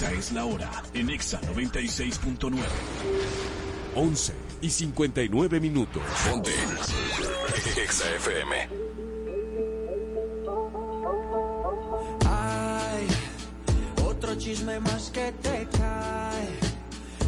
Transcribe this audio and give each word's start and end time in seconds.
Esta 0.00 0.12
es 0.14 0.32
la 0.32 0.46
hora 0.46 0.70
en 0.94 1.10
Exa 1.10 1.38
96.9. 1.42 2.56
11 3.94 4.32
y 4.62 4.70
59 4.70 5.60
minutos. 5.60 6.02
Ponte. 6.26 6.52
Exa 7.76 8.08
FM. 8.16 8.68
Hay 12.24 13.08
otro 14.02 14.34
chisme 14.36 14.80
más 14.80 15.10
que 15.10 15.32
te 15.32 15.68
cae. 15.76 16.48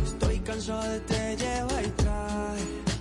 Estoy 0.07 0.39
cansado 0.39 0.82
de 0.82 1.00
te 1.00 1.36
lleva 1.36 1.82
y 1.82 1.89
trae 1.89 2.91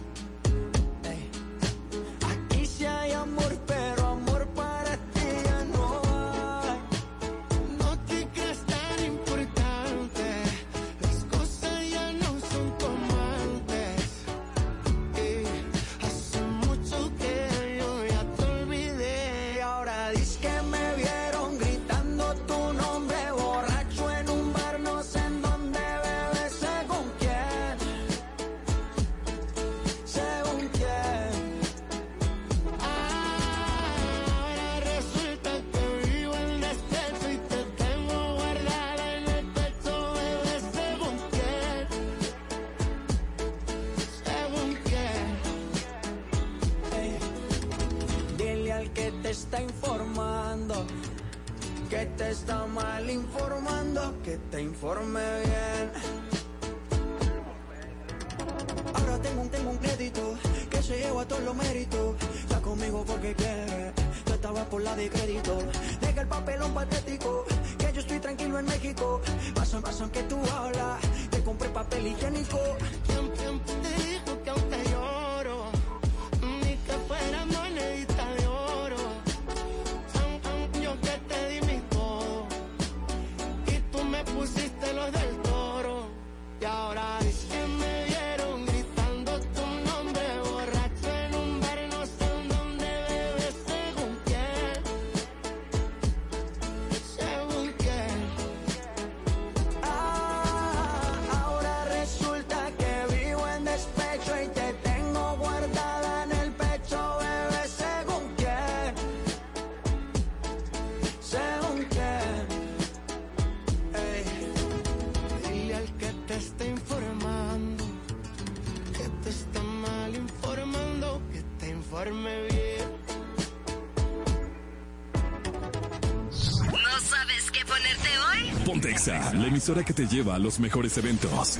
la 129.41 129.47
emisora 129.47 129.83
que 129.83 129.93
te 129.93 130.05
lleva 130.05 130.35
a 130.35 130.39
los 130.39 130.59
mejores 130.59 130.95
eventos. 130.97 131.59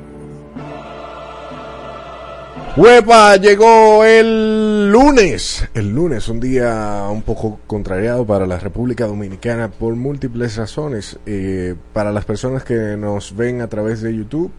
¡Huepa! 2.77 3.35
Llegó 3.35 4.05
el 4.05 4.89
lunes. 4.91 5.67
El 5.73 5.89
lunes, 5.93 6.29
un 6.29 6.39
día 6.39 7.03
un 7.11 7.21
poco 7.21 7.59
contrariado 7.67 8.25
para 8.25 8.47
la 8.47 8.59
República 8.59 9.05
Dominicana 9.07 9.69
por 9.69 9.95
múltiples 9.95 10.55
razones. 10.55 11.19
Eh, 11.25 11.75
para 11.93 12.11
las 12.13 12.23
personas 12.25 12.63
que 12.63 12.95
nos 12.97 13.35
ven 13.35 13.61
a 13.61 13.67
través 13.67 14.01
de 14.01 14.15
YouTube, 14.15 14.51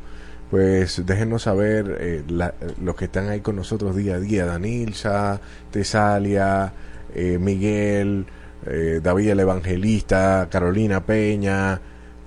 pues 0.51 1.05
déjenos 1.07 1.43
saber 1.45 1.97
eh, 2.01 2.23
la- 2.29 2.55
los 2.83 2.95
que 2.97 3.07
están 3.07 3.29
ahí 3.31 3.41
con 3.41 3.57
nosotros 3.57 3.97
día 3.97 4.17
a 4.17 4.21
día. 4.21 4.45
Danilza, 4.45 5.41
Tesalia, 5.71 6.73
eh, 7.15 7.39
Miguel, 7.41 8.27
eh, 8.67 9.01
David 9.03 9.31
el 9.31 9.41
Evangelista, 9.41 10.49
Carolina 10.51 11.05
Peña, 11.07 11.81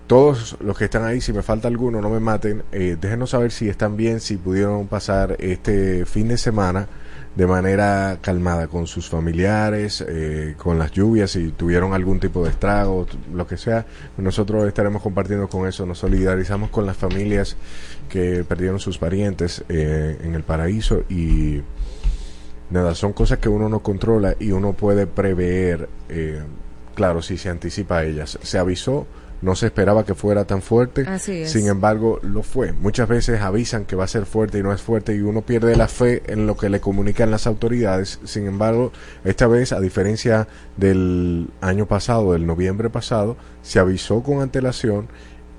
todos 0.07 0.57
los 0.59 0.77
que 0.77 0.85
están 0.85 1.03
ahí, 1.03 1.19
si 1.19 1.33
me 1.33 1.41
falta 1.41 1.67
alguno, 1.67 1.99
no 2.01 2.09
me 2.09 2.19
maten. 2.19 2.63
Eh, 2.71 2.97
déjenos 2.99 3.31
saber 3.31 3.51
si 3.51 3.69
están 3.69 3.97
bien, 3.97 4.19
si 4.19 4.37
pudieron 4.37 4.87
pasar 4.87 5.35
este 5.39 6.05
fin 6.05 6.27
de 6.27 6.37
semana 6.37 6.87
de 7.35 7.47
manera 7.47 8.19
calmada 8.21 8.67
con 8.67 8.87
sus 8.87 9.09
familiares, 9.09 10.05
eh, 10.07 10.55
con 10.57 10.79
las 10.79 10.91
lluvias, 10.91 11.31
si 11.31 11.49
tuvieron 11.49 11.93
algún 11.93 12.19
tipo 12.19 12.43
de 12.43 12.51
estrago, 12.51 13.07
lo 13.33 13.45
que 13.45 13.57
sea. 13.57 13.85
Nosotros 14.17 14.65
estaremos 14.67 15.01
compartiendo 15.01 15.49
con 15.49 15.67
eso, 15.67 15.85
nos 15.85 15.97
solidarizamos 15.97 16.69
con 16.69 16.85
las 16.85 16.95
familias 16.95 17.57
que 18.07 18.45
perdieron 18.47 18.79
sus 18.79 18.97
parientes 18.97 19.65
eh, 19.67 20.17
en 20.23 20.35
el 20.35 20.43
paraíso 20.43 21.03
y 21.09 21.61
nada, 22.69 22.95
son 22.95 23.11
cosas 23.11 23.39
que 23.39 23.49
uno 23.49 23.67
no 23.67 23.79
controla 23.79 24.35
y 24.39 24.51
uno 24.51 24.73
puede 24.73 25.05
prever, 25.07 25.89
claro, 26.93 27.21
si 27.21 27.37
se 27.37 27.49
anticipa 27.49 27.97
a 27.97 28.03
ellas. 28.05 28.39
Se 28.43 28.57
avisó, 28.57 29.07
no 29.45 29.55
se 29.55 29.67
esperaba 29.67 30.05
que 30.05 30.15
fuera 30.15 30.45
tan 30.45 30.61
fuerte, 30.63 31.05
Así 31.07 31.43
es. 31.43 31.51
sin 31.51 31.67
embargo 31.67 32.19
lo 32.23 32.41
fue. 32.41 32.73
Muchas 32.73 33.07
veces 33.07 33.41
avisan 33.41 33.85
que 33.85 33.95
va 33.95 34.03
a 34.03 34.07
ser 34.07 34.25
fuerte 34.25 34.57
y 34.57 34.63
no 34.63 34.73
es 34.73 34.81
fuerte 34.81 35.15
y 35.15 35.21
uno 35.21 35.43
pierde 35.43 35.75
la 35.75 35.87
fe 35.87 36.23
en 36.25 36.47
lo 36.47 36.57
que 36.57 36.67
le 36.67 36.79
comunican 36.81 37.29
las 37.29 37.45
autoridades. 37.45 38.19
Sin 38.23 38.47
embargo, 38.47 38.91
esta 39.23 39.45
vez, 39.45 39.71
a 39.71 39.79
diferencia 39.79 40.47
del 40.77 41.47
año 41.61 41.85
pasado, 41.85 42.33
del 42.33 42.47
noviembre 42.47 42.89
pasado, 42.89 43.37
se 43.61 43.77
avisó 43.77 44.23
con 44.23 44.41
antelación 44.41 45.07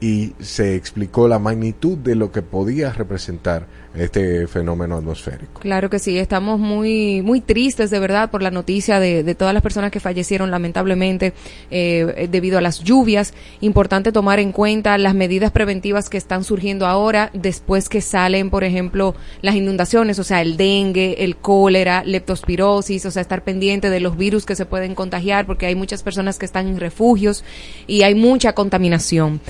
y 0.00 0.32
se 0.40 0.75
explicó 0.75 1.26
la 1.28 1.38
magnitud 1.38 1.96
de 1.96 2.14
lo 2.14 2.31
que 2.31 2.43
podía 2.43 2.93
representar 2.93 3.66
este 3.96 4.46
fenómeno 4.46 4.96
atmosférico. 4.96 5.60
Claro 5.60 5.88
que 5.88 5.98
sí, 5.98 6.19
estamos 6.19 6.60
muy 6.60 7.22
muy 7.22 7.40
tristes 7.40 7.90
de 7.90 7.98
verdad 7.98 8.31
por 8.31 8.43
la 8.43 8.50
noticia 8.50 9.00
de, 9.00 9.22
de 9.22 9.34
todas 9.34 9.54
las 9.54 9.62
personas 9.62 9.90
que 9.90 10.00
fallecieron 10.00 10.50
lamentablemente 10.50 11.32
eh, 11.70 12.28
debido 12.31 12.58
a 12.58 12.60
las 12.60 12.81
lluvias. 12.81 13.32
Importante 13.60 14.12
tomar 14.12 14.38
en 14.38 14.52
cuenta 14.52 14.98
las 14.98 15.14
medidas 15.14 15.50
preventivas 15.50 16.10
que 16.10 16.19
están 16.19 16.44
surgiendo 16.44 16.87
ahora 16.87 17.31
después 17.32 17.88
que 17.88 18.02
salen, 18.02 18.50
por 18.50 18.64
ejemplo, 18.64 19.14
las 19.40 19.54
inundaciones, 19.54 20.19
o 20.19 20.25
sea, 20.25 20.43
el 20.43 20.56
dengue, 20.56 21.25
el 21.25 21.37
cólera, 21.37 22.04
leptospirosis, 22.04 23.06
o 23.06 23.10
sea, 23.10 23.22
estar 23.22 23.44
pendiente 23.44 23.88
de 23.88 24.00
los 24.00 24.16
virus 24.16 24.44
que 24.44 24.56
se 24.56 24.66
pueden 24.66 24.94
contagiar 24.94 25.46
porque 25.46 25.66
hay 25.66 25.75
muchas 25.75 26.02
personas 26.02 26.38
que 26.38 26.44
están 26.44 26.69
en 26.69 26.81
refugios 26.81 27.44
y 27.87 28.02
hay 28.02 28.14
mucha 28.14 28.52
contaminación. 28.52 29.40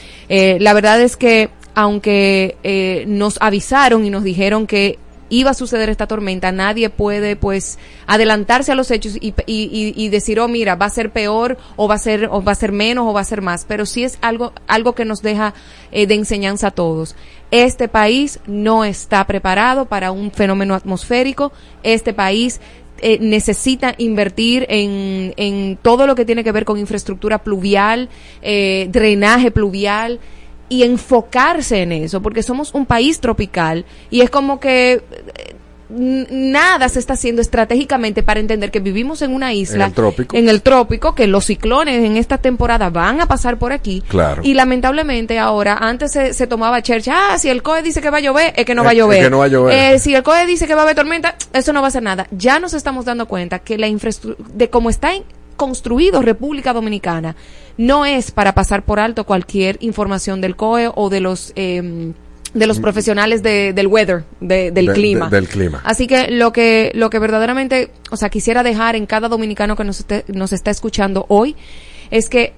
La 0.61 0.73
verdad 0.73 1.01
es 1.01 1.17
que 1.17 1.51
aunque 1.75 2.57
eh, 2.63 3.05
nos 3.07 3.37
avisaron 3.41 4.05
y 4.07 4.11
nos 4.11 4.25
dijeron 4.25 4.67
que 4.67 4.99
iba 5.29 5.51
a 5.51 5.55
suceder 5.55 5.89
esta 5.91 6.07
tormenta, 6.07 6.53
nadie 6.53 6.89
puede 6.89 7.35
pues 7.35 7.79
adelantarse 8.07 8.71
a 8.73 8.77
los 8.77 8.91
hechos 8.93 9.17
y, 9.21 9.35
y- 9.47 9.69
y- 9.73 9.93
y 9.97 10.09
decir, 10.09 10.39
oh 10.39 10.47
mira, 10.49 10.77
va 10.77 10.87
a 10.87 10.91
ser 10.91 11.11
peor 11.11 11.59
o 11.75 11.89
va 11.89 11.97
a 11.97 11.99
ser, 11.99 12.29
o 12.31 12.43
va 12.45 12.53
a 12.53 12.55
ser 12.55 12.71
menos 12.73 13.07
o 13.09 13.13
va 13.13 13.21
a 13.23 13.25
ser 13.25 13.43
más, 13.43 13.65
pero 13.67 13.87
sí 13.87 14.05
es 14.05 14.19
algo, 14.23 14.53
algo 14.69 14.95
que 14.95 15.05
nos 15.05 15.23
deja 15.23 15.53
eh, 15.91 16.07
de 16.07 16.15
enseñanza 16.15 16.69
a 16.69 16.71
todos. 16.71 17.17
Este 17.51 17.89
país 17.89 18.39
no 18.47 18.85
está 18.85 19.25
preparado 19.27 19.87
para 19.87 20.13
un 20.13 20.31
fenómeno 20.31 20.75
atmosférico, 20.75 21.53
este 21.83 22.13
país 22.15 22.61
eh, 23.01 23.19
necesita 23.21 23.95
invertir 23.99 24.67
en, 24.69 25.35
en 25.37 25.79
todo 25.81 26.07
lo 26.07 26.15
que 26.15 26.25
tiene 26.25 26.45
que 26.45 26.53
ver 26.53 26.65
con 26.65 26.79
infraestructura 26.79 27.43
pluvial, 27.43 28.09
eh, 28.43 28.89
drenaje 28.91 29.51
pluvial 29.51 30.21
y 30.69 30.83
enfocarse 30.83 31.83
en 31.83 31.93
eso, 31.93 32.23
porque 32.23 32.43
somos 32.43 32.75
un 32.75 32.87
país 32.87 33.21
tropical 33.21 33.85
y 34.11 34.21
es 34.21 34.31
como 34.31 34.61
que 34.61 34.93
eh, 34.95 35.56
nada 35.89 36.89
se 36.89 36.99
está 36.99 37.15
haciendo 37.15 37.41
estratégicamente 37.43 38.23
para 38.23 38.41
entender 38.41 38.71
que 38.71 38.81
vivimos 38.81 39.23
en 39.23 39.33
una 39.33 39.53
isla 39.53 39.85
En 39.85 39.91
el 39.91 39.95
trópico. 39.95 40.37
en 40.37 40.49
el 40.49 40.63
trópico, 40.63 41.15
que 41.15 41.27
los 41.27 41.45
ciclones 41.45 42.05
en 42.05 42.17
esta 42.17 42.39
temporada 42.39 42.91
van 42.91 43.21
a 43.21 43.27
pasar 43.27 43.59
por 43.59 43.73
aquí 43.73 44.03
Claro. 44.09 44.43
y 44.45 44.55
lamentablemente 44.55 45.39
ahora 45.39 45.77
antes 45.81 46.13
se, 46.13 46.35
se 46.35 46.47
tomaba 46.47 46.83
chercha, 46.83 47.33
ah, 47.35 47.39
si 47.39 47.49
el 47.49 47.63
COE 47.63 47.83
dice 47.83 48.01
que 48.01 48.11
va 48.11 48.19
a 48.19 48.21
llover, 48.21 48.53
es 48.57 48.65
que 48.65 48.75
no 48.75 48.83
va 48.83 48.91
a 48.91 48.93
Es- 48.93 48.99
es 48.99 49.05
llover. 49.05 49.23
que 49.23 49.31
no 49.31 49.39
va 49.39 49.45
a 49.45 49.49
llover. 49.49 49.95
Eh, 49.95 49.99
si 49.99 50.15
el 50.15 50.23
COE 50.23 50.47
dice 50.47 50.67
que 50.67 50.75
va 50.75 50.81
a 50.81 50.85
haber 50.85 50.97
tormenta, 50.97 51.37
eso 51.53 51.73
no 51.73 51.81
va 51.81 51.87
a 51.87 51.89
hacer 51.89 52.03
nada. 52.03 52.27
Ya 52.31 52.59
nos 52.59 52.75
estamos 52.75 53.05
dando 53.05 53.27
cuenta 53.27 53.61
que 53.61 53.79
la 53.79 53.87
infraestructura, 53.89 54.49
de 54.55 54.69
cómo 54.71 54.91
está 54.91 55.15
en- 55.15 55.25
construido 55.57 56.21
República 56.21 56.75
Dominicana, 56.75 57.35
no 57.79 58.05
es 58.05 58.31
para 58.31 58.55
pasar 58.55 58.83
por 58.85 59.01
alto 59.01 59.25
cualquier 59.25 59.79
información 59.81 60.43
del 60.43 60.55
COE 60.57 60.91
o 60.95 61.09
de 61.09 61.21
los... 61.21 61.53
em, 61.57 62.13
de 62.59 62.67
los 62.67 62.81
profesionales 62.81 63.43
de- 63.43 63.73
del 63.73 63.87
weather, 63.87 64.25
de- 64.41 64.71
del 64.71 64.87
De- 64.87 64.93
clima. 64.93 65.29
de- 65.29 65.37
del 65.37 65.49
clima. 65.49 65.81
Así 65.85 66.07
que 66.07 66.31
lo 66.31 66.53
que 66.53 66.91
lo 66.95 67.11
que 67.11 67.19
verdaderamente, 67.19 67.91
o 68.11 68.17
sea, 68.17 68.29
quisiera 68.31 68.63
dejar 68.63 68.97
en 68.97 69.07
cada 69.07 69.29
dominicano 69.29 69.77
que 69.77 69.85
nos, 69.85 70.01
esté- 70.01 70.25
nos 70.29 70.53
está 70.53 70.71
escuchando 70.71 71.27
hoy 71.29 71.55
es 72.11 72.29
que 72.29 72.53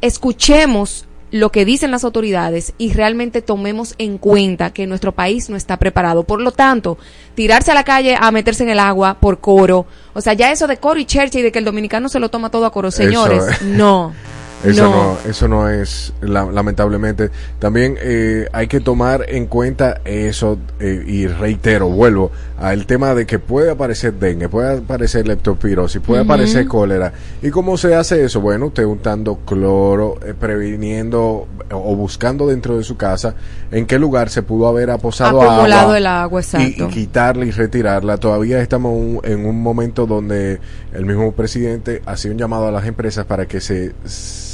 escuchemos 0.00 1.06
lo 1.30 1.50
que 1.50 1.64
dicen 1.64 1.90
las 1.90 2.04
autoridades 2.04 2.74
y 2.76 2.92
realmente 2.92 3.40
tomemos 3.40 3.94
en 3.96 4.18
cuenta 4.18 4.70
que 4.74 4.86
nuestro 4.86 5.12
país 5.12 5.48
no 5.48 5.56
está 5.56 5.78
preparado. 5.78 6.24
Por 6.24 6.42
lo 6.42 6.52
tanto, 6.52 6.98
tirarse 7.34 7.70
a 7.70 7.74
la 7.74 7.84
calle 7.84 8.16
a 8.20 8.30
meterse 8.30 8.64
en 8.64 8.68
el 8.68 8.78
agua 8.78 9.16
por 9.18 9.40
coro, 9.40 9.86
o 10.12 10.20
sea, 10.20 10.34
ya 10.34 10.52
eso 10.52 10.66
de 10.66 10.76
coro 10.76 11.00
y 11.00 11.06
chercha 11.06 11.38
y 11.38 11.42
de 11.42 11.50
que 11.50 11.58
el 11.58 11.64
dominicano 11.64 12.10
se 12.10 12.18
lo 12.20 12.28
toma 12.28 12.50
todo 12.50 12.66
a 12.66 12.70
coro, 12.72 12.90
señores, 12.90 13.44
Eso, 13.44 13.64
no. 13.64 14.12
Eso 14.64 14.84
no. 14.84 14.90
no, 14.90 15.18
eso 15.28 15.48
no 15.48 15.68
es, 15.68 16.12
la- 16.20 16.44
lamentablemente. 16.44 17.30
También 17.58 17.96
eh, 18.00 18.48
hay 18.52 18.68
que 18.68 18.80
tomar 18.80 19.24
en 19.28 19.46
cuenta 19.46 20.00
eso, 20.04 20.58
eh, 20.78 21.02
y 21.06 21.26
reitero, 21.26 21.88
vuelvo 21.88 22.30
al 22.58 22.86
tema 22.86 23.12
de 23.14 23.26
que 23.26 23.38
puede 23.40 23.70
aparecer 23.72 24.14
dengue, 24.14 24.48
puede 24.48 24.78
aparecer 24.78 25.26
leptospirosis, 25.26 26.00
puede 26.00 26.22
aparecer 26.22 26.66
cólera. 26.68 27.12
¿Y 27.42 27.50
cómo 27.50 27.76
se 27.76 27.94
hace 27.96 28.24
eso? 28.24 28.40
Bueno, 28.40 28.66
usted 28.66 28.84
untando 28.84 29.40
cloro, 29.44 30.18
eh, 30.24 30.32
previniendo 30.38 31.48
o 31.72 31.96
buscando 31.96 32.46
dentro 32.46 32.76
de 32.78 32.84
su 32.84 32.96
casa 32.96 33.34
en 33.72 33.86
qué 33.86 33.98
lugar 33.98 34.30
se 34.30 34.42
pudo 34.42 34.68
haber 34.68 34.90
aposado 34.90 35.40
agua 35.42 35.98
el 35.98 36.06
agua, 36.06 36.40
y- 36.40 36.44
exacto. 36.44 36.84
y, 36.84 36.88
quitarla 36.88 37.44
y 37.46 37.50
retirarla. 37.50 38.16
Todavía 38.18 38.60
estamos 38.62 38.92
un- 38.92 39.20
en 39.24 39.44
un 39.44 39.60
momento 39.60 40.06
donde 40.06 40.60
el 40.92 41.04
mismo 41.04 41.32
presidente 41.32 42.00
hacía 42.06 42.30
un 42.30 42.38
llamado 42.38 42.68
a 42.68 42.70
las 42.70 42.86
empresas 42.86 43.24
para 43.26 43.46
que 43.46 43.60
se 43.60 43.92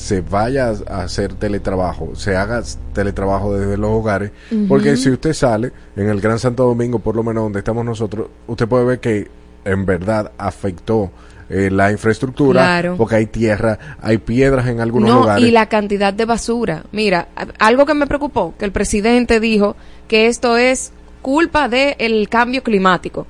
se 0.09 0.23
vaya 0.23 0.73
a 0.89 1.03
hacer 1.03 1.35
teletrabajo, 1.35 2.15
se 2.15 2.35
haga 2.35 2.63
teletrabajo 2.95 3.55
desde 3.55 3.77
los 3.77 3.91
hogares, 3.91 4.31
porque 4.67 4.97
si 4.97 5.11
usted 5.11 5.35
sale 5.35 5.71
en 5.97 6.09
el 6.09 6.19
Gran 6.23 6.39
Santo 6.39 6.65
Domingo, 6.65 6.99
por 6.99 7.15
lo 7.15 7.23
menos 7.23 7.43
donde 7.43 7.59
estamos 7.59 7.85
nosotros, 7.85 8.29
usted 8.47 8.67
puede 8.67 8.85
ver 8.87 9.01
que 9.01 9.29
en 9.67 9.85
verdad 9.85 10.33
afectó 10.39 11.11
eh, 11.51 11.71
la 11.71 11.93
infraestructura, 11.93 12.63
Claro. 12.63 12.95
porque 12.97 13.17
hay 13.17 13.27
tierra, 13.27 13.79
hay 14.01 14.17
piedras 14.17 14.67
en 14.69 14.81
algunos 14.81 15.11
No, 15.11 15.21
lugares. 15.21 15.45
y 15.45 15.51
la 15.51 15.67
cantidad 15.69 16.15
de 16.15 16.25
basura. 16.25 16.85
Mira, 16.91 17.29
algo 17.59 17.85
que 17.85 17.93
me 17.95 18.07
preocupó, 18.07 18.55
que 18.59 18.65
el 18.65 18.73
presidente 18.73 19.41
dijo 19.41 19.77
que 20.09 20.27
esto 20.29 20.57
es 20.57 20.91
culpa 21.21 21.69
del 21.69 22.29
cambio 22.31 22.63
climático. 22.63 23.27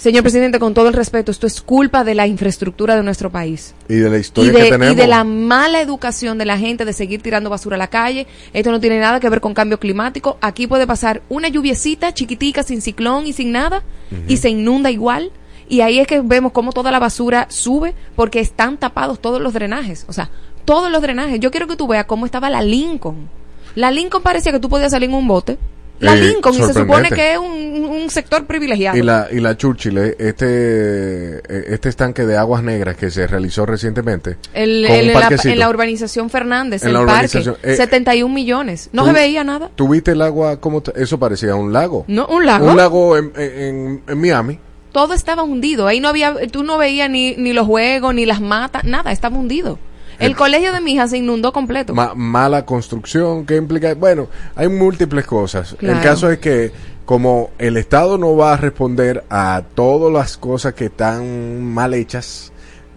Señor 0.00 0.22
presidente, 0.22 0.58
con 0.58 0.72
todo 0.72 0.88
el 0.88 0.94
respeto, 0.94 1.30
esto 1.30 1.46
es 1.46 1.60
culpa 1.60 2.04
de 2.04 2.14
la 2.14 2.26
infraestructura 2.26 2.96
de 2.96 3.02
nuestro 3.02 3.28
país. 3.30 3.74
y 3.86 3.96
de 3.96 4.08
la 4.08 4.16
Y 4.16 4.20
historia 4.20 4.50
de, 4.50 4.58
que 4.58 4.66
y 4.68 4.70
tenemos. 4.70 4.96
de 4.96 5.06
la 5.06 5.24
mala 5.24 5.82
educación 5.82 6.38
de 6.38 6.46
la 6.46 6.56
gente 6.56 6.86
de 6.86 6.94
seguir 6.94 7.20
tirando 7.20 7.50
basura 7.50 7.74
a 7.74 7.78
la 7.78 7.88
calle. 7.88 8.26
Esto 8.54 8.70
no 8.70 8.80
tiene 8.80 8.98
nada 8.98 9.20
que 9.20 9.28
ver 9.28 9.42
con 9.42 9.52
cambio 9.52 9.78
climático. 9.78 10.38
Aquí 10.40 10.66
puede 10.66 10.86
pasar 10.86 11.20
una 11.28 11.48
lluviecita 11.48 12.14
chiquitica, 12.14 12.62
sin 12.62 12.80
ciclón 12.80 13.26
y 13.26 13.34
sin 13.34 13.52
nada, 13.52 13.82
y 14.26 14.38
se 14.38 14.48
inunda 14.48 14.90
igual. 14.90 15.32
Y 15.68 15.82
ahí 15.82 15.98
es 15.98 16.06
que 16.06 16.22
vemos 16.22 16.52
cómo 16.52 16.72
toda 16.72 16.90
la 16.90 16.98
basura 16.98 17.46
sube 17.50 17.92
porque 18.16 18.40
están 18.40 18.78
tapados 18.78 19.20
todos 19.20 19.38
los 19.42 19.52
drenajes. 19.52 20.06
O 20.08 20.14
sea, 20.14 20.30
todos 20.64 20.90
los 20.90 21.02
drenajes. 21.02 21.40
Yo 21.40 21.50
quiero 21.50 21.66
que 21.66 21.76
tú 21.76 21.86
veas 21.86 22.06
cómo 22.06 22.24
estaba 22.24 22.48
la 22.48 22.62
Lincoln. 22.62 23.28
La 23.74 23.90
Lincoln 23.90 24.22
parecía 24.22 24.50
que 24.50 24.60
tú 24.60 24.70
podías 24.70 24.92
salir 24.92 25.10
en 25.10 25.14
un 25.16 25.28
bote. 25.28 25.58
La 26.00 26.14
Eh, 26.14 26.20
Lincoln, 26.20 26.54
y 26.54 26.58
se 26.62 26.72
supone 26.72 27.10
que 27.10 27.32
es 27.32 27.38
un, 27.38 27.84
un 27.84 28.10
sector 28.10 28.46
privilegiado. 28.46 28.96
Y 28.96 29.02
la, 29.02 29.28
y 29.30 29.38
la 29.40 29.56
Churchill, 29.56 29.98
eh, 29.98 30.16
este, 30.18 31.36
eh, 31.38 31.64
este 31.68 31.88
estanque 31.90 32.24
de 32.26 32.36
aguas 32.36 32.62
negras 32.62 32.96
que 32.96 33.10
se 33.10 33.26
realizó 33.26 33.66
recientemente. 33.66 34.36
El- 34.54 34.84
el- 34.86 34.90
en, 34.90 35.06
la, 35.08 35.20
parquecito. 35.20 35.52
en 35.52 35.58
la 35.58 35.68
urbanización 35.68 36.30
Fernández, 36.30 36.82
En 36.82 36.88
el 36.88 36.94
la 36.94 37.00
parque, 37.00 37.38
urbanización, 37.38 37.56
eh, 37.62 37.76
71 37.76 38.34
millones. 38.34 38.88
No 38.92 39.04
se 39.06 39.12
veía 39.12 39.44
nada. 39.44 39.70
¿Tuviste 39.74 40.12
el 40.12 40.22
agua? 40.22 40.58
como 40.60 40.82
Eso 40.96 41.18
parecía 41.18 41.54
un 41.54 41.72
lago. 41.72 42.04
No, 42.08 42.26
un 42.26 42.46
lago. 42.46 42.66
Un 42.66 42.76
lago 42.76 43.16
en, 43.16 43.32
en, 43.36 44.02
en 44.08 44.20
Miami. 44.20 44.58
Todo 44.92 45.14
estaba 45.14 45.42
hundido. 45.44 45.86
Ahí 45.86 46.00
no 46.00 46.08
había, 46.08 46.34
tú 46.50 46.64
no 46.64 46.76
veías 46.78 47.08
ni, 47.08 47.36
ni 47.36 47.52
los 47.52 47.66
juegos, 47.66 48.12
ni 48.14 48.26
las 48.26 48.40
matas, 48.40 48.84
nada, 48.84 49.12
estaba 49.12 49.36
hundido. 49.36 49.78
El 50.20 50.36
colegio 50.36 50.72
de 50.72 50.80
mi 50.80 50.92
hija 50.92 51.08
se 51.08 51.18
inundó 51.18 51.52
completo. 51.52 51.94
Ma- 51.94 52.14
mala 52.14 52.64
construcción 52.66 53.46
que 53.46 53.56
implica, 53.56 53.94
bueno, 53.94 54.28
hay 54.54 54.68
múltiples 54.68 55.26
cosas. 55.26 55.74
Claro. 55.78 55.98
El 55.98 56.04
caso 56.04 56.30
es 56.30 56.38
que 56.38 56.70
como 57.04 57.50
el 57.58 57.76
Estado 57.76 58.18
no 58.18 58.36
va 58.36 58.52
a 58.54 58.56
responder 58.56 59.24
a 59.30 59.62
todas 59.74 60.12
las 60.12 60.36
cosas 60.36 60.74
que 60.74 60.86
están 60.86 61.64
mal 61.64 61.94
hechas, 61.94 62.52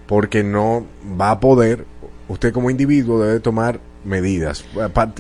porque 0.06 0.44
no 0.44 0.86
va 1.20 1.32
a 1.32 1.40
poder, 1.40 1.86
usted 2.28 2.54
como 2.54 2.70
individuo 2.70 3.20
debe 3.24 3.40
tomar 3.40 3.80
medidas. 4.04 4.66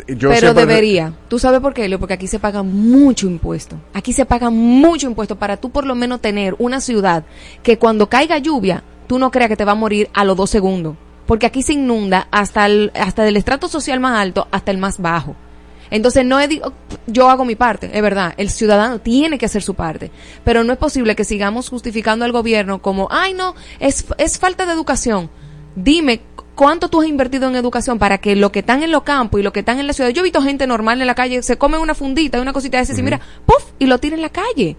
Yo 0.08 0.30
pero 0.30 0.54
debería. 0.54 1.14
¿Tú 1.30 1.40
sabes 1.40 1.62
por 1.62 1.74
qué, 1.74 1.88
Leo? 1.88 2.00
Porque 2.00 2.14
aquí 2.16 2.28
se 2.28 2.38
paga 2.38 2.64
mucho 2.64 3.28
impuesto. 3.28 3.78
Aquí 3.94 4.12
se 4.14 4.26
paga 4.26 4.50
mucho 4.50 5.08
impuesto 5.08 5.38
para 5.38 5.58
tú 5.58 5.70
por 5.72 5.86
lo 5.86 5.96
menos 5.96 6.20
tener 6.22 6.54
una 6.60 6.82
ciudad 6.82 7.24
que 7.64 7.80
cuando 7.80 8.10
caiga 8.10 8.38
lluvia, 8.40 8.84
tú 9.08 9.20
no 9.20 9.32
creas 9.32 9.50
que 9.50 9.56
te 9.58 9.66
va 9.66 9.72
a 9.72 9.76
morir 9.76 10.10
a 10.14 10.26
los 10.26 10.36
dos 10.36 10.50
segundos. 10.50 10.96
Porque 11.26 11.46
aquí 11.46 11.62
se 11.64 11.74
inunda 11.74 12.28
hasta 12.32 12.66
el, 12.66 12.92
hasta 12.96 13.24
del 13.24 13.38
estrato 13.38 13.68
social 13.68 14.00
más 14.00 14.20
alto 14.20 14.48
hasta 14.52 14.72
el 14.72 14.78
más 14.78 15.00
bajo. 15.00 15.36
Entonces 15.92 16.26
no 16.26 16.40
es, 16.40 16.50
digo, 16.50 16.74
yo 17.06 17.30
hago 17.30 17.46
mi 17.46 17.56
parte, 17.56 17.92
es 17.94 18.02
verdad, 18.02 18.34
el 18.38 18.50
ciudadano 18.50 19.00
tiene 19.00 19.38
que 19.38 19.46
hacer 19.46 19.62
su 19.62 19.76
parte, 19.76 20.10
pero 20.44 20.64
no 20.64 20.74
es 20.74 20.80
posible 20.80 21.16
que 21.16 21.24
sigamos 21.24 21.70
justificando 21.70 22.26
al 22.26 22.32
gobierno 22.32 22.82
como, 22.82 23.08
ay 23.12 23.34
no, 23.34 23.54
es, 23.80 24.06
es 24.18 24.40
falta 24.40 24.66
de 24.66 24.74
educación. 24.74 25.30
Dime, 25.76 26.22
¿cuánto 26.56 26.88
tú 26.90 27.02
has 27.02 27.08
invertido 27.08 27.48
en 27.48 27.56
educación 27.56 28.00
para 28.00 28.18
que 28.18 28.36
lo 28.36 28.52
que 28.52 28.60
están 28.60 28.82
en 28.82 28.92
los 28.92 29.04
campos 29.04 29.40
y 29.40 29.44
lo 29.44 29.54
que 29.54 29.60
están 29.60 29.80
en 29.80 29.86
la 29.86 29.94
ciudad, 29.94 30.10
yo 30.10 30.22
he 30.22 30.24
visto 30.24 30.42
gente 30.42 30.66
normal 30.66 31.00
en 31.00 31.06
la 31.08 31.16
calle, 31.16 31.44
se 31.44 31.58
comen 31.58 31.80
una 31.80 31.94
fundita 31.94 32.40
y 32.40 32.42
una 32.42 32.54
cosita 32.54 32.78
de 32.78 32.84
esas 32.84 32.98
y 32.98 33.04
mira, 33.04 33.20
puff, 33.46 33.64
y 33.78 33.86
lo 33.86 34.00
tira 34.00 34.16
en 34.16 34.22
la 34.24 34.30
calle. 34.30 34.76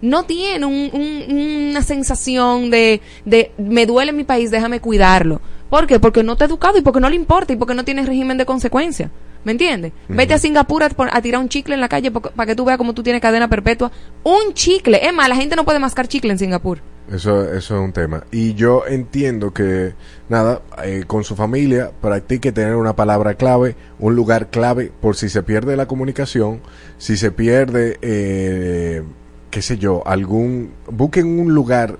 No 0.00 0.24
tiene 0.24 0.64
un- 0.66 0.90
un- 0.92 1.68
una 1.70 1.82
sensación 1.82 2.70
de, 2.70 3.00
de, 3.24 3.52
me 3.58 3.84
duele 3.86 4.12
mi 4.12 4.24
país, 4.24 4.50
déjame 4.50 4.80
cuidarlo. 4.80 5.40
¿Por 5.70 5.86
qué? 5.86 6.00
Porque 6.00 6.22
no 6.22 6.36
te 6.36 6.44
ha 6.44 6.46
educado 6.46 6.78
y 6.78 6.82
porque 6.82 7.00
no 7.00 7.08
le 7.08 7.16
importa 7.16 7.52
y 7.52 7.56
porque 7.56 7.74
no 7.74 7.84
tienes 7.84 8.06
régimen 8.06 8.38
de 8.38 8.46
consecuencia. 8.46 9.10
¿Me 9.44 9.52
entiendes? 9.52 9.92
Vete 10.08 10.34
a 10.34 10.38
Singapur 10.38 10.82
a, 10.82 11.22
tirar 11.22 11.40
un 11.40 11.48
chicle 11.48 11.74
en 11.74 11.80
la 11.80 11.88
calle 11.88 12.10
para 12.10 12.46
que 12.46 12.56
tú 12.56 12.64
veas 12.64 12.76
cómo 12.76 12.92
tú 12.92 13.02
tienes 13.02 13.22
cadena 13.22 13.48
perpetua. 13.48 13.90
Un 14.24 14.52
chicle. 14.52 15.06
Es 15.06 15.14
más, 15.14 15.28
la 15.28 15.36
gente 15.36 15.56
no 15.56 15.64
puede 15.64 15.78
mascar 15.78 16.08
chicle 16.08 16.32
en 16.32 16.38
Singapur. 16.38 16.80
Eso, 17.10 17.44
eso 17.44 17.76
es 17.76 17.80
un 17.80 17.92
tema. 17.92 18.24
Y 18.30 18.54
yo 18.54 18.84
entiendo 18.86 19.52
que, 19.54 19.94
nada, 20.28 20.60
eh, 20.84 21.04
con 21.06 21.24
su 21.24 21.36
familia 21.36 21.92
practique 22.00 22.52
tener 22.52 22.74
una 22.74 22.96
palabra 22.96 23.34
clave, 23.34 23.76
un 23.98 24.14
lugar 24.14 24.50
clave, 24.50 24.92
por 25.00 25.16
si 25.16 25.28
se 25.28 25.42
pierde 25.42 25.76
la 25.76 25.86
comunicación, 25.86 26.60
si 26.98 27.16
se 27.16 27.30
pierde, 27.30 27.98
eh, 28.02 29.02
qué 29.50 29.62
sé 29.62 29.78
yo, 29.78 30.02
algún... 30.06 30.72
Busquen 30.90 31.40
un 31.40 31.54
lugar 31.54 31.98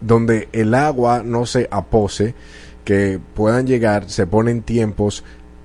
donde 0.00 0.48
el 0.52 0.74
agua 0.74 1.22
no 1.24 1.46
se 1.46 1.66
apose, 1.70 2.34
que 2.90 3.20
puedan 3.34 3.68
llegar, 3.68 4.10
se 4.10 4.26
ponen 4.26 4.62
tiempos, 4.62 5.22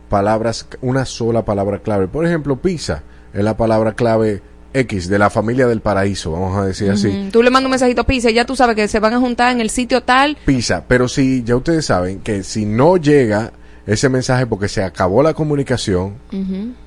palabras, 0.09 0.67
una 0.81 1.05
sola 1.05 1.43
palabra 1.43 1.79
clave. 1.79 2.07
Por 2.07 2.23
ejemplo, 2.23 2.57
pizza 2.57 3.01
es 3.33 3.43
la 3.43 3.57
palabra 3.57 3.93
clave 3.93 4.43
X 4.75 5.09
de 5.09 5.17
la 5.17 5.31
familia 5.31 5.65
del 5.65 5.81
paraíso, 5.81 6.33
vamos 6.33 6.55
a 6.55 6.67
decir 6.67 6.91
así. 6.91 7.29
Tú 7.31 7.41
le 7.41 7.49
mandas 7.49 7.65
un 7.65 7.71
mensajito 7.71 8.01
a 8.01 8.05
Pisa 8.05 8.29
y 8.29 8.35
ya 8.35 8.45
tú 8.45 8.55
sabes 8.55 8.75
que 8.75 8.87
se 8.87 8.99
van 8.99 9.15
a 9.15 9.19
juntar 9.19 9.51
en 9.51 9.59
el 9.59 9.71
sitio 9.71 10.03
tal. 10.03 10.37
pizza. 10.45 10.83
Pero 10.87 11.07
si 11.07 11.41
ya 11.41 11.55
ustedes 11.55 11.87
saben 11.87 12.19
que 12.19 12.43
si 12.43 12.63
no 12.67 12.97
llega 12.97 13.53
ese 13.87 14.07
mensaje 14.07 14.45
porque 14.45 14.67
se 14.67 14.83
acabó 14.83 15.23
la 15.23 15.33
comunicación, 15.33 16.17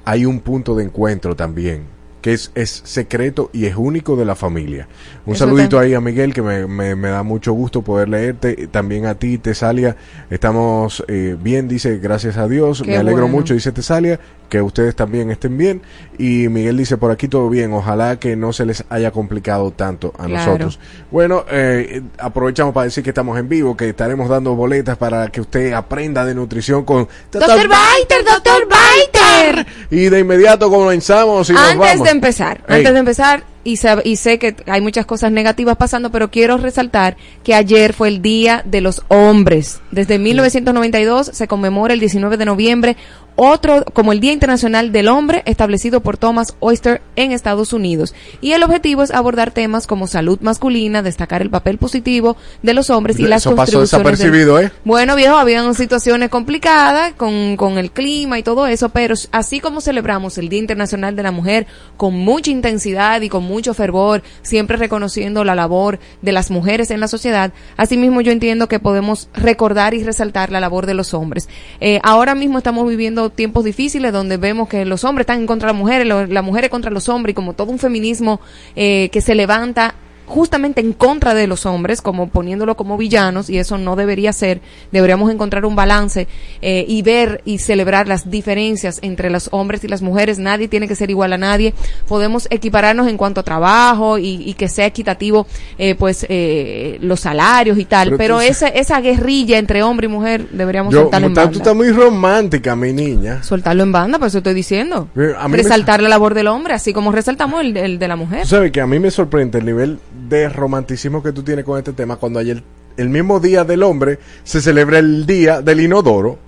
hay 0.05 0.25
un 0.25 0.39
punto 0.39 0.77
de 0.77 0.85
encuentro 0.85 1.35
también 1.35 1.98
que 2.21 2.33
es, 2.33 2.51
es 2.55 2.83
secreto 2.85 3.51
y 3.53 3.67
es 3.67 3.77
único 3.77 4.17
de 4.17 4.25
la 4.25 4.35
familia. 4.35 4.89
Un 5.25 5.35
Eso 5.35 5.45
saludito 5.45 5.79
ahí 5.79 5.95
a 5.95 6.01
Miguel 6.01 6.35
que 6.35 6.43
me, 6.43 6.67
me- 6.67 6.95
me 6.97 7.09
da 7.09 7.23
mucho 7.23 7.53
gusto 7.53 7.83
poder 7.83 8.09
leerte. 8.09 8.67
También 8.69 9.07
a 9.07 9.15
ti, 9.15 9.39
Tesalia. 9.39 9.97
Estamos 10.31 11.05
eh, 11.09 11.37
bien, 11.41 11.69
dice, 11.69 11.99
gracias 11.99 12.37
a 12.37 12.49
Dios. 12.49 12.83
Qué 12.83 12.91
me 12.91 12.97
alegro 12.97 13.23
bueno. 13.23 13.37
mucho, 13.39 13.55
dice 13.55 13.73
Tesalia, 13.73 14.19
que 14.49 14.63
ustedes 14.63 14.95
también 14.97 15.31
estén 15.31 15.57
bien. 15.59 15.83
Y 16.19 16.49
Miguel 16.49 16.77
dice, 16.77 16.97
por 16.97 17.11
aquí 17.11 17.29
todo 17.29 17.49
bien. 17.49 17.73
Ojalá 17.73 18.19
que 18.19 18.35
no 18.37 18.53
se 18.53 18.65
les 18.67 18.85
haya 18.89 19.11
complicado 19.11 19.71
tanto 19.71 20.13
a 20.19 20.25
Claro. 20.27 20.45
nosotros. 20.53 20.79
Bueno, 21.11 21.45
eh, 21.51 22.03
aprovechamos 22.19 22.75
para 22.75 22.85
decir 22.85 23.05
que 23.05 23.11
estamos 23.11 23.39
en 23.39 23.49
vivo, 23.49 23.77
que 23.77 23.89
estaremos 23.89 24.29
dando 24.29 24.55
boletas 24.55 24.97
para 24.97 25.29
que 25.29 25.41
usted 25.41 25.73
aprenda 25.73 26.25
de 26.25 26.35
nutrición 26.35 26.85
con 26.85 27.09
Doctor 27.31 27.63
Biter, 27.69 28.25
Doctor 28.25 28.67
Biter. 28.67 29.67
Y 29.91 30.09
de 30.09 30.21
inmediato 30.21 30.71
comenzamos 30.71 31.49
y 31.51 31.53
nos 31.53 31.63
Antes 31.63 31.79
vamos. 31.79 32.05
de 32.05 32.11
empezar, 32.11 32.65
antes 32.69 32.93
de 32.93 32.99
empezar, 32.99 33.45
y, 33.65 33.75
sab- 33.75 34.03
y 34.05 34.17
sé 34.17 34.39
que 34.39 34.57
hay 34.67 34.81
muchas 34.81 35.05
cosas 35.05 35.31
negativas 35.31 35.77
pasando, 35.77 36.11
pero 36.11 36.31
quiero 36.31 36.57
resaltar 36.57 37.17
que 37.45 37.55
ayer 37.55 37.93
fue 37.93 38.09
el 38.09 38.23
Día 38.23 38.63
de 38.65 38.81
los 38.81 39.03
Hombres. 39.09 39.81
Desde 39.91 40.19
1992 40.19 41.31
se 41.35 41.47
conmemora 41.49 41.93
el 41.95 42.01
19 42.01 42.37
de 42.39 42.45
noviembre 42.47 42.97
otro 43.41 43.85
como 43.93 44.13
el 44.13 44.19
Día 44.19 44.33
Internacional 44.33 44.91
del 44.91 45.07
Hombre 45.07 45.43
establecido 45.47 46.01
por 46.01 46.17
Thomas 46.17 46.57
Oyster 46.59 47.01
en 47.15 47.31
Estados 47.31 47.73
Unidos. 47.73 48.13
Y 48.41 48.53
el 48.53 48.65
objetivo 48.65 49.05
es 49.05 49.13
abordar 49.13 49.53
temas 49.53 49.87
como 49.87 50.09
salud 50.09 50.41
masculina, 50.41 51.03
destacar 51.03 51.41
el 51.41 51.49
papel 51.49 51.79
positivo 51.79 52.37
de 52.63 52.75
los 52.75 52.91
hombres 52.91 53.21
y 53.21 53.23
las 53.23 53.43
Eso 53.43 53.55
contribuciones 53.55 53.91
desapercibido, 53.93 54.61
¿eh? 54.61 54.73
bueno, 54.85 55.15
viejo, 55.15 55.37
habían 55.37 55.73
situaciones 55.75 56.31
complicadas 56.31 57.13
con, 57.13 57.57
con 57.57 57.79
el 57.79 57.93
clima 57.93 58.41
y 58.41 58.43
todo 58.43 58.67
eso, 58.67 58.89
pero 58.89 59.15
así 59.31 59.61
como 59.61 59.81
celebramos 59.81 60.37
el 60.37 60.49
Día 60.49 60.59
Internacional 60.59 61.15
de 61.15 61.23
la 61.23 61.31
Mujer 61.31 61.69
con 61.97 62.15
mucha 62.15 62.51
intensidad 62.51 63.21
y 63.21 63.29
con 63.29 63.45
mucho 63.45 63.73
fervor, 63.73 64.25
siempre 64.43 64.77
reconociendo 64.77 65.45
la 65.45 65.55
labor 65.55 66.01
de 66.23 66.33
las 66.33 66.51
mujeres 66.51 66.91
en 66.91 66.99
la 66.99 67.07
sociedad, 67.07 67.53
asimismo 67.77 68.21
yo 68.21 68.33
entiendo 68.33 68.67
que 68.67 68.81
podemos 68.81 69.29
recordar 69.33 69.95
y 69.95 70.03
resaltar 70.03 70.51
la 70.51 70.59
labor 70.59 70.87
de 70.87 70.95
los 70.95 71.15
hombres. 71.15 71.49
Eh, 71.81 72.01
ahora 72.03 72.35
mismo 72.35 72.59
estamos 72.59 72.89
viviendo 72.89 73.28
tiempos 73.31 73.65
difíciles 73.65 74.13
donde 74.13 74.37
vemos 74.37 74.69
que 74.69 74.85
los 74.85 75.05
hombres 75.05 75.25
están 75.25 75.41
en 75.41 75.47
contra 75.47 75.69
de 75.69 75.73
las 75.73 75.79
mujeres, 75.79 76.29
las 76.29 76.45
mujeres 76.45 76.71
contra 76.71 76.91
los 76.91 77.09
hombres 77.09 77.33
y 77.33 77.35
como 77.35 77.53
todo 77.53 77.71
un 77.71 77.79
feminismo 77.79 78.41
eh, 78.77 79.09
que 79.13 79.21
se 79.21 79.35
levanta 79.35 79.95
justamente 80.29 80.81
en 80.81 80.93
contra 80.93 81.35
de 81.35 81.47
los 81.47 81.67
hombres, 81.67 82.01
como 82.03 82.29
poniéndolo 82.29 82.77
como 82.77 82.97
villanos, 82.97 83.51
y 83.51 83.59
eso 83.59 83.79
no 83.79 83.97
debería 83.97 84.33
ser. 84.33 84.61
Deberíamos 84.93 85.33
encontrar 85.33 85.65
un 85.65 85.75
balance 85.75 86.29
eh, 86.63 86.85
y 86.87 87.03
ver 87.03 87.41
y 87.45 87.59
celebrar 87.59 88.07
las 88.07 88.31
diferencias 88.31 88.99
entre 89.03 89.31
los 89.31 89.49
hombres 89.53 89.83
y 89.85 89.89
las 89.89 90.03
mujeres. 90.03 90.39
Nadie 90.39 90.69
tiene 90.69 90.87
que 90.87 90.95
ser 90.95 91.11
igual 91.11 91.33
a 91.33 91.39
nadie. 91.39 91.75
Podemos 92.07 92.47
equipararnos 92.51 93.09
en 93.09 93.17
cuanto 93.17 93.41
a 93.41 93.43
trabajo 93.43 94.19
y, 94.19 94.43
y 94.49 94.55
que 94.55 94.69
sea 94.69 94.87
equitativo, 94.87 95.47
eh, 95.79 95.95
pues, 95.95 96.27
eh, 96.29 96.99
los 97.01 97.21
salarios 97.21 97.79
y 97.79 97.85
tal. 97.85 98.09
Pero 98.11 98.19
Pero, 98.19 98.41
esa, 98.43 98.69
esa 98.69 99.01
guerrilla 99.01 99.59
entre 99.59 99.83
hombre 99.83 100.07
y 100.07 100.09
mujer 100.11 100.49
deberíamos 100.51 100.93
Yo, 100.93 101.03
soltarlo 101.03 101.27
en 101.29 101.35
banda. 101.35 101.51
tú 101.53 101.59
estás 101.59 101.75
muy 101.75 101.91
romántica, 101.91 102.77
mi 102.77 102.93
niña. 102.93 103.43
Soltarlo 103.43 103.83
en 103.83 103.93
banda, 103.93 104.19
por 104.19 104.29
eso 104.29 104.39
estoy 104.39 104.53
diciendo. 104.55 105.09
Me- 105.15 105.33
Resaltar 105.49 106.03
la 106.03 106.09
labor 106.11 106.35
del 106.35 106.47
hombre, 106.49 106.75
así 106.75 106.93
como 106.93 107.11
resaltamos 107.11 107.63
el, 107.63 107.77
el 107.77 107.99
de 107.99 108.09
la 108.09 108.17
mujer. 108.17 108.47
Sabes 108.47 108.71
que 108.71 108.81
a 108.83 108.87
mí 108.87 108.99
me 108.99 109.11
sorprende 109.11 109.59
el 109.59 109.65
nivel 109.65 109.99
de 110.29 110.49
romanticismo 110.49 111.23
que 111.23 111.33
tú 111.33 111.43
tienes 111.43 111.65
con 111.65 111.79
este 111.79 111.93
tema 111.93 112.17
cuando 112.17 112.39
ayer, 112.39 112.63
el 112.97 113.09
mismo 113.09 113.41
día 113.41 113.65
del 113.65 113.83
hombre, 113.83 114.19
se 114.45 114.61
celebra 114.61 114.99
el 114.99 115.27
día 115.27 115.63
del 115.63 115.81
inodoro. 115.81 116.39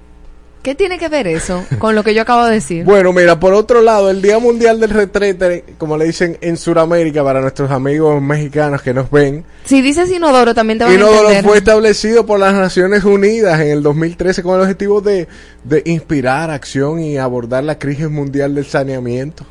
¿Qué 0.62 0.74
tiene 0.74 0.98
que 0.98 1.08
ver 1.08 1.26
eso 1.26 1.64
con 1.78 1.94
lo 1.94 2.04
que 2.04 2.12
yo 2.12 2.20
acabo 2.20 2.44
de 2.44 2.52
decir? 2.52 2.84
Bueno, 2.84 3.14
mira, 3.14 3.40
por 3.40 3.54
otro 3.54 3.80
lado, 3.80 4.10
el 4.10 4.20
Día 4.20 4.38
Mundial 4.38 4.78
del 4.78 4.90
Retrete, 4.90 5.64
como 5.78 5.96
le 5.96 6.04
dicen 6.04 6.36
en 6.42 6.58
Sudamérica 6.58 7.24
para 7.24 7.40
nuestros 7.40 7.70
amigos 7.70 8.20
mexicanos 8.20 8.82
que 8.82 8.92
nos 8.92 9.10
ven, 9.10 9.42
si 9.64 9.80
dices 9.80 10.10
inodoro, 10.10 10.54
también 10.54 10.78
te 10.78 10.84
van 10.84 10.92
a 10.92 10.96
Inodoro 10.96 11.30
fue 11.42 11.56
establecido 11.56 12.26
por 12.26 12.38
las 12.38 12.52
Naciones 12.52 13.04
Unidas 13.04 13.58
en 13.60 13.68
el 13.68 13.82
2013 13.82 14.42
con 14.42 14.56
el 14.56 14.62
objetivo 14.62 15.00
de, 15.00 15.28
de 15.64 15.82
inspirar 15.86 16.50
acción 16.50 17.00
y 17.00 17.16
abordar 17.16 17.64
la 17.64 17.78
crisis 17.78 18.10
mundial 18.10 18.54
del 18.54 18.66
saneamiento. 18.66 19.46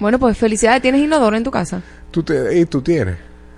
Bueno, 0.00 0.18
pues 0.18 0.36
felicidades, 0.36 0.82
tienes 0.82 1.02
inodoro 1.02 1.36
en 1.36 1.44
tu 1.44 1.52
casa. 1.52 1.82
¿Tú, 2.14 2.22
te, 2.22 2.60
y 2.60 2.64
tú 2.66 2.80
tienes? 2.80 3.16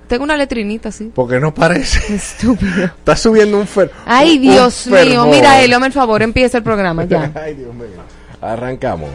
Tengo 0.09 0.25
una 0.25 0.35
letrinita 0.35 0.89
así. 0.89 1.13
Porque 1.15 1.39
no 1.39 1.53
parece. 1.53 2.15
Estúpido. 2.15 2.87
Está 2.87 3.15
subiendo 3.15 3.59
un 3.59 3.67
fer. 3.67 3.93
Ay, 4.07 4.37
un 4.37 4.41
Dios 4.41 4.87
mío. 4.87 4.97
fervor. 4.97 5.29
Mira, 5.29 5.63
Elio, 5.63 5.77
hazme 5.77 5.89
el 5.89 5.93
favor, 5.93 6.23
empieza 6.23 6.57
el 6.57 6.65
programa 6.65 7.05
ya. 7.05 7.31
Ay, 7.35 7.53
Dios 7.53 7.75
mío. 7.75 7.87
Arrancamos. 8.41 9.11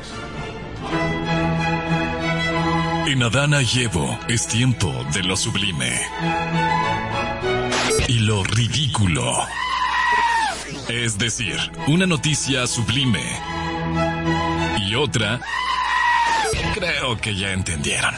En 3.07 3.23
Adana 3.23 3.63
y 3.63 3.81
Evo 3.81 4.15
es 4.27 4.45
tiempo 4.45 4.93
de 5.11 5.23
lo 5.23 5.35
sublime. 5.35 5.99
Y 8.07 8.19
lo 8.19 8.43
ridículo. 8.43 9.23
Es 10.87 11.17
decir, 11.17 11.57
una 11.87 12.05
noticia 12.05 12.67
sublime. 12.67 13.23
Y 14.87 14.93
otra... 14.93 15.39
Creo 16.75 17.17
que 17.17 17.35
ya 17.35 17.53
entendieron. 17.53 18.13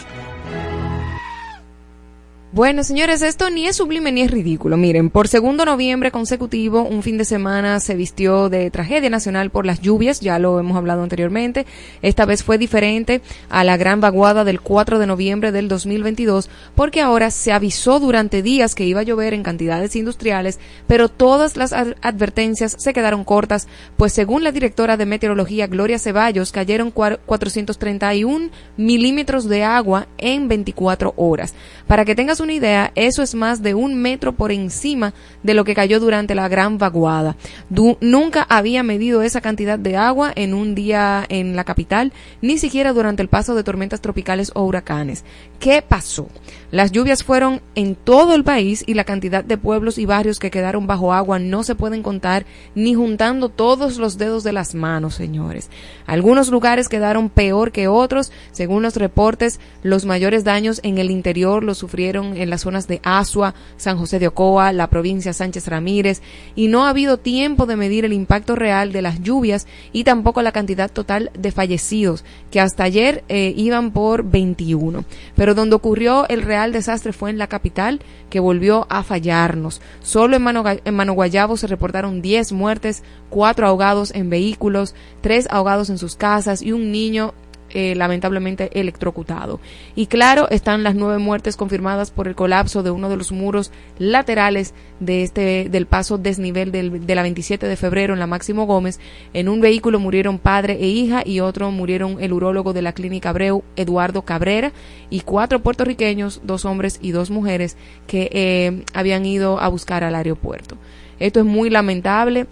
Bueno, 2.55 2.83
señores, 2.83 3.23
esto 3.23 3.49
ni 3.49 3.65
es 3.65 3.77
sublime 3.77 4.11
ni 4.11 4.21
es 4.21 4.29
ridículo. 4.29 4.77
Miren, 4.77 5.09
por 5.09 5.27
segundo 5.27 5.65
noviembre 5.65 6.11
consecutivo, 6.11 6.83
un 6.83 7.01
fin 7.01 7.17
de 7.17 7.25
semana 7.25 7.79
se 7.79 7.95
vistió 7.95 8.47
de 8.47 8.69
tragedia 8.69 9.09
nacional 9.09 9.49
por 9.49 9.65
las 9.65 9.81
lluvias, 9.81 10.19
ya 10.19 10.37
lo 10.37 10.59
hemos 10.59 10.77
hablado 10.77 11.01
anteriormente. 11.01 11.65
Esta 12.03 12.25
vez 12.25 12.43
fue 12.43 12.59
diferente 12.59 13.21
a 13.49 13.63
la 13.63 13.75
gran 13.75 14.01
vaguada 14.01 14.43
del 14.43 14.61
4 14.61 14.99
de 14.99 15.07
noviembre 15.07 15.51
del 15.51 15.67
2022, 15.67 16.47
porque 16.75 17.01
ahora 17.01 17.31
se 17.31 17.51
avisó 17.51 17.99
durante 17.99 18.43
días 18.43 18.75
que 18.75 18.85
iba 18.85 18.99
a 18.99 19.03
llover 19.03 19.33
en 19.33 19.41
cantidades 19.41 19.95
industriales, 19.95 20.59
pero 20.85 21.09
todas 21.09 21.57
las 21.57 21.73
ad- 21.73 21.95
advertencias 22.03 22.75
se 22.77 22.93
quedaron 22.93 23.23
cortas, 23.23 23.67
pues 23.97 24.13
según 24.13 24.43
la 24.43 24.51
directora 24.51 24.95
de 24.95 25.07
meteorología 25.07 25.65
Gloria 25.65 25.97
Ceballos, 25.97 26.51
cayeron 26.51 26.93
cua- 26.93 27.17
431 27.25 28.51
milímetros 28.77 29.49
de 29.49 29.63
agua 29.63 30.05
en 30.19 30.47
24 30.47 31.15
horas. 31.17 31.55
Para 31.87 32.05
que 32.05 32.13
tengas 32.13 32.42
una 32.43 32.53
idea, 32.53 32.91
eso 32.95 33.23
es 33.23 33.33
más 33.33 33.63
de 33.63 33.73
un 33.73 33.95
metro 33.95 34.33
por 34.33 34.51
encima 34.51 35.13
de 35.41 35.53
lo 35.53 35.63
que 35.65 35.73
cayó 35.73 35.99
durante 35.99 36.35
la 36.35 36.47
gran 36.47 36.77
vaguada. 36.77 37.35
Du- 37.69 37.97
nunca 38.01 38.45
había 38.47 38.83
medido 38.83 39.21
esa 39.23 39.41
cantidad 39.41 39.79
de 39.79 39.97
agua 39.97 40.31
en 40.35 40.53
un 40.53 40.75
día 40.75 41.25
en 41.29 41.55
la 41.55 41.63
capital, 41.63 42.13
ni 42.41 42.57
siquiera 42.57 42.93
durante 42.93 43.21
el 43.21 43.29
paso 43.29 43.55
de 43.55 43.63
tormentas 43.63 44.01
tropicales 44.01 44.51
o 44.53 44.63
huracanes. 44.63 45.23
¿Qué 45.59 45.81
pasó? 45.81 46.27
Las 46.71 46.91
lluvias 46.91 47.23
fueron 47.23 47.61
en 47.75 47.95
todo 47.95 48.35
el 48.35 48.43
país 48.43 48.83
y 48.85 48.93
la 48.95 49.03
cantidad 49.03 49.43
de 49.43 49.57
pueblos 49.57 49.97
y 49.97 50.05
barrios 50.05 50.39
que 50.39 50.51
quedaron 50.51 50.87
bajo 50.87 51.13
agua 51.13 51.39
no 51.39 51.63
se 51.63 51.75
pueden 51.75 52.03
contar 52.03 52.45
ni 52.75 52.93
juntando 52.95 53.49
todos 53.49 53.97
los 53.97 54.17
dedos 54.17 54.43
de 54.43 54.51
las 54.53 54.75
manos, 54.75 55.15
señores. 55.15 55.69
Algunos 56.05 56.49
lugares 56.49 56.89
quedaron 56.89 57.29
peor 57.29 57.71
que 57.71 57.87
otros. 57.87 58.31
Según 58.51 58.83
los 58.83 58.95
reportes, 58.95 59.59
los 59.83 60.05
mayores 60.05 60.43
daños 60.43 60.79
en 60.83 60.97
el 60.97 61.11
interior 61.11 61.63
los 61.63 61.77
sufrieron 61.77 62.32
en 62.37 62.49
las 62.49 62.61
zonas 62.61 62.87
de 62.87 62.99
Asua, 63.03 63.53
San 63.77 63.97
José 63.97 64.19
de 64.19 64.27
Ocoa, 64.27 64.73
la 64.73 64.89
provincia 64.89 65.33
Sánchez 65.33 65.67
Ramírez, 65.67 66.21
y 66.55 66.67
no 66.67 66.85
ha 66.85 66.89
habido 66.89 67.17
tiempo 67.17 67.65
de 67.65 67.75
medir 67.75 68.05
el 68.05 68.13
impacto 68.13 68.55
real 68.55 68.91
de 68.91 69.01
las 69.01 69.21
lluvias 69.21 69.67
y 69.91 70.03
tampoco 70.03 70.41
la 70.41 70.51
cantidad 70.51 70.91
total 70.91 71.31
de 71.37 71.51
fallecidos, 71.51 72.23
que 72.51 72.59
hasta 72.59 72.83
ayer 72.83 73.23
eh, 73.29 73.53
iban 73.55 73.91
por 73.91 74.23
21. 74.23 75.05
Pero 75.35 75.55
donde 75.55 75.75
ocurrió 75.75 76.27
el 76.29 76.41
real 76.41 76.71
desastre 76.71 77.13
fue 77.13 77.29
en 77.29 77.37
la 77.37 77.47
capital, 77.47 78.01
que 78.29 78.39
volvió 78.39 78.87
a 78.89 79.03
fallarnos. 79.03 79.81
Solo 80.01 80.35
en 80.35 80.41
Mano, 80.41 80.63
en 80.67 80.95
Mano 80.95 81.13
Guayabo 81.13 81.57
se 81.57 81.67
reportaron 81.67 82.21
10 82.21 82.51
muertes, 82.51 83.03
4 83.29 83.67
ahogados 83.67 84.11
en 84.11 84.29
vehículos, 84.29 84.95
3 85.21 85.47
ahogados 85.49 85.89
en 85.89 85.97
sus 85.97 86.15
casas 86.15 86.61
y 86.61 86.71
un 86.71 86.91
niño 86.91 87.33
eh, 87.73 87.95
lamentablemente 87.95 88.69
electrocutado. 88.79 89.59
Y 89.95 90.07
claro, 90.07 90.49
están 90.49 90.83
las 90.83 90.95
nueve 90.95 91.17
muertes 91.17 91.57
confirmadas 91.57 92.11
por 92.11 92.27
el 92.27 92.35
colapso 92.35 92.83
de 92.83 92.91
uno 92.91 93.09
de 93.09 93.17
los 93.17 93.31
muros 93.31 93.71
laterales 93.97 94.73
de 94.99 95.23
este 95.23 95.69
del 95.69 95.85
paso 95.85 96.17
desnivel 96.17 96.71
del, 96.71 97.05
de 97.05 97.15
la 97.15 97.23
27 97.23 97.67
de 97.67 97.75
febrero 97.75 98.13
en 98.13 98.19
la 98.19 98.27
Máximo 98.27 98.65
Gómez. 98.65 98.99
En 99.33 99.49
un 99.49 99.59
vehículo 99.61 99.99
murieron 99.99 100.39
padre 100.39 100.77
e 100.79 100.87
hija 100.87 101.23
y 101.25 101.39
otro 101.39 101.71
murieron 101.71 102.17
el 102.19 102.33
urólogo 102.33 102.73
de 102.73 102.81
la 102.81 102.93
clínica 102.93 103.29
Abreu, 103.29 103.63
Eduardo 103.75 104.21
Cabrera, 104.21 104.71
y 105.09 105.21
cuatro 105.21 105.59
puertorriqueños, 105.59 106.41
dos 106.43 106.65
hombres 106.65 106.99
y 107.01 107.11
dos 107.11 107.29
mujeres 107.29 107.77
que 108.07 108.29
eh, 108.31 108.83
habían 108.93 109.25
ido 109.25 109.59
a 109.59 109.67
buscar 109.67 110.03
al 110.03 110.15
aeropuerto. 110.15 110.77
Esto 111.19 111.39
es 111.39 111.45
muy 111.45 111.69
lamentable 111.69 112.47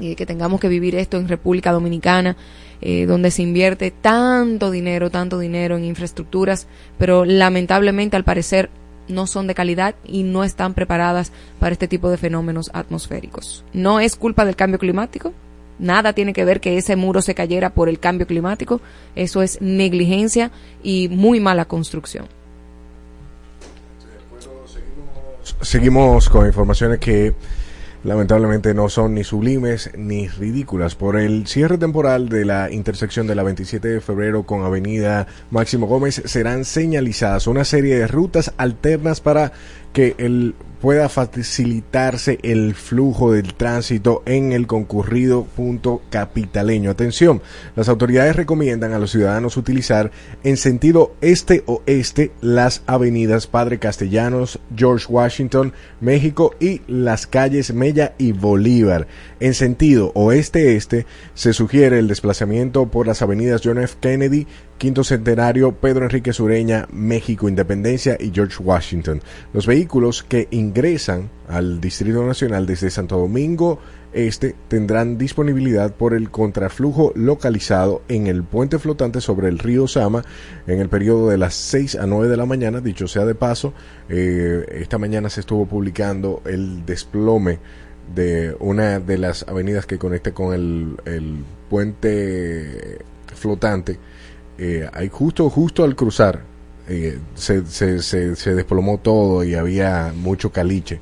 eh, 0.00 0.14
que 0.14 0.26
tengamos 0.26 0.60
que 0.60 0.68
vivir 0.68 0.94
esto 0.94 1.16
en 1.16 1.28
República 1.28 1.72
Dominicana, 1.72 2.36
eh, 2.80 3.06
donde 3.06 3.30
se 3.30 3.42
invierte 3.42 3.90
tanto 3.90 4.70
dinero, 4.70 5.10
tanto 5.10 5.38
dinero 5.38 5.76
en 5.76 5.84
infraestructuras, 5.84 6.66
pero 6.98 7.24
lamentablemente 7.24 8.16
al 8.16 8.24
parecer 8.24 8.70
no 9.08 9.26
son 9.26 9.46
de 9.46 9.54
calidad 9.54 9.94
y 10.04 10.22
no 10.22 10.44
están 10.44 10.74
preparadas 10.74 11.32
para 11.58 11.72
este 11.72 11.88
tipo 11.88 12.10
de 12.10 12.18
fenómenos 12.18 12.70
atmosféricos. 12.74 13.64
No 13.72 14.00
es 14.00 14.16
culpa 14.16 14.44
del 14.44 14.56
cambio 14.56 14.78
climático, 14.78 15.32
nada 15.78 16.12
tiene 16.12 16.32
que 16.32 16.44
ver 16.44 16.60
que 16.60 16.76
ese 16.76 16.96
muro 16.96 17.22
se 17.22 17.34
cayera 17.34 17.70
por 17.70 17.88
el 17.88 17.98
cambio 17.98 18.26
climático, 18.26 18.80
eso 19.16 19.42
es 19.42 19.60
negligencia 19.60 20.50
y 20.82 21.08
muy 21.08 21.40
mala 21.40 21.64
construcción. 21.64 22.26
Seguimos 25.62 26.28
con 26.28 26.46
informaciones 26.46 27.00
que 27.00 27.34
lamentablemente 28.04 28.74
no 28.74 28.88
son 28.88 29.14
ni 29.14 29.24
sublimes 29.24 29.90
ni 29.96 30.28
ridículas. 30.28 30.94
Por 30.94 31.16
el 31.16 31.46
cierre 31.46 31.78
temporal 31.78 32.28
de 32.28 32.44
la 32.44 32.70
intersección 32.70 33.26
de 33.26 33.34
la 33.34 33.42
27 33.42 33.88
de 33.88 34.00
febrero 34.00 34.44
con 34.44 34.64
Avenida 34.64 35.26
Máximo 35.50 35.86
Gómez 35.86 36.22
serán 36.24 36.64
señalizadas 36.64 37.46
una 37.46 37.64
serie 37.64 37.98
de 37.98 38.06
rutas 38.06 38.52
alternas 38.56 39.20
para 39.20 39.52
que 39.92 40.14
el 40.18 40.54
pueda 40.80 41.08
facilitarse 41.08 42.38
el 42.42 42.74
flujo 42.74 43.32
del 43.32 43.54
tránsito 43.54 44.22
en 44.26 44.52
el 44.52 44.66
concurrido 44.66 45.44
punto 45.44 46.02
capitaleño. 46.10 46.90
Atención, 46.90 47.42
las 47.76 47.88
autoridades 47.88 48.36
recomiendan 48.36 48.92
a 48.92 48.98
los 48.98 49.10
ciudadanos 49.10 49.56
utilizar 49.56 50.10
en 50.44 50.56
sentido 50.56 51.14
este-oeste 51.20 52.32
las 52.40 52.82
avenidas 52.86 53.46
Padre 53.46 53.78
Castellanos, 53.78 54.60
George 54.76 55.06
Washington, 55.08 55.72
México 56.00 56.54
y 56.60 56.82
las 56.86 57.26
calles 57.26 57.72
Mella 57.72 58.14
y 58.18 58.32
Bolívar. 58.32 59.06
En 59.40 59.54
sentido 59.54 60.12
oeste-este 60.14 61.06
se 61.34 61.52
sugiere 61.52 61.98
el 61.98 62.08
desplazamiento 62.08 62.86
por 62.86 63.06
las 63.06 63.22
avenidas 63.22 63.62
John 63.64 63.78
F. 63.78 63.96
Kennedy, 64.00 64.46
Quinto 64.78 65.02
Centenario, 65.02 65.72
Pedro 65.72 66.04
Enrique 66.04 66.32
Sureña, 66.32 66.86
México, 66.92 67.48
Independencia 67.48 68.16
y 68.18 68.30
George 68.32 68.62
Washington. 68.62 69.20
Los 69.52 69.66
vehículos 69.66 70.22
que 70.22 70.46
ingresan 70.68 71.30
al 71.48 71.80
Distrito 71.80 72.24
Nacional 72.24 72.66
desde 72.66 72.90
Santo 72.90 73.16
Domingo 73.16 73.78
Este 74.12 74.54
tendrán 74.68 75.18
disponibilidad 75.18 75.94
por 75.94 76.14
el 76.14 76.30
contraflujo 76.30 77.12
localizado 77.14 78.02
en 78.08 78.26
el 78.26 78.42
puente 78.42 78.78
flotante 78.78 79.20
sobre 79.20 79.48
el 79.48 79.58
río 79.58 79.86
Sama 79.88 80.22
en 80.66 80.80
el 80.80 80.88
periodo 80.88 81.30
de 81.30 81.38
las 81.38 81.54
6 81.54 81.96
a 81.96 82.06
9 82.06 82.28
de 82.28 82.36
la 82.36 82.46
mañana. 82.46 82.80
Dicho 82.80 83.08
sea 83.08 83.24
de 83.24 83.34
paso, 83.34 83.72
eh, 84.08 84.64
esta 84.80 84.98
mañana 84.98 85.30
se 85.30 85.40
estuvo 85.40 85.66
publicando 85.66 86.42
el 86.44 86.84
desplome 86.86 87.58
de 88.14 88.56
una 88.60 89.00
de 89.00 89.18
las 89.18 89.46
avenidas 89.48 89.86
que 89.86 89.98
conecta 89.98 90.32
con 90.32 90.54
el, 90.54 90.96
el 91.04 91.44
puente 91.68 92.98
flotante. 93.34 93.98
Eh, 94.58 94.88
hay 94.92 95.08
justo, 95.08 95.48
justo 95.50 95.84
al 95.84 95.94
cruzar, 95.94 96.42
eh, 96.88 97.18
se, 97.34 98.54
desplomó 98.54 98.98
todo 98.98 99.44
y 99.44 99.54
había 99.54 100.12
mucho 100.16 100.50
caliche. 100.52 101.00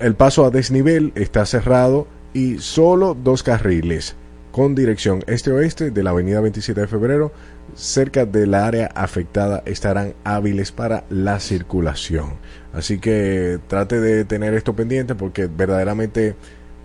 El 0.00 0.14
paso 0.14 0.46
a 0.46 0.50
desnivel 0.50 1.12
está 1.14 1.44
cerrado 1.44 2.06
y 2.32 2.58
solo 2.58 3.14
dos 3.14 3.42
carriles 3.42 4.16
con 4.50 4.74
dirección 4.74 5.22
este-oeste 5.26 5.90
de 5.90 6.02
la 6.02 6.10
avenida 6.10 6.40
27 6.40 6.80
de 6.80 6.86
febrero 6.86 7.32
cerca 7.74 8.24
del 8.24 8.54
área 8.54 8.86
afectada 8.94 9.62
estarán 9.66 10.14
hábiles 10.24 10.72
para 10.72 11.04
la 11.10 11.40
circulación. 11.40 12.34
Así 12.72 12.98
que 12.98 13.58
trate 13.68 14.00
de 14.00 14.24
tener 14.24 14.54
esto 14.54 14.74
pendiente 14.74 15.14
porque 15.14 15.46
verdaderamente 15.46 16.36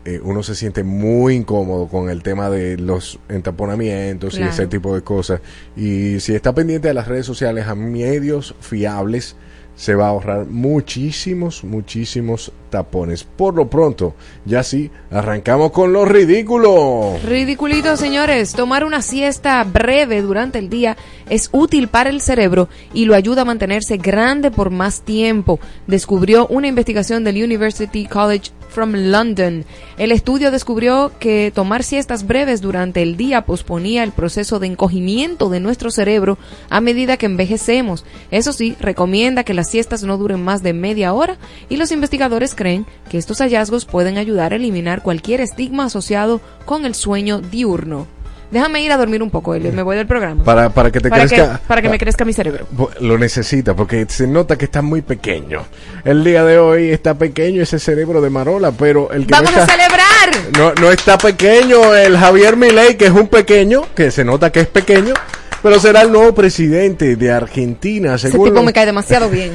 eh, 0.03 0.19
uno 0.23 0.41
se 0.41 0.55
siente 0.55 0.83
muy 0.83 1.35
incómodo 1.35 1.87
con 1.87 2.09
el 2.09 2.23
tema 2.23 2.49
de 2.49 2.77
los 2.77 3.19
entaponamientos 3.29 4.35
claro. 4.35 4.47
y 4.47 4.49
ese 4.49 4.67
tipo 4.67 4.95
de 4.95 5.01
cosas. 5.01 5.41
Y 5.75 6.19
si 6.19 6.33
está 6.33 6.53
pendiente 6.53 6.87
de 6.87 6.93
las 6.93 7.07
redes 7.07 7.25
sociales 7.25 7.67
a 7.67 7.75
medios 7.75 8.55
fiables, 8.59 9.35
se 9.75 9.95
va 9.95 10.05
a 10.05 10.09
ahorrar 10.09 10.45
muchísimos, 10.47 11.63
muchísimos 11.63 12.51
tapones. 12.71 13.23
Por 13.23 13.53
lo 13.53 13.69
pronto, 13.69 14.15
ya 14.45 14.63
sí, 14.63 14.89
arrancamos 15.11 15.71
con 15.71 15.93
lo 15.93 16.05
ridículo. 16.05 17.17
Ridiculito, 17.23 17.95
señores. 17.97 18.53
Tomar 18.53 18.83
una 18.83 19.03
siesta 19.03 19.63
breve 19.63 20.23
durante 20.23 20.57
el 20.57 20.69
día 20.69 20.97
es 21.29 21.49
útil 21.51 21.87
para 21.87 22.09
el 22.09 22.21
cerebro 22.21 22.67
y 22.93 23.05
lo 23.05 23.13
ayuda 23.13 23.43
a 23.43 23.45
mantenerse 23.45 23.97
grande 23.97 24.49
por 24.49 24.71
más 24.71 25.01
tiempo, 25.01 25.59
descubrió 25.87 26.47
una 26.47 26.67
investigación 26.67 27.23
del 27.23 27.43
University 27.43 28.07
College 28.07 28.51
from 28.71 28.93
London. 28.93 29.65
El 29.97 30.11
estudio 30.11 30.49
descubrió 30.49 31.11
que 31.19 31.51
tomar 31.53 31.83
siestas 31.83 32.25
breves 32.25 32.61
durante 32.61 33.01
el 33.01 33.17
día 33.17 33.45
posponía 33.45 34.03
el 34.03 34.11
proceso 34.11 34.59
de 34.59 34.67
encogimiento 34.67 35.49
de 35.49 35.59
nuestro 35.59 35.91
cerebro 35.91 36.37
a 36.69 36.81
medida 36.81 37.17
que 37.17 37.25
envejecemos. 37.25 38.05
Eso 38.31 38.53
sí, 38.53 38.75
recomienda 38.79 39.43
que 39.43 39.53
las 39.53 39.69
siestas 39.69 40.03
no 40.03 40.17
duren 40.17 40.41
más 40.43 40.63
de 40.63 40.73
media 40.73 41.13
hora 41.13 41.37
y 41.69 41.77
los 41.77 41.91
investigadores 41.91 42.55
creen 42.61 42.85
que 43.09 43.17
estos 43.17 43.39
hallazgos 43.39 43.85
pueden 43.85 44.19
ayudar 44.19 44.53
a 44.53 44.57
eliminar 44.57 45.01
cualquier 45.01 45.41
estigma 45.41 45.85
asociado 45.85 46.41
con 46.65 46.85
el 46.85 46.93
sueño 46.93 47.41
diurno. 47.41 48.05
Déjame 48.51 48.83
ir 48.83 48.91
a 48.91 48.97
dormir 48.97 49.23
un 49.23 49.31
poco, 49.31 49.55
Elio, 49.55 49.71
me 49.71 49.81
voy 49.81 49.95
del 49.95 50.05
programa. 50.05 50.43
Para, 50.43 50.69
para 50.69 50.91
que 50.91 50.99
te 50.99 51.09
para 51.09 51.25
crezca. 51.25 51.53
que, 51.57 51.67
para 51.67 51.81
que 51.81 51.89
me 51.89 51.97
crezca 51.97 52.23
mi 52.23 52.33
cerebro. 52.33 52.67
Lo 52.99 53.17
necesita 53.17 53.73
porque 53.73 54.05
se 54.09 54.27
nota 54.27 54.57
que 54.57 54.65
está 54.65 54.83
muy 54.83 55.01
pequeño. 55.01 55.63
El 56.03 56.23
día 56.23 56.43
de 56.43 56.59
hoy 56.59 56.89
está 56.89 57.15
pequeño 57.15 57.63
ese 57.63 57.79
cerebro 57.79 58.21
de 58.21 58.29
Marola, 58.29 58.71
pero 58.71 59.11
el 59.11 59.25
que 59.25 59.31
¡Vamos 59.31 59.55
no 59.55 59.63
a 59.63 59.65
celebrar! 59.65 60.29
no, 60.57 60.73
no 60.75 60.91
está 60.91 61.17
pequeño 61.17 61.95
el 61.95 62.15
Javier 62.15 62.57
Milei, 62.57 62.95
que 62.95 63.05
es 63.05 63.11
un 63.11 63.27
pequeño, 63.27 63.85
que 63.95 64.11
se 64.11 64.23
nota 64.23 64.51
que 64.51 64.59
es 64.59 64.67
pequeño, 64.67 65.13
pero 65.61 65.79
será 65.79 66.01
el 66.01 66.11
nuevo 66.11 66.33
presidente 66.33 67.15
de 67.15 67.31
Argentina, 67.31 68.15
Ese 68.15 68.31
según 68.31 68.47
tipo 68.47 68.55
los- 68.55 68.65
me 68.65 68.73
cae 68.73 68.85
demasiado 68.85 69.29
bien. 69.29 69.51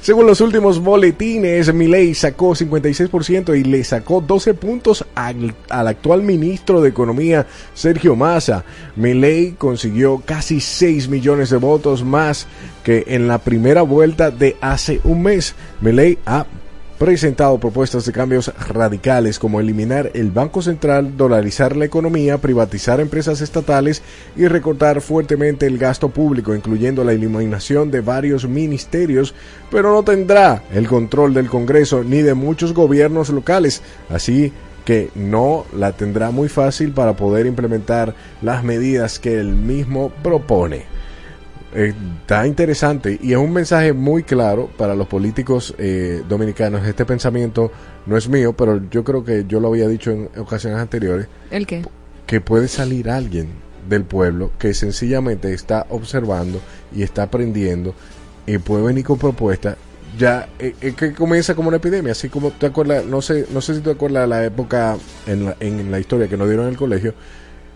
Según 0.00 0.26
los 0.26 0.40
últimos 0.40 0.78
boletines, 0.80 1.72
Milei 1.74 2.14
sacó 2.14 2.54
56% 2.54 3.58
y 3.58 3.64
le 3.64 3.84
sacó 3.84 4.20
12 4.20 4.54
puntos 4.54 5.04
al, 5.14 5.54
al 5.68 5.88
actual 5.88 6.22
ministro 6.22 6.80
de 6.80 6.88
Economía, 6.88 7.46
Sergio 7.74 8.16
Massa. 8.16 8.64
Milei 8.96 9.52
consiguió 9.58 10.22
casi 10.24 10.60
6 10.60 11.08
millones 11.08 11.50
de 11.50 11.56
votos 11.58 12.02
más 12.04 12.46
que 12.82 13.04
en 13.08 13.28
la 13.28 13.38
primera 13.38 13.82
vuelta 13.82 14.30
de 14.30 14.56
hace 14.60 15.00
un 15.04 15.22
mes. 15.22 15.54
Milei 15.80 16.18
ha 16.24 16.46
presentado 17.00 17.58
propuestas 17.58 18.04
de 18.04 18.12
cambios 18.12 18.52
radicales 18.68 19.38
como 19.38 19.58
eliminar 19.58 20.10
el 20.12 20.30
Banco 20.30 20.60
Central, 20.60 21.16
dolarizar 21.16 21.74
la 21.74 21.86
economía, 21.86 22.36
privatizar 22.36 23.00
empresas 23.00 23.40
estatales 23.40 24.02
y 24.36 24.46
recortar 24.48 25.00
fuertemente 25.00 25.64
el 25.64 25.78
gasto 25.78 26.10
público, 26.10 26.54
incluyendo 26.54 27.02
la 27.02 27.12
eliminación 27.12 27.90
de 27.90 28.02
varios 28.02 28.46
ministerios, 28.46 29.34
pero 29.70 29.94
no 29.94 30.02
tendrá 30.02 30.62
el 30.74 30.86
control 30.88 31.32
del 31.32 31.48
Congreso 31.48 32.04
ni 32.04 32.20
de 32.20 32.34
muchos 32.34 32.74
gobiernos 32.74 33.30
locales, 33.30 33.80
así 34.10 34.52
que 34.84 35.08
no 35.14 35.64
la 35.74 35.92
tendrá 35.92 36.30
muy 36.30 36.50
fácil 36.50 36.92
para 36.92 37.16
poder 37.16 37.46
implementar 37.46 38.14
las 38.42 38.62
medidas 38.62 39.18
que 39.18 39.40
él 39.40 39.54
mismo 39.54 40.12
propone. 40.22 40.99
Eh, 41.72 41.94
está 42.22 42.46
interesante 42.46 43.16
y 43.22 43.30
es 43.32 43.38
un 43.38 43.52
mensaje 43.52 43.92
muy 43.92 44.24
claro 44.24 44.68
para 44.76 44.94
los 44.94 45.06
políticos 45.06 45.74
eh, 45.78 46.22
dominicanos. 46.28 46.86
Este 46.86 47.04
pensamiento 47.04 47.70
no 48.06 48.16
es 48.16 48.28
mío, 48.28 48.54
pero 48.54 48.80
yo 48.90 49.04
creo 49.04 49.24
que 49.24 49.44
yo 49.46 49.60
lo 49.60 49.68
había 49.68 49.86
dicho 49.86 50.10
en 50.10 50.28
ocasiones 50.36 50.80
anteriores, 50.80 51.28
¿El 51.50 51.66
qué? 51.66 51.84
que 52.26 52.40
puede 52.40 52.66
salir 52.66 53.08
alguien 53.08 53.48
del 53.88 54.04
pueblo 54.04 54.50
que 54.58 54.74
sencillamente 54.74 55.52
está 55.52 55.86
observando 55.90 56.60
y 56.94 57.02
está 57.02 57.24
aprendiendo 57.24 57.94
y 58.46 58.58
puede 58.58 58.84
venir 58.84 59.04
con 59.04 59.18
propuestas. 59.18 59.76
Ya 60.18 60.48
eh, 60.58 60.74
eh, 60.80 60.92
que 60.96 61.12
comienza 61.12 61.54
como 61.54 61.68
una 61.68 61.76
epidemia, 61.76 62.12
así 62.12 62.28
como 62.28 62.50
te 62.50 62.66
acuerdas, 62.66 63.04
no 63.04 63.22
sé, 63.22 63.46
no 63.52 63.60
sé 63.60 63.76
si 63.76 63.80
te 63.80 63.90
acuerdas 63.90 64.22
de 64.22 64.28
la 64.28 64.44
época 64.44 64.96
en 65.26 65.44
la, 65.44 65.56
en 65.60 65.88
la 65.90 66.00
historia 66.00 66.26
que 66.26 66.36
nos 66.36 66.48
dieron 66.48 66.66
en 66.66 66.72
el 66.72 66.76
colegio, 66.76 67.14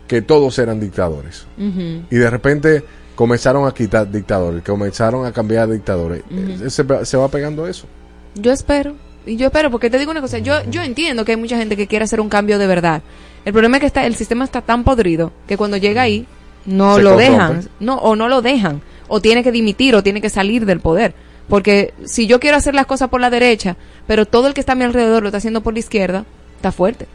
que 0.08 0.20
todos 0.20 0.58
eran 0.58 0.80
dictadores 0.80 1.46
y 1.56 2.16
de 2.16 2.30
repente 2.30 2.84
comenzaron 3.14 3.66
a 3.66 3.72
quitar 3.72 4.10
dictadores, 4.10 4.62
comenzaron 4.64 5.24
a 5.26 5.32
cambiar 5.32 5.68
dictadores. 5.70 6.22
Eh, 6.30 6.70
se, 6.70 6.82
va- 6.82 7.04
se 7.04 7.16
va 7.16 7.28
pegando 7.28 7.66
eso. 7.66 7.86
Yo 8.34 8.52
espero. 8.52 8.94
Y 9.26 9.36
yo 9.36 9.46
espero, 9.46 9.70
porque 9.70 9.88
te 9.88 9.98
digo 9.98 10.10
una 10.10 10.20
cosa, 10.20 10.38
yo, 10.38 10.54
yo 10.70 10.82
entiendo 10.82 11.24
que 11.24 11.32
hay 11.32 11.38
mucha 11.38 11.56
gente 11.56 11.76
que 11.76 11.86
quiere 11.86 12.04
hacer 12.04 12.20
un 12.20 12.28
cambio 12.28 12.58
de 12.58 12.66
verdad. 12.66 13.02
El 13.46 13.52
problema 13.52 13.78
es 13.78 13.80
que 13.80 13.86
está, 13.86 14.04
el 14.06 14.14
sistema 14.16 14.44
está 14.44 14.60
tan 14.60 14.84
podrido 14.84 15.32
que 15.48 15.56
cuando 15.56 15.76
llega 15.78 16.02
ahí, 16.02 16.26
no 16.66 16.96
Se 16.96 17.02
lo 17.02 17.16
dejan. 17.16 17.68
No, 17.80 17.96
o 17.96 18.16
no 18.16 18.28
lo 18.28 18.42
dejan. 18.42 18.82
O 19.08 19.20
tiene 19.20 19.42
que 19.42 19.52
dimitir, 19.52 19.94
o 19.94 20.02
tiene 20.02 20.20
que 20.20 20.28
salir 20.30 20.66
del 20.66 20.80
poder. 20.80 21.14
Porque 21.48 21.92
si 22.04 22.26
yo 22.26 22.40
quiero 22.40 22.56
hacer 22.56 22.74
las 22.74 22.86
cosas 22.86 23.08
por 23.10 23.20
la 23.20 23.28
derecha, 23.30 23.76
pero 24.06 24.26
todo 24.26 24.46
el 24.46 24.54
que 24.54 24.60
está 24.60 24.72
a 24.72 24.76
mi 24.76 24.84
alrededor 24.84 25.22
lo 25.22 25.28
está 25.28 25.38
haciendo 25.38 25.62
por 25.62 25.72
la 25.74 25.78
izquierda, 25.80 26.24
está 26.56 26.72
fuerte. 26.72 27.06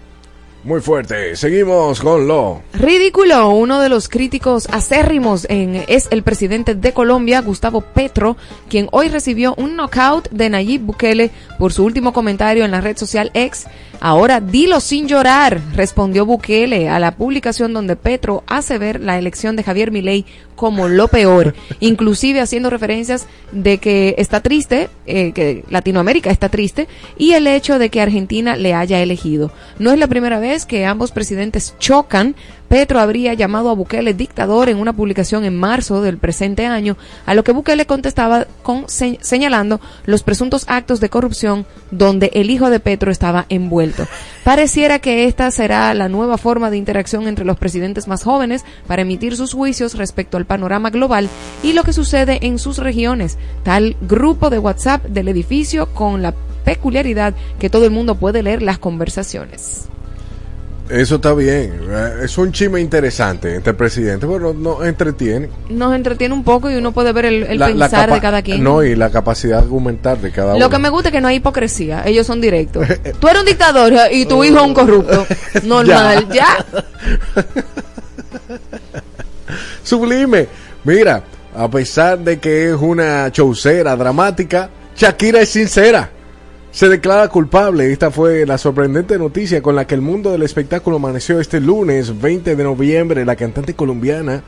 Muy 0.64 0.82
fuerte. 0.82 1.38
Seguimos 1.38 2.02
con 2.02 2.28
lo. 2.28 2.62
Ridículo, 2.74 3.50
uno 3.52 3.80
de 3.80 3.88
los 3.88 4.10
críticos 4.10 4.68
acérrimos 4.70 5.48
en, 5.50 5.86
es 5.88 6.10
el 6.12 6.22
presidente 6.22 6.76
de 6.76 6.92
Colombia, 6.92 7.42
Gustavo 7.42 7.80
Petro, 7.80 8.36
quien 8.70 8.90
hoy 8.92 9.08
recibió 9.08 9.56
un 9.56 9.78
knockout 9.78 10.30
de 10.32 10.50
Nayib 10.50 10.82
Bukele 10.82 11.32
por 11.58 11.72
su 11.72 11.86
último 11.86 12.12
comentario 12.12 12.66
en 12.66 12.72
la 12.72 12.82
red 12.82 12.98
social 12.98 13.32
X. 13.34 13.68
Ahora 14.02 14.40
dilo 14.40 14.80
sin 14.80 15.08
llorar, 15.08 15.60
respondió 15.76 16.26
Bukele 16.26 16.88
a 16.88 17.00
la 17.00 17.16
publicación 17.16 17.74
donde 17.74 17.98
Petro 17.98 18.44
hace 18.48 18.78
ver 18.78 19.02
la 19.02 19.18
elección 19.18 19.58
de 19.58 19.64
Javier 19.64 19.92
Milei 19.92 20.26
como 20.56 20.88
lo 20.88 21.08
peor, 21.10 21.54
inclusive 21.80 22.40
haciendo 22.40 22.70
referencias 22.70 23.28
de 23.52 23.78
que 23.78 24.16
está 24.18 24.42
triste, 24.42 24.90
eh, 25.06 25.32
que 25.34 25.64
Latinoamérica 25.70 26.32
está 26.32 26.50
triste, 26.50 26.88
y 27.18 27.34
el 27.34 27.48
hecho 27.48 27.78
de 27.78 27.90
que 27.90 28.02
Argentina 28.02 28.56
le 28.56 28.74
haya 28.74 29.02
elegido. 29.02 29.52
No 29.80 29.92
es 29.92 30.00
la 30.00 30.08
primera 30.08 30.40
vez 30.40 30.66
que 30.66 30.86
ambos 30.86 31.12
presidentes 31.12 31.76
chocan. 31.80 32.36
Petro 32.70 33.00
habría 33.00 33.34
llamado 33.34 33.70
a 33.70 33.74
Bukele 33.74 34.14
dictador 34.14 34.70
en 34.70 34.78
una 34.78 34.94
publicación 34.94 35.44
en 35.44 35.58
marzo 35.58 36.02
del 36.04 36.20
presente 36.20 36.68
año, 36.68 36.98
a 37.26 37.34
lo 37.34 37.44
que 37.44 37.52
Bukele 37.52 37.88
contestaba 37.88 38.46
con 38.62 38.88
se- 38.88 39.18
señalando 39.22 39.82
los 40.06 40.22
presuntos 40.24 40.66
actos 40.68 41.00
de 41.00 41.10
corrupción 41.10 41.66
donde 41.90 42.30
el 42.36 42.52
hijo 42.52 42.70
de 42.70 42.80
Petro 42.80 43.12
estaba 43.12 43.48
envuelto. 43.50 44.06
Pareciera 44.44 45.00
que 45.00 45.26
esta 45.26 45.50
será 45.50 45.92
la 45.96 46.10
nueva 46.10 46.38
forma 46.38 46.70
de 46.70 46.78
interacción 46.78 47.28
entre 47.28 47.44
los 47.44 47.58
presidentes 47.58 48.08
más 48.08 48.24
jóvenes 48.24 48.64
para 48.88 49.02
emitir 49.02 49.36
sus 49.36 49.54
juicios 49.54 49.96
respecto 49.96 50.38
al 50.38 50.46
panorama 50.46 50.92
global 50.92 51.28
y 51.64 51.74
lo 51.74 51.84
que 51.84 51.92
sucede 51.94 52.38
en 52.46 52.60
sus 52.60 52.78
regiones. 52.78 53.38
Tal 53.64 53.98
grupo 54.02 54.52
de 54.52 54.60
WhatsApp 54.60 55.04
del 55.06 55.28
edificio 55.28 55.88
con 55.94 56.22
la 56.22 56.36
peculiaridad 56.66 57.34
que 57.60 57.72
todo 57.72 57.86
el 57.86 57.92
mundo 57.92 58.14
puede 58.16 58.44
leer 58.44 58.62
las 58.62 58.78
conversaciones. 58.78 59.88
Eso 60.90 61.16
está 61.16 61.34
bien. 61.36 61.82
Es 62.24 62.36
un 62.40 62.52
chisme 62.52 62.82
interesante 62.82 63.54
entre 63.56 63.74
presidente. 63.76 64.26
Bueno, 64.26 64.54
no 64.54 64.84
entretiene. 64.84 65.48
Nos 65.70 65.94
entretiene 65.94 66.34
un 66.34 66.44
poco 66.44 66.70
y 66.72 66.76
uno 66.76 66.92
puede 66.92 67.12
ver 67.14 67.26
el, 67.26 67.44
el 67.44 67.60
La- 67.60 67.70
la 67.70 67.88
pensar 67.90 68.12
de 68.12 68.20
cada 68.20 68.42
quien. 68.42 68.64
No, 68.64 68.82
y 68.84 68.96
la 68.96 69.12
capacidad 69.12 69.58
de 69.58 69.64
argumentar 69.64 70.18
de 70.18 70.32
cada 70.32 70.56
uno. 70.56 70.60
Lo 70.66 70.70
que 70.72 70.80
me 70.80 70.90
gusta 70.90 71.10
es 71.10 71.14
que 71.14 71.22
no 71.22 71.28
hay 71.28 71.36
hipocresía, 71.38 72.02
ellos 72.08 72.26
son 72.26 72.42
directos. 72.42 72.88
Tú 73.20 73.28
eres 73.28 73.40
un 73.42 73.46
dictador 73.46 73.94
y 74.12 74.26
tu 74.26 74.44
hijo 74.44 74.58
es 74.58 74.64
un 74.64 74.74
corrupto. 74.74 75.28
Normal, 75.64 76.28
ya. 76.34 76.66
Sublime. 79.84 80.48
Mira, 80.84 81.24
a 81.56 81.70
pesar 81.70 82.20
de 82.20 82.40
que 82.40 82.70
es 82.72 82.76
una 82.76 83.32
chaucera 83.32 83.96
dramática, 83.96 84.70
Shakira 84.96 85.42
es 85.42 85.50
sincera. 85.50 86.10
Se 86.72 86.88
declara 86.88 87.28
culpable. 87.30 87.92
Esta 87.92 88.12
fue 88.12 88.46
la 88.46 88.58
sorprendente 88.58 89.18
noticia 89.18 89.62
con 89.62 89.76
la 89.76 89.88
que 89.88 89.96
el 89.96 90.02
mundo 90.02 90.32
del 90.32 90.44
espectáculo 90.44 90.98
amaneció 90.98 91.40
este 91.40 91.60
lunes 91.60 92.22
20 92.22 92.56
de 92.56 92.64
noviembre. 92.64 93.26
La 93.26 93.36
cantante 93.36 93.74
colombiana 93.74 94.44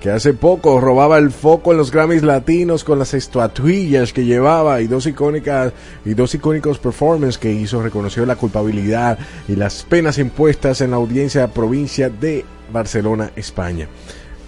que 0.00 0.10
hace 0.10 0.34
poco 0.34 0.80
robaba 0.80 1.18
el 1.18 1.30
foco 1.30 1.72
en 1.72 1.78
los 1.78 1.90
Grammys 1.90 2.22
latinos 2.22 2.84
con 2.84 2.98
las 2.98 3.12
estatuillas 3.12 4.12
que 4.12 4.24
llevaba 4.24 4.82
y 4.82 4.86
dos 4.86 5.06
icónicas 5.06 5.72
y 6.04 6.14
dos 6.14 6.34
icónicos 6.34 6.78
performances 6.78 7.38
que 7.38 7.52
hizo 7.52 7.82
reconoció 7.82 8.24
la 8.24 8.36
culpabilidad 8.36 9.18
y 9.48 9.56
las 9.56 9.82
penas 9.82 10.18
impuestas 10.18 10.80
en 10.80 10.90
la 10.90 10.96
audiencia 10.96 11.48
provincia 11.48 12.08
de 12.08 12.44
Barcelona, 12.72 13.32
España. 13.34 13.88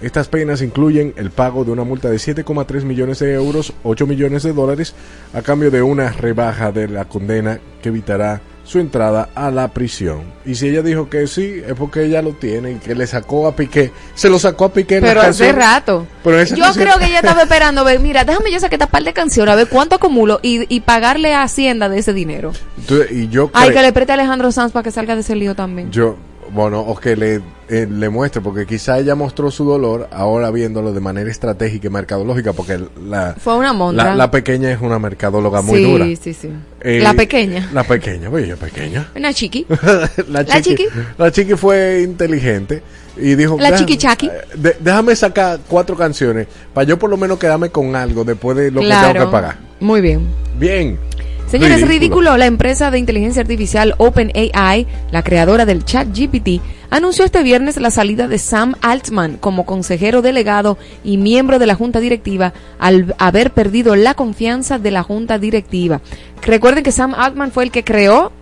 Estas 0.02 0.28
penas 0.28 0.60
incluyen 0.62 1.14
el 1.16 1.30
pago 1.30 1.64
de 1.64 1.70
una 1.70 1.84
multa 1.84 2.10
de 2.10 2.16
7,3 2.16 2.82
millones 2.84 3.18
de 3.20 3.32
euros, 3.32 3.72
8 3.82 4.06
millones 4.06 4.42
de 4.42 4.52
dólares, 4.52 4.94
a 5.32 5.40
cambio 5.42 5.70
de 5.70 5.80
una 5.82 6.10
rebaja 6.12 6.70
de 6.70 6.86
la 6.88 7.06
condena 7.06 7.58
que 7.82 7.88
evitará 7.88 8.40
su 8.62 8.80
entrada 8.80 9.28
a 9.34 9.50
la 9.52 9.68
prisión. 9.68 10.22
Y 10.44 10.56
si 10.56 10.68
ella 10.68 10.82
dijo 10.82 11.08
que 11.08 11.26
sí, 11.28 11.62
es 11.64 11.72
porque 11.74 12.04
ella 12.04 12.20
lo 12.20 12.32
tiene 12.32 12.72
y 12.72 12.74
que 12.76 12.96
le 12.96 13.06
sacó 13.06 13.46
a 13.46 13.54
Piqué. 13.54 13.92
Se 14.16 14.28
lo 14.28 14.40
sacó 14.40 14.64
a 14.66 14.72
Piqué 14.72 14.96
en 14.96 15.04
la 15.04 15.08
Pero 15.10 15.20
hace 15.22 15.52
rato. 15.52 16.04
Pero 16.24 16.42
Yo 16.42 16.56
canción- 16.64 16.84
creo 16.84 16.98
que 16.98 17.06
ella 17.06 17.20
estaba 17.20 17.42
esperando, 17.44 17.84
ver, 17.84 18.00
mira, 18.00 18.24
déjame 18.24 18.50
yo 18.50 18.58
sacar 18.58 18.74
esta 18.74 18.88
par 18.88 19.04
de 19.04 19.12
canciones, 19.12 19.52
a 19.52 19.56
ver 19.56 19.68
cuánto 19.68 19.94
acumulo 19.96 20.40
y, 20.42 20.66
y 20.74 20.80
pagarle 20.80 21.32
a 21.32 21.42
Hacienda 21.44 21.88
de 21.88 22.00
ese 22.00 22.12
dinero. 22.12 22.52
Entonces, 22.76 23.12
y 23.12 23.28
yo 23.28 23.50
Ay, 23.54 23.70
que 23.72 23.80
le 23.82 23.92
preste 23.92 24.12
a 24.12 24.14
Alejandro 24.14 24.50
Sanz 24.50 24.72
para 24.72 24.82
que 24.82 24.90
salga 24.90 25.14
de 25.14 25.20
ese 25.20 25.36
lío 25.36 25.54
también. 25.54 25.92
Yo, 25.92 26.16
Bueno, 26.52 26.80
o 26.80 26.96
que 26.98 27.16
le, 27.16 27.40
eh, 27.68 27.86
le 27.90 28.08
muestre, 28.08 28.40
porque 28.40 28.66
quizá 28.66 28.98
ella 28.98 29.14
mostró 29.14 29.50
su 29.50 29.64
dolor 29.64 30.08
ahora 30.12 30.50
viéndolo 30.50 30.92
de 30.92 31.00
manera 31.00 31.30
estratégica 31.30 31.88
y 31.88 31.90
mercadológica, 31.90 32.52
porque 32.52 32.78
la, 33.04 33.34
Fue 33.38 33.56
una 33.56 33.72
la, 33.92 34.14
la 34.14 34.30
pequeña 34.30 34.70
es 34.70 34.80
una 34.80 34.98
mercadóloga 34.98 35.62
muy 35.62 35.78
sí, 35.78 35.90
dura. 35.90 36.04
sí, 36.20 36.32
sí. 36.34 36.50
Eh, 36.80 37.00
la 37.02 37.14
pequeña. 37.14 37.68
La 37.72 37.84
pequeña, 37.84 38.30
oye, 38.30 38.56
pequeña. 38.56 39.08
Una 39.16 39.32
chiqui. 39.32 39.66
la, 40.28 40.42
La 40.44 40.60
chiqui. 40.62 40.86
la 41.18 41.30
chiqui 41.32 41.54
fue 41.56 42.02
inteligente 42.04 42.82
y 43.16 43.34
dijo, 43.34 43.56
La 43.58 43.70
"Deja- 43.70 43.78
chiquichaki". 43.80 44.26
eh, 44.26 44.30
de- 44.56 44.76
déjame 44.80 45.16
sacar 45.16 45.58
cuatro 45.68 45.96
canciones 45.96 46.46
para 46.72 46.86
yo 46.86 46.98
por 46.98 47.10
lo 47.10 47.16
menos 47.16 47.38
quedarme 47.38 47.70
con 47.70 47.96
algo 47.96 48.24
después 48.24 48.56
de 48.56 48.70
lo 48.70 48.80
que 48.82 48.88
tengo 48.88 49.12
que 49.26 49.32
pagar. 49.32 49.56
Muy 49.80 50.00
bien. 50.00 50.26
Bien. 50.58 50.98
Señores, 51.48 51.86
ridículo. 51.86 52.36
La 52.36 52.46
empresa 52.46 52.90
de 52.90 52.98
inteligencia 52.98 53.42
artificial 53.42 53.94
OpenAI, 53.98 54.86
la 55.12 55.22
creadora 55.22 55.64
del 55.64 55.84
chat 55.84 56.08
GPT, 56.08 56.60
anunció 56.90 57.24
este 57.24 57.42
viernes 57.42 57.76
la 57.76 57.90
salida 57.90 58.26
de 58.26 58.38
Sam 58.38 58.74
Altman 58.80 59.36
como 59.36 59.64
consejero 59.64 60.22
delegado 60.22 60.76
y 61.04 61.18
miembro 61.18 61.58
de 61.58 61.66
la 61.66 61.74
junta 61.74 62.00
directiva 62.00 62.52
al 62.78 63.14
haber 63.18 63.52
perdido 63.52 63.94
la 63.96 64.14
confianza 64.14 64.78
de 64.78 64.90
la 64.90 65.02
junta 65.02 65.38
directiva. 65.38 66.00
Recuerden 66.42 66.82
que 66.82 66.92
Sam 66.92 67.14
Altman 67.14 67.52
fue 67.52 67.64
el 67.64 67.70
que 67.70 67.84
creó 67.84 68.32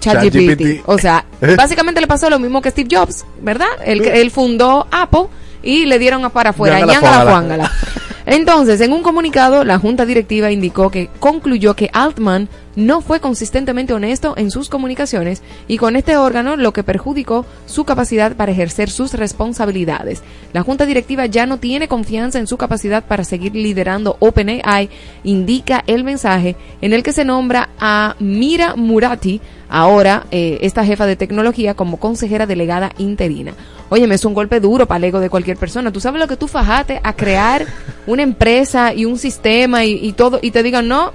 ChatGPT. 0.00 0.48
ChatGPT. 0.48 0.82
O 0.86 0.98
sea, 0.98 1.24
básicamente 1.56 2.00
le 2.00 2.06
pasó 2.06 2.28
lo 2.28 2.38
mismo 2.38 2.60
que 2.60 2.70
Steve 2.70 2.88
Jobs, 2.90 3.24
¿verdad? 3.40 3.68
Él, 3.84 4.02
él 4.02 4.30
fundó 4.30 4.86
Apple 4.90 5.26
y 5.62 5.86
le 5.86 5.98
dieron 5.98 6.24
a 6.24 6.30
para 6.30 6.50
afuera. 6.50 6.78
Entonces, 8.30 8.80
en 8.80 8.92
un 8.92 9.02
comunicado, 9.02 9.64
la 9.64 9.80
junta 9.80 10.06
directiva 10.06 10.52
indicó 10.52 10.88
que 10.88 11.10
concluyó 11.18 11.74
que 11.74 11.90
Altman 11.92 12.48
no 12.76 13.00
fue 13.00 13.18
consistentemente 13.18 13.92
honesto 13.92 14.34
en 14.36 14.52
sus 14.52 14.68
comunicaciones 14.68 15.42
y 15.66 15.78
con 15.78 15.96
este 15.96 16.16
órgano 16.16 16.54
lo 16.54 16.72
que 16.72 16.84
perjudicó 16.84 17.44
su 17.66 17.84
capacidad 17.84 18.36
para 18.36 18.52
ejercer 18.52 18.88
sus 18.88 19.14
responsabilidades. 19.14 20.22
La 20.52 20.62
junta 20.62 20.86
directiva 20.86 21.26
ya 21.26 21.44
no 21.44 21.58
tiene 21.58 21.88
confianza 21.88 22.38
en 22.38 22.46
su 22.46 22.56
capacidad 22.56 23.02
para 23.02 23.24
seguir 23.24 23.56
liderando 23.56 24.16
OpenAI, 24.20 24.90
indica 25.24 25.82
el 25.88 26.04
mensaje 26.04 26.54
en 26.80 26.92
el 26.92 27.02
que 27.02 27.12
se 27.12 27.24
nombra 27.24 27.70
a 27.80 28.14
Mira 28.20 28.76
Murati, 28.76 29.40
ahora 29.68 30.26
eh, 30.30 30.58
esta 30.60 30.84
jefa 30.84 31.06
de 31.06 31.16
tecnología, 31.16 31.74
como 31.74 31.96
consejera 31.96 32.46
delegada 32.46 32.92
interina. 32.96 33.54
Óyeme, 33.90 34.14
es 34.14 34.24
un 34.24 34.34
golpe 34.34 34.60
duro 34.60 34.86
para 34.86 34.98
el 34.98 35.04
ego 35.04 35.20
de 35.20 35.28
cualquier 35.28 35.56
persona. 35.56 35.92
Tú 35.92 36.00
sabes 36.00 36.20
lo 36.20 36.28
que 36.28 36.36
tú 36.36 36.48
fajaste 36.48 37.00
a 37.02 37.12
crear 37.14 37.66
una 38.06 38.22
empresa 38.22 38.94
y 38.94 39.04
un 39.04 39.18
sistema 39.18 39.84
y, 39.84 39.92
y 39.94 40.12
todo, 40.12 40.38
y 40.40 40.50
te 40.52 40.62
digan, 40.62 40.88
no, 40.88 41.12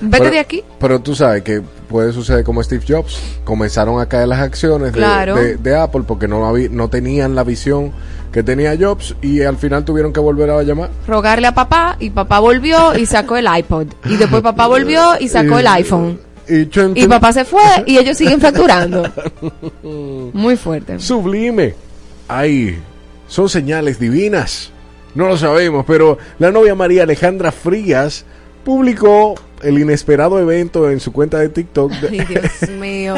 vete 0.00 0.18
Pero- 0.18 0.30
de 0.30 0.38
aquí. 0.38 0.62
Pero 0.78 1.00
tú 1.00 1.14
sabes 1.14 1.42
que 1.42 1.62
puede 1.88 2.12
suceder 2.12 2.44
como 2.44 2.62
Steve 2.62 2.84
Jobs. 2.86 3.18
Comenzaron 3.44 4.00
a 4.00 4.06
caer 4.06 4.28
las 4.28 4.38
acciones 4.40 4.92
de, 4.92 4.98
Claro. 4.98 5.34
de- 5.34 5.56
de 5.56 5.76
Apple 5.76 6.02
porque 6.06 6.28
no, 6.28 6.52
no 6.70 6.88
tenían 6.88 7.34
la 7.34 7.42
visión 7.42 7.92
que 8.32 8.42
tenía 8.44 8.76
Jobs 8.78 9.16
y 9.22 9.42
al 9.42 9.56
final 9.56 9.84
tuvieron 9.84 10.12
que 10.12 10.20
volver 10.20 10.50
a 10.50 10.62
llamar. 10.62 10.90
Rogarle 11.08 11.48
a 11.48 11.54
papá, 11.54 11.96
y 11.98 12.10
papá 12.10 12.38
volvió 12.38 12.96
y 12.96 13.06
sacó 13.06 13.36
el 13.36 13.48
iPod. 13.58 13.88
Y 14.04 14.16
después 14.18 14.42
papá 14.42 14.66
volvió 14.68 15.14
y 15.18 15.26
sacó 15.28 15.58
el 15.58 15.66
iPhone. 15.66 16.20
Y, 16.48 16.68
Y 16.94 17.06
papá 17.08 17.32
se 17.32 17.44
fue 17.44 17.62
y 17.86 17.96
ellos 17.98 18.16
siguen 18.16 18.40
facturando. 18.42 19.02
Muy 19.82 20.56
fuerte. 20.56 20.98
Sublime. 21.00 21.74
Ay, 22.30 22.78
son 23.26 23.48
señales 23.48 23.98
divinas. 23.98 24.70
No 25.14 25.26
lo 25.28 25.36
sabemos, 25.36 25.84
pero 25.86 26.18
la 26.38 26.52
novia 26.52 26.74
María 26.74 27.02
Alejandra 27.02 27.50
Frías 27.50 28.24
publicó 28.64 29.34
el 29.62 29.78
inesperado 29.78 30.38
evento 30.38 30.90
en 30.90 31.00
su 31.00 31.12
cuenta 31.12 31.38
de 31.38 31.48
TikTok 31.48 31.90
de- 31.92 32.08
Ay, 32.20 32.26
Dios 32.26 32.70
mío. 32.78 33.14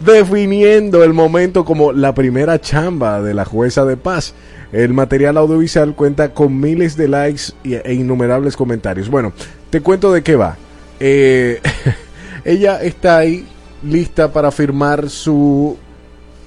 definiendo 0.00 1.02
el 1.04 1.12
momento 1.12 1.64
como 1.64 1.92
la 1.92 2.14
primera 2.14 2.60
chamba 2.60 3.22
de 3.22 3.34
la 3.34 3.44
jueza 3.44 3.84
de 3.84 3.96
paz. 3.96 4.34
El 4.70 4.92
material 4.92 5.38
audiovisual 5.38 5.94
cuenta 5.94 6.34
con 6.34 6.60
miles 6.60 6.96
de 6.96 7.08
likes 7.08 7.44
e 7.64 7.94
innumerables 7.94 8.54
comentarios. 8.56 9.08
Bueno, 9.08 9.32
te 9.70 9.80
cuento 9.80 10.12
de 10.12 10.22
qué 10.22 10.36
va. 10.36 10.56
Eh, 11.00 11.60
ella 12.44 12.82
está 12.82 13.16
ahí 13.18 13.46
lista 13.82 14.30
para 14.32 14.50
firmar 14.50 15.08
su 15.08 15.76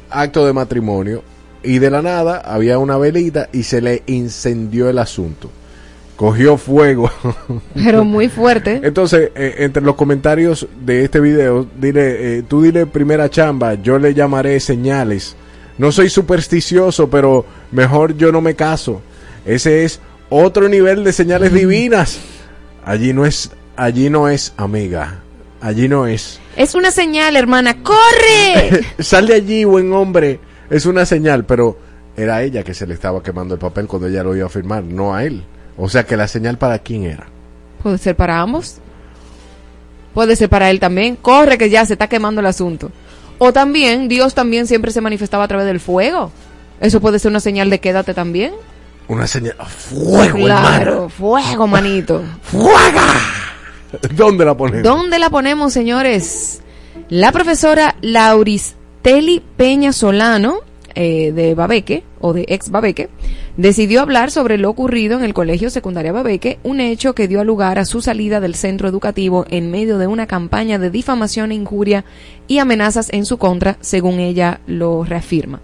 acto 0.10 0.46
de 0.46 0.54
matrimonio 0.54 1.24
y 1.64 1.80
de 1.80 1.90
la 1.90 2.02
nada 2.02 2.40
había 2.40 2.78
una 2.78 2.98
velita 2.98 3.50
y 3.52 3.64
se 3.64 3.82
le 3.82 4.04
incendió 4.08 4.90
el 4.90 4.98
asunto. 4.98 5.50
Cogió 6.16 6.58
fuego. 6.58 7.10
Pero 7.74 8.04
muy 8.04 8.30
fuerte. 8.30 8.82
Entonces, 8.84 9.32
eh, 9.36 9.56
entre 9.60 9.82
los 9.82 9.96
comentarios 9.96 10.68
de 10.86 11.04
este 11.04 11.20
video, 11.20 11.68
dile, 11.80 12.38
eh, 12.38 12.44
tú 12.44 12.62
dile 12.62 12.86
primera 12.86 13.30
chamba, 13.30 13.76
yo 13.76 13.98
le 13.98 14.14
llamaré 14.14 14.60
señales. 14.60 15.36
No 15.78 15.92
soy 15.92 16.10
supersticioso, 16.10 17.10
pero 17.10 17.44
mejor 17.72 18.16
yo 18.16 18.32
no 18.32 18.40
me 18.40 18.56
caso. 18.56 19.02
Ese 19.46 19.84
es 19.84 20.00
otro 20.30 20.70
nivel 20.70 21.04
de 21.04 21.12
señales 21.12 21.52
divinas. 21.54 22.20
Allí 22.86 23.14
no 23.14 23.26
es, 23.26 23.50
allí 23.76 24.10
no 24.10 24.30
es, 24.30 24.54
amiga. 24.58 25.24
Allí 25.60 25.88
no 25.88 26.06
es. 26.06 26.40
Es 26.56 26.76
una 26.76 26.92
señal, 26.92 27.36
hermana. 27.36 27.82
¡Corre! 27.82 28.84
Sal 29.00 29.28
de 29.28 29.36
allí, 29.36 29.64
buen 29.64 29.92
hombre. 29.94 30.40
Es 30.72 30.86
una 30.86 31.06
señal, 31.06 31.44
pero 31.46 31.78
era 32.16 32.42
ella 32.42 32.64
que 32.64 32.74
se 32.74 32.88
le 32.88 32.94
estaba 32.94 33.22
quemando 33.22 33.54
el 33.54 33.60
papel 33.60 33.88
cuando 33.88 34.08
ella 34.08 34.24
lo 34.24 34.34
iba 34.36 34.46
a 34.46 34.50
firmar, 34.50 34.84
no 34.84 35.14
a 35.14 35.26
él. 35.26 35.44
O 35.78 35.90
sea 35.90 36.06
que 36.06 36.16
la 36.16 36.30
señal 36.30 36.58
para 36.58 36.80
quién 36.80 37.04
era. 37.04 37.28
Puede 37.84 37.98
ser 37.98 38.16
para 38.16 38.40
ambos. 38.40 38.78
Puede 40.14 40.38
ser 40.38 40.48
para 40.48 40.70
él 40.70 40.80
también. 40.80 41.18
Corre 41.18 41.58
que 41.58 41.70
ya 41.70 41.86
se 41.86 41.94
está 41.94 42.08
quemando 42.08 42.40
el 42.40 42.48
asunto. 42.48 42.90
O 43.38 43.52
también, 43.52 44.08
Dios 44.08 44.34
también 44.34 44.66
siempre 44.66 44.92
se 44.92 45.02
manifestaba 45.02 45.44
a 45.44 45.48
través 45.50 45.66
del 45.66 45.82
fuego. 45.82 46.32
Eso 46.80 47.02
puede 47.02 47.20
ser 47.20 47.32
una 47.32 47.42
señal 47.42 47.70
de 47.70 47.80
quédate 47.80 48.14
también. 48.14 48.54
Una 49.10 49.28
señal. 49.28 49.58
¡Fuego, 49.68 50.38
claro, 50.38 50.92
hermano! 50.92 51.10
fuego, 51.10 51.68
manito. 51.68 52.22
¡Fuega! 52.44 53.08
¿Dónde 54.16 54.46
la 54.46 54.56
ponemos? 54.56 54.84
¿Dónde 54.84 55.20
la 55.20 55.30
ponemos, 55.30 55.74
señores? 55.74 56.62
La 57.10 57.34
profesora 57.34 57.96
Lauristeli 59.04 59.42
Peña 59.58 59.94
Solano, 59.94 60.60
eh, 60.94 61.32
de 61.32 61.56
Babeque, 61.56 62.04
o 62.20 62.34
de 62.34 62.46
ex 62.48 62.70
Babeque, 62.70 63.10
decidió 63.58 64.02
hablar 64.02 64.30
sobre 64.30 64.60
lo 64.60 64.70
ocurrido 64.70 65.18
en 65.18 65.24
el 65.24 65.34
Colegio 65.34 65.72
Secundaria 65.72 66.12
Babeque, 66.12 66.60
un 66.64 66.80
hecho 66.80 67.16
que 67.16 67.28
dio 67.28 67.44
lugar 67.44 67.80
a 67.80 67.86
su 67.86 68.02
salida 68.02 68.40
del 68.40 68.54
centro 68.54 68.88
educativo 68.88 69.46
en 69.50 69.72
medio 69.72 69.98
de 69.98 70.06
una 70.06 70.28
campaña 70.28 70.78
de 70.78 70.92
difamación 70.92 71.52
e 71.52 71.56
injuria 71.56 72.06
y 72.48 72.60
amenazas 72.60 73.12
en 73.12 73.26
su 73.26 73.38
contra, 73.38 73.78
según 73.82 74.20
ella 74.20 74.62
lo 74.68 75.04
reafirma. 75.04 75.62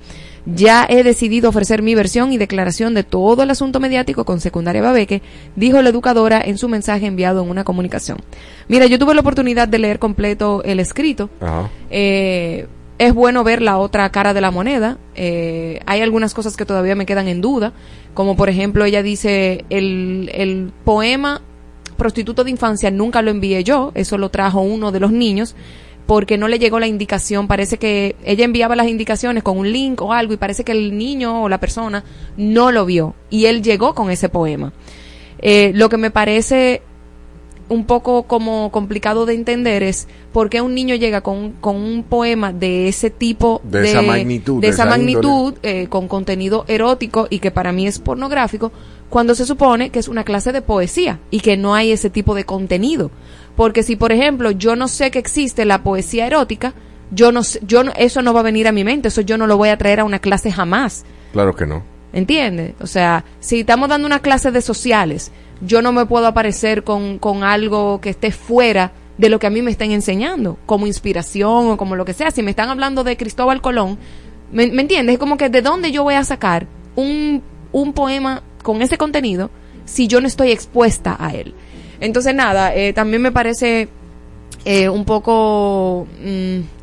Ya 0.48 0.88
he 0.90 1.04
decidido 1.04 1.50
ofrecer 1.50 1.84
mi 1.84 1.94
versión 1.94 2.32
y 2.32 2.38
declaración 2.38 2.94
de 2.96 3.04
todo 3.04 3.44
el 3.44 3.52
asunto 3.52 3.80
mediático 3.80 4.26
con 4.26 4.40
Secundaria 4.40 4.82
Babeque, 4.82 5.22
dijo 5.56 5.82
la 5.82 5.90
educadora 5.90 6.42
en 6.42 6.58
su 6.58 6.70
mensaje 6.70 7.06
enviado 7.06 7.44
en 7.44 7.50
una 7.50 7.66
comunicación. 7.66 8.18
Mira, 8.68 8.88
yo 8.88 8.98
tuve 8.98 9.14
la 9.14 9.22
oportunidad 9.22 9.68
de 9.68 9.78
leer 9.78 10.00
completo 10.00 10.64
el 10.64 10.80
escrito. 10.80 11.30
Ajá. 11.42 11.70
Eh, 11.92 12.66
es 12.98 13.14
bueno 13.14 13.44
ver 13.44 13.62
la 13.62 13.78
otra 13.78 14.10
cara 14.12 14.34
de 14.34 14.42
la 14.42 14.52
moneda. 14.52 14.98
Eh, 15.16 15.80
hay 15.86 16.02
algunas 16.02 16.34
cosas 16.34 16.58
que 16.58 16.66
todavía 16.66 16.96
me 16.96 17.06
quedan 17.06 17.28
en 17.28 17.42
duda, 17.42 17.74
como 18.14 18.36
por 18.36 18.50
ejemplo 18.50 18.86
ella 18.86 19.04
dice 19.04 19.66
el, 19.70 20.32
el 20.34 20.72
poema 20.84 21.42
Prostituto 21.98 22.44
de 22.44 22.52
Infancia 22.52 22.92
nunca 22.92 23.22
lo 23.22 23.32
envié 23.32 23.64
yo, 23.64 23.92
eso 23.96 24.18
lo 24.18 24.30
trajo 24.30 24.62
uno 24.62 24.92
de 24.92 25.00
los 25.00 25.12
niños 25.12 25.56
porque 26.06 26.38
no 26.38 26.48
le 26.48 26.58
llegó 26.58 26.80
la 26.80 26.88
indicación, 26.88 27.48
parece 27.48 27.78
que 27.78 28.16
ella 28.24 28.46
enviaba 28.46 28.78
las 28.78 28.88
indicaciones 28.88 29.44
con 29.44 29.58
un 29.58 29.72
link 29.72 30.02
o 30.02 30.14
algo 30.14 30.34
y 30.34 30.38
parece 30.38 30.64
que 30.64 30.72
el 30.72 30.98
niño 30.98 31.44
o 31.44 31.50
la 31.50 31.60
persona 31.60 32.04
no 32.38 32.72
lo 32.72 32.86
vio 32.86 33.14
y 33.30 33.46
él 33.46 33.62
llegó 33.62 33.94
con 33.94 34.10
ese 34.10 34.30
poema. 34.30 34.72
Eh, 35.40 35.72
lo 35.76 35.90
que 35.90 35.98
me 35.98 36.10
parece 36.10 36.82
un 37.70 37.86
poco 37.86 38.24
como 38.24 38.72
complicado 38.72 39.26
de 39.26 39.34
entender 39.34 39.84
es 39.84 40.08
por 40.32 40.50
qué 40.50 40.62
un 40.62 40.74
niño 40.74 40.96
llega 40.96 41.22
con, 41.22 41.52
con 41.54 41.76
un 41.76 42.04
poema 42.04 42.54
de 42.54 42.88
ese 42.88 43.10
tipo 43.10 43.62
De 43.64 43.90
esa 43.90 44.02
magnitud, 44.02 44.62
de 44.62 44.68
de 44.68 44.74
esa 44.74 44.84
esa 44.84 44.90
magnitud 44.90 45.56
eh, 45.64 45.88
con 45.88 46.08
contenido 46.08 46.66
erótico 46.68 47.28
y 47.30 47.40
que 47.40 47.52
para 47.52 47.72
mí 47.72 47.88
es 47.88 48.00
pornográfico 48.00 48.72
cuando 49.10 49.36
se 49.36 49.46
supone 49.46 49.90
que 49.90 50.00
es 50.00 50.08
una 50.08 50.24
clase 50.24 50.52
de 50.52 50.62
poesía 50.62 51.20
y 51.32 51.40
que 51.40 51.58
no 51.58 51.76
hay 51.76 51.92
ese 51.92 52.10
tipo 52.10 52.36
de 52.36 52.46
contenido. 52.46 53.12
Porque 53.56 53.84
si 53.84 53.96
por 53.96 54.12
ejemplo 54.12 54.52
yo 54.52 54.76
no 54.76 54.88
sé 54.88 55.12
que 55.12 55.20
existe 55.20 55.66
la 55.66 55.84
poesía 55.84 56.28
erótica 56.28 56.74
yo 57.10 57.32
no 57.32 57.42
yo 57.62 57.84
no, 57.84 57.92
eso 57.98 58.22
no 58.22 58.34
va 58.34 58.42
a 58.42 58.44
venir 58.44 58.68
a 58.68 58.74
mi 58.74 58.84
mente 58.84 59.08
eso 59.08 59.22
yo 59.22 59.38
no 59.38 59.48
lo 59.48 59.56
voy 59.58 59.70
a 59.70 59.78
traer 59.78 60.00
a 60.02 60.06
una 60.06 60.20
clase 60.20 60.52
jamás. 60.52 61.06
Claro 61.34 61.56
que 61.56 61.66
no. 61.66 61.97
¿Entiendes? 62.14 62.74
O 62.80 62.88
sea, 62.88 63.26
si 63.40 63.62
estamos 63.62 63.90
dando 63.90 64.08
una 64.08 64.20
clase 64.20 64.52
de 64.52 64.62
sociales, 64.62 65.32
yo 65.62 65.82
no 65.82 65.92
me 65.92 66.06
puedo 66.06 66.28
aparecer 66.28 66.84
con, 66.84 67.20
con 67.20 67.44
algo 67.44 68.00
que 68.02 68.10
esté 68.10 68.32
fuera 68.32 68.94
de 69.18 69.30
lo 69.30 69.40
que 69.40 69.48
a 69.48 69.50
mí 69.50 69.62
me 69.62 69.72
estén 69.72 69.92
enseñando, 69.92 70.58
como 70.66 70.88
inspiración 70.88 71.70
o 71.70 71.78
como 71.78 71.96
lo 71.96 72.06
que 72.06 72.14
sea. 72.14 72.32
Si 72.32 72.44
me 72.44 72.52
están 72.52 72.70
hablando 72.70 73.04
de 73.04 73.18
Cristóbal 73.18 73.62
Colón, 73.62 73.98
¿me, 74.52 74.64
entiendes? 74.64 75.14
Es 75.14 75.20
como 75.20 75.38
que 75.38 75.50
de 75.50 75.62
dónde 75.62 75.92
yo 75.92 76.04
voy 76.04 76.14
a 76.14 76.24
sacar 76.24 76.68
un, 76.96 77.42
un 77.72 77.94
poema 77.94 78.44
con 78.64 78.82
ese 78.82 78.98
contenido 78.98 79.50
si 79.86 80.08
yo 80.08 80.22
no 80.22 80.28
estoy 80.28 80.52
expuesta 80.52 81.16
a 81.20 81.34
él. 81.34 81.54
Entonces, 82.00 82.36
nada, 82.36 82.76
eh, 82.76 82.94
también 82.94 83.22
me 83.22 83.32
parece 83.32 83.90
eh, 84.66 84.90
un 84.90 85.06
poco... 85.06 86.08
mm, 86.24 86.77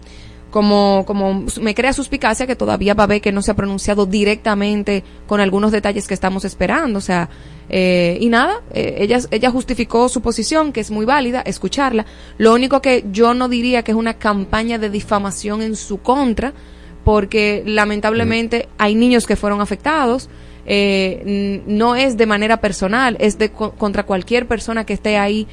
como, 0.54 1.02
como 1.04 1.46
me 1.60 1.74
crea 1.74 1.92
suspicacia 1.92 2.46
que 2.46 2.54
todavía 2.54 2.94
va 2.94 3.02
a 3.02 3.08
ver 3.08 3.20
que 3.20 3.32
no 3.32 3.42
se 3.42 3.50
ha 3.50 3.56
pronunciado 3.56 4.06
directamente 4.06 5.02
con 5.26 5.40
algunos 5.40 5.72
detalles 5.72 6.06
que 6.06 6.14
estamos 6.14 6.44
esperando. 6.44 6.98
O 6.98 7.02
sea, 7.02 7.28
eh, 7.68 8.18
y 8.20 8.28
nada, 8.28 8.62
eh, 8.72 8.98
ella, 9.00 9.18
ella 9.32 9.50
justificó 9.50 10.08
su 10.08 10.22
posición, 10.22 10.72
que 10.72 10.78
es 10.78 10.92
muy 10.92 11.06
válida, 11.06 11.40
escucharla. 11.40 12.06
Lo 12.38 12.54
único 12.54 12.80
que 12.80 13.04
yo 13.10 13.34
no 13.34 13.48
diría 13.48 13.82
que 13.82 13.90
es 13.90 13.96
una 13.96 14.14
campaña 14.14 14.78
de 14.78 14.90
difamación 14.90 15.60
en 15.60 15.74
su 15.74 15.98
contra, 15.98 16.52
porque 17.02 17.64
lamentablemente 17.66 18.68
hay 18.78 18.94
niños 18.94 19.26
que 19.26 19.34
fueron 19.34 19.60
afectados. 19.60 20.30
Eh, 20.66 21.64
no 21.66 21.96
es 21.96 22.16
de 22.16 22.26
manera 22.26 22.60
personal, 22.60 23.16
es 23.18 23.38
de 23.38 23.50
contra 23.50 24.04
cualquier 24.04 24.46
persona 24.46 24.86
que 24.86 24.92
esté 24.92 25.18
ahí 25.18 25.48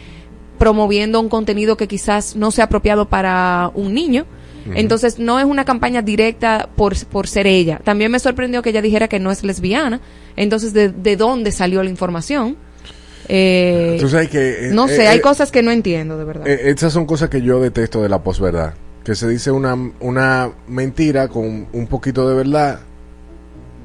promoviendo 0.59 1.19
un 1.19 1.27
contenido 1.27 1.75
que 1.75 1.87
quizás 1.87 2.35
no 2.35 2.51
sea 2.51 2.65
apropiado 2.65 3.09
para 3.09 3.71
un 3.73 3.95
niño. 3.95 4.27
Entonces, 4.75 5.17
no 5.19 5.39
es 5.39 5.45
una 5.45 5.65
campaña 5.65 6.01
directa 6.01 6.69
por, 6.75 6.95
por 7.07 7.27
ser 7.27 7.47
ella. 7.47 7.79
También 7.83 8.11
me 8.11 8.19
sorprendió 8.19 8.61
que 8.61 8.69
ella 8.69 8.81
dijera 8.81 9.07
que 9.07 9.19
no 9.19 9.31
es 9.31 9.43
lesbiana. 9.43 10.01
Entonces, 10.35 10.73
¿de, 10.73 10.89
de 10.89 11.15
dónde 11.15 11.51
salió 11.51 11.81
la 11.83 11.89
información? 11.89 12.57
Eh, 13.27 13.97
que, 14.29 14.69
no 14.73 14.87
eh, 14.87 14.95
sé, 14.95 15.03
eh, 15.03 15.07
hay 15.07 15.21
cosas 15.21 15.51
que 15.51 15.63
no 15.63 15.71
entiendo, 15.71 16.17
de 16.17 16.25
verdad. 16.25 16.47
eh, 16.47 16.61
estas 16.65 16.91
son 16.91 17.05
cosas 17.05 17.29
que 17.29 17.41
yo 17.41 17.59
detesto 17.59 18.01
de 18.01 18.09
la 18.09 18.21
posverdad. 18.23 18.73
Que 19.03 19.15
se 19.15 19.27
dice 19.27 19.51
una, 19.51 19.75
una 19.99 20.51
mentira 20.67 21.27
con 21.27 21.67
un 21.71 21.87
poquito 21.87 22.27
de 22.29 22.35
verdad 22.35 22.81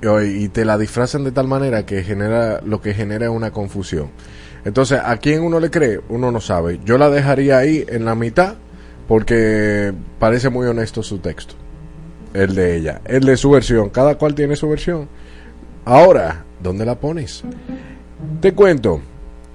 y, 0.03 0.45
y 0.45 0.49
te 0.49 0.65
la 0.65 0.77
disfrazan 0.77 1.25
de 1.25 1.33
tal 1.33 1.47
manera 1.49 1.87
que 1.87 2.03
genera 2.03 2.61
lo 2.63 2.81
que 2.83 2.93
genera 2.93 3.31
una 3.31 3.51
confusión. 3.51 4.11
Entonces, 4.65 5.01
¿a 5.03 5.17
quién 5.19 5.43
uno 5.43 5.61
le 5.61 5.71
cree? 5.71 6.01
Uno 6.09 6.33
no 6.33 6.41
sabe. 6.41 6.81
Yo 6.85 6.99
la 6.99 7.09
dejaría 7.09 7.59
ahí 7.59 7.85
en 7.89 8.05
la 8.05 8.15
mitad 8.15 8.57
porque 9.09 9.93
parece 10.19 10.49
muy 10.49 10.67
honesto 10.67 11.03
su 11.03 11.19
texto. 11.19 11.55
El 12.35 12.55
de 12.55 12.77
ella, 12.77 13.01
el 13.05 13.25
de 13.25 13.37
su 13.37 13.51
versión. 13.51 13.89
Cada 13.91 14.17
cual 14.17 14.35
tiene 14.35 14.57
su 14.57 14.69
versión. 14.69 15.09
Ahora, 15.85 16.45
¿dónde 16.63 16.85
la 16.85 16.97
pones? 16.97 17.43
Te 18.41 18.53
cuento. 18.53 19.01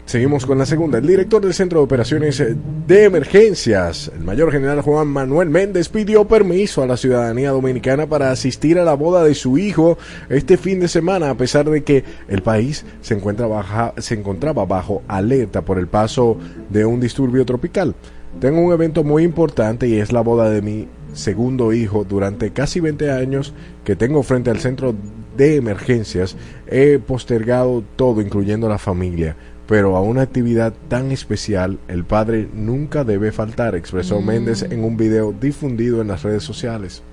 Seguimos 0.06 0.46
con 0.46 0.58
la 0.58 0.66
segunda. 0.66 0.98
El 0.98 1.08
director 1.08 1.42
del 1.42 1.54
Centro 1.54 1.80
de 1.80 1.86
Operaciones 1.86 2.44
de 2.88 3.04
Emergencias, 3.06 4.12
el 4.14 4.26
mayor 4.26 4.52
general 4.52 4.82
Juan 4.82 5.08
Manuel 5.08 5.50
Méndez, 5.50 5.88
pidió 5.88 6.28
permiso 6.28 6.84
a 6.84 6.88
la 6.88 6.98
ciudadanía 6.98 7.52
dominicana 7.52 8.08
para 8.08 8.32
asistir 8.32 8.78
a 8.78 8.84
la 8.84 8.94
boda 8.96 9.24
de 9.24 9.36
su 9.36 9.58
hijo 9.58 9.98
este 10.28 10.58
fin 10.58 10.82
de 10.82 10.90
semana, 10.90 11.30
a 11.30 11.38
pesar 11.38 11.70
de 11.70 11.84
que 11.84 12.04
el 12.28 12.42
país 12.42 12.84
se, 13.00 13.14
encuentra 13.14 13.48
baja, 13.48 13.94
se 14.00 14.16
encontraba 14.16 14.66
bajo 14.66 15.02
alerta 15.08 15.62
por 15.62 15.78
el 15.78 15.88
paso 15.88 16.38
de 16.70 16.84
un 16.84 17.00
disturbio 17.00 17.46
tropical. 17.46 17.96
Tengo 18.40 18.62
un 18.62 18.74
evento 18.74 19.04
muy 19.04 19.24
importante 19.24 19.88
y 19.88 20.00
es 20.00 20.12
la 20.12 20.22
boda 20.22 20.50
de 20.50 20.62
mi 20.62 20.88
segundo 21.14 21.74
hijo 21.74 22.06
durante 22.08 22.52
casi 22.52 22.80
20 22.80 23.12
años 23.12 23.54
que 23.84 23.96
tengo 23.96 24.24
frente 24.24 24.50
al 24.50 24.60
centro 24.60 24.96
de 25.38 25.58
emergencias. 25.58 26.36
He 26.68 26.98
postergado 27.00 27.84
todo, 27.96 28.22
incluyendo 28.22 28.68
la 28.70 28.78
familia. 28.78 29.36
Pero 29.68 29.96
a 29.96 30.02
una 30.02 30.22
actividad 30.24 30.74
tan 30.90 31.12
especial, 31.12 31.78
el 31.88 32.04
padre 32.04 32.48
nunca 32.54 33.04
debe 33.04 33.32
faltar, 33.32 33.76
expresó 33.76 34.20
Mm. 34.20 34.26
Méndez 34.26 34.64
en 34.64 34.84
un 34.84 34.98
video 34.98 35.34
difundido 35.40 36.02
en 36.02 36.08
las 36.10 36.24
redes 36.24 36.44
sociales. 36.44 37.04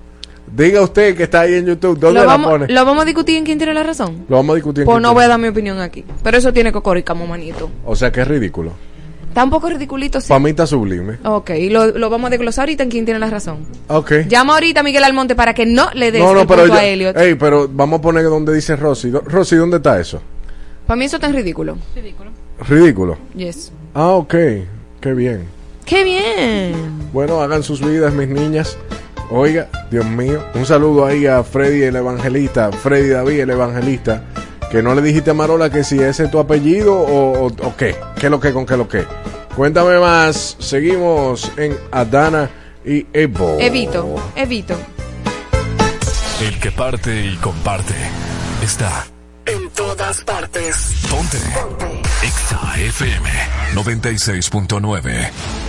Diga 0.57 0.81
usted 0.81 1.15
que 1.15 1.23
está 1.23 1.41
ahí 1.41 1.53
en 1.53 1.67
YouTube, 1.67 1.99
¿dónde 1.99 2.19
lo, 2.21 2.25
la 2.25 2.31
vamos, 2.31 2.49
pone? 2.49 2.67
lo 2.67 2.85
vamos 2.85 3.03
a 3.03 3.05
discutir 3.05 3.37
en 3.37 3.45
quién 3.45 3.59
tiene 3.59 3.73
la 3.73 3.83
razón. 3.83 4.25
Lo 4.27 4.37
vamos 4.37 4.53
a 4.53 4.55
discutir 4.55 4.81
en 4.81 4.85
Pues 4.87 4.95
no 5.01 5.09
YouTube. 5.09 5.13
voy 5.15 5.23
a 5.25 5.27
dar 5.27 5.39
mi 5.39 5.47
opinión 5.47 5.79
aquí. 5.79 6.03
Pero 6.23 6.37
eso 6.37 6.51
tiene 6.51 6.71
cocoricamo, 6.71 7.27
manito. 7.27 7.69
O 7.85 7.95
sea 7.95 8.11
que 8.11 8.21
es 8.21 8.27
ridículo. 8.27 8.71
Está 9.29 9.43
un 9.43 9.49
poco 9.49 9.69
ridiculito, 9.69 10.19
sí. 10.19 10.27
Para 10.27 10.39
mí 10.39 10.49
está 10.49 10.67
sublime. 10.67 11.17
Ok, 11.23 11.51
lo, 11.69 11.87
lo 11.87 12.09
vamos 12.09 12.27
a 12.27 12.29
desglosar 12.31 12.63
ahorita 12.63 12.83
en 12.83 12.89
quién 12.89 13.05
tiene 13.05 13.19
la 13.19 13.29
razón. 13.29 13.59
Ok. 13.87 14.11
Llama 14.27 14.53
ahorita 14.55 14.81
a 14.81 14.83
Miguel 14.83 15.03
Almonte 15.03 15.35
para 15.35 15.53
que 15.53 15.65
no 15.65 15.89
le 15.93 16.11
des 16.11 16.21
No, 16.21 16.33
no, 16.33 16.41
el 16.41 16.47
pero, 16.47 16.61
punto 16.63 16.75
ya- 16.75 16.81
a 16.81 16.85
Elliot. 16.85 17.17
Ey, 17.17 17.35
pero 17.35 17.69
vamos 17.71 17.99
a 17.99 18.01
poner 18.01 18.23
donde 18.25 18.53
dice 18.53 18.75
Rosy. 18.75 19.11
Rosy, 19.11 19.55
¿dónde 19.55 19.77
está 19.77 19.99
eso? 19.99 20.21
Para 20.85 20.97
mí 20.97 21.05
eso 21.05 21.17
es 21.17 21.21
tan 21.21 21.33
ridículo. 21.33 21.77
Ridículo. 22.67 23.17
Yes. 23.35 23.71
Ah, 23.93 24.07
ok. 24.09 24.33
Qué 24.99 25.13
bien. 25.13 25.45
¡Qué 25.85 26.03
bien! 26.03 26.73
Bueno, 27.13 27.41
hagan 27.41 27.63
sus 27.63 27.79
vidas, 27.81 28.13
mis 28.13 28.27
niñas. 28.27 28.77
Oiga, 29.31 29.69
Dios 29.91 30.05
mío. 30.05 30.43
Un 30.55 30.65
saludo 30.65 31.05
ahí 31.05 31.25
a 31.27 31.43
Freddy 31.43 31.83
el 31.83 31.95
evangelista, 31.95 32.71
Freddy 32.71 33.09
David 33.09 33.39
el 33.41 33.49
evangelista. 33.51 34.23
Que 34.71 34.83
no 34.83 34.93
le 34.93 35.01
dijiste 35.01 35.31
a 35.31 35.33
Marola 35.33 35.69
que 35.69 35.83
si 35.83 35.99
ese 35.99 36.25
es 36.25 36.31
tu 36.31 36.39
apellido 36.39 36.95
o, 36.95 37.45
o, 37.45 37.47
o 37.47 37.75
qué. 37.75 37.95
¿Qué 38.19 38.29
lo 38.29 38.39
que 38.39 38.53
con 38.53 38.65
qué 38.65 38.77
lo 38.77 38.87
que? 38.87 39.05
Cuéntame 39.55 39.99
más. 39.99 40.55
Seguimos 40.59 41.51
en 41.57 41.77
Adana 41.91 42.49
y 42.85 43.05
Evo. 43.13 43.57
Evito, 43.59 44.15
evito. 44.35 44.75
El 46.41 46.59
que 46.59 46.71
parte 46.71 47.25
y 47.25 47.35
comparte 47.37 47.93
está 48.63 49.05
En 49.45 49.69
todas 49.71 50.21
partes. 50.23 50.93
Ponte. 51.09 51.37
Exa 52.23 52.79
FM 52.79 53.29
96.9. 53.73 55.68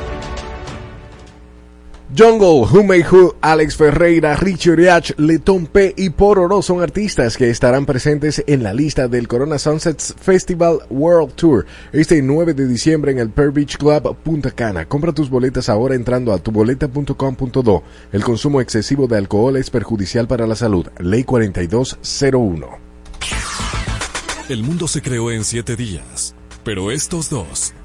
Jungle, 2.17 2.67
Who 2.67 2.83
Who, 3.09 3.35
Alex 3.39 3.77
Ferreira, 3.77 4.35
Richie 4.35 4.71
Oriach, 4.71 5.11
Letón 5.17 5.65
P 5.65 5.93
y 5.95 6.09
Pororo 6.09 6.61
son 6.61 6.81
artistas 6.81 7.37
que 7.37 7.49
estarán 7.49 7.85
presentes 7.85 8.43
en 8.47 8.63
la 8.63 8.73
lista 8.73 9.07
del 9.07 9.29
Corona 9.29 9.57
Sunsets 9.57 10.13
Festival 10.19 10.79
World 10.89 11.33
Tour 11.35 11.65
este 11.93 12.21
9 12.21 12.53
de 12.53 12.67
diciembre 12.67 13.13
en 13.13 13.19
el 13.19 13.29
Pearl 13.29 13.51
Beach 13.51 13.77
Club 13.77 14.17
Punta 14.17 14.51
Cana. 14.51 14.85
Compra 14.85 15.13
tus 15.13 15.29
boletas 15.29 15.69
ahora 15.69 15.95
entrando 15.95 16.33
a 16.33 16.37
tuboleta.com.do. 16.37 17.83
El 18.11 18.23
consumo 18.25 18.59
excesivo 18.59 19.07
de 19.07 19.17
alcohol 19.17 19.55
es 19.55 19.69
perjudicial 19.69 20.27
para 20.27 20.45
la 20.45 20.55
salud. 20.55 20.87
Ley 20.99 21.23
4201. 21.23 22.67
El 24.49 24.63
mundo 24.63 24.89
se 24.89 25.01
creó 25.01 25.31
en 25.31 25.45
siete 25.45 25.77
días, 25.77 26.35
pero 26.65 26.91
estos 26.91 27.29
dos 27.29 27.73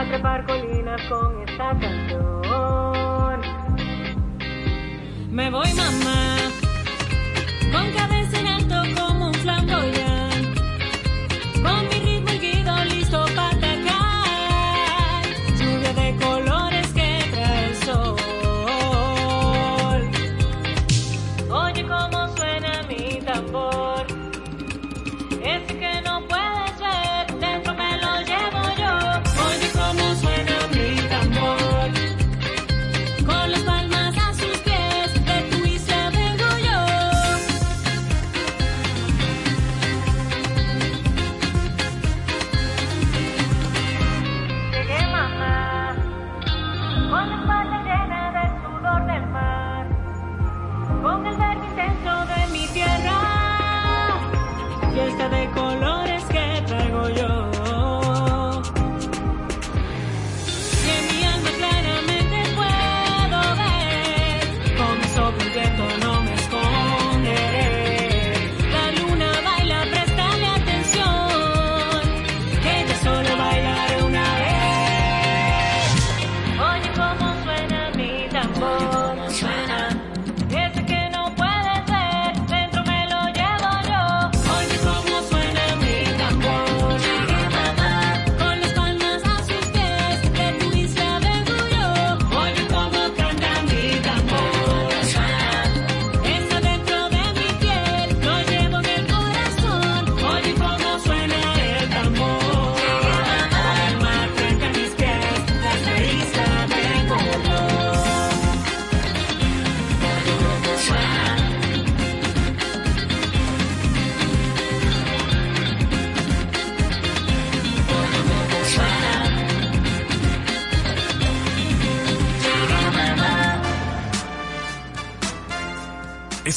a 0.00 0.04
trepar 0.06 0.46
colinas 0.46 1.02
con 1.10 1.42
esta 1.46 1.78
canción. 1.78 3.40
Me 5.30 5.50
voy 5.50 5.70
mamá, 5.74 6.36
con 7.70 7.92
cabeza 7.92 8.19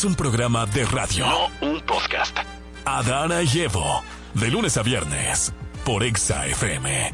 un 0.04 0.16
programa 0.16 0.66
de 0.66 0.86
radio. 0.86 1.26
No 1.26 1.49
un 1.62 1.82
podcast. 1.82 2.38
Adana 2.86 3.43
y 3.43 3.62
Evo, 3.62 4.04
de 4.34 4.49
lunes 4.49 4.78
a 4.78 4.84
viernes, 4.84 5.54
por 5.86 6.04
Exa 6.04 6.47
FM. 6.47 7.12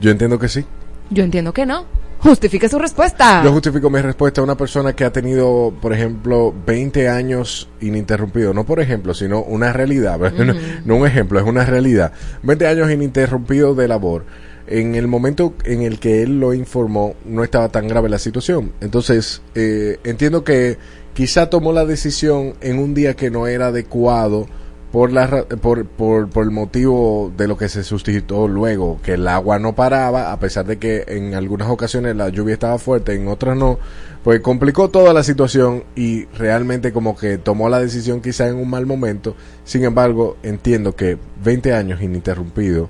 Yo 0.00 0.10
entiendo 0.10 0.38
que 0.38 0.48
sí. 0.48 0.64
Yo 1.10 1.24
entiendo 1.24 1.52
que 1.52 1.66
no. 1.66 1.86
Justifique 2.20 2.68
su 2.68 2.78
respuesta. 2.80 3.42
Yo 3.44 3.52
justifico 3.52 3.90
mi 3.90 4.00
respuesta 4.00 4.40
a 4.40 4.44
una 4.44 4.56
persona 4.56 4.92
que 4.92 5.04
ha 5.04 5.12
tenido, 5.12 5.72
por 5.80 5.92
ejemplo, 5.92 6.52
20 6.66 7.08
años 7.08 7.68
ininterrumpido. 7.80 8.52
No 8.52 8.64
por 8.64 8.80
ejemplo, 8.80 9.14
sino 9.14 9.40
una 9.42 9.72
realidad. 9.72 10.18
no, 10.18 10.54
no 10.84 10.96
un 10.96 11.06
ejemplo, 11.06 11.38
es 11.38 11.46
una 11.46 11.64
realidad. 11.64 12.12
20 12.42 12.66
años 12.66 12.90
ininterrumpido 12.90 13.74
de 13.76 13.86
labor. 13.86 14.24
En 14.70 14.94
el 14.94 15.06
momento 15.06 15.54
en 15.64 15.82
el 15.82 15.98
que 15.98 16.22
él 16.22 16.40
lo 16.40 16.52
informó, 16.52 17.14
no 17.24 17.42
estaba 17.42 17.70
tan 17.70 17.88
grave 17.88 18.08
la 18.08 18.18
situación. 18.18 18.72
Entonces, 18.80 19.40
eh, 19.54 19.98
entiendo 20.04 20.44
que 20.44 20.76
quizá 21.14 21.48
tomó 21.48 21.72
la 21.72 21.86
decisión 21.86 22.54
en 22.60 22.78
un 22.78 22.94
día 22.94 23.14
que 23.14 23.30
no 23.30 23.46
era 23.46 23.68
adecuado 23.68 24.46
por, 24.92 25.12
la, 25.12 25.44
por, 25.60 25.86
por, 25.86 26.28
por 26.28 26.44
el 26.44 26.50
motivo 26.50 27.32
de 27.36 27.46
lo 27.46 27.56
que 27.56 27.68
se 27.68 27.84
suscitó 27.84 28.48
luego, 28.48 29.00
que 29.02 29.14
el 29.14 29.28
agua 29.28 29.58
no 29.58 29.74
paraba, 29.74 30.32
a 30.32 30.38
pesar 30.38 30.66
de 30.66 30.78
que 30.78 31.04
en 31.08 31.34
algunas 31.34 31.68
ocasiones 31.68 32.16
la 32.16 32.28
lluvia 32.28 32.54
estaba 32.54 32.78
fuerte, 32.78 33.14
en 33.14 33.28
otras 33.28 33.56
no, 33.56 33.78
pues 34.24 34.40
complicó 34.40 34.88
toda 34.90 35.12
la 35.12 35.22
situación 35.22 35.84
y 35.94 36.24
realmente 36.26 36.92
como 36.92 37.16
que 37.16 37.38
tomó 37.38 37.68
la 37.68 37.80
decisión 37.80 38.20
quizá 38.20 38.48
en 38.48 38.56
un 38.56 38.70
mal 38.70 38.86
momento. 38.86 39.34
Sin 39.64 39.84
embargo, 39.84 40.36
entiendo 40.42 40.96
que 40.96 41.18
20 41.42 41.74
años 41.74 42.00
ininterrumpido, 42.00 42.88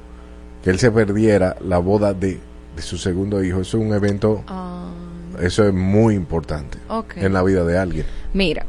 que 0.69 0.73
él 0.73 0.79
se 0.79 0.91
perdiera 0.91 1.57
la 1.65 1.79
boda 1.79 2.13
de, 2.13 2.39
de 2.77 2.83
su 2.83 2.99
segundo 2.99 3.43
hijo, 3.43 3.63
eso 3.63 3.79
es 3.79 3.85
un 3.87 3.95
evento, 3.95 4.45
Ah, 4.47 4.91
eso 5.41 5.67
es 5.67 5.73
muy 5.73 6.15
importante 6.15 6.77
en 7.17 7.33
la 7.33 7.43
vida 7.43 7.65
de 7.65 7.79
alguien. 7.79 8.05
Mira, 8.35 8.67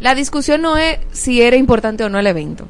la 0.00 0.16
discusión 0.16 0.62
no 0.62 0.76
es 0.76 0.98
si 1.12 1.40
era 1.40 1.54
importante 1.54 2.02
o 2.02 2.08
no 2.08 2.18
el 2.18 2.26
evento. 2.26 2.66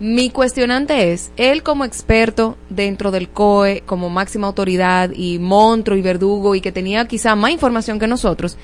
Mi 0.00 0.30
cuestionante 0.30 1.12
es, 1.12 1.30
él 1.36 1.62
como 1.62 1.84
experto 1.84 2.56
dentro 2.70 3.12
del 3.12 3.28
COE, 3.28 3.84
como 3.86 4.10
máxima 4.10 4.48
autoridad 4.48 5.10
y 5.14 5.38
monstruo 5.38 5.96
y 5.96 6.02
verdugo 6.02 6.56
y 6.56 6.60
que 6.60 6.72
tenía 6.72 7.06
quizá 7.06 7.36
más 7.36 7.52
información 7.52 8.00
que 8.00 8.08
nosotros, 8.08 8.56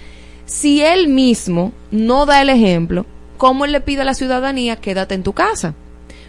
si 0.46 0.82
él 0.82 1.06
mismo 1.06 1.70
no 1.92 2.26
da 2.26 2.42
el 2.42 2.48
ejemplo, 2.48 3.06
¿cómo 3.36 3.66
él 3.66 3.70
le 3.70 3.80
pide 3.80 4.00
a 4.00 4.04
la 4.04 4.14
ciudadanía 4.14 4.74
quédate 4.74 5.14
en 5.14 5.22
tu 5.22 5.32
casa? 5.32 5.76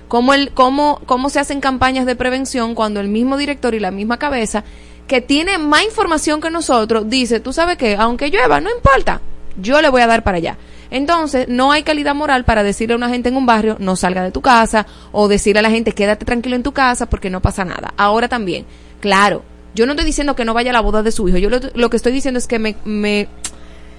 ¿Cómo, 0.08 0.34
él, 0.34 0.52
cómo, 0.54 1.02
¿Cómo 1.06 1.30
se 1.30 1.40
hacen 1.40 1.62
campañas 1.62 2.06
de 2.06 2.16
prevención 2.16 2.76
cuando 2.76 3.00
el 3.00 3.08
mismo 3.08 3.38
director 3.38 3.74
y 3.74 3.80
la 3.80 3.92
misma 3.92 4.18
cabeza, 4.18 4.64
que 5.08 5.22
tiene 5.22 5.58
más 5.58 5.84
información 5.84 6.42
que 6.42 6.50
nosotros, 6.50 7.10
dice, 7.10 7.40
tú 7.40 7.54
sabes 7.54 7.78
que 7.78 7.96
aunque 7.96 8.30
llueva, 8.30 8.62
no 8.62 8.70
importa, 8.70 9.22
yo 9.58 9.82
le 9.82 9.90
voy 9.90 10.02
a 10.02 10.08
dar 10.08 10.24
para 10.24 10.38
allá. 10.38 10.58
Entonces, 10.92 11.48
no 11.48 11.72
hay 11.72 11.84
calidad 11.84 12.16
moral 12.16 12.46
para 12.46 12.64
decirle 12.64 12.94
a 12.94 12.98
una 12.98 13.10
gente 13.10 13.30
en 13.30 13.38
un 13.38 13.46
barrio, 13.46 13.78
no 13.80 13.96
salga 13.96 14.24
de 14.24 14.32
tu 14.32 14.42
casa, 14.42 14.86
o 15.12 15.28
decirle 15.28 15.60
a 15.60 15.64
la 15.64 15.72
gente, 15.72 15.92
quédate 15.92 16.26
tranquilo 16.26 16.56
en 16.56 16.64
tu 16.64 16.72
casa 16.72 17.08
porque 17.08 17.30
no 17.30 17.42
pasa 17.42 17.66
nada. 17.66 17.94
Ahora 17.98 18.28
también, 18.28 18.66
claro, 19.00 19.44
yo 19.74 19.86
no 19.86 19.94
estoy 19.94 20.06
diciendo 20.06 20.36
que 20.36 20.46
no 20.46 20.54
vaya 20.54 20.70
a 20.70 20.74
la 20.74 20.82
boda 20.82 21.04
de 21.04 21.12
su 21.12 21.28
hijo, 21.28 21.38
yo 21.38 21.50
lo, 21.50 21.60
lo 21.74 21.90
que 21.90 21.98
estoy 21.98 22.12
diciendo 22.12 22.38
es 22.38 22.48
que 22.48 22.60
me, 22.60 22.76
me, 22.86 23.28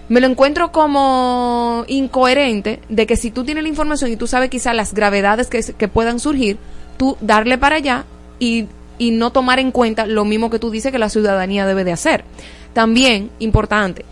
me 0.09 0.21
lo 0.21 0.27
encuentro 0.27 0.73
como 0.73 1.85
incoherente 1.89 2.81
de 2.89 3.07
que 3.07 3.17
si 3.17 3.31
tú 3.31 3.45
tienes 3.45 3.63
la 3.63 3.69
información 3.69 4.11
y 4.11 4.17
tú 4.17 4.27
sabes 4.27 4.51
quizás 4.51 4.75
las 4.75 4.95
gravedades 4.95 5.49
que, 5.49 5.63
que 5.63 5.89
puedan 5.89 6.21
surgir, 6.21 6.59
tú 6.97 7.17
darle 7.21 7.59
para 7.59 7.77
allá 7.77 8.05
y, 8.39 8.67
y 8.99 9.11
no 9.11 9.31
tomar 9.31 9.59
en 9.59 9.73
cuenta 9.73 10.07
lo 10.07 10.25
mismo 10.25 10.51
que 10.51 10.59
tú 10.59 10.71
dices 10.71 10.93
que 10.93 10.99
la 10.99 11.09
ciudadanía 11.09 11.67
debe 11.67 11.85
de 11.85 11.93
hacer. 11.93 12.25
También, 12.73 13.31
importante, 13.39 14.05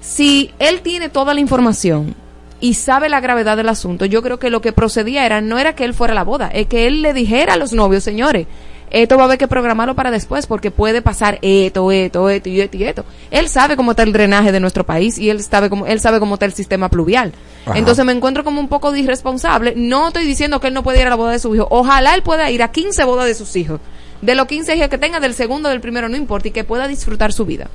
si 0.00 0.50
él 0.58 0.80
tiene 0.80 1.08
toda 1.08 1.34
la 1.34 1.40
información 1.40 2.14
y 2.60 2.74
sabe 2.74 3.08
la 3.08 3.20
gravedad 3.20 3.56
del 3.56 3.68
asunto, 3.68 4.04
yo 4.04 4.22
creo 4.22 4.38
que 4.38 4.50
lo 4.50 4.60
que 4.60 4.72
procedía 4.72 5.26
era, 5.26 5.40
no 5.40 5.58
era 5.58 5.74
que 5.74 5.84
él 5.84 5.94
fuera 5.94 6.12
a 6.12 6.14
la 6.14 6.24
boda, 6.24 6.48
es 6.48 6.66
que 6.66 6.86
él 6.86 7.02
le 7.02 7.12
dijera 7.12 7.54
a 7.54 7.56
los 7.56 7.72
novios, 7.72 8.02
señores, 8.02 8.46
esto 8.90 9.16
va 9.16 9.22
a 9.22 9.26
haber 9.26 9.38
que 9.38 9.48
programarlo 9.48 9.94
para 9.94 10.10
después 10.10 10.46
porque 10.46 10.70
puede 10.70 11.02
pasar 11.02 11.38
esto, 11.42 11.90
esto, 11.90 12.30
esto 12.30 12.48
y 12.48 12.60
esto 12.60 12.76
y 12.76 12.84
esto. 12.84 13.04
Él 13.30 13.48
sabe 13.48 13.76
cómo 13.76 13.92
está 13.92 14.02
el 14.02 14.12
drenaje 14.12 14.52
de 14.52 14.60
nuestro 14.60 14.84
país 14.84 15.18
y 15.18 15.30
él 15.30 15.42
sabe 15.42 15.68
cómo, 15.68 15.86
él 15.86 16.00
sabe 16.00 16.20
cómo 16.20 16.34
está 16.34 16.46
el 16.46 16.52
sistema 16.52 16.88
pluvial. 16.88 17.32
Ajá. 17.66 17.78
Entonces 17.78 18.04
me 18.04 18.12
encuentro 18.12 18.44
como 18.44 18.60
un 18.60 18.68
poco 18.68 18.92
de 18.92 19.00
irresponsable. 19.00 19.74
No 19.76 20.08
estoy 20.08 20.24
diciendo 20.24 20.60
que 20.60 20.68
él 20.68 20.74
no 20.74 20.82
puede 20.82 21.00
ir 21.00 21.06
a 21.06 21.10
la 21.10 21.16
boda 21.16 21.32
de 21.32 21.38
su 21.38 21.54
hijo. 21.54 21.66
Ojalá 21.70 22.14
él 22.14 22.22
pueda 22.22 22.50
ir 22.50 22.62
a 22.62 22.70
15 22.70 23.04
bodas 23.04 23.26
de 23.26 23.34
sus 23.34 23.56
hijos. 23.56 23.80
De 24.22 24.34
los 24.34 24.46
15 24.46 24.76
hijos 24.76 24.88
que 24.88 24.98
tenga, 24.98 25.20
del 25.20 25.34
segundo, 25.34 25.68
del 25.68 25.80
primero, 25.80 26.08
no 26.08 26.16
importa, 26.16 26.48
y 26.48 26.50
que 26.50 26.64
pueda 26.64 26.88
disfrutar 26.88 27.32
su 27.32 27.44
vida. 27.44 27.68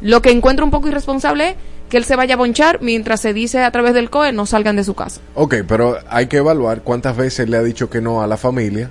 Lo 0.00 0.22
que 0.22 0.30
encuentro 0.30 0.64
un 0.64 0.70
poco 0.70 0.88
irresponsable 0.88 1.50
es 1.50 1.56
que 1.88 1.96
él 1.96 2.04
se 2.04 2.16
vaya 2.16 2.34
a 2.34 2.36
bonchar 2.36 2.80
mientras 2.82 3.20
se 3.20 3.32
dice 3.32 3.62
a 3.62 3.70
través 3.70 3.94
del 3.94 4.10
COE 4.10 4.32
no 4.32 4.46
salgan 4.46 4.76
de 4.76 4.84
su 4.84 4.94
casa. 4.94 5.20
Ok, 5.34 5.56
pero 5.66 5.96
hay 6.08 6.26
que 6.26 6.36
evaluar 6.36 6.82
cuántas 6.82 7.16
veces 7.16 7.48
le 7.48 7.56
ha 7.56 7.62
dicho 7.62 7.90
que 7.90 8.00
no 8.00 8.22
a 8.22 8.26
la 8.26 8.36
familia, 8.36 8.90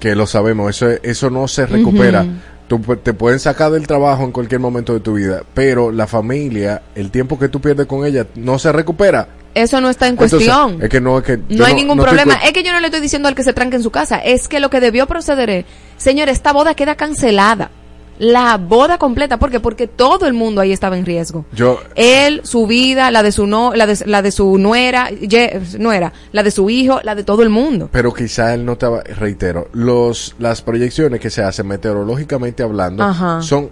que 0.00 0.14
lo 0.14 0.26
sabemos, 0.26 0.70
eso, 0.70 0.88
eso 1.02 1.30
no 1.30 1.48
se 1.48 1.66
recupera. 1.66 2.24
Tú 2.68 2.80
te 3.02 3.14
pueden 3.14 3.38
sacar 3.38 3.70
del 3.70 3.86
trabajo 3.86 4.24
en 4.24 4.32
cualquier 4.32 4.60
momento 4.60 4.92
de 4.92 5.00
tu 5.00 5.14
vida, 5.14 5.42
pero 5.54 5.92
la 5.92 6.06
familia, 6.08 6.82
el 6.96 7.10
tiempo 7.10 7.38
que 7.38 7.48
tú 7.48 7.60
pierdes 7.60 7.86
con 7.86 8.04
ella, 8.04 8.26
no 8.34 8.58
se 8.58 8.72
recupera. 8.72 9.28
Eso 9.54 9.80
no 9.80 9.88
está 9.88 10.06
en 10.06 10.14
Entonces, 10.14 10.46
cuestión. 10.46 10.82
es 10.82 10.90
que 10.90 11.00
no, 11.00 11.16
es 11.18 11.24
que 11.24 11.40
No 11.48 11.64
hay 11.64 11.72
ningún 11.74 11.96
problema. 11.98 12.34
Es 12.44 12.52
que 12.52 12.62
yo 12.62 12.72
no 12.72 12.80
le 12.80 12.88
estoy 12.88 13.00
diciendo 13.00 13.28
al 13.28 13.34
que 13.34 13.42
se 13.42 13.54
tranque 13.54 13.76
en 13.76 13.82
su 13.82 13.90
casa. 13.90 14.18
Es 14.18 14.48
que 14.48 14.60
lo 14.60 14.68
que 14.68 14.80
debió 14.80 15.06
proceder 15.06 15.48
es, 15.48 15.64
señor, 15.96 16.28
esta 16.28 16.52
boda 16.52 16.74
queda 16.74 16.94
cancelada. 16.96 17.70
La 18.18 18.56
boda 18.56 18.98
completa. 18.98 19.38
¿Por 19.38 19.50
qué? 19.50 19.60
Porque 19.60 19.86
todo 19.86 20.26
el 20.26 20.32
mundo 20.32 20.60
ahí 20.60 20.72
estaba 20.72 20.96
en 20.96 21.04
riesgo. 21.04 21.44
Yo, 21.52 21.78
Él, 21.94 22.40
su 22.44 22.66
vida, 22.66 23.10
la 23.10 23.22
de 23.22 23.32
su 23.32 23.46
no, 23.46 23.74
la 23.74 23.86
de, 23.86 23.98
la 24.06 24.22
de 24.22 24.30
su 24.30 24.56
nuera, 24.58 25.10
ye- 25.10 25.60
nuera, 25.78 26.12
la 26.32 26.42
de 26.42 26.50
su 26.50 26.70
hijo, 26.70 27.00
la 27.04 27.14
de 27.14 27.24
todo 27.24 27.42
el 27.42 27.50
mundo. 27.50 27.88
pero 27.92 28.12
quizá 28.14 28.54
él 28.54 28.64
no 28.64 28.72
estaba, 28.72 29.02
reitero, 29.02 29.68
los, 29.72 30.34
las 30.38 30.62
proyecciones 30.62 31.20
que 31.20 31.28
se 31.30 31.42
hacen 31.42 31.66
meteorológicamente 31.66 32.62
hablando 32.62 33.02
Ajá. 33.02 33.42
son, 33.42 33.70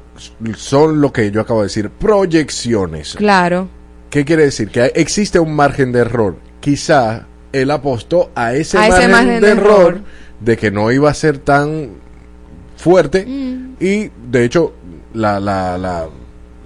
son 0.57 1.01
lo 1.01 1.13
que 1.13 1.31
yo 1.31 1.41
acabo 1.41 1.61
de 1.61 1.67
decir, 1.67 1.91
proyecciones. 1.91 3.15
Claro. 3.17 3.69
¿Qué 4.11 4.25
quiere 4.25 4.45
decir? 4.45 4.69
Que 4.69 4.93
existe 4.95 5.39
un 5.39 5.55
margen 5.55 5.93
de 5.93 6.01
error. 6.01 6.37
Quizá 6.61 7.27
él 7.53 7.71
apostó 7.71 8.31
a 8.35 8.55
ese, 8.55 8.79
A 8.79 8.89
ese 8.89 9.09
margen, 9.09 9.11
margen 9.11 9.41
de, 9.41 9.47
de 9.47 9.53
error, 9.53 9.81
error. 9.81 10.01
de 10.41 10.57
que 10.57 10.71
no 10.71 10.91
iba 10.93 11.11
a 11.11 11.15
ser 11.15 11.39
tan 11.39 11.91
fuerte 12.77 13.25
Mm. 13.27 13.77
y 13.81 14.11
de 14.31 14.45
hecho 14.45 14.73
la, 15.13 15.39
la, 15.41 15.79
la, 15.79 16.09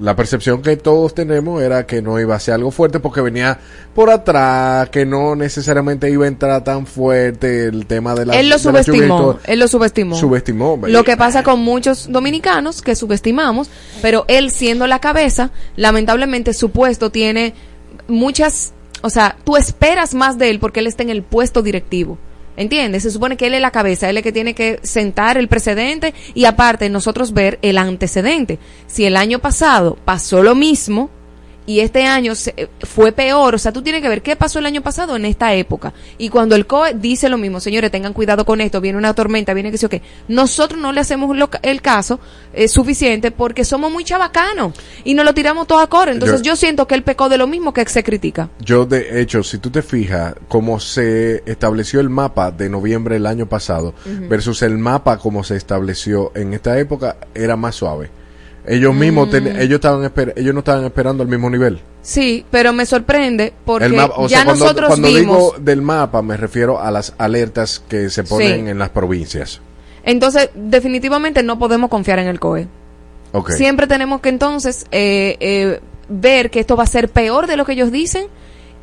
la 0.00 0.16
percepción 0.16 0.62
que 0.62 0.76
todos 0.76 1.12
tenemos 1.14 1.60
era 1.62 1.84
que 1.86 2.00
no 2.00 2.18
iba 2.20 2.34
a 2.34 2.40
ser 2.40 2.54
algo 2.54 2.70
fuerte 2.70 3.00
porque 3.00 3.20
venía 3.20 3.58
por 3.94 4.10
atrás, 4.10 4.88
que 4.90 5.04
no 5.04 5.34
necesariamente 5.34 6.08
iba 6.10 6.24
a 6.24 6.28
entrar 6.28 6.62
tan 6.62 6.86
fuerte 6.86 7.66
el 7.66 7.84
tema 7.86 8.14
de 8.14 8.26
la 8.26 8.38
él 8.38 8.48
lo 8.48 8.58
subestimó. 8.58 9.38
Él 9.44 9.58
lo 9.58 9.66
subestimó. 9.68 10.14
Subestimó. 10.16 10.78
Lo 10.86 11.02
que 11.04 11.16
pasa 11.16 11.42
con 11.42 11.60
muchos 11.60 12.10
dominicanos 12.10 12.80
que 12.80 12.94
subestimamos, 12.94 13.70
pero 14.00 14.24
él 14.28 14.50
siendo 14.52 14.86
la 14.86 15.00
cabeza, 15.00 15.50
lamentablemente 15.76 16.54
su 16.54 16.70
puesto 16.70 17.10
tiene 17.10 17.54
muchas, 18.06 18.72
o 19.02 19.10
sea, 19.10 19.36
tú 19.44 19.56
esperas 19.56 20.14
más 20.14 20.38
de 20.38 20.50
él 20.50 20.60
porque 20.60 20.80
él 20.80 20.86
está 20.86 21.02
en 21.02 21.10
el 21.10 21.22
puesto 21.22 21.60
directivo. 21.62 22.18
¿Entiendes? 22.58 23.04
Se 23.04 23.12
supone 23.12 23.36
que 23.36 23.46
él 23.46 23.54
es 23.54 23.60
la 23.60 23.70
cabeza, 23.70 24.10
él 24.10 24.16
es 24.16 24.20
el 24.20 24.24
que 24.24 24.32
tiene 24.32 24.52
que 24.52 24.80
sentar 24.82 25.38
el 25.38 25.46
precedente 25.46 26.12
y 26.34 26.44
aparte 26.44 26.90
nosotros 26.90 27.32
ver 27.32 27.60
el 27.62 27.78
antecedente. 27.78 28.58
Si 28.88 29.04
el 29.04 29.16
año 29.16 29.38
pasado 29.38 29.96
pasó 30.04 30.42
lo 30.42 30.56
mismo 30.56 31.08
y 31.68 31.80
este 31.80 32.06
año 32.06 32.34
se- 32.34 32.54
eh, 32.56 32.68
fue 32.80 33.12
peor. 33.12 33.54
O 33.54 33.58
sea, 33.58 33.72
tú 33.72 33.82
tienes 33.82 34.00
que 34.00 34.08
ver 34.08 34.22
qué 34.22 34.36
pasó 34.36 34.58
el 34.58 34.64
año 34.64 34.80
pasado 34.80 35.16
en 35.16 35.26
esta 35.26 35.52
época. 35.52 35.92
Y 36.16 36.30
cuando 36.30 36.56
el 36.56 36.66
COE 36.66 36.94
dice 36.94 37.28
lo 37.28 37.36
mismo, 37.36 37.60
señores, 37.60 37.90
tengan 37.90 38.14
cuidado 38.14 38.46
con 38.46 38.62
esto, 38.62 38.80
viene 38.80 38.96
una 38.96 39.12
tormenta, 39.12 39.52
viene 39.52 39.70
que 39.70 39.76
sé 39.76 39.82
yo 39.82 39.88
qué. 39.90 40.00
Nosotros 40.28 40.80
no 40.80 40.92
le 40.92 41.00
hacemos 41.00 41.36
lo 41.36 41.50
el 41.60 41.82
caso 41.82 42.20
eh, 42.54 42.68
suficiente 42.68 43.30
porque 43.30 43.66
somos 43.66 43.92
muy 43.92 44.02
chabacanos 44.02 44.72
y 45.04 45.12
nos 45.12 45.26
lo 45.26 45.34
tiramos 45.34 45.66
todo 45.66 45.80
a 45.80 45.88
coro. 45.90 46.10
Entonces 46.10 46.38
Yo- 46.40 46.52
yo, 46.52 46.56
siento 46.56 46.86
que 46.86 46.94
él 46.94 47.02
pecó 47.02 47.28
de 47.28 47.36
lo 47.36 47.46
mismo 47.46 47.74
que 47.74 47.84
se 47.86 48.02
critica. 48.02 48.48
Yo, 48.60 48.86
de 48.86 49.20
hecho, 49.20 49.42
si 49.42 49.58
tú 49.58 49.68
te 49.70 49.82
fijas 49.82 50.34
cómo 50.48 50.80
se 50.80 51.42
estableció 51.44 52.00
el 52.00 52.08
mapa 52.08 52.50
de 52.50 52.70
noviembre 52.70 53.16
del 53.16 53.26
año 53.26 53.46
pasado 53.46 53.92
versus 54.28 54.62
el 54.62 54.78
mapa 54.78 55.18
como 55.18 55.44
se 55.44 55.56
estableció 55.56 56.32
en 56.34 56.54
esta 56.54 56.78
época, 56.78 57.16
era 57.34 57.56
más 57.56 57.74
suave. 57.74 58.10
Ellos 58.68 58.94
mismos, 58.94 59.30
ten- 59.30 59.44
Mm. 59.44 59.60
ellos, 59.60 59.76
estaban 59.76 60.02
esper- 60.02 60.34
ellos 60.36 60.52
no 60.52 60.60
estaban 60.60 60.84
esperando 60.84 61.22
al 61.22 61.28
mismo 61.28 61.48
nivel. 61.48 61.80
Sí, 62.02 62.44
pero 62.50 62.72
me 62.72 62.84
sorprende 62.86 63.52
porque 63.64 63.86
El 63.86 63.94
mapa- 63.94 64.14
o 64.16 64.28
ya 64.28 64.36
sea, 64.38 64.44
cuando, 64.44 64.64
nosotros 64.64 64.88
cuando 64.88 65.08
vimos. 65.08 65.20
digo 65.36 65.54
del 65.58 65.82
mapa, 65.82 66.20
me 66.22 66.36
refiero 66.36 66.80
a 66.80 66.90
las 66.90 67.14
alertas 67.18 67.82
que 67.88 68.10
se 68.10 68.24
ponen 68.24 68.64
Sí. 68.66 68.70
en 68.70 68.78
las 68.78 68.90
provincias. 68.90 69.60
Entonces, 70.04 70.50
definitivamente 70.54 71.42
no 71.42 71.58
podemos 71.58 71.90
confiar 71.90 72.18
en 72.18 72.28
el 72.28 72.38
COE. 72.40 72.68
Siempre 73.48 73.86
tenemos 73.86 74.20
que 74.20 74.28
entonces 74.30 74.86
eh, 74.90 75.36
eh, 75.40 75.80
ver 76.08 76.50
que 76.50 76.60
esto 76.60 76.76
va 76.76 76.84
a 76.84 76.86
ser 76.86 77.08
peor 77.10 77.46
de 77.46 77.56
lo 77.56 77.64
que 77.66 77.72
ellos 77.72 77.92
dicen 77.92 78.26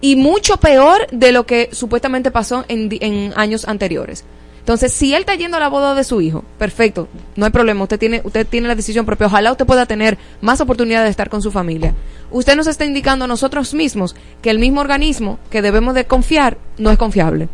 y 0.01 0.15
mucho 0.15 0.57
peor 0.57 1.07
de 1.11 1.31
lo 1.31 1.45
que 1.47 1.69
supuestamente 1.71 2.29
pasó 2.29 2.63
en 2.67 3.33
años 3.36 3.65
anteriores. 3.67 4.23
Entonces, 4.66 4.93
si 4.93 5.13
él 5.13 5.20
está 5.20 5.36
yendo 5.36 5.57
a 5.57 5.59
la 5.59 5.68
boda 5.68 5.93
de 5.93 6.03
su 6.03 6.22
hijo, 6.22 6.43
perfecto, 6.57 7.07
no 7.36 7.45
hay 7.45 7.51
problema, 7.51 7.84
usted 7.84 7.99
tiene, 7.99 8.22
usted 8.24 8.47
tiene 8.47 8.68
la 8.68 8.74
decisión 8.74 9.05
propia, 9.05 9.28
ojalá 9.28 9.51
usted 9.51 9.68
pueda 9.68 9.86
tener 9.86 10.18
más 10.41 10.59
oportunidad 10.59 11.03
de 11.03 11.11
estar 11.11 11.30
con 11.30 11.43
su 11.43 11.51
familia. 11.51 11.93
Usted 12.32 12.55
nos 12.55 12.66
está 12.66 12.84
indicando 12.84 13.26
a 13.26 13.28
nosotros 13.28 13.76
mismos 13.76 14.16
que 14.41 14.49
el 14.49 14.57
mismo 14.57 14.82
organismo 14.82 15.38
que 15.51 15.61
debemos 15.61 15.93
de 15.93 16.05
confiar 16.05 16.57
no 16.80 16.89
es 16.89 16.97
confiable. 16.97 17.47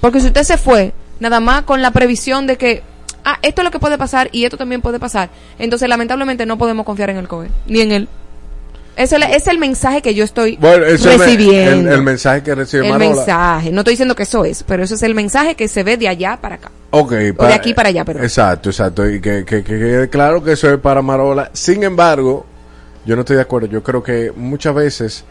Porque 0.00 0.20
si 0.20 0.28
usted 0.28 0.44
se 0.44 0.58
fue, 0.58 0.92
nada 1.18 1.40
más 1.40 1.62
con 1.62 1.82
la 1.82 1.90
previsión 1.90 2.46
de 2.46 2.56
que, 2.56 2.84
ah, 3.24 3.40
esto 3.42 3.62
es 3.62 3.64
lo 3.64 3.72
que 3.72 3.80
puede 3.80 3.98
pasar 3.98 4.28
y 4.30 4.44
esto 4.44 4.56
también 4.56 4.80
puede 4.80 5.00
pasar, 5.00 5.30
entonces 5.58 5.88
lamentablemente 5.88 6.46
no 6.46 6.56
podemos 6.56 6.86
confiar 6.86 7.10
en 7.10 7.16
el 7.16 7.26
COE, 7.26 7.48
ni 7.66 7.80
en 7.80 7.90
él. 7.90 8.08
Ese 8.98 9.16
es 9.30 9.46
el, 9.46 9.58
mensaje 9.58 10.02
que 10.02 10.12
yo 10.12 10.24
estoy 10.24 10.56
Bueno, 10.56 10.84
eso 10.84 11.08
recibiendo. 11.16 11.90
el, 11.90 11.98
el 11.98 12.02
mensaje 12.02 12.42
que 12.42 12.52
recibe 12.52 12.88
El 12.88 12.98
mensaje. 12.98 13.70
No 13.70 13.82
estoy 13.82 13.92
diciendo 13.92 14.16
que 14.16 14.24
eso 14.24 14.44
es, 14.44 14.64
pero 14.64 14.82
eso 14.82 14.96
es 14.96 15.02
el 15.04 15.14
mensaje 15.14 15.54
que 15.54 15.68
se 15.68 15.84
ve 15.84 15.96
de 15.96 16.08
allá 16.08 16.36
para 16.40 16.56
acá. 16.56 16.72
Ok, 16.90 17.12
O 17.36 17.46
de 17.46 17.54
aquí 17.54 17.74
para 17.74 17.90
allá, 17.90 18.04
perdón. 18.04 18.24
Exacto, 18.24 18.70
exacto. 18.70 19.08
Y 19.08 19.20
que, 19.20 19.44
que, 19.44 19.62
que 19.62 20.08
claro 20.10 20.42
que 20.42 20.52
eso 20.52 20.68
es 20.72 20.80
para 20.80 21.00
Marola. 21.00 21.50
Sin 21.52 21.84
embargo, 21.84 22.44
yo 23.06 23.14
no 23.14 23.20
estoy 23.20 23.36
de 23.36 23.42
acuerdo. 23.42 23.68
Yo 23.68 23.84
creo 23.84 24.02
que 24.02 24.32
muchas 24.34 24.74
veces 24.74 25.24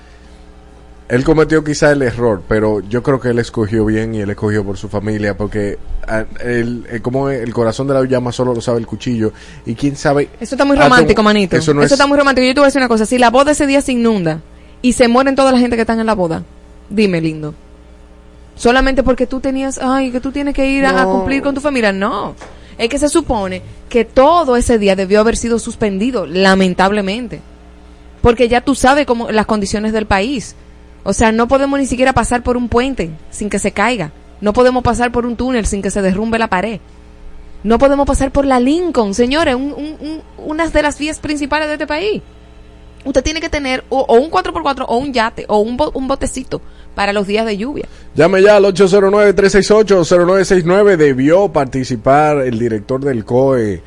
él 1.10 1.24
cometió 1.24 1.64
quizá 1.64 1.92
el 1.92 2.02
error, 2.02 2.42
pero 2.48 2.82
yo 2.82 3.02
creo 3.02 3.20
que 3.20 3.30
él 3.30 3.40
escogió 3.40 3.86
bien 3.86 4.14
y 4.14 4.20
él 4.20 4.30
escogió 4.30 4.64
por 4.66 4.78
su 4.78 4.90
familia, 4.90 5.38
porque 5.38 5.78
ah, 6.08 6.26
el, 6.44 6.86
el- 6.90 7.02
como 7.02 7.30
el 7.30 7.54
corazón 7.54 7.88
de 7.88 7.94
la 7.94 8.04
llama 8.06 8.32
solo 8.32 8.54
lo 8.54 8.60
sabe 8.62 8.80
el 8.80 8.88
cuchillo. 8.88 9.32
Y 9.66 9.76
quién 9.76 9.96
sabe. 9.96 10.30
Eso 10.40 10.56
está 10.56 10.66
muy 10.66 10.76
romántico, 10.78 11.24
manito. 11.24 11.56
Eso 11.56 11.72
Eso, 11.72 11.74
no 11.74 11.84
es. 11.84 11.92
está 11.92 12.08
muy 12.08 12.18
romántico. 12.18 12.46
Yo 12.46 12.54
te 12.54 12.60
voy 12.60 12.66
a 12.66 12.68
decir 12.68 12.82
una 12.82 12.90
cosa. 12.90 13.06
Si 13.06 13.18
la 13.18 13.30
boda 13.30 13.52
ese 13.52 13.66
día 13.68 13.82
se 13.82 13.94
inunda 13.94 14.42
y 14.82 14.94
se 14.94 15.08
mueren 15.08 15.36
toda 15.36 15.52
la 15.54 15.60
gente 15.60 15.76
que 15.78 15.82
están 15.84 16.00
en 16.00 16.06
la 16.08 16.16
boda, 16.16 16.44
dime, 16.90 17.22
lindo. 17.22 17.54
Solamente 18.56 19.04
porque 19.04 19.28
tú 19.28 19.40
tenías, 19.40 19.78
ay, 19.82 20.12
que 20.12 20.20
tú 20.20 20.32
tienes 20.32 20.54
que 20.56 20.68
ir 20.70 20.86
a- 20.86 21.06
cumplir 21.06 21.42
con 21.42 21.54
tu 21.56 21.62
familia. 21.62 21.92
No. 21.94 22.36
Es 22.78 22.90
que 22.90 23.00
se 23.00 23.08
supone 23.10 23.62
que 23.90 24.04
todo 24.06 24.56
ese 24.58 24.78
día 24.78 24.96
debió 24.96 25.20
haber 25.22 25.38
sido 25.38 25.58
suspendido, 25.58 26.26
lamentablemente. 26.26 27.40
Porque 28.22 28.48
ya 28.50 28.62
tú 28.62 28.76
sabes 28.76 29.06
cómo 29.06 29.32
las 29.32 29.46
condiciones 29.46 29.94
del 29.94 30.06
país. 30.06 30.56
O 31.10 31.14
sea, 31.14 31.32
no 31.32 31.48
podemos 31.48 31.80
ni 31.80 31.86
siquiera 31.86 32.12
pasar 32.12 32.44
por 32.44 32.58
un 32.58 32.68
puente 32.68 33.12
sin 33.32 33.50
que 33.50 33.60
se 33.60 33.72
caiga. 33.72 34.12
No 34.42 34.52
podemos 34.52 34.84
pasar 34.84 35.10
por 35.14 35.26
un 35.26 35.38
túnel 35.38 35.66
sin 35.66 35.82
que 35.82 35.90
se 35.90 36.02
derrumbe 36.02 36.38
la 36.38 36.50
pared. 36.50 36.82
No 37.64 37.80
podemos 37.80 38.06
pasar 38.06 38.30
por 38.32 38.46
la 38.46 38.60
Lincoln, 38.60 39.14
señores, 39.14 39.56
un- 39.56 39.72
un- 39.74 39.96
un- 40.02 40.22
una 40.38 40.68
de 40.68 40.82
las 40.82 41.00
vías 41.00 41.20
principales 41.20 41.68
de 41.70 41.76
este 41.76 41.88
país. 41.88 42.22
Usted 43.06 43.24
tiene 43.24 43.40
que 43.40 43.48
tener 43.48 43.86
o, 43.88 44.02
o 44.02 44.16
un 44.20 44.30
4x4 44.30 44.84
o 44.90 44.98
un 44.98 45.14
yate 45.14 45.46
o 45.48 45.60
un, 45.60 45.78
bo- 45.78 45.92
un 45.94 46.10
botecito 46.10 46.60
para 46.94 47.14
los 47.14 47.26
días 47.26 47.46
de 47.46 47.56
lluvia. 47.56 47.86
Llame 48.14 48.42
ya 48.44 48.58
al 48.58 48.66
809-368-0969. 48.66 50.98
Debió 50.98 51.52
participar 51.52 52.40
el 52.40 52.60
director 52.60 53.04
del 53.04 53.26
COE, 53.26 53.82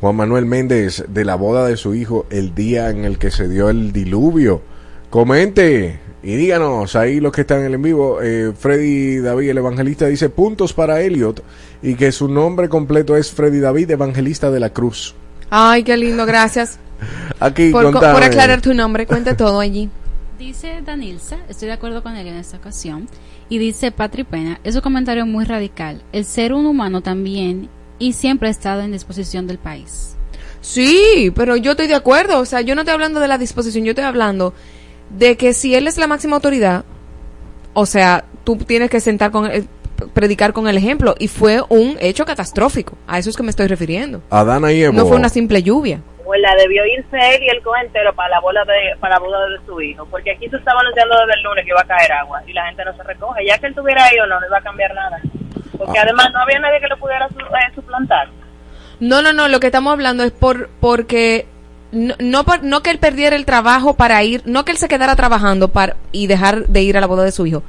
Juan 0.00 0.16
Manuel 0.16 0.46
Méndez, 0.46 1.04
de 1.08 1.24
la 1.24 1.36
boda 1.36 1.66
de 1.66 1.76
su 1.76 1.94
hijo 1.94 2.26
el 2.30 2.54
día 2.54 2.90
en 2.90 3.04
el 3.04 3.18
que 3.18 3.30
se 3.30 3.48
dio 3.48 3.70
el 3.70 3.92
diluvio. 3.92 4.62
Comente 5.10 6.00
y 6.26 6.34
díganos 6.34 6.96
ahí 6.96 7.20
los 7.20 7.30
que 7.30 7.42
están 7.42 7.60
en 7.60 7.66
el 7.66 7.74
en 7.74 7.82
vivo. 7.82 8.20
Eh, 8.20 8.52
Freddy 8.58 9.18
David, 9.18 9.50
el 9.50 9.58
evangelista, 9.58 10.06
dice 10.06 10.28
puntos 10.28 10.72
para 10.72 11.00
Elliot 11.00 11.40
y 11.82 11.94
que 11.94 12.10
su 12.10 12.26
nombre 12.26 12.68
completo 12.68 13.16
es 13.16 13.30
Freddy 13.30 13.60
David, 13.60 13.92
evangelista 13.92 14.50
de 14.50 14.58
la 14.58 14.70
cruz. 14.70 15.14
Ay, 15.50 15.84
qué 15.84 15.96
lindo, 15.96 16.26
gracias 16.26 16.80
Aquí 17.38 17.70
por, 17.70 17.84
contame. 17.84 18.12
por 18.12 18.24
aclarar 18.24 18.60
tu 18.60 18.74
nombre. 18.74 19.06
Cuente 19.06 19.34
todo 19.34 19.60
allí. 19.60 19.88
Dice 20.36 20.82
Danilza, 20.84 21.36
estoy 21.48 21.68
de 21.68 21.74
acuerdo 21.74 22.02
con 22.02 22.16
él 22.16 22.26
en 22.26 22.34
esta 22.34 22.56
ocasión, 22.56 23.08
y 23.48 23.58
dice 23.58 23.92
Patri 23.92 24.24
Pena, 24.24 24.58
es 24.64 24.74
un 24.74 24.80
comentario 24.80 25.26
muy 25.26 25.44
radical. 25.44 26.02
El 26.12 26.24
ser 26.24 26.52
un 26.52 26.66
humano 26.66 27.02
también 27.02 27.68
y 28.00 28.14
siempre 28.14 28.48
ha 28.48 28.50
estado 28.50 28.80
en 28.82 28.90
disposición 28.90 29.46
del 29.46 29.58
país. 29.58 30.16
Sí, 30.60 31.32
pero 31.36 31.56
yo 31.56 31.70
estoy 31.70 31.86
de 31.86 31.94
acuerdo. 31.94 32.40
O 32.40 32.44
sea, 32.44 32.62
yo 32.62 32.74
no 32.74 32.80
estoy 32.80 32.94
hablando 32.94 33.20
de 33.20 33.28
la 33.28 33.38
disposición, 33.38 33.84
yo 33.84 33.92
estoy 33.92 34.04
hablando 34.04 34.52
de 35.10 35.36
que 35.36 35.52
si 35.52 35.74
él 35.74 35.86
es 35.86 35.98
la 35.98 36.06
máxima 36.06 36.36
autoridad, 36.36 36.84
o 37.74 37.86
sea, 37.86 38.24
tú 38.44 38.56
tienes 38.56 38.90
que 38.90 39.00
sentar 39.00 39.30
con 39.30 39.50
el- 39.50 39.68
predicar 40.12 40.52
con 40.52 40.68
el 40.68 40.76
ejemplo. 40.76 41.14
Y 41.18 41.28
fue 41.28 41.62
un 41.68 41.96
hecho 42.00 42.24
catastrófico. 42.26 42.96
A 43.06 43.18
eso 43.18 43.30
es 43.30 43.36
que 43.36 43.42
me 43.42 43.50
estoy 43.50 43.66
refiriendo. 43.66 44.20
Adana 44.30 44.72
y 44.72 44.82
Evo. 44.82 44.92
No 44.92 45.06
fue 45.06 45.16
una 45.16 45.28
simple 45.30 45.62
lluvia. 45.62 46.00
Pues 46.24 46.40
la 46.40 46.54
debió 46.56 46.84
irse 46.84 47.16
él 47.36 47.42
y 47.44 47.48
el 47.48 47.62
cojo 47.62 47.76
entero 47.76 48.12
para 48.14 48.28
la 48.30 48.40
boda 48.40 48.64
de 48.64 48.98
para 48.98 49.14
la 49.14 49.20
boda 49.20 49.48
de 49.48 49.64
su 49.64 49.80
hijo, 49.80 50.04
porque 50.10 50.32
aquí 50.32 50.48
se 50.48 50.56
estaba 50.56 50.80
anunciando 50.80 51.14
desde 51.20 51.34
el 51.34 51.42
lunes 51.44 51.64
que 51.64 51.70
iba 51.70 51.80
a 51.80 51.84
caer 51.86 52.12
agua 52.12 52.42
y 52.46 52.52
la 52.52 52.66
gente 52.66 52.84
no 52.84 52.96
se 52.96 53.02
recoge. 53.04 53.46
Ya 53.46 53.56
que 53.58 53.66
él 53.68 53.74
tuviera 53.76 54.04
ahí 54.04 54.18
o 54.18 54.26
no, 54.26 54.40
no 54.40 54.46
iba 54.46 54.58
a 54.58 54.62
cambiar 54.62 54.92
nada. 54.92 55.20
Porque 55.78 55.98
Ah. 55.98 56.02
además 56.02 56.30
no 56.32 56.40
había 56.40 56.58
nadie 56.58 56.80
que 56.80 56.88
lo 56.88 56.96
pudiera 56.98 57.28
su- 57.28 57.38
eh, 57.38 57.72
suplantar. 57.76 58.28
No, 58.98 59.22
no, 59.22 59.32
no, 59.32 59.46
lo 59.46 59.60
que 59.60 59.66
estamos 59.66 59.92
hablando 59.92 60.24
es 60.24 60.32
por 60.32 60.68
porque 60.80 61.46
no, 61.92 62.14
no, 62.18 62.44
no 62.62 62.82
que 62.82 62.90
él 62.90 62.98
perdiera 62.98 63.36
el 63.36 63.44
trabajo 63.44 63.94
para 63.94 64.22
ir, 64.22 64.42
no 64.44 64.64
que 64.64 64.72
él 64.72 64.78
se 64.78 64.88
quedara 64.88 65.16
trabajando 65.16 65.68
para 65.68 65.96
y 66.12 66.26
dejar 66.26 66.66
de 66.68 66.82
ir 66.82 66.96
a 66.96 67.00
la 67.00 67.06
boda 67.06 67.24
de 67.24 67.32
su 67.32 67.46
hijo. 67.46 67.62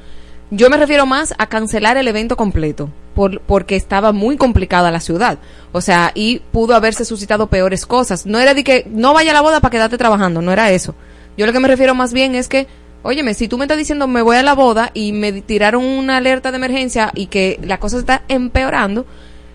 Yo 0.50 0.70
me 0.70 0.78
refiero 0.78 1.04
más 1.04 1.34
a 1.36 1.46
cancelar 1.46 1.98
el 1.98 2.08
evento 2.08 2.36
completo, 2.36 2.88
por, 3.14 3.40
porque 3.42 3.76
estaba 3.76 4.12
muy 4.12 4.38
complicada 4.38 4.90
la 4.90 5.00
ciudad. 5.00 5.38
O 5.72 5.82
sea, 5.82 6.10
y 6.14 6.38
pudo 6.52 6.74
haberse 6.74 7.04
suscitado 7.04 7.48
peores 7.48 7.84
cosas. 7.84 8.24
No 8.24 8.38
era 8.38 8.54
de 8.54 8.64
que 8.64 8.86
no 8.90 9.12
vaya 9.12 9.32
a 9.32 9.34
la 9.34 9.42
boda 9.42 9.60
para 9.60 9.72
quedarte 9.72 9.98
trabajando, 9.98 10.40
no 10.40 10.52
era 10.52 10.70
eso. 10.70 10.94
Yo 11.36 11.44
lo 11.44 11.52
que 11.52 11.60
me 11.60 11.68
refiero 11.68 11.94
más 11.94 12.14
bien 12.14 12.34
es 12.34 12.48
que, 12.48 12.66
óyeme, 13.02 13.34
si 13.34 13.46
tú 13.46 13.58
me 13.58 13.64
estás 13.64 13.76
diciendo 13.76 14.08
me 14.08 14.22
voy 14.22 14.36
a 14.36 14.42
la 14.42 14.54
boda 14.54 14.90
y 14.94 15.12
me 15.12 15.32
tiraron 15.42 15.84
una 15.84 16.16
alerta 16.16 16.50
de 16.50 16.56
emergencia 16.56 17.12
y 17.14 17.26
que 17.26 17.60
la 17.62 17.78
cosa 17.78 17.98
está 17.98 18.22
empeorando, 18.28 19.04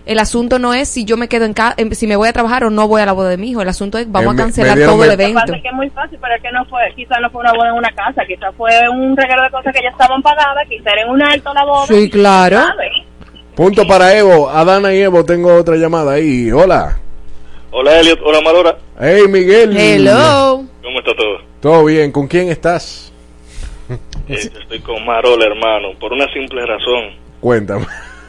el 0.06 0.18
asunto 0.18 0.58
no 0.58 0.74
es 0.74 0.88
si 0.88 1.04
yo 1.04 1.16
me 1.16 1.28
quedo 1.28 1.44
en 1.46 1.54
casa, 1.54 1.76
si 1.92 2.06
me 2.06 2.16
voy 2.16 2.28
a 2.28 2.32
trabajar 2.32 2.64
o 2.64 2.70
no 2.70 2.86
voy 2.88 3.00
a 3.02 3.06
la 3.06 3.12
boda 3.12 3.30
de 3.30 3.36
mi 3.38 3.50
hijo. 3.50 3.62
El 3.62 3.68
asunto 3.68 3.98
es 3.98 4.10
vamos 4.10 4.34
Eh, 4.34 4.36
a 4.40 4.42
cancelar 4.44 4.70
me 4.72 4.76
dieron 4.80 4.94
todo 4.96 5.04
el 5.04 5.10
el- 5.10 5.16
Lo 5.16 5.18
que 5.26 5.32
pasa 5.34 5.44
evento. 5.46 5.54
es 5.56 5.62
que 5.62 5.68
es 5.68 5.74
muy 5.74 5.90
fácil, 5.90 6.18
pero 6.20 6.34
es 6.34 6.42
que 6.42 6.52
no 6.52 6.64
fue, 6.66 6.80
quizás 6.94 7.18
no 7.22 7.30
fue 7.30 7.40
una 7.40 7.52
boda 7.52 7.68
en 7.70 7.74
una 7.74 7.90
casa, 7.92 8.22
quizás 8.26 8.54
fue 8.56 8.70
un 8.90 9.16
regalo 9.16 9.42
de 9.44 9.50
cosas 9.50 9.72
que 9.74 9.82
ya 9.82 9.88
estaban 9.90 10.20
pagadas, 10.22 10.68
quizás 10.68 10.92
era 10.92 11.02
en 11.02 11.10
un 11.10 11.22
alto 11.22 11.54
la 11.54 11.64
boda. 11.64 11.86
Sí, 11.86 12.10
claro. 12.10 12.60
Punto 13.54 13.86
para 13.86 14.16
Evo. 14.16 14.50
Adana 14.50 14.92
y 14.92 15.00
Evo, 15.00 15.24
tengo 15.24 15.54
otra 15.54 15.76
llamada 15.76 16.12
ahí. 16.14 16.50
Hola. 16.50 16.98
Hola, 17.70 18.00
Elliot. 18.00 18.20
Hola, 18.24 18.40
Marora. 18.40 18.76
Hey, 19.00 19.22
Miguel. 19.28 19.76
Hello. 19.76 20.64
¿Cómo 20.82 20.98
está 21.00 21.12
todo? 21.16 21.38
Todo 21.60 21.84
bien. 21.84 22.12
¿Con 22.12 22.26
quién 22.28 22.48
estás? 22.50 23.10
Eh, 24.26 24.36
estoy 24.60 24.80
con 24.80 25.04
Marola, 25.04 25.44
hermano, 25.44 25.88
por 26.00 26.12
una 26.14 26.26
simple 26.32 26.64
razón. 26.64 27.10
Cuéntame. 27.40 27.84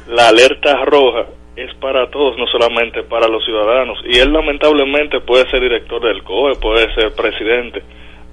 La 0.10 0.28
alerta 0.28 0.84
roja 0.84 1.26
es 1.56 1.74
para 1.76 2.10
todos, 2.10 2.38
no 2.38 2.46
solamente 2.48 3.04
para 3.04 3.28
los 3.28 3.44
ciudadanos. 3.46 3.98
Y 4.06 4.18
él 4.20 4.32
lamentablemente 4.32 5.22
puede 5.22 5.50
ser 5.50 5.62
director 5.62 6.02
del 6.02 6.24
COE, 6.24 6.56
puede 6.56 6.94
ser 6.94 7.14
presidente. 7.14 7.82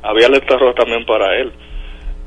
Había 0.02 0.26
alerta 0.26 0.56
roja 0.56 0.74
también 0.74 1.04
para 1.06 1.38
él. 1.38 1.52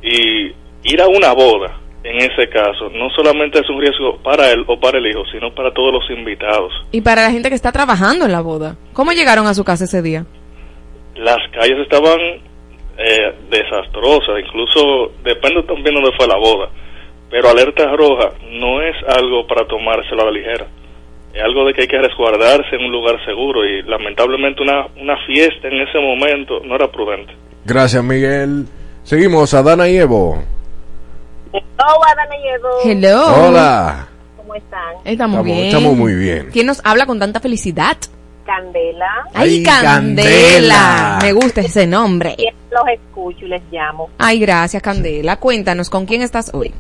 Y 0.02 0.54
ir 0.84 1.02
a 1.02 1.08
una 1.08 1.34
boda, 1.34 1.80
en 2.04 2.18
ese 2.18 2.48
caso, 2.50 2.90
no 2.94 3.10
solamente 3.10 3.60
es 3.60 3.70
un 3.70 3.82
riesgo 3.82 4.18
para 4.24 4.52
él 4.52 4.64
o 4.68 4.80
para 4.80 5.00
el 5.00 5.08
hijo, 5.08 5.24
sino 5.32 5.54
para 5.54 5.74
todos 5.74 5.92
los 5.92 6.10
invitados. 6.12 6.72
Y 6.92 7.02
para 7.02 7.24
la 7.24 7.32
gente 7.32 7.50
que 7.50 7.56
está 7.56 7.72
trabajando 7.72 8.26
en 8.26 8.32
la 8.32 8.42
boda. 8.42 8.78
¿Cómo 8.94 9.12
llegaron 9.12 9.48
a 9.48 9.54
su 9.54 9.64
casa 9.64 9.86
ese 9.86 10.02
día? 10.02 10.26
Las 11.16 11.40
calles 11.52 11.80
estaban 11.80 12.20
eh, 12.98 13.36
desastrosas, 13.50 14.40
incluso 14.40 15.12
depende 15.24 15.64
también 15.64 15.96
dónde 15.96 16.16
fue 16.16 16.28
la 16.28 16.38
boda. 16.38 16.70
Pero 17.30 17.50
alerta 17.50 17.92
roja 17.96 18.34
no 18.52 18.82
es 18.82 18.96
algo 19.08 19.46
para 19.48 19.68
tomárselo 19.68 20.22
a 20.22 20.26
la 20.26 20.32
ligera. 20.32 20.68
Es 21.36 21.44
algo 21.44 21.66
de 21.66 21.74
que 21.74 21.82
hay 21.82 21.88
que 21.90 22.00
resguardarse 22.00 22.78
en 22.78 22.86
un 22.86 22.94
lugar 22.94 23.16
seguro 23.26 23.66
y 23.66 23.84
lamentablemente 23.84 24.64
una, 24.64 24.88
una 24.96 25.18
fiesta 25.28 25.68
en 25.68 25.82
ese 25.82 26.00
momento 26.00 26.62
no 26.64 26.76
era 26.76 26.90
prudente. 26.90 27.34
Gracias, 27.66 28.02
Miguel. 28.02 28.66
Seguimos 29.04 29.54
a 29.54 29.62
Dana 29.62 29.90
y 29.90 29.98
Evo. 29.98 30.42
Hello, 31.52 32.06
Adana 32.06 32.38
y 32.38 32.48
Evo. 32.48 32.70
Hello. 32.86 33.48
Hola. 33.48 34.08
¿Cómo 34.38 34.56
están? 34.56 34.96
Estamos, 35.04 35.44
bien. 35.44 35.66
estamos 35.66 35.94
muy 35.98 36.16
bien. 36.16 36.50
¿Quién 36.54 36.68
nos 36.68 36.82
habla 36.86 37.06
con 37.06 37.20
tanta 37.20 37.42
felicidad? 37.42 37.98
Candela. 38.46 39.26
Ay, 39.34 39.58
Ay, 39.58 39.64
Candela. 39.64 39.90
Candela. 39.92 41.20
Me 41.22 41.34
gusta 41.34 41.60
ese 41.62 41.86
nombre. 41.86 42.38
Los 42.72 42.88
escucho 42.88 43.46
y 43.46 43.50
les 43.50 43.62
llamo. 43.72 44.10
Ay, 44.20 44.40
gracias, 44.40 44.82
Candela. 44.82 45.36
Cuéntanos, 45.38 45.90
¿con 45.90 46.06
quién 46.06 46.22
estás 46.22 46.54
hoy? 46.54 46.72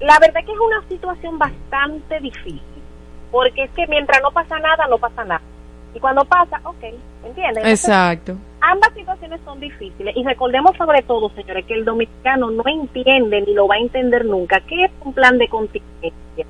La 0.00 0.18
verdad 0.18 0.40
que 0.44 0.52
es 0.52 0.58
una 0.58 0.88
situación 0.88 1.38
bastante 1.38 2.20
difícil, 2.20 2.62
porque 3.32 3.64
es 3.64 3.70
que 3.72 3.86
mientras 3.88 4.22
no 4.22 4.30
pasa 4.30 4.56
nada, 4.60 4.86
no 4.88 4.98
pasa 4.98 5.24
nada. 5.24 5.40
Y 5.94 5.98
cuando 5.98 6.24
pasa, 6.24 6.60
ok, 6.64 6.84
¿entienden? 7.24 7.48
Entonces, 7.48 7.84
Exacto. 7.84 8.36
ambas 8.60 8.94
situaciones 8.94 9.40
son 9.44 9.58
difíciles 9.58 10.16
y 10.16 10.22
recordemos 10.24 10.76
sobre 10.76 11.02
todo, 11.02 11.28
señores, 11.30 11.66
que 11.66 11.74
el 11.74 11.84
dominicano 11.84 12.50
no 12.50 12.62
entiende 12.66 13.40
ni 13.42 13.54
lo 13.54 13.66
va 13.66 13.74
a 13.74 13.78
entender 13.78 14.24
nunca 14.24 14.60
qué 14.60 14.84
es 14.84 14.90
un 15.04 15.12
plan 15.12 15.36
de 15.38 15.48
contingencia. 15.48 16.46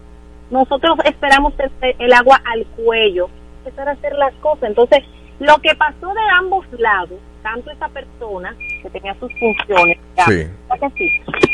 Nosotros 0.50 0.98
esperamos 1.06 1.54
el 1.80 2.12
agua 2.12 2.40
al 2.44 2.66
cuello, 2.76 3.30
empezar 3.64 3.88
a 3.88 3.92
hacer 3.92 4.14
las 4.16 4.34
cosas. 4.34 4.64
Entonces, 4.64 5.02
lo 5.40 5.58
que 5.58 5.74
pasó 5.74 6.12
de 6.12 6.20
ambos 6.38 6.66
lados, 6.78 7.18
tanto 7.42 7.70
esa 7.70 7.88
persona 7.88 8.54
que 8.82 8.90
tenía 8.90 9.14
sus 9.14 9.32
funciones, 9.40 9.98
ya, 10.16 10.24
Sí. 10.26 10.46
¿verdad 10.68 10.90
que 10.94 10.98
sí? 10.98 11.10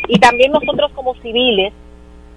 y 0.09 0.19
también 0.19 0.53
nosotros 0.53 0.91
como 0.95 1.15
civiles, 1.17 1.73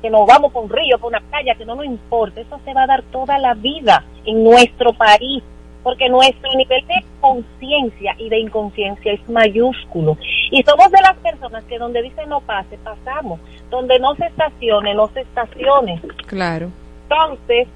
que 0.01 0.09
nos 0.09 0.25
vamos 0.25 0.51
por 0.51 0.63
un 0.63 0.69
río, 0.69 0.97
por 0.99 1.09
una 1.09 1.21
playa, 1.21 1.55
que 1.55 1.65
no 1.65 1.75
nos 1.75 1.85
importa, 1.85 2.41
eso 2.41 2.59
se 2.65 2.73
va 2.73 2.83
a 2.83 2.87
dar 2.87 3.03
toda 3.11 3.37
la 3.37 3.53
vida 3.53 4.03
en 4.25 4.43
nuestro 4.43 4.93
país, 4.93 5.43
porque 5.83 6.09
nuestro 6.09 6.51
nivel 6.55 6.85
de 6.87 7.03
conciencia 7.19 8.15
y 8.17 8.29
de 8.29 8.39
inconsciencia 8.39 9.13
es 9.13 9.29
mayúsculo. 9.29 10.17
Y 10.51 10.61
somos 10.63 10.91
de 10.91 11.01
las 11.01 11.15
personas 11.17 11.63
que 11.65 11.77
donde 11.79 12.01
dice 12.01 12.25
no 12.27 12.41
pase, 12.41 12.77
pasamos. 12.83 13.39
Donde 13.69 13.97
no 13.99 14.13
se 14.15 14.25
estacione, 14.25 14.93
no 14.93 15.07
se 15.07 15.21
estacione. 15.21 16.01
Claro. 16.27 16.69
Entonces, 17.09 17.67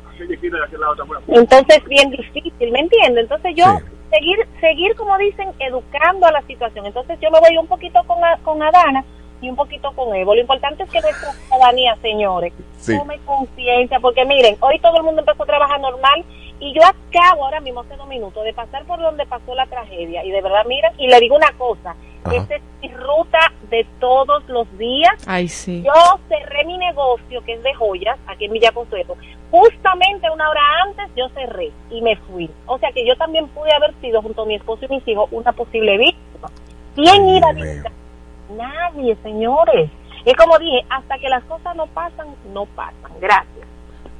entonces 1.27 1.83
bien 1.85 2.09
difícil, 2.11 2.71
¿me 2.71 2.79
entiende? 2.79 3.21
Entonces 3.21 3.53
yo 3.55 3.65
seguir, 4.11 4.37
seguir 4.61 4.95
como 4.95 5.17
dicen, 5.17 5.49
educando 5.59 6.25
a 6.25 6.31
la 6.31 6.41
situación. 6.43 6.85
Entonces 6.85 7.19
yo 7.21 7.29
me 7.31 7.39
voy 7.39 7.57
un 7.57 7.67
poquito 7.67 8.01
con, 8.05 8.23
A- 8.23 8.37
con 8.43 8.61
Adana 8.63 9.03
y 9.41 9.49
un 9.49 9.55
poquito 9.55 9.91
con 9.93 10.13
Evo. 10.15 10.33
Lo 10.35 10.41
importante 10.41 10.83
es 10.83 10.89
que 10.89 11.01
nuestra 11.01 11.31
ciudadanía, 11.33 11.95
señores, 12.01 12.53
Sí. 12.77 12.97
tome 12.97 13.19
conciencia, 13.25 13.99
porque 13.99 14.25
miren, 14.25 14.57
hoy 14.61 14.79
todo 14.79 14.97
el 14.97 15.03
mundo 15.03 15.21
empezó 15.21 15.43
a 15.43 15.47
trabajar 15.47 15.79
normal 15.79 16.23
y 16.59 16.73
yo 16.73 16.81
acabo 16.83 17.45
ahora 17.45 17.59
mismo 17.59 17.81
hace 17.81 17.95
dos 17.97 18.07
minutos 18.07 18.43
de 18.43 18.53
pasar 18.53 18.85
por 18.85 18.99
donde 18.99 19.25
pasó 19.25 19.53
la 19.55 19.65
tragedia 19.65 20.23
y 20.23 20.31
de 20.31 20.41
verdad, 20.41 20.65
miren, 20.67 20.91
y 20.97 21.07
le 21.07 21.19
digo 21.19 21.35
una 21.35 21.51
cosa, 21.57 21.95
esta 22.31 22.55
es 22.55 22.61
mi 22.81 22.87
ruta 22.89 23.51
de 23.69 23.85
todos 23.99 24.43
los 24.47 24.65
días. 24.77 25.13
Ay, 25.27 25.47
sí. 25.47 25.83
Yo 25.85 25.91
cerré 26.27 26.65
mi 26.65 26.77
negocio, 26.77 27.43
que 27.43 27.53
es 27.53 27.63
de 27.63 27.73
joyas, 27.75 28.17
aquí 28.27 28.45
en 28.45 28.53
Villa 28.53 28.71
Consuelo. 28.71 29.15
Justamente 29.51 30.29
una 30.31 30.49
hora 30.49 30.61
antes 30.85 31.07
yo 31.15 31.29
cerré 31.29 31.71
y 31.91 32.01
me 32.01 32.15
fui. 32.15 32.49
O 32.65 32.79
sea 32.79 32.91
que 32.91 33.05
yo 33.05 33.15
también 33.15 33.47
pude 33.49 33.71
haber 33.73 33.93
sido, 34.01 34.21
junto 34.21 34.41
a 34.41 34.45
mi 34.45 34.55
esposo 34.55 34.85
y 34.85 34.87
mis 34.95 35.07
hijos, 35.07 35.29
una 35.31 35.51
posible 35.51 35.97
víctima. 35.97 36.49
¿Quién 36.95 37.29
iba 37.29 37.49
a 37.49 37.53
visitar? 37.53 37.91
Nadie, 38.49 39.15
señores. 39.23 39.89
Es 40.25 40.33
como 40.35 40.57
dije, 40.59 40.81
hasta 40.89 41.17
que 41.19 41.29
las 41.29 41.43
cosas 41.45 41.73
no 41.75 41.85
pasan, 41.87 42.27
no 42.53 42.65
pasan. 42.67 43.11
Gracias. 43.21 43.55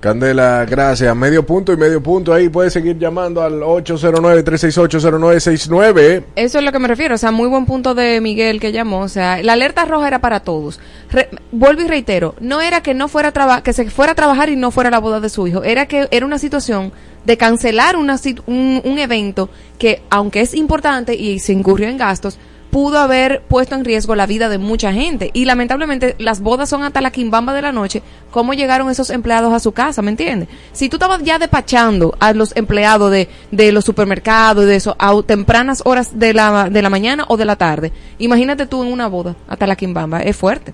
Candela, 0.02 0.66
gracias. 0.70 1.16
Medio 1.16 1.44
punto 1.46 1.74
y 1.74 1.78
medio 1.78 2.02
punto 2.04 2.32
ahí. 2.32 2.48
Puedes 2.50 2.74
seguir 2.74 2.98
llamando 3.00 3.42
al 3.42 3.62
809-368-0969. 3.64 6.24
Eso 6.36 6.58
es 6.60 6.64
lo 6.64 6.72
que 6.72 6.78
me 6.80 6.88
refiero, 6.88 7.16
o 7.16 7.18
sea, 7.18 7.32
muy 7.32 7.48
buen 7.48 7.66
punto 7.66 7.96
de 7.96 8.22
Miguel 8.22 8.60
que 8.60 8.72
llamó, 8.72 9.00
o 9.02 9.08
sea, 9.08 9.42
la 9.42 9.54
alerta 9.54 9.86
roja 9.86 10.08
era 10.08 10.20
para 10.20 10.42
todos. 10.42 10.80
Re- 11.10 11.30
vuelvo 11.52 11.82
y 11.82 11.88
reitero, 11.88 12.36
no 12.40 12.62
era 12.62 12.82
que 12.82 12.94
no 12.94 13.08
fuera 13.08 13.34
a 13.36 13.64
que 13.64 13.74
se 13.74 13.90
fuera 13.90 14.12
a 14.12 14.16
trabajar 14.16 14.50
y 14.50 14.56
no 14.56 14.70
fuera 14.70 14.90
a 14.90 14.92
la 14.92 15.00
boda 15.00 15.20
de 15.20 15.30
su 15.30 15.48
hijo, 15.48 15.64
era 15.64 15.88
que 15.88 16.08
era 16.12 16.26
una 16.26 16.38
situación 16.40 16.92
de 17.26 17.38
cancelar 17.38 17.96
una 17.96 18.18
un 18.46 19.00
evento 19.00 19.50
que 19.80 20.04
aunque 20.12 20.42
es 20.42 20.54
importante 20.54 21.16
y 21.16 21.40
se 21.40 21.54
incurrió 21.54 21.88
en 21.90 21.98
gastos, 21.98 22.38
pudo 22.76 23.00
haber 23.00 23.42
puesto 23.44 23.74
en 23.74 23.86
riesgo 23.86 24.16
la 24.16 24.26
vida 24.26 24.50
de 24.50 24.58
mucha 24.58 24.92
gente. 24.92 25.30
Y 25.32 25.46
lamentablemente 25.46 26.14
las 26.20 26.42
bodas 26.42 26.68
son 26.68 26.84
hasta 26.84 27.00
la 27.00 27.10
quimbamba 27.10 27.54
de 27.54 27.62
la 27.62 27.72
noche. 27.72 28.04
¿Cómo 28.32 28.54
llegaron 28.54 28.90
esos 28.90 29.10
empleados 29.12 29.54
a 29.54 29.62
su 29.62 29.72
casa? 29.72 30.02
¿Me 30.02 30.12
entiendes? 30.12 30.50
Si 30.74 30.90
tú 30.90 30.98
estabas 30.98 31.24
ya 31.24 31.40
despachando 31.40 32.18
a 32.20 32.34
los 32.34 32.54
empleados 32.58 33.12
de, 33.12 33.30
de 33.50 33.72
los 33.72 33.86
supermercados 33.86 34.66
y 34.66 34.68
de 34.68 34.76
eso 34.76 34.94
a 35.00 35.14
tempranas 35.26 35.84
horas 35.86 36.20
de 36.20 36.34
la, 36.34 36.70
de 36.70 36.82
la 36.82 36.90
mañana 36.90 37.24
o 37.30 37.38
de 37.38 37.46
la 37.46 37.56
tarde, 37.56 37.94
imagínate 38.20 38.66
tú 38.66 38.84
en 38.84 38.92
una 38.92 39.08
boda 39.08 39.38
hasta 39.48 39.66
la 39.68 39.78
quimbamba. 39.78 40.20
Es 40.20 40.36
fuerte. 40.36 40.74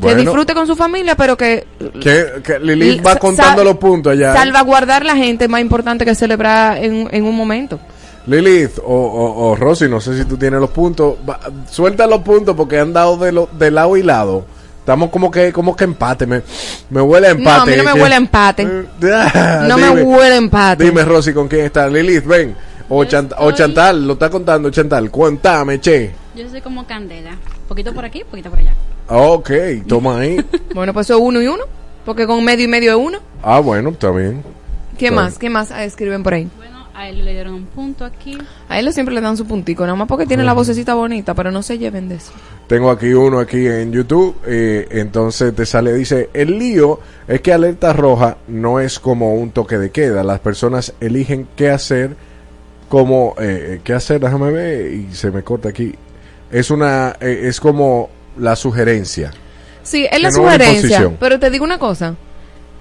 que 0.00 0.14
disfrute 0.14 0.54
con 0.54 0.68
su 0.68 0.76
familia, 0.76 1.16
pero 1.16 1.36
que 1.36 1.66
Que, 2.00 2.26
que 2.44 2.60
Lilith 2.60 3.00
L- 3.00 3.02
va 3.02 3.16
contando 3.16 3.64
los 3.64 3.76
puntos 3.76 4.12
allá. 4.12 4.34
salvaguardar 4.34 5.04
la 5.04 5.16
gente 5.16 5.46
es 5.46 5.50
más 5.50 5.62
importante 5.62 6.04
que 6.04 6.14
celebrar 6.14 6.78
en, 6.78 7.08
en 7.10 7.24
un 7.24 7.36
momento. 7.36 7.80
Lilith 8.26 8.78
o, 8.78 8.82
o, 8.94 9.48
o 9.50 9.56
Rosy, 9.56 9.88
no 9.88 10.00
sé 10.00 10.16
si 10.16 10.24
tú 10.24 10.36
tienes 10.36 10.60
los 10.60 10.70
puntos. 10.70 11.16
Va- 11.28 11.40
suelta 11.68 12.06
los 12.06 12.20
puntos 12.20 12.54
porque 12.56 12.78
han 12.78 12.92
dado 12.92 13.16
de, 13.16 13.32
lo, 13.32 13.48
de 13.58 13.70
lado 13.70 13.96
y 13.96 14.02
lado. 14.02 14.44
Estamos 14.80 15.10
como 15.10 15.30
que 15.30 15.52
como 15.52 15.76
que 15.76 15.84
empate. 15.84 16.26
Me, 16.26 16.42
me 16.90 17.00
huele 17.00 17.28
a 17.28 17.34
No, 17.34 17.38
a 17.50 17.54
empate. 17.54 17.70
mí 17.70 17.76
no 17.76 17.84
me 17.94 18.00
huele 18.02 18.14
a 18.14 18.18
empate. 18.18 18.64
No 18.64 19.76
me 19.78 19.90
huele 20.02 20.34
a 20.34 20.38
empate. 20.38 20.84
Dime, 20.84 21.04
Rosy, 21.04 21.32
¿con 21.32 21.48
quién 21.48 21.66
está? 21.66 21.86
Lilith, 21.88 22.24
ven. 22.24 22.54
O, 22.88 23.04
Chant- 23.04 23.34
o 23.38 23.52
Chantal, 23.52 24.04
lo 24.06 24.14
está 24.14 24.28
contando 24.30 24.68
Chantal. 24.70 25.10
Cuéntame, 25.10 25.80
che. 25.80 26.10
Yo 26.34 26.48
soy 26.48 26.60
como 26.60 26.86
Candela. 26.86 27.36
Poquito 27.68 27.92
por 27.94 28.04
aquí, 28.04 28.24
poquito 28.28 28.50
por 28.50 28.58
allá. 28.58 28.74
Ok, 29.08 29.50
toma 29.86 30.18
ahí. 30.20 30.44
Bueno, 30.74 30.92
pues 30.92 31.06
eso 31.06 31.14
es 31.16 31.20
uno 31.22 31.40
y 31.40 31.46
uno, 31.46 31.64
porque 32.04 32.26
con 32.26 32.44
medio 32.44 32.64
y 32.64 32.68
medio 32.68 32.90
es 32.92 32.96
uno. 32.96 33.18
ah, 33.42 33.60
bueno, 33.60 33.90
está 33.90 34.10
bien. 34.10 34.42
¿Qué 34.98 35.06
Está 35.06 35.16
más? 35.16 35.38
¿Qué 35.38 35.50
más 35.50 35.70
escriben 35.70 36.22
por 36.22 36.34
ahí? 36.34 36.48
Bueno, 36.56 36.69
a 36.94 37.08
él 37.08 37.24
le 37.24 37.32
dieron 37.32 37.54
un 37.54 37.66
punto 37.66 38.04
aquí. 38.04 38.36
A 38.68 38.78
él 38.78 38.92
siempre 38.92 39.14
le 39.14 39.20
dan 39.20 39.36
su 39.36 39.46
puntico, 39.46 39.84
nada 39.84 39.96
más 39.96 40.08
porque 40.08 40.26
tiene 40.26 40.44
la 40.44 40.52
vocecita 40.52 40.94
bonita, 40.94 41.34
pero 41.34 41.50
no 41.50 41.62
se 41.62 41.78
lleven 41.78 42.08
de 42.08 42.16
eso. 42.16 42.32
Tengo 42.66 42.90
aquí 42.90 43.12
uno 43.12 43.38
aquí 43.38 43.66
en 43.66 43.92
YouTube. 43.92 44.36
eh, 44.46 44.86
entonces 44.90 45.54
te 45.54 45.66
sale, 45.66 45.92
dice, 45.94 46.30
el 46.32 46.58
lío 46.58 47.00
es 47.26 47.40
que 47.40 47.52
alerta 47.52 47.92
roja 47.92 48.36
no 48.48 48.80
es 48.80 48.98
como 48.98 49.34
un 49.34 49.50
toque 49.50 49.78
de 49.78 49.90
queda. 49.90 50.22
Las 50.22 50.40
personas 50.40 50.94
eligen 51.00 51.48
qué 51.56 51.70
hacer, 51.70 52.16
como, 52.88 53.34
eh, 53.40 53.80
qué 53.82 53.92
hacer, 53.94 54.20
déjame 54.20 54.50
ver, 54.50 54.92
y 54.92 55.14
se 55.14 55.30
me 55.30 55.42
corta 55.42 55.68
aquí. 55.68 55.94
Es 56.50 56.70
una, 56.70 57.16
eh, 57.20 57.42
es 57.44 57.60
como 57.60 58.10
la 58.38 58.56
sugerencia. 58.56 59.32
Sí, 59.82 60.06
es 60.10 60.20
la 60.20 60.28
no 60.30 60.34
sugerencia, 60.34 61.10
pero 61.18 61.38
te 61.38 61.50
digo 61.50 61.64
una 61.64 61.78
cosa. 61.78 62.14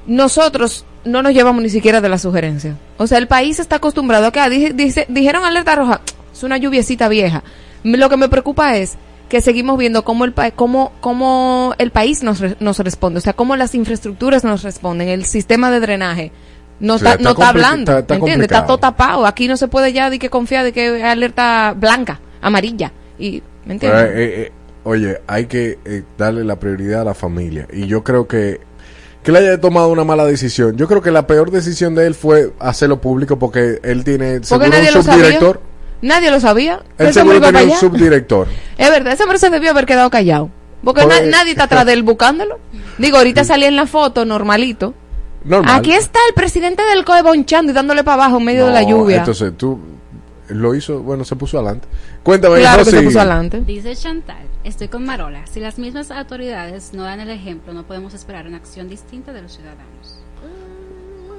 Nosotros 0.09 0.85
no 1.05 1.21
nos 1.21 1.33
llevamos 1.33 1.61
ni 1.61 1.69
siquiera 1.69 2.01
de 2.01 2.09
la 2.09 2.17
sugerencia. 2.17 2.75
O 2.97 3.05
sea, 3.07 3.19
el 3.19 3.27
país 3.27 3.59
está 3.59 3.75
acostumbrado 3.77 4.25
a 4.25 4.31
que 4.31 4.39
ah, 4.39 4.49
dije- 4.49 4.73
dice- 4.73 5.05
dijeron 5.07 5.45
alerta 5.45 5.75
roja, 5.75 6.01
es 6.33 6.43
una 6.43 6.57
lluviecita 6.57 7.07
vieja. 7.07 7.43
Lo 7.83 8.09
que 8.09 8.17
me 8.17 8.27
preocupa 8.27 8.75
es 8.75 8.97
que 9.29 9.39
seguimos 9.41 9.77
viendo 9.77 10.03
cómo 10.03 10.25
el, 10.25 10.33
pa- 10.33 10.49
cómo, 10.51 10.91
cómo 10.99 11.75
el 11.77 11.91
país 11.91 12.23
nos, 12.23 12.39
re- 12.39 12.55
nos 12.59 12.79
responde, 12.79 13.19
o 13.19 13.21
sea, 13.21 13.33
cómo 13.33 13.55
las 13.55 13.75
infraestructuras 13.75 14.43
nos 14.43 14.63
responden, 14.63 15.07
el 15.09 15.25
sistema 15.25 15.69
de 15.69 15.79
drenaje. 15.79 16.31
No 16.79 16.95
O 16.95 16.97
sea, 16.97 17.11
está, 17.11 17.23
no 17.23 17.29
está 17.31 17.49
hablando, 17.49 17.97
está- 17.99 18.15
está 18.15 18.65
todo 18.65 18.77
tapado. 18.79 19.27
Aquí 19.27 19.47
no 19.47 19.57
se 19.57 19.67
puede 19.67 19.93
ya 19.93 20.09
de 20.09 20.17
que 20.17 20.29
confiar 20.31 20.63
de 20.63 20.71
que 20.73 21.03
alerta 21.03 21.75
blanca, 21.77 22.19
amarilla. 22.41 22.91
Y, 23.19 23.43
¿Me 23.65 23.77
Pero, 23.77 23.99
entiendes? 23.99 24.09
eh, 24.17 24.41
eh, 24.47 24.51
oye, 24.85 25.21
hay 25.27 25.45
que 25.45 25.77
eh, 25.85 26.03
darle 26.17 26.43
la 26.45 26.57
prioridad 26.57 27.01
a 27.01 27.03
la 27.03 27.13
familia. 27.13 27.67
Y 27.71 27.85
yo 27.85 28.03
creo 28.03 28.27
que 28.27 28.61
que 29.23 29.31
él 29.31 29.37
haya 29.37 29.59
tomado 29.59 29.89
una 29.89 30.03
mala 30.03 30.25
decisión. 30.25 30.75
Yo 30.77 30.87
creo 30.87 31.01
que 31.01 31.11
la 31.11 31.27
peor 31.27 31.51
decisión 31.51 31.95
de 31.95 32.07
él 32.07 32.15
fue 32.15 32.53
hacerlo 32.59 33.01
público 33.01 33.37
porque 33.37 33.79
él 33.83 34.03
tiene 34.03 34.43
seguro 34.43 34.65
un 34.67 34.71
nadie 34.71 34.91
lo 34.91 35.03
sabía. 35.03 35.23
subdirector. 35.23 35.61
Nadie 36.01 36.31
lo 36.31 36.39
sabía. 36.39 36.81
Él 36.97 37.13
seguro 37.13 37.41
tenía 37.41 37.63
un 37.63 37.71
subdirector. 37.75 38.47
Es 38.77 38.89
verdad, 38.89 39.13
ese 39.13 39.23
hombre 39.23 39.37
se 39.39 39.49
debió 39.49 39.71
haber 39.71 39.85
quedado 39.85 40.09
callado. 40.09 40.49
Porque 40.83 41.01
Porque- 41.01 41.21
na- 41.25 41.37
nadie 41.39 41.51
está 41.51 41.65
atrás 41.65 41.85
de 41.85 41.91
él 41.93 42.03
buscándolo. 42.03 42.57
Digo, 42.97 43.17
ahorita 43.17 43.43
salía 43.43 43.67
en 43.67 43.75
la 43.75 43.85
foto 43.85 44.23
normalito. 44.23 44.93
Normal. 45.43 45.75
Aquí 45.77 45.91
está 45.93 46.19
el 46.29 46.33
presidente 46.33 46.83
del 46.83 47.03
COE 47.03 47.21
bonchando 47.21 47.71
y 47.71 47.75
dándole 47.75 48.03
para 48.05 48.23
abajo 48.23 48.37
en 48.37 48.45
medio 48.45 48.67
de 48.67 48.71
la 48.73 48.83
lluvia. 48.83 49.17
Entonces 49.17 49.51
tú 49.57 49.77
lo 50.49 50.75
hizo, 50.75 51.01
bueno, 51.01 51.23
se 51.25 51.35
puso 51.35 51.57
adelante. 51.57 51.87
Cuéntame, 52.23 52.59
claro 52.59 52.83
que 52.83 52.91
Rosy. 52.91 52.97
se 52.97 53.03
puso 53.03 53.19
adelante. 53.19 53.61
Dice 53.65 53.95
Chantal, 53.95 54.45
estoy 54.63 54.87
con 54.87 55.05
Marola. 55.05 55.45
Si 55.47 55.59
las 55.59 55.79
mismas 55.79 56.11
autoridades 56.11 56.93
no 56.93 57.03
dan 57.03 57.19
el 57.19 57.29
ejemplo, 57.29 57.73
no 57.73 57.83
podemos 57.83 58.13
esperar 58.13 58.47
una 58.47 58.57
acción 58.57 58.89
distinta 58.89 59.33
de 59.33 59.41
los 59.41 59.53
ciudadanos. 59.53 60.19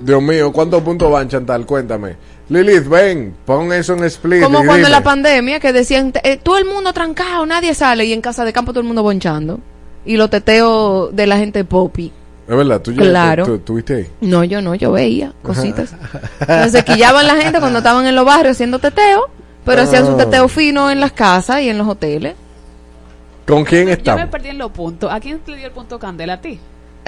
Dios 0.00 0.22
mío, 0.22 0.50
¿cuántos 0.52 0.82
puntos 0.82 1.10
van, 1.12 1.28
Chantal? 1.28 1.66
Cuéntame. 1.66 2.16
Lilith, 2.48 2.88
ven, 2.88 3.34
pon 3.44 3.72
eso 3.72 3.92
en 3.94 4.04
split. 4.04 4.42
Como 4.42 4.58
cuando 4.58 4.72
en 4.72 4.78
dime. 4.78 4.90
la 4.90 5.02
pandemia 5.02 5.60
que 5.60 5.72
decían, 5.72 6.12
eh, 6.24 6.38
todo 6.38 6.56
el 6.56 6.64
mundo 6.64 6.92
trancado, 6.92 7.44
nadie 7.44 7.74
sale 7.74 8.06
y 8.06 8.12
en 8.12 8.22
casa 8.22 8.44
de 8.44 8.52
campo 8.52 8.72
todo 8.72 8.80
el 8.80 8.86
mundo 8.86 9.02
bonchando. 9.02 9.60
Y 10.06 10.16
los 10.16 10.30
teteos 10.30 11.14
de 11.14 11.26
la 11.26 11.36
gente 11.36 11.64
popi. 11.64 12.12
Es 12.50 12.56
verdad, 12.56 12.80
tú 12.82 12.90
ya 12.92 13.02
Claro. 13.02 13.44
tú- 13.44 13.50
tú- 13.52 13.56
estuviste 13.58 13.94
ahí. 13.94 14.06
No, 14.22 14.42
yo 14.42 14.60
no, 14.60 14.74
yo 14.74 14.90
veía 14.90 15.32
cositas. 15.42 15.94
Entonces 16.40 16.82
quillaban 16.84 17.26
la 17.26 17.36
gente 17.36 17.60
cuando 17.60 17.78
estaban 17.78 18.04
en 18.06 18.14
los 18.16 18.24
barrios 18.24 18.56
haciendo 18.56 18.78
teteo, 18.80 19.28
Pero 19.64 19.82
hacían 19.82 20.06
su 20.06 20.12
Ah. 20.12 20.16
teteo 20.16 20.48
fino 20.48 20.90
en 20.90 21.00
las 21.00 21.12
casas 21.12 21.60
y 21.60 21.68
en 21.68 21.76
los 21.78 21.86
hoteles. 21.86 22.34
¿Con 23.46 23.62
quién 23.64 23.88
Yo 24.02 24.16
me 24.16 24.26
perdí 24.26 24.48
en 24.48 24.58
los 24.58 24.70
puntos. 24.72 25.12
¿A 25.12 25.20
quién 25.20 25.40
le 25.46 25.56
dio 25.56 25.66
el 25.66 25.72
punto 25.72 25.98
Candela? 25.98 26.32
¿A 26.34 26.40
ti? 26.40 26.58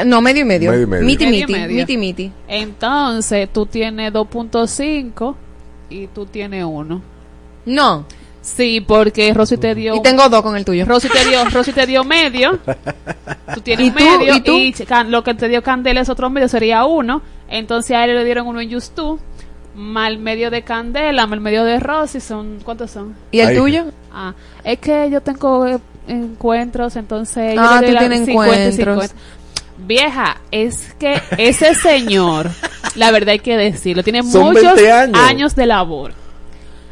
No, 0.05 0.21
medio 0.21 0.43
y 0.43 0.45
medio. 0.45 0.71
Medio 0.71 0.85
y 0.85 0.87
medio. 0.87 1.05
Miti, 1.07 1.25
Medio 1.27 1.39
y 1.39 1.41
miti, 1.47 1.53
medio. 1.53 1.77
miti, 1.77 1.97
miti. 1.97 2.33
Entonces, 2.49 3.49
tú 3.53 3.67
tienes 3.67 4.13
2.5 4.13 5.35
y 5.91 6.07
tú 6.09 6.27
tienes 6.27 6.65
1. 6.65 7.01
No. 7.67 8.05
Sí, 8.43 8.81
porque 8.81 9.33
Rosy 9.33 9.57
te 9.57 9.75
dio... 9.75 9.95
Y 9.95 10.03
tengo 10.03 10.29
dos 10.29 10.43
con 10.43 10.57
el 10.57 10.65
tuyo. 10.65 10.85
Rosy 10.85 11.09
te 11.09 11.25
dio, 11.25 11.45
Rosy 11.51 11.73
te 11.73 11.87
dio 11.87 12.03
medio. 12.05 12.59
Tú 13.55 13.61
tienes 13.61 13.87
¿Y 13.87 13.91
tú? 13.91 13.97
medio. 13.97 14.35
¿Y 14.37 14.41
tú? 14.43 14.85
Lo 15.09 15.23
que 15.23 15.35
te 15.35 15.49
dio 15.49 15.63
Candela 15.63 16.01
es 16.01 16.09
otro 16.09 16.29
medio, 16.29 16.49
sería 16.49 16.85
uno. 16.85 17.23
Entonces 17.49 17.97
a 17.97 18.05
él 18.05 18.15
le 18.17 18.25
dieron 18.25 18.47
uno 18.49 18.61
en 18.61 18.73
Just. 18.73 18.99
Más 19.75 20.11
el 20.11 20.19
medio 20.19 20.51
de 20.51 20.63
Candela, 20.63 21.27
más 21.27 21.35
el 21.35 21.41
medio 21.41 21.65
de 21.65 21.79
Rosy, 21.81 22.21
son... 22.21 22.59
¿Cuántos 22.65 22.91
son? 22.91 23.15
¿Y 23.31 23.41
el 23.41 23.57
tuyo? 23.57 23.87
Ah, 24.13 24.35
es 24.65 24.79
que 24.81 25.09
yo 25.11 25.21
tengo 25.23 25.67
eh, 25.67 25.79
encuentros, 26.09 26.97
entonces... 26.97 27.55
yo 27.55 27.61
Ah, 27.63 27.81
doy 27.81 27.93
tú 27.93 27.99
tienes 27.99 28.27
50 28.27 28.29
y 28.29 28.59
encuentros. 28.59 29.05
50. 29.05 29.15
Vieja, 29.79 30.37
es 30.51 30.95
que 30.99 31.23
ese 31.39 31.75
señor, 31.83 32.51
la 32.97 33.11
verdad 33.13 33.31
hay 33.31 33.39
que 33.39 33.57
decirlo, 33.57 34.03
tiene 34.03 34.23
Son 34.25 34.53
muchos 34.53 34.63
20 34.75 34.93
años. 34.93 35.19
años 35.21 35.55
de 35.57 35.67
labor 35.67 36.13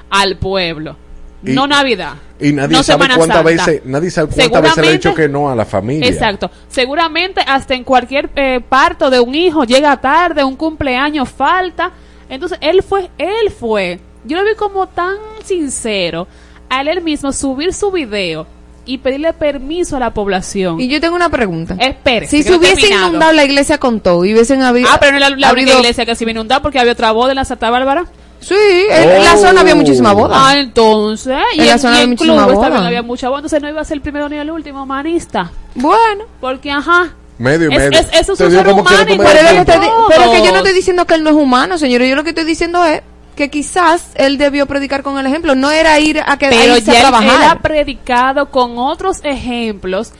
al 0.09 0.39
pueblo. 0.39 0.97
Y- 1.45 1.53
no 1.53 1.67
Navidad. 1.67 2.15
Y 2.39 2.53
nadie 2.53 2.77
no 2.77 2.83
sabe 2.83 3.05
Semana 3.05 3.17
cuántas 3.17 3.37
Santa. 3.39 3.51
veces, 3.65 3.83
nadie 3.85 4.11
sabe 4.11 4.29
cuántas 4.35 4.63
veces 4.63 4.77
le 4.79 4.89
ha 4.89 4.93
dicho 4.93 5.09
Seguramente- 5.11 5.23
que 5.23 5.29
no 5.29 5.51
a 5.51 5.55
la 5.57 5.65
familia. 5.65 6.09
Exacto. 6.09 6.51
Seguramente 6.69 7.41
hasta 7.47 7.75
en 7.75 7.85
cualquier 7.85 8.31
eh, 8.37 8.61
parto 8.67 9.11
de 9.11 9.21
un 9.21 9.35
hijo 9.35 9.65
llega 9.65 9.97
tarde, 10.01 10.43
un 10.45 10.57
cumpleaños 10.57 11.29
falta. 11.29 11.91
Entonces 12.29 12.59
él 12.61 12.83
fue, 12.83 13.11
él 13.19 13.51
fue. 13.51 14.01
Yo 14.25 14.37
lo 14.39 14.45
vi 14.45 14.55
como 14.55 14.87
tan 14.87 15.17
sincero 15.45 16.27
al 16.69 16.89
él 16.89 17.01
mismo 17.03 17.33
subir 17.33 17.73
su 17.75 17.91
video 17.91 18.47
y 18.87 18.99
pedirle 18.99 19.33
permiso 19.33 19.97
a 19.97 20.01
la 20.01 20.15
población. 20.15 20.81
Y 20.81 20.89
yo 20.89 21.01
tengo 21.01 21.17
una 21.17 21.29
pregunta. 21.29 21.77
Espere. 21.79 22.27
Si 22.27 22.43
se 22.43 22.55
hubiese 22.55 22.77
terminado. 22.83 23.09
inundado 23.09 23.33
la 23.33 23.45
iglesia 23.45 23.79
con 23.79 24.01
todo 24.01 24.25
y 24.25 24.33
hubiesen 24.33 24.63
habido... 24.63 24.89
Ah, 24.91 24.99
pero 25.01 25.13
no 25.13 25.17
es 25.19 25.21
la, 25.23 25.29
la 25.31 25.53
única 25.53 25.71
habido- 25.73 25.79
iglesia 25.81 26.07
que 26.07 26.15
se 26.15 26.25
vino 26.25 26.39
a 26.39 26.43
inundar 26.43 26.63
porque 26.63 26.79
había 26.79 26.93
otra 26.93 27.13
boda 27.13 27.33
en 27.33 27.37
la 27.37 27.45
Santa 27.45 27.71
Bárbara. 27.71 28.05
Sí, 28.41 28.55
en 28.91 29.25
la 29.25 29.35
Oh. 29.35 29.39
zona 29.39 29.61
había 29.61 29.75
muchísima 29.75 30.13
boda. 30.13 30.35
Ah, 30.49 30.59
entonces. 30.59 31.37
Y 31.55 31.61
En 31.61 31.67
la 31.67 31.73
en, 31.73 31.79
zona 31.79 31.99
y 32.01 32.03
había 32.05 32.17
clubes 32.17 32.45
boda. 32.47 32.61
también 32.63 32.85
había 32.87 33.03
mucha 33.03 33.29
boda. 33.29 33.41
Entonces 33.41 33.63
no 33.63 33.69
iba 33.69 33.81
a 33.81 33.85
ser 33.85 33.97
el 33.97 34.01
primero 34.03 34.29
ni 34.29 34.37
el 34.39 34.51
último, 34.51 34.87
manista. 34.87 35.51
Bueno. 35.75 36.25
Porque, 36.41 36.71
ajá. 36.71 37.13
Medio 37.39 37.71
y 37.71 37.77
medio. 37.77 37.99
es- 37.99 38.09
eso 38.13 38.33
es 38.35 38.41
un 38.41 38.51
ser 38.51 38.69
humano 38.69 39.03
y 39.03 39.17
Pero, 39.19 39.65
que 39.65 39.65
pero 40.09 40.31
que 40.33 40.43
yo 40.45 40.51
no 40.53 40.59
estoy 40.59 40.73
diciendo 40.75 41.07
que 41.07 41.15
él 41.15 41.23
no 41.25 41.31
es 41.31 41.37
humano, 41.37 41.79
señores. 41.79 42.09
Yo 42.09 42.17
lo 42.17 42.23
que 42.25 42.31
estoy 42.31 42.45
diciendo 42.45 42.85
es 42.85 43.03
que 43.37 43.49
quizás 43.51 44.09
él 44.17 44.37
debió 44.37 44.67
predicar 44.67 45.03
con 45.03 45.19
el 45.19 45.27
ejemplo. 45.27 45.55
No 45.55 45.71
era 45.71 45.99
ir 46.01 46.21
a, 46.21 46.37
que, 46.37 46.47
a 46.47 46.51
Pero 46.51 46.77
irse 46.77 46.91
a 46.91 46.95
ya 46.95 47.01
él, 47.01 47.07
ha 47.07 47.09
trabajar. 47.11 47.61
predicado 47.63 48.51
con 48.51 48.79
otros 48.79 49.19
ejemplos. 49.23 50.13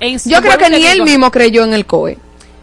En 0.00 0.18
su- 0.18 0.28
Yo 0.30 0.40
creo 0.42 0.58
que 0.58 0.66
y 0.66 0.70
ni 0.80 0.86
él 0.86 1.02
mismo 1.02 1.30
creyó 1.30 1.64
en 1.64 1.72
el 1.74 1.86
COE. 1.86 2.18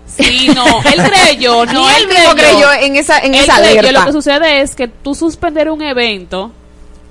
Sí, 0.07 0.49
no, 0.55 0.65
él 0.83 1.01
creyó, 1.11 1.65
no, 1.73 1.89
él 1.89 1.95
él 2.03 2.07
mismo 2.07 2.35
creyó 2.35 2.71
en 2.79 2.95
esa, 2.95 3.19
en 3.19 3.33
Él 3.33 3.43
esa 3.43 3.57
creyó. 3.57 3.79
alerta. 3.79 3.99
Lo 3.99 4.05
que 4.05 4.11
sucede 4.11 4.61
es 4.61 4.75
que 4.75 4.87
tú 4.87 5.15
suspender 5.15 5.69
un 5.69 5.81
evento, 5.81 6.51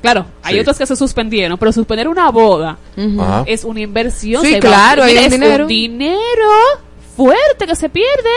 claro, 0.00 0.26
hay 0.42 0.54
Sí. 0.54 0.60
otros 0.60 0.78
que 0.78 0.86
se 0.86 0.96
suspendieron, 0.96 1.58
pero 1.58 1.72
suspender 1.72 2.06
una 2.08 2.30
boda 2.30 2.78
es 3.46 3.64
una 3.64 3.80
inversión. 3.80 4.42
Sí, 4.44 4.58
claro, 4.60 5.02
hay 5.02 5.16
un 5.18 5.24
es 5.24 5.30
dinero. 5.32 5.64
un 5.64 5.68
dinero 5.68 6.50
fuerte 7.16 7.66
que 7.66 7.76
se 7.76 7.88
pierde. 7.88 8.30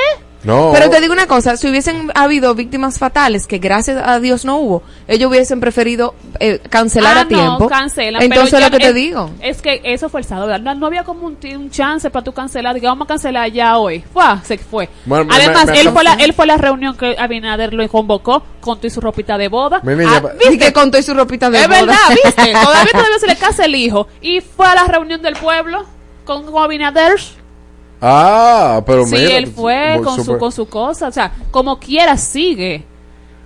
No. 0.48 0.72
Pero 0.74 0.90
te 0.90 1.02
digo 1.02 1.14
una 1.14 1.28
cosa, 1.28 1.58
si 1.58 1.68
hubiesen 1.70 2.12
habido 2.16 2.56
víctimas 2.56 2.98
fatales, 2.98 3.46
que 3.48 3.58
gracias 3.60 4.02
a 4.04 4.20
Dios 4.20 4.46
no 4.46 4.58
hubo, 4.58 4.84
ellos 5.08 5.30
hubiesen 5.30 5.60
preferido 5.60 6.16
eh, 6.40 6.60
cancelar 6.70 7.18
Ah, 7.18 7.22
a 7.22 7.28
tiempo. 7.28 7.58
No, 7.60 7.68
cancelan. 7.68 8.22
Entonces 8.22 8.52
pero 8.54 8.66
lo 8.66 8.72
que 8.72 8.80
te 8.80 8.88
es- 8.90 8.96
digo. 8.96 9.30
Es 9.42 9.62
que 9.62 9.82
eso 9.84 10.08
fue 10.10 10.22
el 10.22 10.26
sábado, 10.26 10.48
¿verdad? 10.48 10.62
No, 10.62 10.76
no 10.76 10.88
había 10.88 11.04
como 11.04 11.28
un, 11.28 11.38
chance 11.70 12.10
para 12.10 12.24
tú 12.24 12.32
cancelar. 12.32 12.74
Diga, 12.76 12.90
vamos 12.90 13.06
a 13.06 13.10
cancelar 13.10 13.52
ya 13.52 13.78
hoy. 13.78 14.00
Fua, 14.14 14.42
se 14.44 14.58
fue. 14.58 14.90
Bueno, 15.06 15.32
Además, 15.34 15.66
me- 15.66 15.72
me 15.74 15.80
él, 15.82 15.90
fue 15.90 16.04
la, 16.04 16.14
él 16.14 16.34
fue 16.34 16.46
a 16.46 16.48
la 16.48 16.58
reunión 16.58 16.96
que 16.96 17.16
Abinader 17.20 17.74
lo 17.74 17.88
convocó 17.90 18.42
con 18.62 18.80
tu 18.80 18.88
y 18.88 18.90
su 18.90 19.02
ropita 19.02 19.38
de 19.38 19.50
boda. 19.50 19.82
Ah, 19.86 20.22
Y 20.50 20.58
que 20.58 20.72
contó 20.72 20.98
y 20.98 21.04
su 21.04 21.14
ropita 21.14 21.50
de 21.50 21.60
es 21.60 21.68
boda. 21.68 21.82
verdad, 21.82 21.96
¿viste? 22.10 22.52
Todavía 22.54 22.92
todavía 22.94 23.20
se 23.20 23.28
le 23.28 23.36
casa 23.36 23.66
el 23.66 23.76
hijo. 23.76 24.08
Y 24.22 24.40
fue 24.42 24.66
a 24.68 24.76
la 24.76 24.86
reunión 24.86 25.22
del 25.22 25.36
pueblo 25.36 25.84
con, 26.24 26.50
con 26.50 26.64
Abinader. 26.64 27.20
Ah, 28.02 28.82
pero 28.86 29.06
Sí, 29.06 29.16
mira. 29.16 29.38
él 29.38 29.48
fue 29.48 29.96
muy 29.96 30.04
con 30.04 30.24
su, 30.24 30.38
con 30.38 30.52
su 30.52 30.68
cosa. 30.68 31.08
O 31.08 31.12
sea, 31.12 31.32
como 31.52 31.80
quiera 31.80 32.16
sigue 32.18 32.76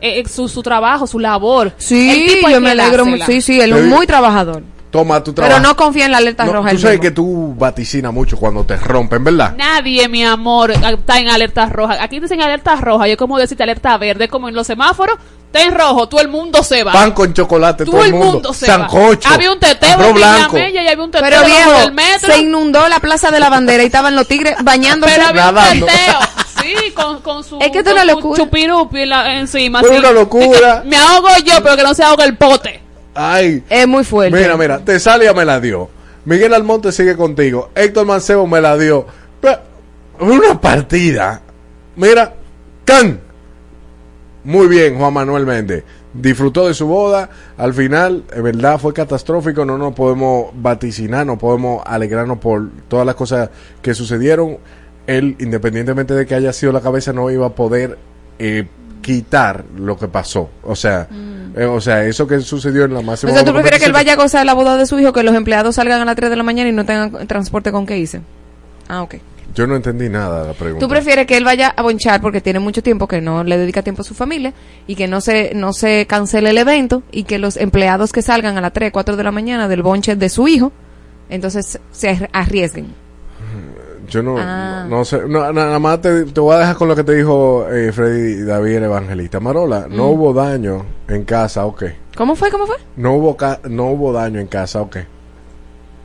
eh, 0.01 0.19
eh, 0.19 0.23
su, 0.27 0.47
su 0.47 0.61
trabajo, 0.61 1.07
su 1.07 1.19
labor. 1.19 1.67
El 1.67 1.73
Sí, 1.77 2.39
yo 2.49 2.59
me 2.61 2.71
alegro 2.71 3.05
dársela. 3.05 3.25
Sí, 3.25 3.41
sí, 3.41 3.61
él 3.61 3.71
es 3.73 3.85
muy 3.85 4.05
trabajador. 4.07 4.63
Toma 4.89 5.23
tu 5.23 5.31
trabajo. 5.31 5.55
Pero 5.57 5.65
no 5.69 5.75
confía 5.77 6.03
en 6.05 6.11
la 6.11 6.17
alerta 6.17 6.43
No, 6.43 6.51
roja. 6.51 6.71
Tú 6.71 6.79
sabes 6.79 6.97
mismo. 6.99 7.01
que 7.03 7.11
tú 7.11 7.55
vaticinas 7.57 8.11
mucho 8.11 8.35
cuando 8.35 8.65
te 8.65 8.75
rompen, 8.75 9.23
¿verdad? 9.23 9.55
Nadie, 9.57 10.09
mi 10.09 10.25
amor, 10.25 10.71
está 10.71 11.17
en 11.17 11.29
alerta 11.29 11.67
roja. 11.67 12.03
Aquí 12.03 12.19
dicen 12.19 12.41
alerta 12.41 12.75
roja. 12.75 13.07
Yo 13.07 13.15
como 13.15 13.37
decirte 13.39 13.63
alerta 13.63 13.97
verde, 13.97 14.27
como 14.27 14.49
en 14.49 14.55
los 14.55 14.67
semáforos. 14.67 15.15
Está 15.53 15.63
en 15.67 15.75
rojo, 15.75 16.07
todo 16.07 16.21
el 16.21 16.29
mundo 16.29 16.63
se 16.63 16.81
va. 16.83 16.93
Pan 16.93 17.11
con 17.11 17.33
chocolate, 17.33 17.83
todo, 17.83 17.97
todo, 17.97 18.05
el 18.05 18.13
mundo, 18.13 18.53
se 18.53 18.65
Sancocho. 18.67 19.27
va. 19.27 19.35
Había 19.35 19.51
un 19.51 19.59
teteo 19.59 20.01
en 20.01 20.13
blanco. 20.15 20.53
Villamella 20.55 20.81
y 20.83 20.87
había 20.87 21.03
un 21.03 21.11
teteo 21.11 21.29
Pero 21.29 21.43
viejo, 21.45 21.71
del 21.79 21.91
metro. 21.91 22.33
se 22.33 22.39
inundó 22.39 22.87
la 22.87 22.99
plaza 23.01 23.31
de 23.31 23.39
la 23.41 23.49
bandera 23.49 23.83
y 23.83 23.87
estaban 23.87 24.15
los 24.15 24.27
tigres 24.29 24.55
bañándose. 24.63 25.13
Pero 25.13 25.27
había 25.27 25.51
Nadando. 25.51 25.85
un 25.85 25.91
teteo. 25.91 26.19
Sí, 26.61 26.91
con, 26.91 27.21
con 27.21 27.43
su, 27.43 27.57
Es 27.59 27.71
que 27.71 27.83
con 27.83 27.97
es 27.97 28.03
una 28.03 28.13
su 28.21 28.35
chupirupi 28.35 29.05
la- 29.07 29.39
encima. 29.39 29.79
Fue 29.79 29.89
así. 29.89 29.97
una 29.99 30.11
locura. 30.11 30.75
Es 30.75 30.81
que 30.83 30.87
Me 30.89 30.95
ahogo 30.95 31.29
yo, 31.43 31.53
pero 31.63 31.75
que 31.75 31.81
no 31.83 31.93
se 31.95 32.03
ahogue 32.03 32.23
el 32.23 32.37
pote. 32.37 32.79
Ay. 33.15 33.63
Es 33.67 33.87
muy 33.87 34.03
fuerte. 34.03 34.37
Mira, 34.39 34.55
mira, 34.55 34.77
Tesalia 34.79 35.33
me 35.33 35.43
la 35.43 35.59
dio. 35.59 35.89
Miguel 36.23 36.53
Almonte 36.53 36.91
sigue 36.91 37.17
contigo. 37.17 37.71
Héctor 37.73 38.05
Mancebo 38.05 38.45
me 38.45 38.61
la 38.61 38.77
dio. 38.77 39.07
Pero, 39.41 39.59
una 40.19 40.61
partida. 40.61 41.41
Mira, 41.95 42.35
Can. 42.85 43.19
Muy 44.43 44.67
bien, 44.67 44.97
Juan 44.97 45.13
Manuel 45.13 45.45
Méndez. 45.45 45.83
Disfrutó 46.13 46.67
de 46.67 46.73
su 46.73 46.87
boda. 46.87 47.29
Al 47.57 47.73
final, 47.73 48.23
en 48.33 48.43
verdad, 48.43 48.79
fue 48.79 48.93
catastrófico. 48.93 49.65
No 49.65 49.77
nos 49.77 49.93
podemos 49.93 50.51
vaticinar, 50.55 51.25
no 51.25 51.37
podemos 51.37 51.83
alegrarnos 51.85 52.39
por 52.39 52.69
todas 52.87 53.05
las 53.05 53.15
cosas 53.15 53.49
que 53.81 53.93
sucedieron. 53.93 54.57
Él, 55.07 55.35
independientemente 55.39 56.13
de 56.13 56.25
que 56.25 56.35
haya 56.35 56.53
sido 56.53 56.71
la 56.71 56.81
cabeza, 56.81 57.13
no 57.13 57.29
iba 57.29 57.47
a 57.47 57.55
poder 57.55 57.97
eh, 58.39 58.67
quitar 59.01 59.63
lo 59.77 59.97
que 59.97 60.07
pasó. 60.07 60.49
O 60.63 60.75
sea, 60.75 61.07
eh, 61.55 61.65
o 61.65 61.79
sea, 61.81 62.05
eso 62.05 62.27
que 62.27 62.39
sucedió 62.39 62.85
en 62.85 62.93
la 62.93 62.99
O 62.99 63.03
máxima. 63.03 63.31
sea, 63.33 63.45
¿tú 63.45 63.53
prefieres 63.53 63.79
que 63.79 63.85
él 63.85 63.93
vaya 63.93 64.13
a 64.13 64.15
gozar 64.15 64.45
la 64.45 64.53
boda 64.53 64.77
de 64.77 64.85
su 64.85 64.99
hijo, 64.99 65.13
que 65.13 65.23
los 65.23 65.35
empleados 65.35 65.75
salgan 65.75 66.01
a 66.01 66.05
las 66.05 66.15
3 66.15 66.29
de 66.29 66.35
la 66.35 66.43
mañana 66.43 66.69
y 66.69 66.73
no 66.73 66.85
tengan 66.85 67.27
transporte 67.27 67.71
con 67.71 67.85
qué 67.85 67.97
hice? 67.97 68.21
Ah, 68.87 69.03
ok. 69.03 69.15
Yo 69.53 69.67
no 69.67 69.75
entendí 69.75 70.07
nada 70.09 70.41
de 70.43 70.47
la 70.49 70.53
pregunta. 70.53 70.79
¿Tú 70.85 70.89
prefieres 70.89 71.25
que 71.27 71.35
él 71.37 71.43
vaya 71.43 71.67
a 71.75 71.81
bonchar 71.81 72.21
porque 72.21 72.41
tiene 72.41 72.59
mucho 72.59 72.81
tiempo 72.81 73.07
que 73.07 73.19
no 73.21 73.43
le 73.43 73.57
dedica 73.57 73.81
tiempo 73.81 74.01
a 74.01 74.05
su 74.05 74.13
familia 74.13 74.53
y 74.87 74.95
que 74.95 75.07
no 75.07 75.19
se 75.21 75.51
no 75.55 75.73
se 75.73 76.05
cancele 76.07 76.51
el 76.51 76.57
evento 76.57 77.03
y 77.11 77.23
que 77.23 77.37
los 77.39 77.57
empleados 77.57 78.11
que 78.13 78.21
salgan 78.21 78.57
a 78.57 78.61
las 78.61 78.73
3, 78.73 78.91
4 78.91 79.15
de 79.17 79.23
la 79.23 79.31
mañana 79.31 79.67
del 79.67 79.81
bonche 79.83 80.15
de 80.15 80.29
su 80.29 80.47
hijo, 80.47 80.71
entonces 81.29 81.79
se 81.91 82.09
arri- 82.15 82.29
arriesguen? 82.31 82.87
Yo 84.09 84.21
no, 84.21 84.35
Ah. 84.37 84.85
no, 84.89 84.97
no 84.97 85.05
sé. 85.05 85.21
No, 85.27 85.53
nada 85.53 85.79
más 85.79 86.01
te, 86.01 86.25
te 86.25 86.39
voy 86.41 86.55
a 86.55 86.59
dejar 86.59 86.75
con 86.75 86.87
lo 86.89 86.95
que 86.97 87.03
te 87.05 87.15
dijo 87.15 87.65
eh, 87.71 87.91
Freddy 87.93 88.41
David 88.43 88.75
el 88.77 88.83
Evangelista. 88.83 89.39
Marola, 89.39 89.87
no 89.89 90.07
Mm. 90.07 90.09
hubo 90.11 90.33
daño 90.33 90.85
en 91.07 91.23
casa, 91.23 91.65
¿o 91.65 91.73
qué? 91.75 91.95
¿Cómo 92.17 92.35
fue? 92.35 92.51
¿Cómo 92.51 92.65
fue? 92.67 92.75
No 92.97 93.13
hubo, 93.15 93.37
ca- 93.37 93.61
no 93.69 93.85
hubo 93.91 94.11
daño 94.11 94.39
en 94.41 94.47
casa, 94.47 94.81
¿o 94.81 94.89
qué? 94.89 95.05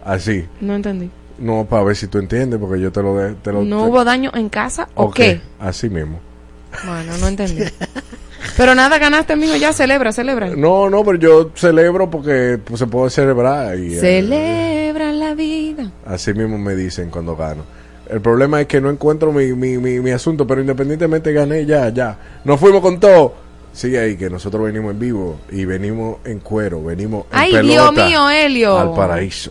Así. 0.04 0.46
No 0.60 0.76
entendí. 0.76 1.10
No, 1.38 1.66
para 1.66 1.82
ver 1.84 1.96
si 1.96 2.06
tú 2.06 2.18
entiendes, 2.18 2.58
porque 2.58 2.80
yo 2.80 2.90
te 2.92 3.02
lo... 3.02 3.16
De, 3.16 3.34
te 3.34 3.52
lo 3.52 3.62
¿No 3.62 3.84
te- 3.84 3.90
hubo 3.90 4.04
daño 4.04 4.30
en 4.34 4.48
casa 4.48 4.88
o 4.94 5.10
qué? 5.10 5.40
Así 5.60 5.88
mismo. 5.90 6.18
Bueno, 6.86 7.16
no 7.18 7.28
entendí. 7.28 7.62
Pero 8.56 8.74
nada, 8.74 8.98
ganaste, 8.98 9.36
mijo, 9.36 9.56
ya 9.56 9.72
celebra, 9.72 10.12
celebra. 10.12 10.48
No, 10.50 10.88
no, 10.88 11.04
pero 11.04 11.18
yo 11.18 11.50
celebro 11.54 12.08
porque 12.10 12.58
pues, 12.64 12.78
se 12.78 12.86
puede 12.86 13.10
celebrar 13.10 13.78
y... 13.78 13.94
eh, 13.94 14.00
Celebra 14.00 15.12
la 15.12 15.34
vida. 15.34 15.90
Así 16.06 16.32
mismo 16.32 16.56
me 16.58 16.74
dicen 16.74 17.10
cuando 17.10 17.36
gano. 17.36 17.64
El 18.08 18.20
problema 18.20 18.60
es 18.60 18.66
que 18.68 18.80
no 18.80 18.88
encuentro 18.88 19.32
mi, 19.32 19.52
mi, 19.52 19.78
mi, 19.78 20.00
mi 20.00 20.10
asunto, 20.12 20.46
pero 20.46 20.60
independientemente 20.60 21.32
gané, 21.32 21.66
ya, 21.66 21.88
ya. 21.90 22.16
Nos 22.44 22.60
fuimos 22.60 22.80
con 22.80 23.00
todo. 23.00 23.34
Sigue 23.72 23.98
ahí, 23.98 24.16
que 24.16 24.30
nosotros 24.30 24.62
venimos 24.64 24.92
en 24.92 24.98
vivo 25.00 25.36
y 25.50 25.64
venimos 25.66 26.18
en 26.24 26.38
cuero, 26.38 26.82
venimos 26.82 27.24
en 27.32 27.38
Ay, 27.38 27.52
pelota 27.52 27.92
Dios 27.92 28.08
mío, 28.08 28.30
Helio. 28.30 28.78
al 28.78 28.94
paraíso. 28.94 29.50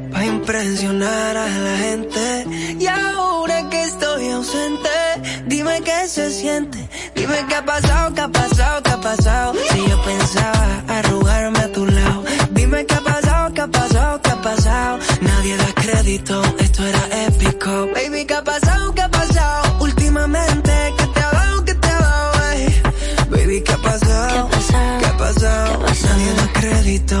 para 0.11 0.25
impresionar 0.25 1.37
a 1.37 1.47
la 1.47 1.77
gente. 1.77 2.45
Y 2.79 2.87
ahora 2.87 3.69
que 3.69 3.83
estoy 3.83 4.29
ausente, 4.29 4.89
dime 5.45 5.81
qué 5.83 6.07
se 6.07 6.29
siente. 6.31 6.89
Dime 7.15 7.45
qué 7.47 7.55
ha 7.55 7.65
pasado, 7.65 8.13
qué 8.13 8.21
ha 8.21 8.27
pasado, 8.27 8.83
qué 8.83 8.91
ha 8.91 9.01
pasado. 9.01 9.53
Si 9.71 9.89
yo 9.89 10.01
pensaba 10.03 10.83
arrugarme 10.87 11.59
a 11.59 11.71
tu 11.71 11.85
lado. 11.85 12.23
Dime 12.51 12.85
qué 12.85 12.95
ha 12.95 13.01
pasado, 13.01 13.53
qué 13.53 13.61
ha 13.61 13.67
pasado, 13.67 14.21
qué 14.21 14.29
ha 14.31 14.41
pasado. 14.41 14.99
Nadie 15.21 15.57
da 15.57 15.73
crédito, 15.73 16.41
esto 16.59 16.85
era 16.85 17.03
épico. 17.27 17.89
Baby, 17.93 18.25
qué 18.25 18.33
ha 18.35 18.43
pasado, 18.43 18.93
qué 18.93 19.01
ha 19.01 19.09
pasado. 19.09 19.77
Últimamente, 19.79 20.71
¿qué 20.97 21.05
te 21.07 21.19
ha 21.21 21.31
dado, 21.31 21.65
qué 21.65 21.75
te 21.75 21.87
ha 21.87 21.99
dado, 21.99 22.51
ey? 22.51 22.81
Baby, 23.29 23.61
¿qué 23.63 23.73
ha 23.73 23.77
pasado? 23.77 24.49
¿Qué 24.99 25.05
ha 25.05 25.17
pasado? 25.17 25.79
Nadie 25.79 26.33
da 26.33 26.53
crédito, 26.53 27.20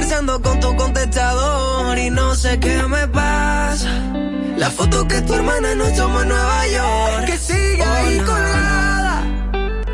conversando 0.00 0.40
con 0.40 0.60
tu 0.60 0.74
contestador 0.76 1.98
y 1.98 2.08
no 2.08 2.34
sé 2.34 2.58
qué 2.58 2.82
me 2.84 3.06
pasa. 3.08 3.86
La 4.56 4.70
foto 4.70 5.06
que 5.06 5.20
tu 5.20 5.34
hermana 5.34 5.74
nos 5.74 5.92
tomó 5.94 6.22
en 6.22 6.28
Nueva 6.28 6.66
York, 6.68 7.26
que 7.26 7.36
sigue 7.36 7.82
ahí 7.82 8.18
colgada. 8.20 9.22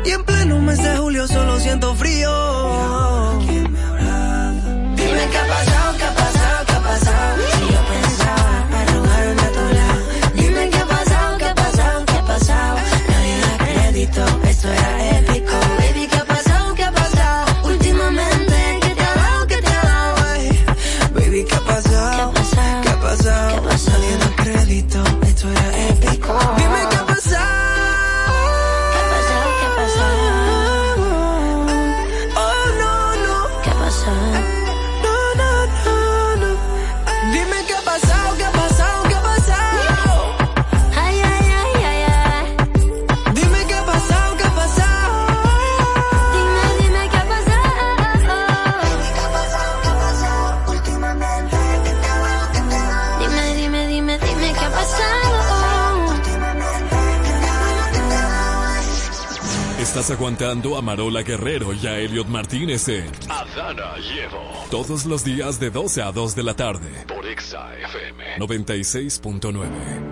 Y 0.05 0.11
en 0.11 0.23
pleno 0.23 0.61
mes 0.61 0.81
de 0.81 0.95
julio 0.95 1.27
solo 1.27 1.59
siento 1.59 1.93
frío. 1.95 3.46
Aguantando 60.37 60.77
a 60.77 60.83
Marola 60.83 61.23
Guerrero 61.23 61.73
y 61.73 61.87
a 61.87 61.97
Elliot 61.97 62.27
Martínez 62.27 62.87
en 62.89 63.09
Adana 63.27 63.97
Llevo. 63.97 64.39
Todos 64.69 65.07
los 65.07 65.23
días 65.23 65.59
de 65.59 65.71
12 65.71 66.03
a 66.03 66.11
2 66.11 66.35
de 66.35 66.43
la 66.43 66.55
tarde. 66.55 67.05
Por 67.07 67.25
Exa 67.25 67.75
FM 67.75 68.37
96.9. 68.37 70.06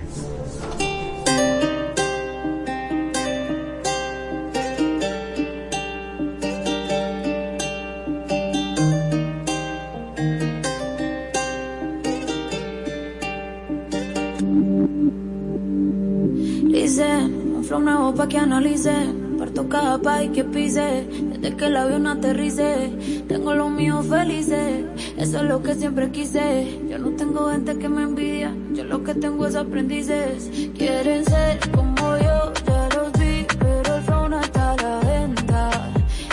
Pa' 18.18 18.28
que 18.28 18.38
analice. 18.38 18.96
Parto 19.38 19.70
cada 19.70 20.00
país 20.00 20.32
que 20.32 20.44
pise. 20.44 21.08
Desde 21.08 21.56
que 21.56 21.66
el 21.66 21.78
avión 21.78 22.08
aterrice. 22.08 22.92
Tengo 23.28 23.54
los 23.54 23.70
míos 23.70 24.08
felices. 24.08 24.86
Eso 25.18 25.38
es 25.38 25.44
lo 25.44 25.62
que 25.62 25.76
siempre 25.76 26.10
quise. 26.10 26.80
Yo 26.90 26.98
no 26.98 27.12
tengo 27.12 27.52
gente 27.52 27.78
que 27.78 27.88
me 27.88 28.04
envidia. 28.04 28.52
Yo 28.74 28.84
lo 28.86 29.04
que 29.04 29.14
tengo 29.14 29.46
es 29.46 29.56
aprendices. 29.56 30.50
Quieren 30.76 31.24
ser 31.26 31.60
como 31.72 32.18
yo. 32.18 32.54
Ya 32.68 32.90
los 32.96 33.12
vi, 33.20 33.46
pero 33.60 33.96
el 33.96 34.02
flow 34.04 34.30
no 34.30 34.40
está 34.42 34.72
a 34.72 34.76
la 34.78 35.00
venta. 35.00 35.70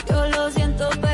Yo 0.08 0.26
lo 0.28 0.50
siento, 0.50 0.88
pero 1.02 1.13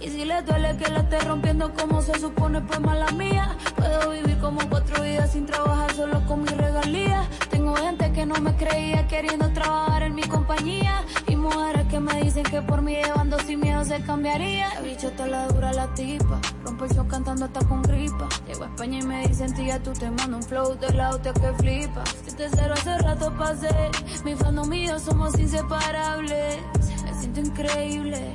Y 0.00 0.08
si 0.08 0.24
les 0.24 0.44
duele 0.44 0.76
que 0.76 0.90
la 0.90 1.00
esté 1.00 1.18
rompiendo 1.20 1.72
como 1.74 2.02
se 2.02 2.18
supone, 2.18 2.60
pues 2.62 2.80
mala 2.80 3.10
mía. 3.12 3.56
Puedo 3.76 4.10
vivir 4.10 4.38
como 4.38 4.60
cuatro 4.68 5.02
días 5.02 5.32
sin 5.32 5.46
trabajar 5.46 5.92
solo 5.92 6.24
con 6.26 6.42
mi 6.42 6.48
regalía. 6.48 7.28
Tengo 7.50 7.74
gente 7.76 8.10
que 8.12 8.26
no 8.26 8.34
me 8.40 8.54
creía 8.56 9.06
queriendo 9.06 9.52
trabajar 9.52 10.02
en 10.02 10.14
mi 10.14 10.22
compañía. 10.22 11.04
Y 11.28 11.36
mujeres 11.36 11.86
que 11.88 12.00
me 12.00 12.22
dicen 12.22 12.44
que 12.44 12.62
por 12.62 12.82
mí 12.82 12.94
llevando 12.94 13.38
sin 13.40 13.60
miedo 13.60 13.84
se 13.84 14.02
cambiaría. 14.02 14.74
La 14.74 14.80
bicha 14.80 15.08
está 15.08 15.26
la 15.26 15.46
dura 15.48 15.72
la 15.72 15.92
tipa. 15.94 16.40
Rompe 16.64 16.86
el 16.86 17.06
cantando 17.06 17.44
hasta 17.44 17.60
con 17.66 17.82
gripa. 17.82 18.28
Llego 18.46 18.64
a 18.64 18.66
España 18.66 18.98
y 18.98 19.02
me 19.02 19.28
dicen, 19.28 19.54
tía, 19.54 19.82
tú 19.82 19.92
te 19.92 20.10
mando 20.10 20.38
un 20.38 20.42
flow 20.42 20.78
de 20.78 20.92
la 20.94 21.10
hostia 21.10 21.32
que 21.32 21.52
flipa. 21.54 22.04
Si 22.26 22.34
te 22.34 22.48
cero 22.48 22.74
hace 22.74 22.98
rato 22.98 23.32
pasé. 23.38 23.90
Mi 24.24 24.34
fandom 24.34 24.72
y 24.72 24.86
yo 24.88 24.98
somos 24.98 25.38
inseparables. 25.38 26.58
Me 27.04 27.14
siento 27.20 27.40
increíble. 27.40 28.34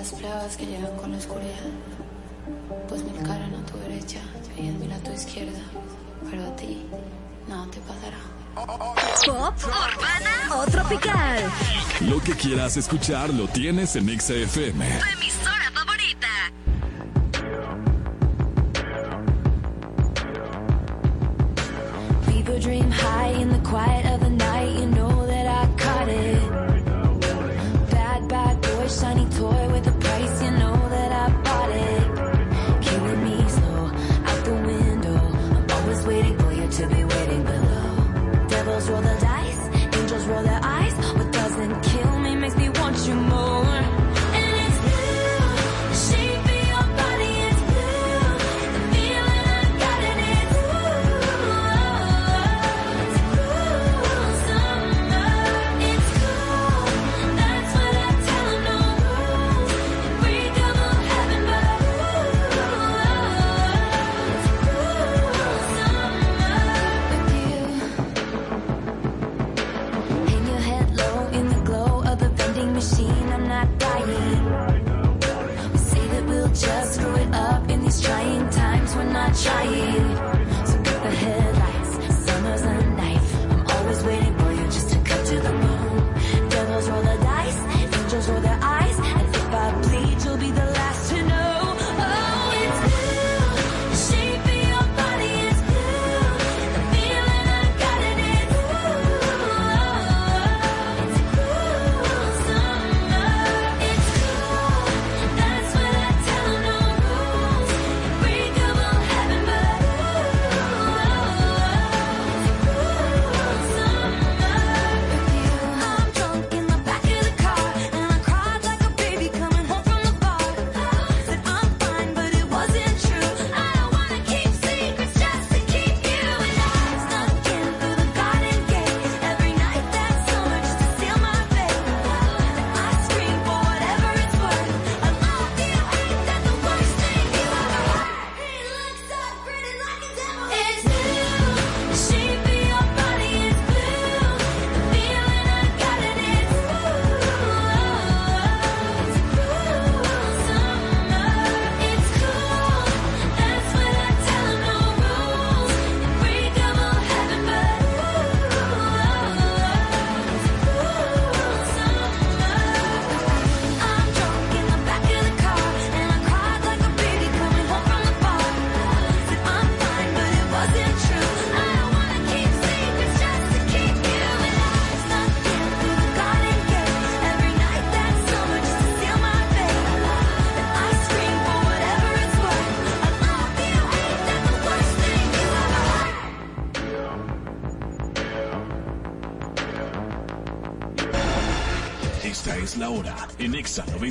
las 0.00 0.12
plagas 0.12 0.56
que 0.56 0.64
llegan 0.64 0.96
con 0.96 1.12
la 1.12 1.18
oscuridad. 1.18 1.70
Pues 2.88 3.04
mil 3.04 3.22
caras 3.22 3.50
a 3.52 3.66
tu 3.70 3.76
derecha 3.80 4.20
y 4.56 4.62
mil 4.62 4.90
a 4.92 4.98
tu 5.00 5.12
izquierda, 5.12 5.60
pero 6.30 6.42
a 6.42 6.56
ti 6.56 6.86
nada 7.46 7.66
te 7.70 7.80
pasará. 7.80 8.16
Pop, 9.26 9.54
urbana 9.66 10.56
o 10.56 10.70
tropical. 10.70 11.42
Lo 12.00 12.18
que 12.20 12.32
quieras 12.32 12.78
escuchar 12.78 13.28
lo 13.28 13.46
tienes 13.48 13.94
en 13.96 14.08
Exa 14.08 14.32
FM. 14.34 14.86
Tu 14.86 15.06
emisora 15.18 15.70
favorita. 15.74 16.28
People 22.26 22.58
dream 22.58 22.90
high 22.90 23.34
in 23.38 23.50
the 23.50 23.60
quiet 23.68 24.09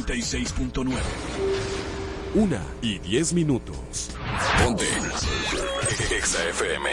96.9. 0.10 0.90
Una 2.34 2.60
y 2.81 2.98
diez 2.98 3.31
minutos. 3.31 4.10
Ponte. 4.64 4.84
Exa 6.18 6.40
FM. 6.49 6.90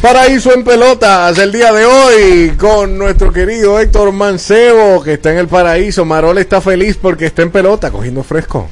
Paraíso 0.01 0.53
en 0.53 0.63
pelotas 0.63 1.37
el 1.39 1.51
día 1.51 1.73
de 1.73 1.85
hoy 1.85 2.51
con 2.57 2.97
nuestro 2.97 3.33
querido 3.33 3.79
Héctor 3.79 4.11
Mancebo 4.11 5.03
que 5.03 5.13
está 5.13 5.31
en 5.31 5.39
el 5.39 5.47
paraíso. 5.47 6.05
Marol 6.05 6.37
está 6.37 6.61
feliz 6.61 6.97
porque 7.01 7.25
está 7.25 7.41
en 7.41 7.51
pelota 7.51 7.89
cogiendo 7.89 8.23
fresco. 8.23 8.69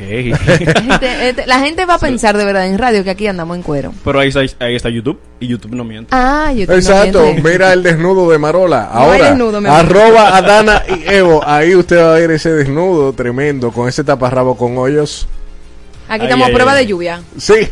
Ok. 0.00 0.30
La 0.30 0.36
gente, 0.80 1.28
este, 1.28 1.46
la 1.46 1.58
gente 1.60 1.84
va 1.86 1.94
a 1.94 1.98
pensar 1.98 2.36
de 2.36 2.44
verdad 2.44 2.66
en 2.66 2.78
radio 2.78 3.02
que 3.02 3.10
aquí 3.10 3.26
andamos 3.26 3.56
en 3.56 3.62
cuero. 3.62 3.92
Pero 4.04 4.20
ahí 4.20 4.28
está, 4.28 4.40
ahí 4.64 4.76
está 4.76 4.88
YouTube 4.90 5.18
y 5.40 5.48
YouTube 5.48 5.74
no 5.74 5.82
miente. 5.84 6.10
Ah, 6.14 6.52
yo 6.54 6.66
tengo 6.66 6.78
Exacto, 6.78 7.24
gente. 7.24 7.42
mira 7.50 7.72
el 7.72 7.82
desnudo 7.82 8.30
de 8.30 8.38
Marola. 8.38 8.88
No 8.92 9.00
hay 9.00 9.06
Ahora, 9.10 9.28
desnudo, 9.30 9.60
mi 9.60 9.68
amor. 9.68 9.80
arroba 9.80 10.36
Adana 10.36 10.82
y 10.88 11.12
Evo. 11.12 11.42
Ahí 11.46 11.74
usted 11.74 11.98
va 11.98 12.14
a 12.14 12.18
ver 12.18 12.30
ese 12.30 12.52
desnudo 12.52 13.12
tremendo 13.12 13.72
con 13.72 13.88
ese 13.88 14.04
taparrabo 14.04 14.56
con 14.56 14.78
hoyos. 14.78 15.26
Aquí 16.08 16.20
Ay, 16.22 16.26
estamos 16.28 16.46
ay, 16.46 16.52
a 16.52 16.54
prueba 16.54 16.72
ay. 16.72 16.78
de 16.78 16.86
lluvia. 16.86 17.20
Sí. 17.36 17.68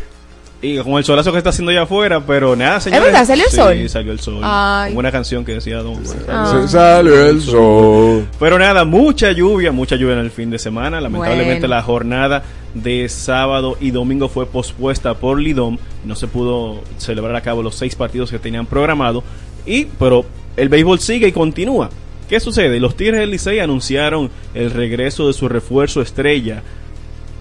Y 0.59 0.77
con 0.79 0.93
el 0.93 1.03
solazo 1.03 1.31
que 1.31 1.37
está 1.37 1.51
haciendo 1.51 1.69
allá 1.71 1.83
afuera, 1.83 2.19
pero 2.25 2.55
nada, 2.55 2.79
señores. 2.79 3.05
verdad? 3.05 3.25
¿Salió 3.27 3.43
el 3.45 3.49
Sí, 3.51 3.55
sol? 3.57 3.89
salió 3.89 4.11
el 4.11 4.19
sol. 4.19 4.39
Ay. 4.43 4.93
Una 4.95 5.11
canción 5.11 5.45
que 5.45 5.53
decía 5.53 5.77
Don 5.83 6.03
Juan. 6.03 6.17
Ah. 6.27 6.59
Se 6.63 6.67
salió 6.69 7.27
el 7.27 7.41
sol. 7.41 8.27
Pero 8.39 8.57
nada, 8.57 8.83
mucha 8.83 9.31
lluvia, 9.31 9.71
mucha 9.71 9.95
lluvia 9.97 10.13
en 10.13 10.19
el 10.21 10.31
fin 10.31 10.49
de 10.49 10.57
semana. 10.57 10.99
Lamentablemente 10.99 11.59
Bueno. 11.67 11.75
la 11.75 11.83
jornada 11.83 12.43
de 12.73 13.07
sábado 13.07 13.77
y 13.79 13.91
domingo 13.91 14.29
fue 14.29 14.47
pospuesta 14.47 15.13
por 15.13 15.39
Lidom. 15.39 15.77
No 16.05 16.15
se 16.15 16.25
pudo 16.27 16.81
celebrar 16.97 17.35
a 17.35 17.41
cabo 17.41 17.61
los 17.61 17.75
seis 17.75 17.93
partidos 17.95 18.31
que 18.31 18.39
tenían 18.39 18.65
programado. 18.65 19.23
Y, 19.65 19.85
pero 19.85 20.25
el 20.55 20.69
béisbol 20.69 20.99
sigue 20.99 21.27
y 21.27 21.31
continúa. 21.33 21.91
¿Qué 22.27 22.39
sucede? 22.39 22.79
Los 22.79 22.97
Tigres 22.97 23.19
del 23.19 23.29
Licey 23.29 23.59
anunciaron 23.59 24.31
el 24.55 24.71
regreso 24.71 25.27
de 25.27 25.33
su 25.33 25.47
refuerzo 25.47 26.01
estrella, 26.01 26.63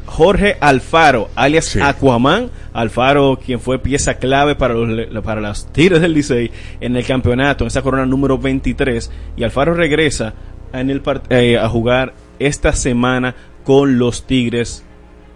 Jorge 0.07 0.57
Alfaro, 0.61 1.29
alias 1.35 1.67
Aquaman. 1.83 2.51
Alfaro, 2.73 3.39
quien 3.45 3.59
fue 3.61 3.79
pieza 3.79 4.15
clave 4.15 4.55
para 4.55 4.75
los, 4.75 5.23
para 5.23 5.41
los 5.41 5.71
Tigres 5.73 6.01
del 6.01 6.13
Licey 6.15 6.51
en 6.81 6.97
el 6.97 7.05
campeonato, 7.07 7.65
en 7.65 7.69
esa 7.69 7.83
corona 7.83 8.07
número 8.07 8.39
23. 8.39 9.11
Y 9.37 9.45
Alfaro 9.45 9.75
regresa 9.75 10.35
en 10.73 10.91
el 10.91 11.03
part- 11.03 11.23
eh, 11.31 11.59
a 11.59 11.69
jugar 11.69 12.15
esta 12.39 12.73
semana 12.73 13.35
con 13.65 13.99
los 13.99 14.27
Tigres 14.27 14.85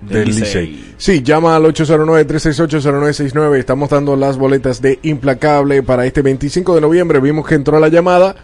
del. 0.03 0.27
Licey. 0.29 0.95
Sí, 0.99 1.23
llama 1.23 1.57
al 1.57 1.65
809-368-0969. 1.65 3.57
Estamos 3.59 3.91
dando 3.91 4.17
las 4.17 4.37
boletas 4.39 4.81
de 4.83 4.99
Implacable 5.03 5.83
para 5.83 6.07
este 6.07 6.23
25 6.23 6.75
de 6.75 6.81
noviembre. 6.81 7.21
Vimos 7.21 7.47
que 7.47 7.55
entró 7.55 7.79
la 7.81 7.89
llamada. 7.89 8.37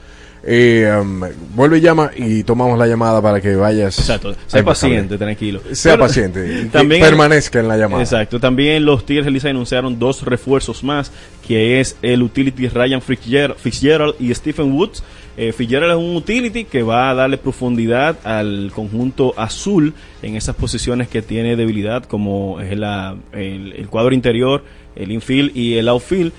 Eh, 0.49 0.89
um, 1.01 1.23
vuelve 1.57 1.79
y 1.79 1.81
llama 1.81 2.13
y 2.17 2.45
tomamos 2.45 2.79
la 2.79 2.87
llamada 2.87 3.21
para 3.21 3.41
que 3.41 3.57
vayas. 3.57 3.99
Exacto. 3.99 4.29
a 4.29 4.33
Sé 4.35 4.39
Implacable. 4.59 4.65
paciente, 4.65 5.19
tranquilo. 5.19 5.61
Sea 5.73 5.99
paciente. 5.99 6.45
que 6.47 6.65
también- 6.73 7.01
permanezca 7.03 7.59
en 7.59 7.67
la 7.67 7.77
llamada. 7.77 8.03
Exacto. 8.03 8.39
También 8.39 8.85
los 8.85 9.05
Tigres 9.05 9.27
Licey 9.27 9.51
anunciaron 9.51 9.99
dos 9.99 10.23
refuerzos 10.23 10.85
más, 10.85 11.11
que 11.47 11.81
es 11.81 11.97
el 12.03 12.23
utility 12.23 12.69
Ryan 12.69 13.03
Fitzgerald, 13.03 13.59
Fitzgerald 13.59 14.15
y 14.21 14.33
Stephen 14.35 14.73
Woods. 14.73 15.03
Eh, 15.37 15.53
Fitzgerald 15.53 15.91
es 15.93 15.99
un 15.99 16.15
utility 16.17 16.65
que 16.65 16.83
va 16.85 17.11
a 17.11 17.15
darle 17.15 17.39
profundidad 17.39 18.17
al 18.25 18.71
conjunto 18.73 19.35
azul 19.37 19.95
en 20.23 20.37
esas 20.37 20.55
posiciones 20.55 21.09
que 21.09 21.23
tiene 21.23 21.57
debilidad, 21.57 22.05
como 22.05 22.61
es 22.61 22.79
la- 22.79 23.17
el, 23.33 23.73
el 23.73 23.89
cuadro 23.89 24.15
interior, 24.15 24.63
el 24.95 25.11
infield 25.11 25.57
y 25.57 25.75
el 25.75 25.89
outfield. 25.89 26.33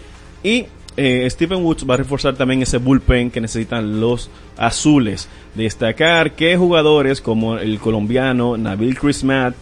Y 0.43 0.65
eh, 0.97 1.29
Stephen 1.29 1.63
Woods 1.63 1.85
va 1.87 1.93
a 1.93 1.97
reforzar 1.97 2.35
también 2.35 2.63
ese 2.63 2.79
bullpen 2.79 3.29
que 3.29 3.39
necesitan 3.39 4.01
los 4.01 4.29
azules. 4.57 5.29
Destacar 5.53 6.31
que 6.33 6.57
jugadores 6.57 7.21
como 7.21 7.57
el 7.57 7.79
colombiano 7.79 8.57
Nabil 8.57 8.97
Chrismat, 8.97 9.55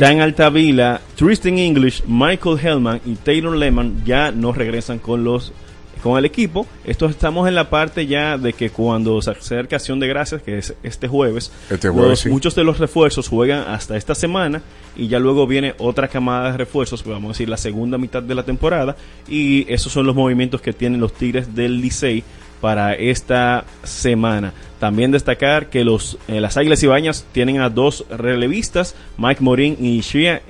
Dan 0.00 0.20
Altavila, 0.20 1.00
Tristan 1.14 1.58
English, 1.58 2.02
Michael 2.06 2.58
Hellman 2.58 3.00
y 3.06 3.14
Taylor 3.14 3.56
Lehman 3.56 4.02
ya 4.04 4.30
no 4.30 4.52
regresan 4.52 4.98
con 4.98 5.24
los 5.24 5.52
con 6.00 6.18
el 6.18 6.24
equipo. 6.24 6.66
Esto 6.84 7.06
estamos 7.06 7.46
en 7.48 7.54
la 7.54 7.70
parte 7.70 8.06
ya 8.06 8.36
de 8.38 8.52
que 8.52 8.70
cuando 8.70 9.20
se 9.22 9.30
acerca 9.30 9.76
Acción 9.76 10.00
de 10.00 10.08
Gracias, 10.08 10.42
que 10.42 10.58
es 10.58 10.74
este 10.82 11.06
jueves, 11.08 11.52
Este 11.70 11.88
jueves, 11.88 12.10
los- 12.10 12.20
sí. 12.20 12.28
muchos 12.28 12.54
de 12.54 12.64
los 12.64 12.78
refuerzos 12.78 13.28
juegan 13.28 13.64
hasta 13.68 13.96
esta 13.96 14.14
semana 14.14 14.62
y 14.96 15.08
ya 15.08 15.18
luego 15.18 15.46
viene 15.46 15.74
otra 15.78 16.08
camada 16.08 16.52
de 16.52 16.58
refuerzos, 16.58 17.04
vamos 17.04 17.24
a 17.24 17.32
decir 17.32 17.48
la 17.48 17.56
segunda 17.56 17.98
mitad 17.98 18.22
de 18.22 18.34
la 18.34 18.42
temporada 18.42 18.96
y 19.28 19.72
esos 19.72 19.92
son 19.92 20.06
los 20.06 20.14
movimientos 20.16 20.60
que 20.60 20.72
tienen 20.72 21.00
los 21.00 21.12
Tigres 21.12 21.54
del 21.54 21.80
Licey 21.80 22.24
para 22.60 22.94
esta 22.94 23.64
semana. 23.84 24.52
También 24.78 25.10
destacar 25.12 25.70
que 25.70 25.84
los 25.84 26.18
eh, 26.28 26.40
las 26.40 26.56
Águilas 26.56 26.82
Ibañas 26.82 27.24
tienen 27.32 27.60
a 27.60 27.70
dos 27.70 28.04
relevistas, 28.10 28.94
Mike 29.16 29.42
Morin 29.42 29.76
y 29.80 30.00
Shia 30.00 30.42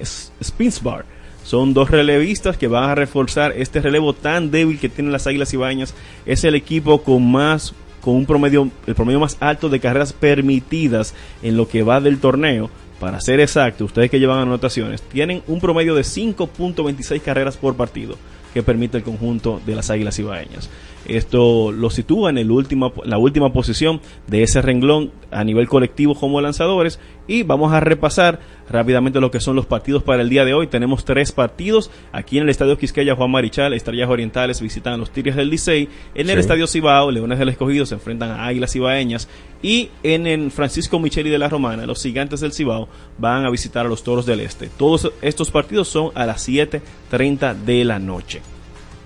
Spinsbar. 0.43 1.05
Son 1.51 1.74
dos 1.74 1.90
relevistas 1.90 2.56
que 2.56 2.68
van 2.68 2.90
a 2.90 2.94
reforzar 2.94 3.55
este 3.56 3.81
relevo 3.81 4.12
tan 4.12 4.52
débil 4.52 4.78
que 4.78 4.89
tienen 4.89 5.10
las 5.10 5.27
Águilas 5.27 5.52
Ibañas. 5.52 5.97
Es 6.24 6.44
el 6.44 6.55
equipo 6.55 7.02
con 7.02 7.28
más 7.28 7.74
con 8.01 8.14
un 8.14 8.24
promedio 8.24 8.70
el 8.86 8.94
promedio 8.94 9.18
más 9.18 9.36
alto 9.40 9.68
de 9.68 9.81
carreras 9.81 10.12
permitidas 10.12 11.12
en 11.43 11.56
lo 11.56 11.66
que 11.66 11.82
va 11.82 12.01
del 12.01 12.20
torneo. 12.20 12.70
Para 13.01 13.20
ser 13.20 13.40
exacto, 13.40 13.86
ustedes 13.86 14.12
que 14.12 14.20
llevan 14.20 14.39
anotaciones, 14.39 15.02
tienen 15.02 15.43
un 15.48 15.60
promedio 15.60 15.97
de 15.97 16.02
5.26 16.02 17.20
carreras 17.20 17.56
por 17.56 17.74
partido 17.74 18.14
que 18.55 18.62
permite 18.62 18.98
el 18.98 19.02
conjunto 19.02 19.60
de 19.66 19.74
las 19.74 19.90
Águilas 19.90 20.20
Ibaeñas. 20.20 20.70
Esto 21.06 21.72
lo 21.72 21.90
sitúa 21.90 22.31
en 22.31 22.39
el 22.39 22.51
último, 22.51 22.93
la 23.05 23.18
última 23.18 23.52
posición 23.52 24.01
de 24.27 24.43
ese 24.43 24.62
renglón 24.62 25.12
a 25.31 25.44
nivel 25.44 25.68
colectivo 25.68 26.14
como 26.14 26.40
lanzadores 26.40 26.98
Y 27.28 27.44
vamos 27.44 27.72
a 27.72 27.78
repasar 27.78 28.40
rápidamente 28.68 29.20
lo 29.20 29.31
que 29.31 29.39
son 29.39 29.55
los 29.55 29.66
partidos 29.66 30.02
para 30.02 30.22
el 30.22 30.28
día 30.28 30.44
de 30.44 30.52
hoy. 30.52 30.66
Tenemos 30.66 31.05
tres 31.05 31.31
partidos. 31.31 31.90
Aquí 32.12 32.39
en 32.39 32.44
el 32.44 32.48
Estadio 32.51 32.77
Quisqueya, 32.77 33.14
Juan 33.14 33.31
Marichal, 33.31 33.72
Estrellas 33.72 34.09
Orientales 34.10 34.60
visitan 34.60 34.94
a 34.94 34.97
los 34.97 35.10
Tigres 35.12 35.36
del 35.36 35.48
Licey. 35.48 35.89
En 36.14 36.28
el 36.28 36.36
Sí. 36.36 36.40
Estadio 36.40 36.66
Cibao, 36.66 37.10
Leones 37.10 37.39
del 37.39 37.51
Escogido 37.51 37.86
se 37.86 37.94
enfrentan 37.94 38.31
a 38.31 38.47
Águilas 38.47 38.72
Cibaeñas. 38.72 39.28
Y 39.62 39.90
en 40.02 40.27
el 40.27 40.51
Francisco 40.51 40.98
Micheli 40.98 41.31
de 41.31 41.39
la 41.39 41.48
Romana, 41.48 41.86
los 41.86 42.02
Gigantes 42.02 42.40
del 42.40 42.52
Cibao 42.52 42.89
van 43.18 43.44
a 43.44 43.51
visitar 43.51 43.86
a 43.86 43.89
los 43.89 44.02
Toros 44.02 44.27
del 44.27 44.40
Este. 44.40 44.68
Todos 44.68 45.12
estos 45.22 45.51
partidos 45.51 45.86
son 45.89 46.10
a 46.14 46.27
las 46.27 46.48
7.30 46.48 47.55
de 47.55 47.85
la 47.85 47.98
noche. 47.98 48.43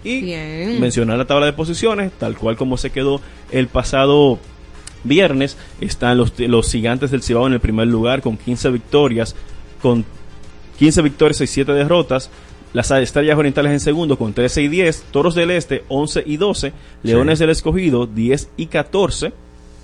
Y 0.04 0.20
Bien. 0.20 0.80
mencionar 0.80 1.18
la 1.18 1.24
tabla 1.24 1.46
de 1.46 1.54
posiciones, 1.54 2.12
tal 2.12 2.36
cual 2.36 2.56
como 2.56 2.76
se 2.76 2.90
quedó 2.90 3.20
el 3.50 3.68
pasado 3.68 4.38
viernes, 5.02 5.56
están 5.80 6.18
los, 6.18 6.38
los 6.38 6.70
gigantes 6.70 7.10
del 7.10 7.22
Cibao 7.22 7.46
en 7.46 7.54
el 7.54 7.60
primer 7.60 7.88
lugar 7.88 8.20
con 8.20 8.36
15 8.36 8.70
victorias, 8.70 9.34
con 9.80 10.04
15 10.78 11.02
victorias 11.02 11.40
y 11.40 11.46
7 11.46 11.72
derrotas. 11.72 12.30
Las 12.72 12.90
estrellas 12.90 13.38
orientales 13.38 13.70
en 13.70 13.80
segundo 13.80 14.18
con 14.18 14.34
13 14.34 14.62
y 14.62 14.68
10, 14.68 15.04
Toros 15.12 15.36
del 15.36 15.52
Este 15.52 15.84
11 15.88 16.24
y 16.26 16.36
12, 16.36 16.72
Leones 17.04 17.38
del 17.38 17.50
Escogido 17.50 18.06
10 18.06 18.48
y 18.56 18.66
14, 18.66 19.32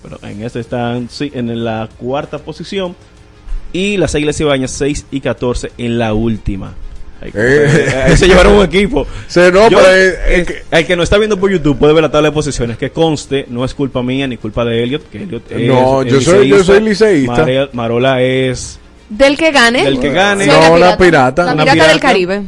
pero 0.02 0.18
en 0.22 0.42
este 0.42 0.58
están 0.58 1.08
sí, 1.08 1.30
en 1.32 1.64
la 1.64 1.88
cuarta 1.98 2.38
posición, 2.38 2.96
y 3.72 3.96
las 3.96 4.16
Águilas 4.16 4.38
Cibañas 4.38 4.72
6 4.72 5.06
y 5.12 5.20
14 5.20 5.70
en 5.78 5.98
la 5.98 6.14
última. 6.14 6.74
Ahí, 7.22 7.30
Eh. 7.34 8.02
ahí 8.06 8.16
se 8.16 8.26
llevaron 8.26 8.54
un 8.54 8.64
equipo. 8.64 9.06
Sí, 9.28 9.40
no, 9.52 9.68
Yo- 9.68 9.78
pero 9.78 9.90
es- 9.92 10.14
el, 10.28 10.54
el 10.70 10.86
que 10.86 10.96
no 10.96 11.02
está 11.02 11.18
viendo 11.18 11.38
por 11.38 11.50
YouTube 11.50 11.76
puede 11.78 11.92
ver 11.92 12.02
la 12.02 12.10
tabla 12.10 12.28
de 12.30 12.34
posiciones. 12.34 12.78
Que 12.78 12.90
conste, 12.90 13.44
no 13.48 13.64
es 13.64 13.74
culpa 13.74 14.02
mía 14.02 14.26
ni 14.26 14.36
culpa 14.38 14.64
de 14.64 14.82
Elliot. 14.82 15.08
Que 15.10 15.22
Elliot 15.24 15.50
es 15.52 15.68
No, 15.68 16.02
yo 16.02 16.20
soy- 16.20 16.48
yo 16.48 16.64
soy 16.64 16.80
liceísta. 16.80 17.32
Mare- 17.42 17.68
Marola 17.72 18.22
es 18.22 18.78
Del 19.08 19.36
que 19.36 19.50
gane. 19.50 19.84
Del 19.84 19.98
que 20.00 20.10
gane. 20.12 20.46
La 20.46 20.68
No, 20.68 20.74
una 20.76 20.96
pirata. 20.96 21.44
La 21.44 21.52
Una 21.54 21.62
pirata 21.64 21.82
del 21.82 21.90
pirata. 21.98 22.06
Caribe. 22.08 22.42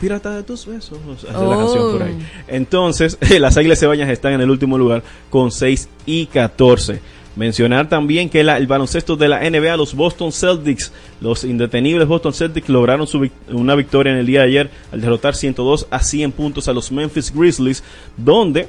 Pirata 0.00 0.30
de 0.36 0.42
tus 0.44 0.64
besos. 0.66 0.98
Esa 1.18 1.26
es 1.26 1.32
la 1.34 1.38
Oh. 1.40 1.58
canción 1.58 1.92
por 1.92 2.02
ahí. 2.04 2.16
Entonces, 2.48 3.18
las 3.38 3.56
Águilas 3.58 3.78
Cebañas 3.80 4.08
están 4.08 4.32
en 4.32 4.40
el 4.40 4.48
último 4.50 4.78
lugar 4.78 5.02
con 5.28 5.50
6 5.50 5.88
y 6.06 6.26
14. 6.26 7.00
Mencionar 7.36 7.88
también 7.88 8.28
que 8.28 8.42
la- 8.42 8.56
el 8.58 8.66
baloncesto 8.66 9.16
de 9.16 9.28
la 9.28 9.44
NBA, 9.48 9.76
los 9.76 9.94
Boston 9.94 10.32
Celtics, 10.32 10.92
los 11.20 11.44
indetenibles 11.44 12.08
Boston 12.08 12.32
Celtics 12.34 12.68
lograron 12.68 13.06
su 13.06 13.28
una 13.50 13.76
victoria 13.76 14.12
en 14.12 14.18
el 14.18 14.26
día 14.26 14.40
de 14.40 14.46
ayer 14.46 14.70
al 14.92 15.00
derrotar 15.00 15.34
102 15.36 15.86
a 15.90 16.00
100 16.02 16.32
puntos 16.32 16.66
a 16.66 16.72
los 16.72 16.90
Memphis 16.90 17.32
Grizzlies, 17.32 17.84
donde 18.16 18.66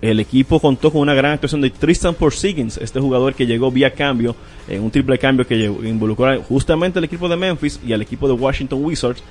el 0.00 0.18
equipo 0.20 0.60
contó 0.60 0.90
con 0.90 1.02
una 1.02 1.14
gran 1.14 1.32
actuación 1.32 1.60
de 1.60 1.68
Tristan 1.68 2.14
Porzingis, 2.14 2.78
este 2.78 3.00
jugador 3.00 3.34
que 3.34 3.44
llegó 3.46 3.70
vía 3.70 3.92
cambio, 3.92 4.34
en 4.68 4.82
un 4.82 4.90
triple 4.90 5.18
cambio 5.18 5.46
que 5.46 5.56
involucró 5.64 6.40
justamente 6.44 6.98
al 6.98 7.04
equipo 7.04 7.28
de 7.28 7.36
Memphis 7.36 7.78
y 7.86 7.92
al 7.92 8.00
equipo 8.02 8.26
de 8.28 8.34
Washington 8.34 8.82
Wizards. 8.84 9.22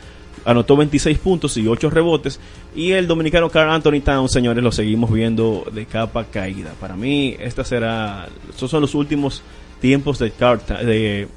Anotó 0.45 0.78
26 0.78 1.18
puntos 1.20 1.57
y 1.57 1.68
8 1.68 1.90
rebotes. 1.90 2.40
Y 2.76 2.91
el 2.91 3.07
dominicano 3.07 3.49
Carl 3.49 3.72
Anthony 3.72 4.02
Towns, 4.03 4.32
señores, 4.32 4.64
lo 4.64 4.72
seguimos 4.72 5.11
viendo 5.11 5.66
de 5.72 5.86
capa 5.86 6.26
caída. 6.26 6.74
Para 6.80 6.95
mí, 6.95 7.36
esta 7.40 7.64
será. 7.64 8.28
Estos 8.49 8.72
son 8.72 8.82
los 8.82 8.95
últimos 8.95 9.41
tiempos 9.80 10.20
de, 10.20 10.32
Carl 10.32 10.61
de 10.68 11.28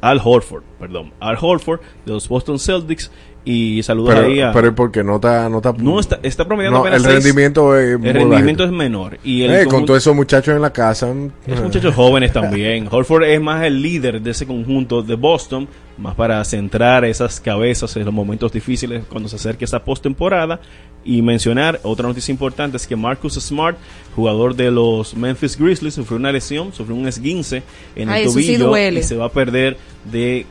Al 0.00 0.20
Horford, 0.22 0.62
perdón. 0.78 1.12
Al 1.20 1.36
Horford 1.40 1.80
de 2.04 2.12
los 2.12 2.28
Boston 2.28 2.58
Celtics. 2.58 3.10
Y 3.44 3.82
saludos 3.82 4.14
Pero, 4.14 4.26
ahí 4.26 4.40
a. 4.40 4.52
pero 4.52 4.74
porque 4.74 5.02
no 5.02 5.16
está, 5.16 5.48
no 5.48 5.58
está, 5.58 5.72
no 5.72 5.98
está, 5.98 6.18
está 6.22 6.44
promediando 6.46 6.80
no, 6.80 6.84
apenas 6.84 6.98
el 7.02 7.10
seis. 7.10 7.24
rendimiento 7.24 7.78
es 7.78 7.94
El 7.94 8.02
rendimiento 8.02 8.34
bajito. 8.34 8.64
es 8.64 8.70
menor. 8.72 9.18
Y 9.24 9.42
el 9.44 9.50
Eh, 9.52 9.66
con 9.66 9.86
todos 9.86 10.02
esos 10.02 10.14
muchachos 10.14 10.54
en 10.54 10.60
la 10.60 10.70
casa. 10.72 11.08
es 11.46 11.58
eh. 11.58 11.62
muchachos 11.62 11.94
jóvenes 11.94 12.32
también. 12.32 12.88
Horford 12.90 13.24
es 13.24 13.40
más 13.40 13.64
el 13.64 13.80
líder 13.80 14.20
de 14.20 14.32
ese 14.32 14.46
conjunto 14.46 15.02
de 15.02 15.14
Boston, 15.14 15.66
más 15.96 16.14
para 16.14 16.44
centrar 16.44 17.06
esas 17.06 17.40
cabezas 17.40 17.96
en 17.96 18.04
los 18.04 18.12
momentos 18.12 18.52
difíciles 18.52 19.04
cuando 19.08 19.28
se 19.30 19.36
acerque 19.36 19.64
esa 19.64 19.82
postemporada. 19.82 20.60
Y 21.04 21.22
mencionar 21.22 21.80
otra 21.84 22.06
noticia 22.06 22.32
importante 22.32 22.76
es 22.76 22.86
que 22.86 22.96
Marcus 22.96 23.34
Smart, 23.34 23.78
jugador 24.14 24.56
de 24.56 24.70
los 24.70 25.16
Memphis 25.16 25.56
Grizzlies, 25.56 25.94
sufrió 25.94 26.18
una 26.18 26.32
lesión, 26.32 26.74
sufrió 26.74 26.94
un 26.94 27.08
esguince 27.08 27.62
en 27.96 28.10
Ay, 28.10 28.24
el 28.24 28.28
sí 28.28 28.34
tobillo 28.34 28.66
duele. 28.66 29.00
y 29.00 29.02
se 29.04 29.16
va 29.16 29.26
a 29.26 29.30
perder 29.32 29.78
de 30.12 30.44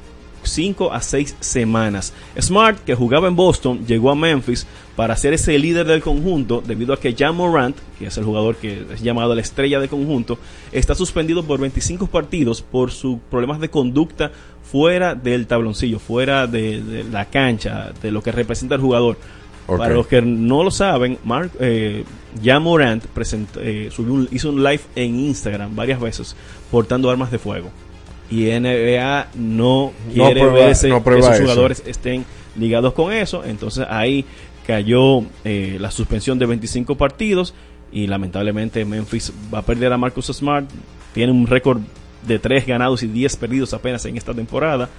5 0.47 0.91
a 0.93 1.01
6 1.01 1.35
semanas. 1.39 2.13
Smart, 2.39 2.79
que 2.83 2.95
jugaba 2.95 3.27
en 3.27 3.35
Boston, 3.35 3.85
llegó 3.85 4.09
a 4.11 4.15
Memphis 4.15 4.65
para 4.95 5.15
ser 5.15 5.33
ese 5.33 5.57
líder 5.59 5.85
del 5.85 6.01
conjunto 6.01 6.63
debido 6.65 6.93
a 6.93 6.99
que 6.99 7.13
Jan 7.13 7.35
Morant, 7.35 7.77
que 7.99 8.07
es 8.07 8.17
el 8.17 8.23
jugador 8.23 8.55
que 8.55 8.85
es 8.93 9.01
llamado 9.01 9.35
la 9.35 9.41
estrella 9.41 9.79
del 9.79 9.89
conjunto, 9.89 10.39
está 10.71 10.95
suspendido 10.95 11.43
por 11.43 11.59
25 11.59 12.07
partidos 12.07 12.61
por 12.61 12.91
sus 12.91 13.19
problemas 13.29 13.59
de 13.59 13.69
conducta 13.69 14.31
fuera 14.63 15.13
del 15.15 15.45
tabloncillo, 15.47 15.99
fuera 15.99 16.47
de, 16.47 16.81
de 16.81 17.03
la 17.03 17.25
cancha, 17.25 17.93
de 18.01 18.11
lo 18.11 18.21
que 18.23 18.31
representa 18.31 18.75
el 18.75 18.81
jugador. 18.81 19.17
Para 19.67 19.93
los 19.95 20.07
que 20.07 20.21
no 20.21 20.63
lo 20.63 20.71
saben, 20.71 21.17
Mark, 21.25 21.51
eh, 21.59 22.05
Jan 22.41 22.63
Morant 22.63 23.03
presentó, 23.07 23.59
eh, 23.61 23.89
subió 23.91 24.13
un- 24.13 24.29
hizo 24.31 24.49
un 24.49 24.63
live 24.63 24.79
en 24.95 25.19
Instagram 25.19 25.75
varias 25.75 25.99
veces 25.99 26.35
portando 26.71 27.09
armas 27.09 27.31
de 27.31 27.37
fuego. 27.37 27.69
Y 28.29 28.49
NBA 28.49 29.27
no 29.35 29.93
quiere 30.13 30.41
prueba- 30.41 30.53
ver 30.53 30.69
ese- 30.71 30.89
no 30.89 31.03
que 31.03 31.17
eso. 31.35 31.41
jugadores 31.43 31.83
estén 31.85 32.25
ligados 32.57 32.93
con 32.93 33.13
eso. 33.13 33.43
Entonces 33.45 33.85
ahí 33.89 34.25
cayó 34.65 35.21
eh, 35.45 35.77
la 35.79 35.91
suspensión 35.91 36.37
de 36.39 36.45
25 36.45 36.95
partidos 36.95 37.53
y 37.91 38.07
lamentablemente 38.07 38.83
Memphis 38.83 39.31
va 39.53 39.59
a 39.59 39.61
perder 39.61 39.93
a 39.93 39.97
Marcus 39.97 40.25
Smart. 40.27 40.69
Tiene 41.13 41.31
un 41.31 41.47
récord 41.47 41.79
de 42.27 42.37
3 42.39 42.65
ganados 42.67 43.01
y 43.03 43.07
10 43.07 43.35
perdidos 43.37 43.73
apenas 43.73 44.05
en 44.05 44.17
esta 44.17 44.33
temporada. 44.33 44.89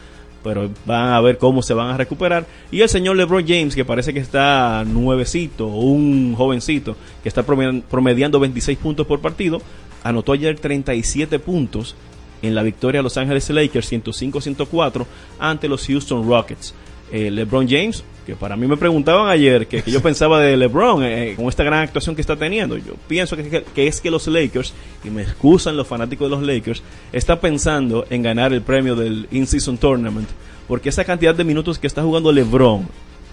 Pero 0.43 0.71
van 0.87 1.13
a 1.13 1.21
ver 1.21 1.37
cómo 1.37 1.63
se 1.63 1.75
van 1.75 1.89
a 1.91 1.97
recuperar. 1.97 2.47
Y 2.71 2.81
el 2.81 2.89
señor 2.89 3.17
LeBron 3.17 3.45
James, 3.47 3.75
que 3.75 3.85
parece 3.85 4.15
que 4.15 4.21
está 4.21 4.85
nuevecito, 4.87 5.67
un 5.67 6.35
jovencito, 6.37 6.97
que 7.23 7.29
está 7.29 7.43
promediando, 7.43 7.85
promediando 7.91 8.41
26 8.41 8.79
puntos 8.79 9.05
por 9.07 9.21
partido, 9.21 9.61
anotó 10.05 10.33
ayer 10.33 10.59
37 10.59 11.41
puntos 11.41 11.97
en 12.43 12.55
la 12.55 12.63
victoria 12.63 13.01
de 13.01 13.03
Los 13.03 13.17
Ángeles 13.17 13.49
Lakers 13.51 13.91
105-104 13.93 15.07
ante 15.39 15.69
los 15.69 15.87
Houston 15.87 16.27
Rockets. 16.29 16.75
Eh, 17.11 17.31
LeBron 17.31 17.67
James, 17.67 18.05
que 18.27 18.35
para 18.37 18.55
mí 18.55 18.67
me 18.67 18.77
preguntaban 18.77 19.31
ayer 19.31 19.67
que, 19.67 19.83
que 19.83 19.91
yo 19.91 20.03
pensaba 20.03 20.41
de 20.41 20.57
LeBron 20.59 21.03
eh, 21.05 21.33
con 21.37 21.47
esta 21.47 21.65
gran 21.65 21.81
actuación 21.81 22.15
que 22.15 22.21
está 22.21 22.37
teniendo. 22.37 22.77
Yo 22.77 22.95
pienso 23.07 23.35
que, 23.37 23.49
que- 23.49 23.63
que 23.63 23.87
es 23.87 24.01
que 24.01 24.11
los 24.11 24.27
Lakers, 24.27 24.75
y 25.05 25.09
me 25.11 25.23
excusan 25.23 25.77
los 25.77 25.87
fanáticos 25.87 26.31
de 26.31 26.37
los 26.37 26.45
Lakers, 26.47 26.83
está 27.13 27.41
pensando 27.41 28.05
en 28.11 28.23
ganar 28.23 28.53
el 28.53 28.61
premio 28.61 28.95
del 28.95 29.27
In-Season 29.31 29.79
Tournament, 29.79 30.29
porque 30.69 30.91
esa 30.91 31.05
cantidad 31.05 31.35
de 31.35 31.45
minutos 31.45 31.79
que 31.79 31.87
está 31.87 32.03
jugando 32.03 32.31
LeBron 32.31 32.87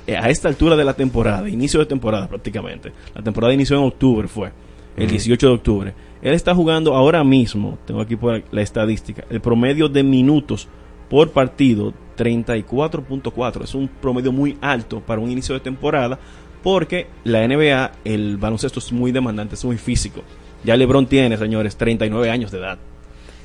eh, 0.07 0.15
a 0.15 0.29
esta 0.29 0.47
altura 0.47 0.77
de 0.77 0.85
la 0.85 0.93
temporada, 0.93 1.49
inicio 1.49 1.81
de 1.81 1.85
temporada 1.85 2.29
prácticamente, 2.29 2.93
la 3.13 3.21
temporada 3.21 3.53
inició 3.53 3.75
en 3.77 3.83
octubre 3.83 4.29
fue, 4.29 4.51
el 4.95 5.09
18 5.09 5.47
de 5.47 5.53
octubre. 5.53 5.93
Él 6.25 6.33
está 6.33 6.55
jugando 6.55 6.95
ahora 6.95 7.23
mismo, 7.23 7.77
tengo 7.85 8.01
aquí 8.01 8.15
por 8.15 8.43
la 8.49 8.61
estadística, 8.63 9.23
el 9.29 9.41
promedio 9.41 9.87
de 9.87 10.01
minutos 10.01 10.67
por 11.07 11.29
partido 11.29 11.93
34.4. 12.17 13.63
Es 13.63 13.75
un 13.75 13.87
promedio 13.87 14.31
muy 14.31 14.57
alto 14.59 15.01
para 15.01 15.21
un 15.21 15.29
inicio 15.29 15.53
de 15.53 15.61
temporada 15.61 16.17
porque 16.63 17.05
la 17.25 17.47
NBA, 17.47 17.91
el 18.05 18.37
baloncesto 18.37 18.79
es 18.79 18.91
muy 18.91 19.11
demandante, 19.11 19.53
es 19.53 19.63
muy 19.63 19.77
físico. 19.77 20.23
Ya 20.63 20.75
LeBron 20.75 21.05
tiene, 21.05 21.37
señores, 21.37 21.75
39 21.75 22.31
años 22.31 22.49
de 22.49 22.57
edad. 22.57 22.79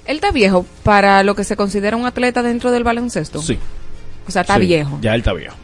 Él 0.07 0.16
está 0.16 0.32
viejo 0.32 0.65
para 0.82 1.23
lo 1.23 1.35
que 1.35 1.44
se 1.44 1.57
considera 1.57 1.98
un 1.98 2.07
atleta 2.07 2.43
dentro 2.43 2.70
del 2.70 2.82
baloncesto. 2.82 3.43
Sí. 3.43 3.59
O 4.27 4.31
sea, 4.31 4.40
está 4.40 4.55
Sí, 4.55 4.62
viejo. 4.62 4.98
Ya 5.02 5.15
él 5.15 5.20
está 5.20 5.35
viejo. 5.35 5.55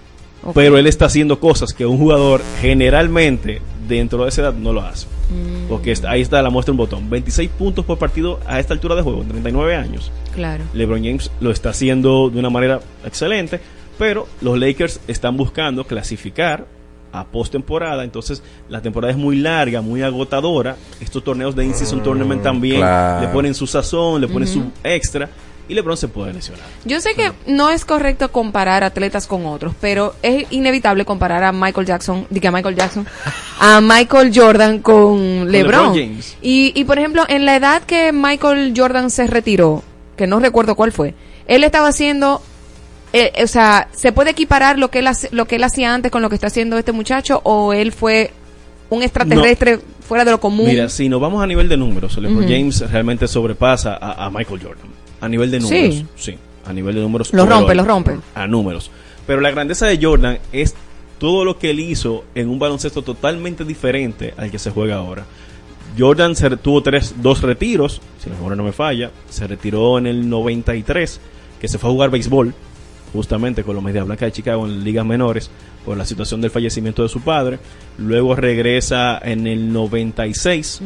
Pero 0.52 0.76
él 0.76 0.86
está 0.86 1.06
haciendo 1.06 1.40
cosas 1.40 1.72
que 1.72 1.86
un 1.86 1.97
jugador 1.97 2.43
generalmente 2.60 3.62
dentro 3.88 4.22
de 4.24 4.28
esa 4.28 4.42
edad 4.42 4.54
no 4.54 4.72
lo 4.72 4.80
hace. 4.82 5.06
Mm, 5.30 5.68
Porque 5.68 5.92
está- 5.92 6.10
ahí 6.10 6.20
está 6.20 6.40
la 6.42 6.50
muestra 6.50 6.72
un 6.72 6.78
botón. 6.78 7.08
26 7.10 7.50
puntos 7.50 7.84
por 7.84 7.98
partido 7.98 8.40
a 8.46 8.58
esta 8.60 8.74
altura 8.74 8.94
de 8.94 9.02
juego, 9.02 9.22
en 9.22 9.28
39 9.28 9.74
años. 9.76 10.10
claro. 10.34 10.64
LeBron 10.74 11.02
James 11.04 11.30
lo 11.40 11.50
está 11.50 11.70
haciendo 11.70 12.28
de 12.30 12.38
una 12.38 12.50
manera 12.50 12.80
excelente, 13.04 13.60
pero 13.98 14.26
los 14.42 14.58
Lakers 14.58 15.00
están 15.08 15.36
buscando 15.36 15.84
clasificar 15.86 16.66
a 17.12 17.24
postemporada, 17.24 18.04
entonces 18.04 18.42
la 18.68 18.82
temporada 18.82 19.10
es 19.12 19.16
muy 19.18 19.36
larga, 19.36 19.80
muy 19.80 20.02
agotadora. 20.02 20.76
Estos 21.00 21.24
torneos 21.24 21.56
de 21.56 21.64
in-season 21.64 22.02
tournament 22.02 22.42
también 22.42 22.80
claro. 22.80 23.22
le 23.26 23.32
ponen 23.32 23.54
su 23.54 23.66
sazón, 23.66 24.20
le 24.20 24.28
ponen 24.28 24.46
su 24.48 24.64
extra 24.84 25.30
y 25.68 25.74
LeBron 25.74 25.97
se 25.97 26.09
puede 26.09 26.32
lesionar. 26.32 26.64
Yo 26.84 27.01
sé 27.01 27.14
que 27.14 27.32
no 27.47 27.70
es 27.70 27.84
correcto 27.84 28.30
comparar 28.30 28.84
atletas 28.84 29.26
con 29.26 29.47
otros, 29.47 29.74
pero 29.80 30.14
es 30.22 30.47
inevitable 30.51 31.05
comparar 31.05 31.43
a 31.44 31.52
Michael 31.52 31.86
Jackson, 31.86 32.26
diga 32.30 32.51
Michael 32.51 32.76
Jackson, 32.76 33.06
a 33.60 33.80
Michael 33.80 34.32
Jordan 34.34 34.78
con 34.80 35.51
LeBron. 35.51 35.52
LeBron 35.52 35.94
James. 35.94 36.36
Y, 36.43 36.72
y 36.74 36.84
por 36.84 36.98
ejemplo, 36.98 37.24
en 37.28 37.44
la 37.47 37.56
edad 37.56 37.82
que 37.82 38.12
Michael 38.12 38.74
Jordan 38.76 39.10
se 39.10 39.26
retiró, 39.26 39.82
que 40.16 40.26
no 40.26 40.38
recuerdo 40.40 40.74
cuál 40.76 40.93
fue, 40.93 41.14
él 41.48 41.64
estaba 41.64 41.88
haciendo, 41.88 42.40
eh, 43.12 43.32
o 43.43 43.47
sea, 43.47 43.88
¿se 43.93 44.12
puede 44.12 44.30
equiparar 44.30 44.78
lo 44.78 44.90
que, 44.90 45.01
él 45.01 45.06
hace- 45.09 45.28
lo 45.32 45.47
que 45.47 45.56
él 45.56 45.64
hacía 45.64 45.93
antes 45.94 46.10
con 46.12 46.22
lo 46.22 46.28
que 46.28 46.34
está 46.36 46.47
haciendo 46.48 46.78
este 46.78 46.93
muchacho 46.93 47.40
o 47.44 47.72
él 47.72 47.93
fue 47.93 48.32
un 48.90 49.02
extraterrestre 49.02 49.80
fuera 50.06 50.24
de 50.24 50.30
lo 50.30 50.40
común? 50.40 50.66
Mira, 50.66 50.88
si 50.88 51.09
nos 51.09 51.20
vamos 51.20 51.43
a 51.43 51.47
nivel 51.47 51.68
de 51.68 51.76
números, 51.76 52.16
LeBron. 52.18 52.44
James 52.48 52.80
realmente 52.90 53.26
sobrepasa 53.28 53.97
a, 54.01 54.26
a 54.26 54.30
Michael 54.30 54.60
Jordan. 54.62 54.86
A 55.20 55.28
nivel 55.28 55.51
de 55.51 55.60
números. 55.60 56.05
Sí, 56.16 56.36
a 56.64 56.72
nivel 56.72 56.94
de 56.94 57.01
números. 57.01 57.32
Lo 57.32 57.47
rompe, 57.47 57.64
overall. 57.64 57.76
lo 57.76 57.84
rompe. 57.84 58.18
A 58.34 58.47
números. 58.47 58.90
Pero 59.26 59.40
la 59.40 59.51
grandeza 59.51 59.86
de 59.86 59.98
Jordan 60.01 60.38
es 60.52 60.74
todo 61.18 61.44
lo 61.44 61.59
que 61.59 61.70
él 61.70 61.80
hizo 61.80 62.24
en 62.34 62.48
un 62.48 62.59
baloncesto 62.59 63.02
totalmente 63.02 63.64
diferente 63.64 64.34
al 64.36 64.51
que 64.51 64.59
se 64.59 64.70
juega 64.70 64.97
ahora. 64.97 65.24
Jordan 65.98 66.36
se 66.36 66.51
tuvo 66.59 66.82
tres, 66.82 67.14
dos 67.22 67.40
retiros, 67.43 68.01
si 68.22 68.28
la 68.28 68.36
memoria 68.36 68.56
no 68.56 68.64
me 68.64 68.72
falla. 68.72 69.10
Se 69.30 69.47
retiró 69.47 69.98
en 69.98 70.06
el 70.06 70.28
93, 70.28 71.20
que 71.60 71.68
se 71.68 71.78
fue 71.78 71.88
a 71.88 71.93
jugar 71.93 72.10
béisbol, 72.10 72.55
justamente 73.16 73.64
con 73.64 73.74
los 73.74 73.82
Media 73.82 74.05
Blanca 74.05 74.26
de 74.26 74.32
Chicago 74.32 74.66
en 74.66 74.84
ligas 74.84 75.05
menores, 75.05 75.51
por 75.84 75.97
la 75.97 76.05
situación 76.05 76.40
del 76.40 76.51
fallecimiento 76.51 77.02
de 77.02 77.09
su 77.09 77.20
padre. 77.22 77.59
Luego 77.98 78.36
regresa 78.36 79.18
en 79.18 79.47
el 79.47 79.72
96, 79.72 80.82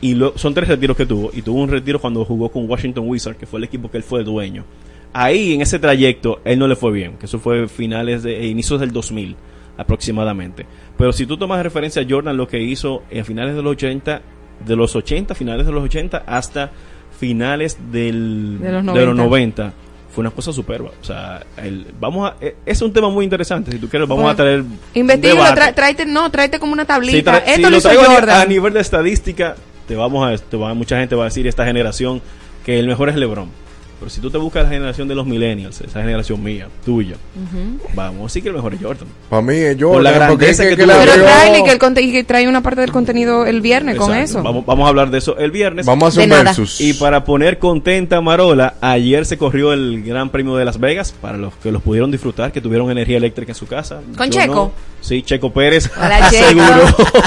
y 0.00 0.14
lo- 0.14 0.36
son 0.36 0.54
tres 0.54 0.68
retiros 0.68 0.96
que 0.96 1.06
tuvo. 1.06 1.30
Y 1.32 1.42
tuvo 1.42 1.60
un 1.62 1.68
retiro 1.70 2.00
cuando 2.00 2.24
jugó 2.24 2.48
con 2.48 2.68
Washington 2.68 3.04
Wizards, 3.06 3.38
que 3.38 3.46
fue 3.46 3.58
el 3.60 3.64
equipo 3.64 3.90
que 3.90 3.98
él 3.98 4.02
fue 4.02 4.24
dueño. 4.24 4.64
Ahí, 5.12 5.54
en 5.54 5.62
ese 5.62 5.78
trayecto, 5.78 6.40
él 6.44 6.58
no 6.58 6.66
le 6.68 6.76
fue 6.76 6.92
bien, 6.92 7.16
que 7.18 7.26
eso 7.26 7.38
fue 7.38 7.68
finales 7.68 8.22
de 8.22 8.40
eh, 8.40 8.46
inicios 8.48 8.80
del 8.80 8.90
2000 8.92 9.36
aproximadamente. 9.78 10.66
Pero 10.96 11.12
si 11.12 11.26
tú 11.26 11.36
tomas 11.36 11.62
referencia 11.62 12.02
a 12.02 12.06
Jordan, 12.08 12.36
lo 12.36 12.48
que 12.48 12.60
hizo 12.62 13.02
en 13.10 13.24
finales 13.24 13.54
de 13.54 13.62
los 13.62 13.72
80, 13.72 14.22
de 14.66 14.76
los 14.76 14.96
80, 14.96 15.34
finales 15.34 15.66
de 15.66 15.72
los 15.72 15.84
80 15.84 16.18
hasta 16.26 16.70
finales 17.18 17.78
del, 17.92 18.58
De 18.60 18.72
los 18.72 18.84
de 18.86 19.06
90. 19.06 19.14
90, 19.24 19.72
fue 20.16 20.22
una 20.22 20.30
cosa 20.30 20.50
superba. 20.50 20.90
O 20.98 21.04
sea, 21.04 21.44
el- 21.58 21.86
vamos 22.00 22.30
a, 22.30 22.36
eh, 22.40 22.56
es 22.64 22.80
un 22.80 22.90
tema 22.90 23.10
muy 23.10 23.22
interesante. 23.22 23.70
Si 23.70 23.78
tú 23.78 23.86
quieres, 23.86 24.08
vamos 24.08 24.22
Bueno, 24.22 24.32
a 24.32 24.34
traer. 24.34 24.64
Investígalo, 24.94 25.72
tráete, 25.74 26.06
no, 26.06 26.30
tráete 26.30 26.58
como 26.58 26.72
una 26.72 26.86
tablita. 26.86 27.32
tra- 27.34 27.44
si 27.44 27.50
Esto 27.50 27.62
lo 27.64 27.70
lo 27.70 27.76
hizo 27.76 27.90
Jordan. 27.94 28.40
a 28.40 28.44
nivel 28.46 28.72
de 28.72 28.80
estadística, 28.80 29.56
te 29.86 29.94
vamos 29.94 30.26
a, 30.26 30.42
te 30.42 30.56
va- 30.56 30.72
mucha 30.72 30.98
gente 30.98 31.14
va 31.14 31.24
a 31.24 31.26
decir 31.26 31.46
esta 31.46 31.66
generación 31.66 32.22
que 32.64 32.78
el 32.78 32.86
mejor 32.86 33.10
es 33.10 33.16
LeBron. 33.16 33.50
Pero 33.98 34.10
si 34.10 34.20
tú 34.20 34.30
te 34.30 34.36
buscas 34.38 34.64
la 34.64 34.68
generación 34.70 35.08
de 35.08 35.14
los 35.14 35.26
millennials, 35.26 35.80
esa 35.80 36.00
generación 36.02 36.42
mía, 36.42 36.68
tuya, 36.84 37.14
Ujú. 37.34 37.80
vamos 37.94 38.20
a 38.20 38.22
decir 38.24 38.42
que 38.42 38.50
el 38.50 38.54
mejor 38.54 38.74
es 38.74 38.80
Jordan. 38.82 39.08
Para 39.30 39.40
mí 39.42 39.54
es 39.54 39.76
Por 39.76 40.02
la 40.02 40.10
Jordan, 40.10 40.28
porque 40.30 40.50
es 40.50 40.58
grandeza 40.58 40.62
que, 40.64 40.68
que 40.70 40.76
que 40.76 40.86
le 40.86 40.92
Pero 41.12 41.24
tráele 41.24 41.64
que, 41.64 41.70
el 41.72 41.78
conte- 41.78 42.02
y 42.02 42.12
que 42.12 42.24
trae 42.24 42.46
una 42.46 42.62
parte 42.62 42.82
del 42.82 42.92
contenido 42.92 43.46
el 43.46 43.60
viernes 43.62 43.96
con 43.96 44.14
eso. 44.14 44.42
Vamos, 44.42 44.66
vamos 44.66 44.84
a 44.84 44.88
hablar 44.90 45.10
de 45.10 45.18
eso 45.18 45.38
el 45.38 45.50
viernes. 45.50 45.86
Vamos 45.86 46.04
a 46.04 46.08
hacer 46.08 46.20
De 46.20 46.24
un 46.26 46.30
nada. 46.30 46.42
versus. 46.44 46.80
Y 46.80 46.92
para 46.94 47.24
poner 47.24 47.58
contenta 47.58 48.18
a 48.18 48.20
Marola, 48.20 48.74
ayer 48.82 49.24
se 49.24 49.38
corrió 49.38 49.72
el 49.72 50.02
Gran 50.04 50.28
Premio 50.30 50.56
de 50.56 50.64
Las 50.66 50.78
Vegas 50.78 51.14
para 51.20 51.38
los 51.38 51.54
que 51.56 51.72
los 51.72 51.80
pudieron 51.82 52.10
disfrutar, 52.10 52.52
que 52.52 52.60
tuvieron 52.60 52.90
energía 52.90 53.16
eléctrica 53.16 53.52
en 53.52 53.56
su 53.56 53.66
casa. 53.66 54.00
¿Con 54.16 54.30
Yo 54.30 54.40
Checo? 54.40 54.54
no. 54.54 54.72
Sí, 55.00 55.22
Checo 55.22 55.52
Pérez. 55.52 55.88
Hola, 55.96 56.28
Checo. 56.30 56.60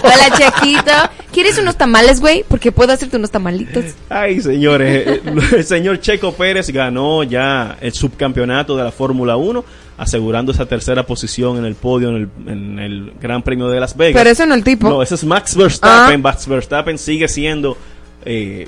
Hola, 0.03 0.37
Chequito. 0.37 0.91
¿Quieres 1.31 1.57
unos 1.59 1.77
tamales, 1.77 2.19
güey? 2.19 2.43
Porque 2.47 2.71
puedo 2.71 2.91
hacerte 2.91 3.15
unos 3.17 3.31
tamalitos. 3.31 3.85
Ay, 4.09 4.41
señores, 4.41 5.07
eh, 5.07 5.21
el 5.57 5.63
señor 5.63 5.99
Checo 6.01 6.33
Pérez 6.33 6.58
ganó 6.67 7.23
ya 7.23 7.77
el 7.81 7.93
subcampeonato 7.93 8.77
de 8.77 8.83
la 8.83 8.91
Fórmula 8.91 9.35
1, 9.37 9.63
asegurando 9.97 10.51
esa 10.51 10.65
tercera 10.65 11.05
posición 11.05 11.57
en 11.57 11.65
el 11.65 11.75
podio 11.75 12.09
en 12.09 12.15
el, 12.15 12.29
en 12.51 12.79
el 12.79 13.13
Gran 13.21 13.41
Premio 13.41 13.67
de 13.67 13.79
Las 13.79 13.95
Vegas. 13.95 14.19
Pero 14.19 14.29
ese 14.29 14.45
no 14.45 14.53
es 14.53 14.59
el 14.59 14.63
tipo. 14.63 14.89
No, 14.89 15.01
ese 15.01 15.15
es 15.15 15.23
Max 15.23 15.55
Verstappen. 15.55 16.15
Ah. 16.15 16.23
Max 16.23 16.47
Verstappen 16.47 16.97
sigue 16.97 17.27
siendo 17.27 17.77
eh, 18.25 18.67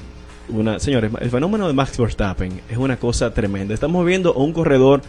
una. 0.49 0.79
Señores, 0.79 1.11
el 1.19 1.29
fenómeno 1.29 1.67
de 1.67 1.73
Max 1.73 1.97
Verstappen 1.97 2.61
es 2.69 2.77
una 2.77 2.97
cosa 2.97 3.33
tremenda. 3.33 3.73
Estamos 3.73 4.05
viendo 4.05 4.31
a 4.33 4.37
un 4.37 4.53
corredor 4.53 5.01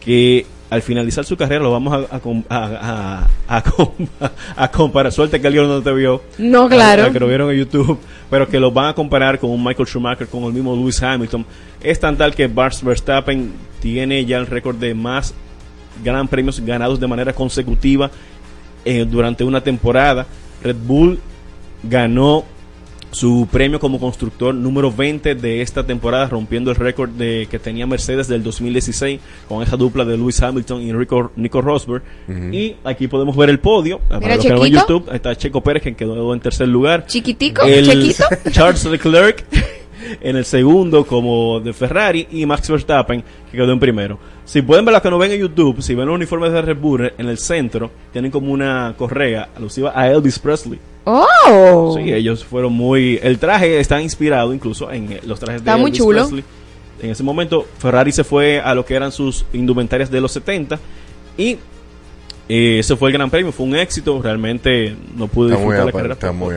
que 0.00 0.46
al 0.68 0.82
finalizar 0.82 1.24
su 1.24 1.36
carrera 1.36 1.62
lo 1.62 1.70
vamos 1.70 1.92
a, 2.10 2.16
a, 2.16 2.20
a, 2.48 3.26
a- 3.48 3.56
a 3.56 3.62
com- 3.62 3.92
a 4.56 4.68
comparar. 4.70 5.12
Suerte 5.12 5.40
que 5.40 5.46
alguien 5.46 5.68
no 5.68 5.80
te 5.82 5.92
vio. 5.92 6.22
No, 6.38 6.68
claro. 6.68 7.12
Que 7.12 7.20
lo 7.20 7.28
vieron 7.28 7.50
en 7.52 7.58
YouTube. 7.58 7.98
Pero 8.28 8.48
que 8.48 8.58
lo 8.58 8.72
van 8.72 8.86
a 8.88 8.94
comparar 8.94 9.38
con 9.38 9.50
un 9.50 9.62
Michael 9.62 9.86
Schumacher, 9.86 10.26
con 10.26 10.42
el 10.44 10.52
mismo 10.52 10.74
Lewis 10.74 11.00
Hamilton. 11.02 11.46
Es 11.80 12.00
tan 12.00 12.16
tal 12.16 12.34
que 12.34 12.48
Max 12.48 12.82
Verstappen 12.82 13.52
tiene 13.80 14.24
ya 14.24 14.38
el 14.38 14.46
récord 14.46 14.74
de 14.76 14.94
más 14.94 15.32
gran 16.04 16.26
premios 16.26 16.58
ganados 16.60 16.98
de 16.98 17.06
manera 17.06 17.32
consecutiva 17.32 18.10
eh, 18.84 19.06
durante 19.08 19.44
una 19.44 19.60
temporada. 19.60 20.26
Red 20.62 20.76
Bull 20.84 21.20
ganó 21.84 22.44
su 23.10 23.48
premio 23.50 23.80
como 23.80 23.98
constructor 23.98 24.54
número 24.54 24.92
20 24.92 25.34
de 25.34 25.62
esta 25.62 25.84
temporada, 25.86 26.28
rompiendo 26.28 26.70
el 26.70 26.76
récord 26.76 27.10
de 27.10 27.46
que 27.50 27.58
tenía 27.58 27.86
Mercedes 27.86 28.28
del 28.28 28.42
2016 28.42 29.20
con 29.48 29.62
esa 29.62 29.76
dupla 29.76 30.04
de 30.04 30.16
Lewis 30.16 30.42
Hamilton 30.42 30.82
y 30.82 30.92
Rico, 30.92 31.32
Nico 31.36 31.60
Rosberg. 31.60 32.02
Y 32.52 32.76
aquí 32.84 33.08
podemos 33.08 33.36
ver 33.36 33.50
el 33.50 33.58
podio. 33.58 34.00
Para 34.08 34.36
los 34.36 34.44
que 34.44 34.52
no 34.52 34.60
ven 34.60 34.72
Chequito. 34.72 34.98
YouTube, 34.98 35.10
ahí 35.10 35.16
está 35.16 35.36
Checo 35.36 35.60
Pérez 35.62 35.82
que 35.82 35.94
quedó 35.94 36.34
en 36.34 36.40
tercer 36.40 36.68
lugar. 36.68 37.06
Chiquitico, 37.06 37.64
El 37.64 37.88
chiquito. 37.88 38.24
Charles 38.50 38.84
Leclerc 38.84 39.44
en 40.20 40.36
el 40.36 40.44
segundo 40.44 41.04
como 41.04 41.60
de 41.60 41.72
Ferrari 41.72 42.26
y 42.30 42.46
Max 42.46 42.68
Verstappen 42.68 43.22
que 43.50 43.56
quedó 43.56 43.72
en 43.72 43.80
primero. 43.80 44.18
Si 44.44 44.62
pueden 44.62 44.84
ver 44.84 44.92
los 44.92 45.02
que 45.02 45.10
no 45.10 45.18
ven 45.18 45.32
en 45.32 45.40
YouTube, 45.40 45.82
si 45.82 45.94
ven 45.94 46.06
los 46.06 46.14
uniformes 46.14 46.52
de 46.52 46.62
Red 46.62 46.76
Bull 46.78 47.12
en 47.18 47.28
el 47.28 47.38
centro, 47.38 47.90
tienen 48.12 48.30
como 48.30 48.52
una 48.52 48.94
correa 48.96 49.48
alusiva 49.56 49.92
a 49.94 50.08
Elvis 50.10 50.38
Presley. 50.38 50.78
Oh. 51.04 51.96
Sí, 51.96 52.12
ellos 52.12 52.44
fueron 52.44 52.72
muy... 52.72 53.18
El 53.22 53.38
traje 53.38 53.78
está 53.80 54.00
inspirado 54.00 54.52
incluso 54.52 54.90
en 54.90 55.12
eh, 55.12 55.20
los 55.24 55.38
trajes 55.40 55.62
de 55.64 55.70
Está 55.70 55.76
muy 55.76 55.90
Elvis 55.90 55.98
chulo. 55.98 56.20
Presley. 56.20 56.44
En 57.02 57.10
ese 57.10 57.22
momento 57.22 57.66
Ferrari 57.78 58.12
se 58.12 58.24
fue 58.24 58.60
a 58.60 58.74
lo 58.74 58.84
que 58.84 58.94
eran 58.94 59.12
sus 59.12 59.44
indumentarias 59.52 60.10
de 60.10 60.20
los 60.20 60.32
70 60.32 60.78
y 61.36 61.58
eh, 62.48 62.78
ese 62.78 62.96
fue 62.96 63.10
el 63.10 63.14
gran 63.14 63.28
premio, 63.30 63.52
fue 63.52 63.66
un 63.66 63.76
éxito, 63.76 64.22
realmente 64.22 64.96
no 65.16 65.26
pude 65.26 65.50
Está 65.50 65.64
muy 65.64 65.74
disfrutar 65.74 65.86
la 65.86 65.92
carrera. 65.92 66.14
Está 66.14 66.32
muy. 66.32 66.54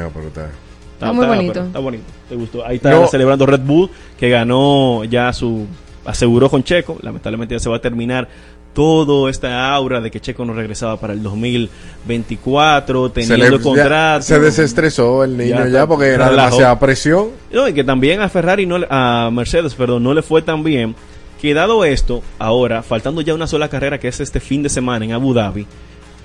Está 0.99 1.13
muy 1.13 1.25
bonito. 1.25 1.61
Está 1.63 1.79
bonito, 1.79 2.03
te 2.27 2.35
gustó. 2.35 2.65
Ahí 2.65 2.75
está 2.75 2.91
No. 2.91 3.07
celebrando 3.07 3.45
Red 3.45 3.61
Bull, 3.61 3.89
que 4.17 4.29
ganó 4.29 5.03
ya 5.05 5.31
su. 5.33 5.65
Aseguró 6.05 6.49
con 6.49 6.63
Checo. 6.63 6.97
Lamentablemente 7.01 7.55
ya 7.55 7.59
se 7.59 7.69
va 7.69 7.77
a 7.77 7.81
terminar 7.81 8.27
todo 8.73 9.29
esta 9.29 9.71
aura 9.73 9.99
de 10.01 10.11
que 10.11 10.19
Checo 10.19 10.43
no 10.45 10.53
regresaba 10.53 10.97
para 10.99 11.13
el 11.13 11.23
2024, 11.23 13.07
Se, 13.07 13.13
teniendo 13.13 13.49
le- 13.49 13.55
el 13.55 13.61
contrato. 13.61 14.19
ya 14.19 14.21
se 14.21 14.39
desestresó 14.39 15.23
el 15.23 15.37
niño 15.37 15.67
Ya 15.67 15.87
porque 15.87 16.07
era 16.07 16.29
relajó. 16.29 16.47
demasiada 16.51 16.79
presión. 16.79 17.27
No, 17.51 17.67
y 17.67 17.73
que 17.73 17.83
también 17.83 18.21
a 18.21 18.29
Ferrari, 18.29 18.65
no, 18.65 18.77
le- 18.77 18.87
a 18.89 19.29
Mercedes, 19.31 19.73
perdón, 19.75 20.03
no 20.03 20.13
le 20.13 20.21
fue 20.21 20.41
tan 20.41 20.63
bien. 20.63 20.95
Que 21.41 21.53
dado 21.53 21.85
esto, 21.85 22.21
ahora, 22.37 22.83
faltando 22.83 23.21
ya 23.21 23.33
una 23.33 23.47
sola 23.47 23.69
carrera, 23.69 23.97
que 23.97 24.09
es 24.09 24.19
este 24.19 24.39
fin 24.41 24.61
de 24.61 24.69
semana 24.69 25.05
en 25.05 25.13
Abu 25.13 25.33
Dhabi, 25.33 25.65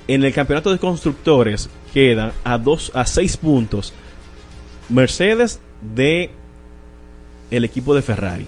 en 0.09 0.25
el 0.25 0.33
campeonato 0.35 0.73
de 0.73 0.79
constructores 0.79 1.71
queda 1.93 2.33
a 2.43 2.59
dos, 2.59 2.91
a 2.95 3.07
seis 3.07 3.37
puntos 3.37 3.93
Mercedes 4.89 5.61
de 5.95 6.31
el 7.51 7.65
equipo 7.65 7.95
de 7.95 8.03
Ferrari. 8.03 8.47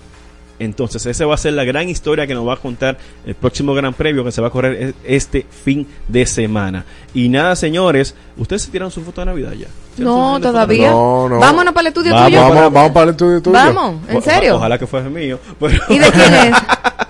Entonces, 0.59 1.05
esa 1.05 1.27
va 1.27 1.35
a 1.35 1.39
ser 1.39 1.53
la 1.53 1.65
gran 1.65 1.87
historia 1.91 2.27
que 2.27 2.33
nos 2.35 2.49
va 2.49 2.55
a 2.55 2.57
contar 2.57 2.97
el 3.27 3.35
próximo 3.35 3.75
Gran 3.75 3.93
Premio 3.93 4.25
que 4.25 4.33
se 4.33 4.41
va 4.41 4.49
a 4.49 4.51
correr 4.51 4.95
e- 5.05 5.17
este 5.17 5.45
fin 5.51 5.87
de 6.09 6.25
semana. 6.25 6.87
Y 7.13 7.29
nada, 7.29 7.55
señores, 7.57 8.15
ustedes 8.39 8.63
se 8.63 8.71
tiraron 8.71 8.91
su 8.91 9.03
foto 9.03 9.21
de 9.21 9.27
Navidad 9.27 9.53
ya. 9.53 9.67
¿Tiraron 9.97 10.15
su 10.17 10.33
No, 10.33 10.41
todavía. 10.41 10.91
No, 10.91 11.29
no. 11.29 11.39
Vámonos 11.41 11.75
para 11.75 11.83
el 11.83 11.87
estudio 11.89 12.13
Vamos, 12.15 12.29
tuyo. 12.31 12.41
Vamos, 12.41 12.73
vamos 12.73 12.91
para 12.93 13.05
el 13.05 13.11
estudio 13.11 13.43
tuyo. 13.43 13.53
Vamos, 13.55 13.97
¿en 14.09 14.17
O- 14.17 14.23
serio? 14.23 14.57
ojalá 14.57 14.79
que 14.79 14.87
fuese 14.87 15.11
mío. 15.11 15.39
pero- 15.61 15.83
¿Y 15.91 15.99
de 15.99 16.11
quién 16.11 16.35
es? 16.35 16.53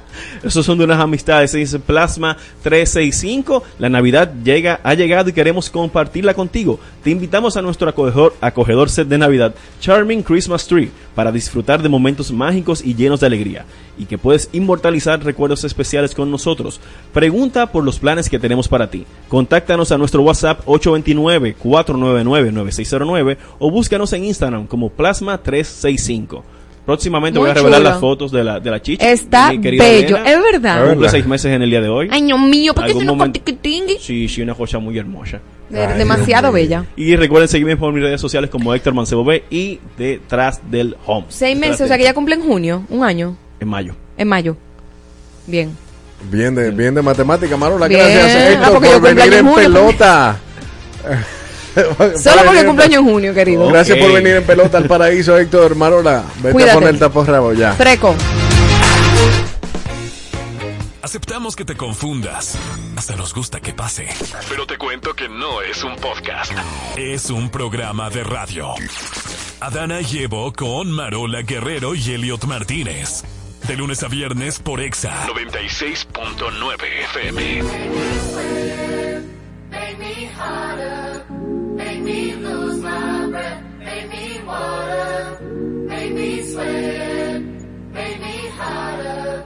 Esos 0.47 0.64
son 0.64 0.78
de 0.78 0.85
unas 0.85 1.01
amistades. 1.01 1.51
Se 1.51 1.59
dice 1.59 1.81
Plasma 1.81 2.36
365. 2.62 3.64
La 3.81 3.89
Navidad 3.89 4.32
llega, 4.44 4.78
ha 4.85 4.94
llegado 4.94 5.28
y 5.28 5.32
queremos 5.32 5.68
compartirla 5.68 6.35
contigo. 6.35 6.78
Te 7.02 7.10
invitamos 7.10 7.56
a 7.56 7.62
nuestro 7.62 7.89
acogedor, 7.89 8.32
acogedor 8.40 8.89
set 8.89 9.09
de 9.09 9.18
Navidad, 9.18 9.56
Charming 9.81 10.23
Christmas 10.23 10.68
Tree, 10.68 10.93
para 11.16 11.32
disfrutar 11.32 11.82
de 11.82 11.89
momentos 11.89 12.31
mágicos 12.31 12.81
y 12.85 12.94
llenos 12.94 13.18
de 13.18 13.27
alegría. 13.27 13.64
Y 13.98 14.05
que 14.05 14.18
puedes 14.18 14.48
inmortalizar 14.52 15.24
recuerdos 15.24 15.64
especiales 15.64 16.14
con 16.14 16.31
nosotros. 16.31 16.81
Pregunta 17.12 17.73
por 17.73 17.82
los 17.82 17.98
planes 17.98 18.31
que 18.31 18.39
tenemos 18.39 18.68
para 18.68 18.89
ti. 18.89 19.05
Contáctanos 19.28 19.90
a 19.90 19.98
nuestro 19.98 20.23
WhatsApp 20.23 20.64
829-499-9609 20.66 23.36
o 23.59 23.68
búscanos 23.68 24.12
en 24.12 24.27
Instagram 24.27 24.68
como 24.68 24.90
Plasma 24.90 25.39
365. 25.39 26.44
Próximamente 26.87 27.39
Muy 27.41 27.47
voy 27.47 27.51
a 27.51 27.55
revelar 27.55 27.81
chulo. 27.81 27.91
las 27.91 27.99
fotos 28.01 28.31
de 28.31 28.45
la, 28.45 28.61
de 28.61 28.71
la 28.71 28.81
chicha. 28.81 29.11
Está 29.11 29.51
bello, 29.51 29.69
Elena. 30.17 30.31
es 30.31 30.43
verdad. 30.53 30.89
Cumple 30.89 31.09
seis 31.09 31.27
meses 31.27 31.53
en 31.53 31.61
el 31.63 31.69
día 31.69 31.81
de 31.81 31.89
hoy. 31.89 32.09
Ay, 32.13 32.23
Dios 32.23 32.39
mío, 32.39 32.73
¿por 32.75 32.85
qué 32.87 32.93
se 32.95 33.05
lo? 33.05 33.17
Sí, 34.01 34.29
sí, 34.29 34.41
una 34.43 34.55
cosa 34.55 34.79
muy 34.79 34.97
hermosa. 34.97 35.41
De- 35.69 35.85
Ay, 35.85 35.99
Demasiado 35.99 36.53
bella. 36.53 36.85
Y 36.97 37.17
recuerden 37.17 37.49
seguirme 37.49 37.77
por 37.77 37.93
mis 37.93 38.05
redes 38.05 38.21
sociales 38.21 38.51
como 38.51 38.73
Héctor 38.73 38.95
Mancebo 38.95 39.25
B 39.25 39.43
y 39.51 39.81
detrás 39.99 40.61
del 40.71 40.97
home. 41.07 41.27
Seis 41.29 41.59
meses, 41.59 41.81
o 41.81 41.89
sea 41.89 41.99
que 41.99 42.05
ya 42.05 42.15
cumple 42.15 42.37
en 42.37 42.43
junio, 42.43 42.85
un 42.89 43.03
año, 43.03 43.37
En 43.59 43.67
mayo. 43.69 43.97
en 44.17 44.29
mayo. 44.29 44.57
Bien. 45.49 45.77
Bien 46.31 46.55
de, 46.55 46.71
bien 46.71 46.95
de 46.95 47.03
matemática, 47.03 47.57
Marola. 47.57 47.89
Bien. 47.89 48.01
Gracias, 48.01 48.35
Ah, 48.37 48.53
Héctor, 48.53 48.73
yo 48.85 48.93
por 48.93 49.01
venir 49.03 49.25
en 49.25 49.33
en 49.41 49.47
junio. 49.47 49.55
pelota. 49.57 50.37
Solo 52.23 52.43
porque 52.44 52.65
cumpleaños 52.65 53.01
en 53.03 53.09
junio, 53.11 53.35
querido. 53.35 53.65
Oh, 53.65 53.69
Gracias 53.70 53.98
por 53.98 54.12
venir 54.12 54.36
en 54.36 54.44
pelota 54.44 54.78
al 54.78 54.86
paraíso, 54.86 55.36
Héctor 55.39 55.77
Marola. 55.77 56.24
Vete 56.36 56.53
Cuídate. 56.53 56.70
a 56.73 56.74
poner 56.74 56.90
el 56.90 56.98
taporrabo 56.98 57.53
ya. 57.53 57.73
Freco. 57.74 58.15
Aceptamos 61.03 61.55
que 61.55 61.65
te 61.65 61.77
confundas. 61.77 62.59
Hasta 62.97 63.15
nos 63.15 63.32
gusta 63.32 63.61
que 63.61 63.73
pase. 63.73 64.09
Pero 64.48 64.66
te 64.66 64.77
cuento 64.77 65.15
que 65.15 65.28
no 65.28 65.62
es 65.62 65.85
un 65.85 65.94
podcast. 65.97 66.53
Es 66.97 67.31
un 67.31 67.48
programa 67.51 68.11
de 68.11 68.24
radio. 68.24 68.74
Adana 69.61 70.01
llevo 70.01 70.53
con 70.53 70.90
Marola 70.90 71.43
Guerrero 71.43 71.94
y 71.94 72.12
Elliot 72.12 72.44
Martínez. 72.44 73.23
De 73.69 73.77
lunes 73.77 74.03
a 74.03 74.09
viernes 74.09 74.59
por 74.59 74.81
Exa 74.81 75.27
96.9 75.28 76.77
FM. 77.15 77.62
me 82.07 82.35
lose 82.37 82.81
my 82.83 83.27
breath, 83.33 83.62
me 84.12 84.41
water, 84.47 85.39
me 86.16 86.43
sweat, 86.51 87.43
me 88.23 88.37
hotter, 88.59 89.45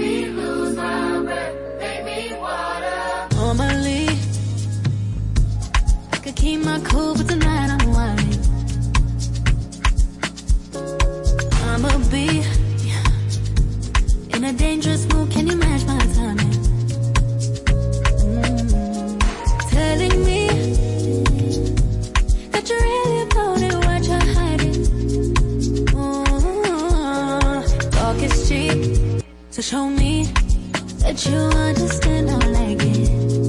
me 0.00 0.26
lose 0.26 0.76
my 0.76 1.22
breath, 1.22 2.04
me 2.04 2.34
water. 2.34 3.28
Normally, 3.34 4.08
I 6.12 6.16
could 6.22 6.36
keep 6.36 6.60
my 6.62 6.78
cool, 6.80 7.14
but 7.14 7.26
tonight 7.30 7.70
I'm 7.76 7.86
whining. 7.94 8.42
I'm 11.70 11.84
a 11.86 11.94
in 14.36 14.44
a 14.44 14.52
dangerous 14.52 15.06
mood, 15.14 15.30
can 15.30 15.46
you? 15.48 15.69
So 29.60 29.76
show 29.76 29.90
me 29.90 30.24
that 31.00 31.26
you 31.26 31.36
understand 31.36 32.30
I 32.30 32.46
like 32.46 32.80
it. 32.80 33.39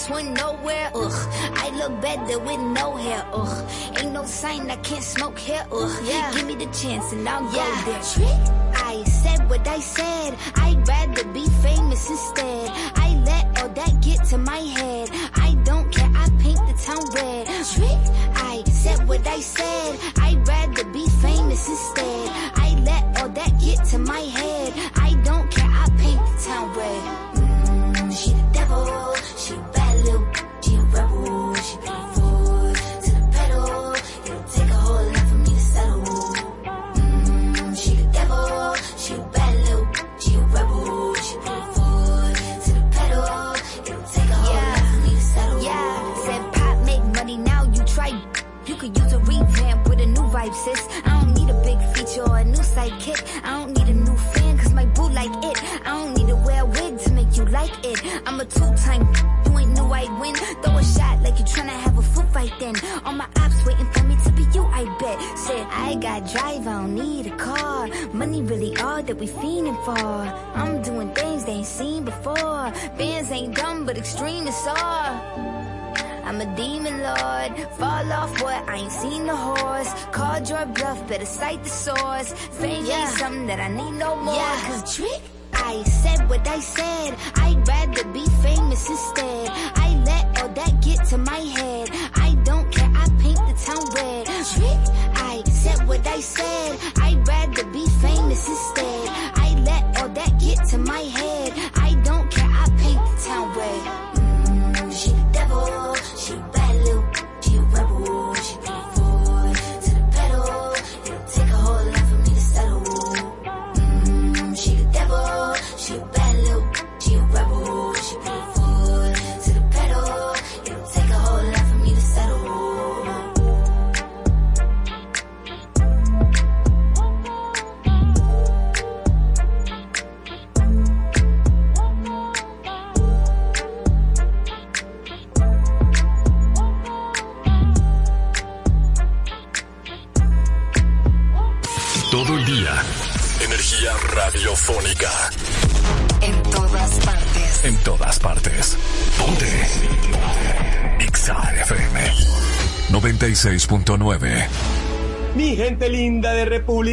this 0.00 0.10
went 0.10 0.32
nowhere, 0.36 0.90
ugh. 0.94 1.28
I 1.56 1.70
look 1.76 2.00
better 2.00 2.38
with 2.38 2.60
no 2.60 2.96
hair, 2.96 3.26
ugh. 3.32 3.70
Ain't 3.98 4.12
no 4.12 4.24
sign 4.24 4.70
I 4.70 4.76
can't 4.76 5.04
smoke 5.04 5.38
here, 5.38 5.64
ugh. 5.72 6.04
Yeah. 6.04 6.32
Give 6.34 6.46
me 6.46 6.54
the 6.54 6.70
chance 6.72 7.12
and 7.12 7.28
I'll 7.28 7.44
yeah. 7.54 7.84
go 7.84 7.92
there. 7.92 8.02
Trick? 8.14 8.40
I 8.74 9.04
said 9.04 9.50
what 9.50 9.66
I 9.66 9.80
said. 9.80 10.36
I'd 10.56 10.86
rather 10.88 11.24
be 11.32 11.46
famous 11.66 12.08
instead. 12.08 12.70
I 12.96 12.99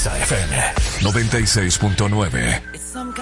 Exa 0.00 0.16
FM 0.32 0.48
96.9. 1.04 2.78
Some 2.78 3.12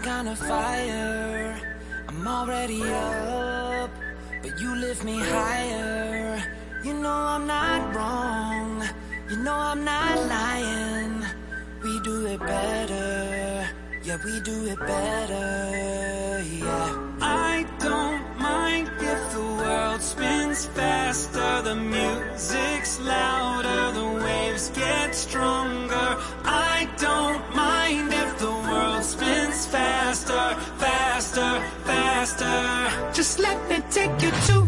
kind 0.00 0.26
of 0.26 0.38
fire. 0.38 1.60
I'm 2.08 2.26
already 2.26 2.82
up, 2.82 3.90
but 4.40 4.58
you 4.58 4.74
lift 4.76 5.04
me 5.04 5.18
higher. 5.18 6.42
You 6.82 6.94
know 6.94 7.18
I'm 7.34 7.46
not 7.46 7.94
wrong, 7.94 8.88
you 9.28 9.36
know 9.36 9.52
I'm 9.52 9.84
not 9.84 10.16
lying. 10.16 11.26
We 11.82 12.00
do 12.00 12.24
it 12.28 12.40
better, 12.40 13.68
yeah, 14.02 14.16
we 14.24 14.40
do 14.40 14.64
it 14.64 14.78
better, 14.78 16.42
yeah. 16.56 16.96
I 17.20 17.66
don't 17.80 18.24
mind 18.40 18.88
if 18.98 19.32
the 19.34 19.44
world 19.60 20.00
spins 20.00 20.64
faster, 20.64 21.60
the 21.68 21.74
music's 21.74 22.98
louder, 23.00 23.92
the 23.92 24.17
years 24.58 24.70
get 24.70 25.14
stronger. 25.14 26.16
I 26.44 26.88
don't 26.98 27.42
mind 27.54 28.12
if 28.12 28.38
the 28.38 28.50
world 28.50 29.04
spins 29.04 29.66
faster, 29.66 30.56
faster, 30.78 31.60
faster. 31.84 33.12
Just 33.12 33.38
let 33.38 33.58
me 33.70 33.80
take 33.90 34.22
you 34.22 34.30
to 34.30 34.67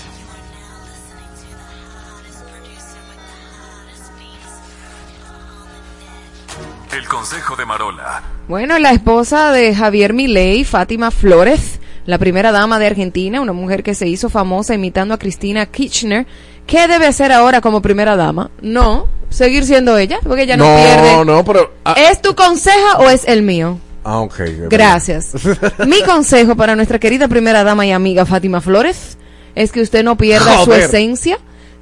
Consejo 7.21 7.55
de 7.55 7.65
Marola. 7.67 8.23
Bueno, 8.47 8.79
la 8.79 8.91
esposa 8.93 9.51
de 9.51 9.75
Javier 9.75 10.11
Milei, 10.11 10.63
Fátima 10.63 11.11
Flores, 11.11 11.79
la 12.07 12.17
primera 12.17 12.51
dama 12.51 12.79
de 12.79 12.87
Argentina, 12.87 13.41
una 13.41 13.53
mujer 13.53 13.83
que 13.83 13.93
se 13.93 14.07
hizo 14.07 14.27
famosa 14.27 14.73
imitando 14.73 15.13
a 15.13 15.19
Cristina 15.19 15.67
Kirchner, 15.67 16.25
¿qué 16.65 16.87
debe 16.87 17.05
hacer 17.05 17.31
ahora 17.31 17.61
como 17.61 17.79
primera 17.79 18.15
dama? 18.15 18.49
No, 18.61 19.05
seguir 19.29 19.65
siendo 19.65 19.99
ella, 19.99 20.17
porque 20.23 20.41
ella 20.43 20.57
no, 20.57 20.65
No, 20.65 20.75
pierde. 20.83 21.25
no, 21.25 21.45
pero. 21.45 21.71
ah, 21.85 21.93
¿Es 21.95 22.23
tu 22.23 22.33
consejo 22.33 22.97
o 22.97 23.09
es 23.11 23.23
el 23.27 23.43
mío? 23.43 23.77
ah, 24.03 24.17
ok. 24.21 24.39
Gracias. 24.67 25.33
Mi 25.85 26.01
consejo 26.01 26.55
para 26.55 26.75
nuestra 26.75 26.97
querida 26.97 27.27
primera 27.27 27.63
dama 27.63 27.85
y 27.85 27.91
amiga 27.91 28.25
Fátima 28.25 28.61
Flores 28.61 29.19
es 29.53 29.71
que 29.71 29.81
usted 29.81 30.03
no 30.03 30.17
pierda 30.17 30.63
su 30.65 30.73
esencia. 30.73 31.37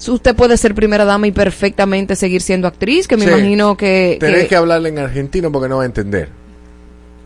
Usted 0.08 0.36
puede 0.36 0.56
ser 0.58 0.74
primera 0.76 1.04
dama 1.06 1.28
y 1.28 1.32
perfectamente 1.32 2.16
seguir 2.16 2.42
siendo 2.42 2.68
actriz, 2.68 3.08
que 3.08 3.18
me 3.18 3.26
Sí. 3.26 3.30
imagino 3.32 3.76
que, 3.76 4.18
Tenés 4.20 4.44
que- 4.44 4.48
que 4.48 4.56
hablarle 4.56 4.90
en 4.90 5.00
argentino 5.00 5.52
porque 5.52 5.68
no 5.70 5.78
va 5.78 5.84
a 5.84 5.86
entender. 5.88 6.30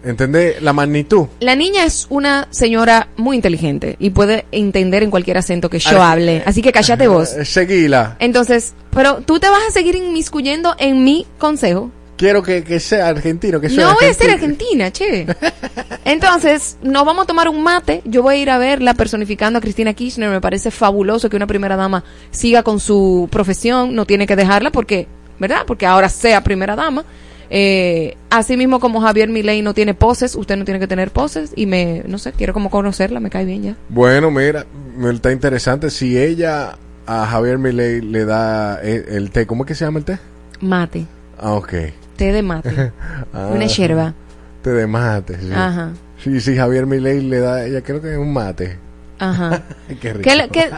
¿Entendés 0.05 0.61
la 0.61 0.73
magnitud? 0.73 1.27
La 1.39 1.55
niña 1.55 1.85
es 1.85 2.07
una 2.09 2.47
señora 2.49 3.07
muy 3.15 3.37
inteligente 3.37 3.95
y 3.99 4.09
puede 4.09 4.45
entender 4.51 5.01
en 5.01 5.09
cualquier 5.09 5.37
acento 5.37 5.69
que 5.69 5.79
yo 5.79 6.01
Ar- 6.01 6.13
hable. 6.17 6.43
Así 6.45 6.61
que 6.61 6.73
cállate 6.73 7.07
vos. 7.07 7.31
Eh, 7.33 7.45
Seguila. 7.45 8.17
Entonces, 8.19 8.73
pero 8.91 9.21
tú 9.25 9.39
te 9.39 9.49
vas 9.49 9.61
a 9.65 9.71
seguir 9.71 9.95
inmiscuyendo 9.95 10.75
en 10.77 11.05
mi 11.05 11.25
consejo. 11.37 11.89
Quiero 12.17 12.43
que, 12.43 12.63
que 12.63 12.79
sea 12.79 13.07
argentino, 13.07 13.59
que 13.59 13.69
sea 13.69 13.87
No 13.87 13.95
voy 13.95 14.05
a 14.05 14.13
ser 14.13 14.29
argentina, 14.29 14.91
che. 14.91 15.25
Entonces, 16.05 16.77
nos 16.83 17.05
vamos 17.05 17.23
a 17.23 17.27
tomar 17.27 17.49
un 17.49 17.63
mate. 17.63 18.01
Yo 18.05 18.21
voy 18.21 18.35
a 18.35 18.37
ir 18.37 18.49
a 18.49 18.57
verla 18.57 18.93
personificando 18.93 19.59
a 19.59 19.61
Cristina 19.61 19.93
Kirchner. 19.93 20.29
Me 20.29 20.41
parece 20.41 20.69
fabuloso 20.71 21.29
que 21.29 21.35
una 21.35 21.47
primera 21.47 21.75
dama 21.75 22.03
siga 22.31 22.63
con 22.63 22.79
su 22.79 23.27
profesión. 23.31 23.95
No 23.95 24.05
tiene 24.05 24.27
que 24.27 24.35
dejarla 24.35 24.71
porque, 24.71 25.07
¿verdad? 25.39 25.63
Porque 25.65 25.85
ahora 25.85 26.09
sea 26.09 26.43
primera 26.43 26.75
dama. 26.75 27.03
Eh, 27.49 28.15
así 28.29 28.57
mismo 28.57 28.79
como 28.79 29.01
Javier 29.01 29.29
Milei 29.29 29.61
no 29.61 29.73
tiene 29.73 29.93
poses, 29.93 30.33
usted 30.33 30.57
no 30.57 30.65
tiene 30.65 30.79
que 30.79 30.87
tener 30.87 31.11
poses. 31.11 31.51
Y 31.55 31.65
me, 31.65 32.03
no 32.07 32.19
sé, 32.19 32.31
quiero 32.33 32.53
como 32.53 32.69
conocerla, 32.69 33.19
me 33.19 33.29
cae 33.29 33.45
bien 33.45 33.63
ya. 33.63 33.75
Bueno, 33.89 34.29
mira, 34.29 34.65
está 35.11 35.31
interesante. 35.31 35.89
Si 35.89 36.17
ella 36.17 36.77
a 37.05 37.25
Javier 37.25 37.57
Milei 37.57 38.01
le 38.01 38.25
da 38.25 38.81
el, 38.81 39.05
el 39.07 39.31
té, 39.31 39.45
¿cómo 39.45 39.63
es 39.63 39.67
que 39.67 39.75
se 39.75 39.85
llama 39.85 39.99
el 39.99 40.05
té? 40.05 40.19
Mate. 40.61 41.05
Ah, 41.37 41.53
ok. 41.53 41.73
Té 42.17 42.31
de 42.31 42.41
mate. 42.41 42.91
Ah, 43.33 43.49
Una 43.51 43.65
yerba. 43.65 44.13
Té 44.61 44.71
de 44.71 44.87
mate, 44.87 45.37
sí. 45.39 45.49
Ajá. 45.53 45.91
Sí, 46.23 46.39
sí, 46.39 46.55
Javier 46.55 46.85
Milei 46.85 47.21
le 47.21 47.39
da 47.39 47.65
ella, 47.65 47.81
creo 47.81 48.01
que 48.01 48.11
es 48.11 48.17
un 48.17 48.31
mate. 48.31 48.77
Ajá. 49.19 49.63
Qué 50.01 50.13
rico. 50.13 50.29
¿Qué 50.29 50.35
le- 50.35 50.49
qué- 50.49 50.69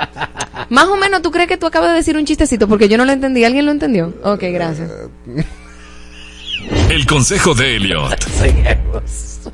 más 0.69 0.85
o 0.87 0.97
menos, 0.97 1.21
¿tú 1.21 1.31
crees 1.31 1.47
que 1.47 1.57
tú 1.57 1.67
acabas 1.67 1.89
de 1.91 1.97
decir 1.97 2.17
un 2.17 2.25
chistecito? 2.25 2.67
Porque 2.67 2.87
yo 2.87 2.97
no 2.97 3.05
lo 3.05 3.11
entendí. 3.11 3.43
¿Alguien 3.43 3.65
lo 3.65 3.71
entendió? 3.71 4.13
Ok, 4.23 4.43
gracias. 4.51 4.89
El 6.89 7.05
consejo 7.05 7.53
de 7.53 7.75
Elliot. 7.75 8.25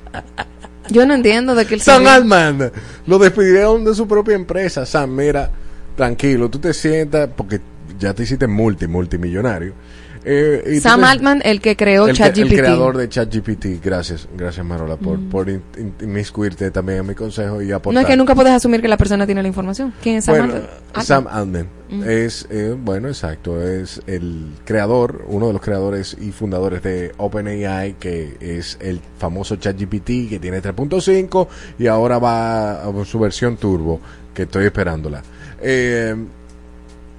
Yo 0.89 1.05
no 1.05 1.13
entiendo 1.13 1.55
de 1.55 1.65
qué 1.65 1.75
el 1.75 1.81
Sam 1.81 2.05
Altman 2.07 2.71
lo 3.07 3.19
despidieron 3.19 3.85
de 3.85 3.95
su 3.95 4.07
propia 4.07 4.35
empresa. 4.35 4.85
Sam, 4.85 5.15
mira, 5.15 5.49
tranquilo, 5.95 6.49
tú 6.49 6.59
te 6.59 6.73
sientas 6.73 7.29
porque 7.35 7.61
ya 7.97 8.13
te 8.13 8.23
hiciste 8.23 8.47
multi, 8.47 8.87
multimillonario. 8.87 9.73
Eh, 10.23 10.79
Sam 10.81 11.03
Altman, 11.03 11.41
el 11.43 11.61
que 11.61 11.75
creó 11.75 12.07
ChatGPT. 12.13 12.51
el 12.51 12.57
creador 12.59 12.95
de 12.97 13.09
ChatGPT. 13.09 13.65
Gracias, 13.83 14.27
gracias 14.37 14.63
Marola 14.65 14.95
por, 14.97 15.17
Mm. 15.17 15.29
por 15.29 15.49
in- 15.49 15.63
in- 15.77 15.93
inmiscuirte 16.01 16.69
también 16.69 16.99
en 16.99 17.07
mi 17.07 17.15
consejo 17.15 17.61
y 17.61 17.71
aportar. 17.71 17.95
No 17.95 17.99
es 18.01 18.05
que 18.05 18.15
nunca 18.17 18.35
puedes 18.35 18.51
asumir 18.53 18.81
que 18.81 18.87
la 18.87 18.97
persona 18.97 19.25
tiene 19.25 19.41
la 19.41 19.47
información. 19.47 19.93
¿Quién 20.03 20.17
es 20.17 20.25
Sam 20.25 20.37
Bueno? 20.37 20.53
Altman. 20.93 21.05
Sam 21.05 21.27
Altman 21.27 21.67
Mm. 21.89 22.03
es, 22.05 22.47
eh, 22.51 22.75
bueno, 22.79 23.07
exacto, 23.07 23.61
es 23.61 24.01
el 24.05 24.51
creador, 24.63 25.25
uno 25.27 25.47
de 25.47 25.53
los 25.53 25.61
creadores 25.61 26.15
y 26.21 26.31
fundadores 26.31 26.83
de 26.83 27.13
OpenAI, 27.17 27.93
que 27.99 28.37
es 28.39 28.77
el 28.79 29.01
famoso 29.17 29.55
ChatGPT, 29.55 30.29
que 30.29 30.39
tiene 30.39 30.61
3.5 30.61 31.47
y 31.79 31.87
ahora 31.87 32.19
va 32.19 32.83
a 32.83 33.05
su 33.05 33.17
versión 33.19 33.57
turbo, 33.57 33.99
que 34.35 34.43
estoy 34.43 34.65
esperándola. 34.65 35.23
Eh, 35.61 36.15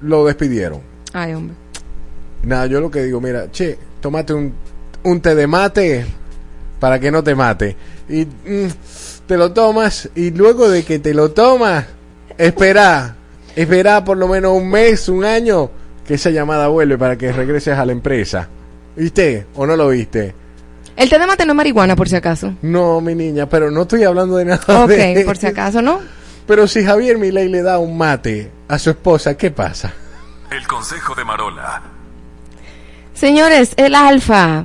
lo 0.03 0.25
despidieron. 0.25 0.81
Ay, 1.13 1.35
hombre. 1.35 1.57
Nada, 2.45 2.67
yo 2.67 2.81
lo 2.81 2.91
que 2.91 3.03
digo, 3.03 3.21
mira, 3.21 3.51
che, 3.51 3.79
tómate 4.01 4.33
un, 4.35 4.53
un 5.05 5.21
té 5.21 5.35
de 5.35 5.47
mate 5.47 6.07
para 6.81 6.99
que 6.99 7.11
no 7.11 7.23
te 7.23 7.35
mate. 7.35 7.77
Y 8.09 8.25
mm, 8.25 8.69
te 9.27 9.37
lo 9.37 9.53
tomas 9.53 10.11
y 10.15 10.31
luego 10.33 10.69
de 10.69 10.85
que 10.85 10.99
te 10.99 11.15
lo 11.15 11.31
tomas, 11.31 11.87
espera, 12.37 13.15
espera 13.55 14.05
por 14.05 14.17
lo 14.17 14.27
menos 14.27 14.53
un 14.53 14.69
mes, 14.69 15.09
un 15.09 15.25
año, 15.25 15.71
que 16.07 16.15
esa 16.15 16.31
llamada 16.31 16.69
vuelve 16.69 16.99
para 16.99 17.17
que 17.17 17.33
regreses 17.33 17.79
a 17.79 17.87
la 17.87 17.93
empresa. 17.93 18.49
¿Viste? 18.97 19.47
¿O 19.55 19.67
no 19.67 19.77
lo 19.77 19.89
viste? 19.89 20.35
El 20.97 21.09
té 21.09 21.19
de 21.19 21.27
mate 21.27 21.47
no 21.47 21.53
es 21.53 21.57
marihuana, 21.57 21.97
por 21.97 22.09
si 22.09 22.17
acaso. 22.17 22.55
No, 22.63 23.01
mi 23.01 23.15
niña, 23.15 23.49
pero 23.49 23.71
no 23.71 23.83
estoy 23.83 24.03
hablando 24.03 24.37
de 24.37 24.45
nada 24.45 24.85
Ok, 24.85 24.91
de 24.91 25.23
por 25.25 25.37
si 25.37 25.47
acaso, 25.47 25.81
¿no? 25.81 26.01
Pero 26.47 26.67
si 26.67 26.85
Javier 26.85 27.17
Milei 27.17 27.49
le 27.49 27.63
da 27.63 27.79
un 27.79 27.97
mate 27.97 28.51
a 28.69 28.79
su 28.79 28.91
esposa, 28.91 29.37
¿qué 29.37 29.51
pasa? 29.51 29.93
El 30.51 30.67
consejo 30.67 31.15
de 31.15 31.25
Marola. 31.25 31.83
Señores, 33.23 33.75
el 33.77 33.95
Alfa 33.95 34.65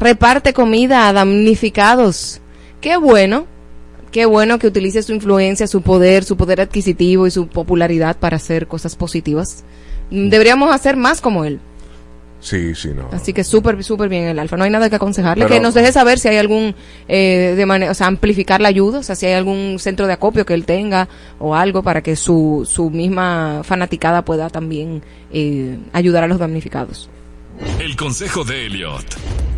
reparte 0.00 0.54
comida 0.54 1.10
a 1.10 1.12
damnificados. 1.12 2.40
Qué 2.80 2.96
bueno, 2.96 3.44
qué 4.12 4.24
bueno 4.24 4.58
que 4.58 4.66
utilice 4.66 5.02
su 5.02 5.12
influencia, 5.12 5.66
su 5.66 5.82
poder, 5.82 6.24
su 6.24 6.34
poder 6.38 6.62
adquisitivo 6.62 7.26
y 7.26 7.30
su 7.30 7.48
popularidad 7.48 8.16
para 8.16 8.36
hacer 8.38 8.66
cosas 8.66 8.96
positivas. 8.96 9.62
Mm, 10.10 10.30
Deberíamos 10.30 10.74
hacer 10.74 10.96
más 10.96 11.20
como 11.20 11.44
él. 11.44 11.60
Sí, 12.40 12.74
sí, 12.74 12.92
no. 12.96 13.10
Así 13.12 13.34
que 13.34 13.44
súper, 13.44 13.84
súper 13.84 14.08
bien 14.08 14.24
el 14.24 14.38
Alfa. 14.38 14.56
No 14.56 14.64
hay 14.64 14.70
nada 14.70 14.88
que 14.88 14.96
aconsejarle. 14.96 15.44
Pero- 15.44 15.56
que 15.56 15.60
nos 15.60 15.74
deje 15.74 15.92
saber 15.92 16.18
si 16.18 16.28
hay 16.28 16.38
algún, 16.38 16.74
eh, 17.08 17.52
de 17.58 17.66
manera, 17.66 17.90
o 17.90 17.94
sea, 17.94 18.06
amplificar 18.06 18.62
la 18.62 18.68
ayuda, 18.68 19.00
o 19.00 19.02
sea, 19.02 19.16
si 19.16 19.26
hay 19.26 19.34
algún 19.34 19.78
centro 19.78 20.06
de 20.06 20.14
acopio 20.14 20.46
que 20.46 20.54
él 20.54 20.64
tenga 20.64 21.10
o 21.38 21.54
algo 21.54 21.82
para 21.82 22.00
que 22.02 22.16
su, 22.16 22.66
su 22.66 22.88
misma 22.88 23.60
fanaticada 23.64 24.24
pueda 24.24 24.48
también 24.48 25.02
eh, 25.30 25.76
ayudar 25.92 26.24
a 26.24 26.26
los 26.26 26.38
damnificados. 26.38 27.10
El 27.80 27.96
consejo 27.96 28.44
de 28.44 28.66
Elliot. 28.66 29.04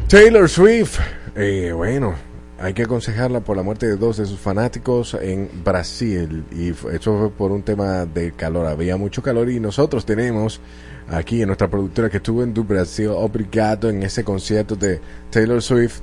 Taylor 0.08 0.48
Swift, 0.48 0.98
eh, 1.36 1.72
bueno, 1.74 2.14
hay 2.58 2.74
que 2.74 2.82
aconsejarla 2.82 3.40
por 3.40 3.56
la 3.56 3.62
muerte 3.62 3.86
de 3.86 3.96
dos 3.96 4.18
de 4.18 4.26
sus 4.26 4.38
fanáticos 4.38 5.14
en 5.14 5.48
Brasil. 5.64 6.44
Y 6.50 6.70
eso 6.70 7.18
fue 7.18 7.30
por 7.30 7.52
un 7.52 7.62
tema 7.62 8.04
de 8.04 8.32
calor. 8.32 8.66
Había 8.66 8.96
mucho 8.96 9.22
calor 9.22 9.50
y 9.50 9.60
nosotros 9.60 10.04
tenemos 10.04 10.60
aquí 11.08 11.40
en 11.40 11.48
nuestra 11.48 11.68
productora 11.68 12.10
que 12.10 12.18
estuvo 12.18 12.42
en 12.42 12.52
Du 12.52 12.64
Brasil, 12.64 13.08
obrigado 13.08 13.88
en 13.88 14.02
ese 14.02 14.22
concierto 14.24 14.76
de 14.76 15.00
Taylor 15.30 15.62
Swift. 15.62 16.00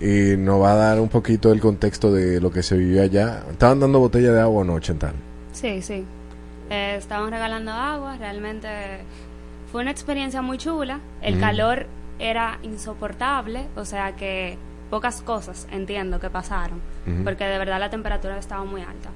Y 0.00 0.36
nos 0.36 0.60
va 0.60 0.72
a 0.72 0.76
dar 0.76 1.00
un 1.00 1.08
poquito 1.08 1.52
el 1.52 1.60
contexto 1.60 2.12
de 2.12 2.40
lo 2.40 2.50
que 2.50 2.62
se 2.62 2.76
vivió 2.76 3.02
allá. 3.02 3.44
¿Estaban 3.50 3.80
dando 3.80 4.00
botella 4.00 4.32
de 4.32 4.40
agua 4.40 4.62
o 4.62 4.64
no, 4.64 4.80
Chantal? 4.80 5.14
Sí, 5.52 5.82
sí. 5.82 6.04
Eh, 6.70 6.96
estaban 6.96 7.30
regalando 7.30 7.72
agua, 7.72 8.16
realmente 8.16 8.68
fue 9.70 9.82
una 9.82 9.90
experiencia 9.90 10.42
muy 10.42 10.58
chula. 10.58 11.00
El 11.22 11.36
Mm. 11.36 11.40
calor 11.40 11.86
era 12.18 12.58
insoportable, 12.62 13.66
o 13.76 13.84
sea 13.84 14.16
que 14.16 14.58
pocas 14.90 15.22
cosas 15.22 15.68
entiendo 15.70 16.18
que 16.20 16.28
pasaron, 16.30 16.80
porque 17.24 17.44
de 17.44 17.58
verdad 17.58 17.78
la 17.78 17.90
temperatura 17.90 18.36
estaba 18.38 18.64
muy 18.64 18.80
alta. 18.82 19.10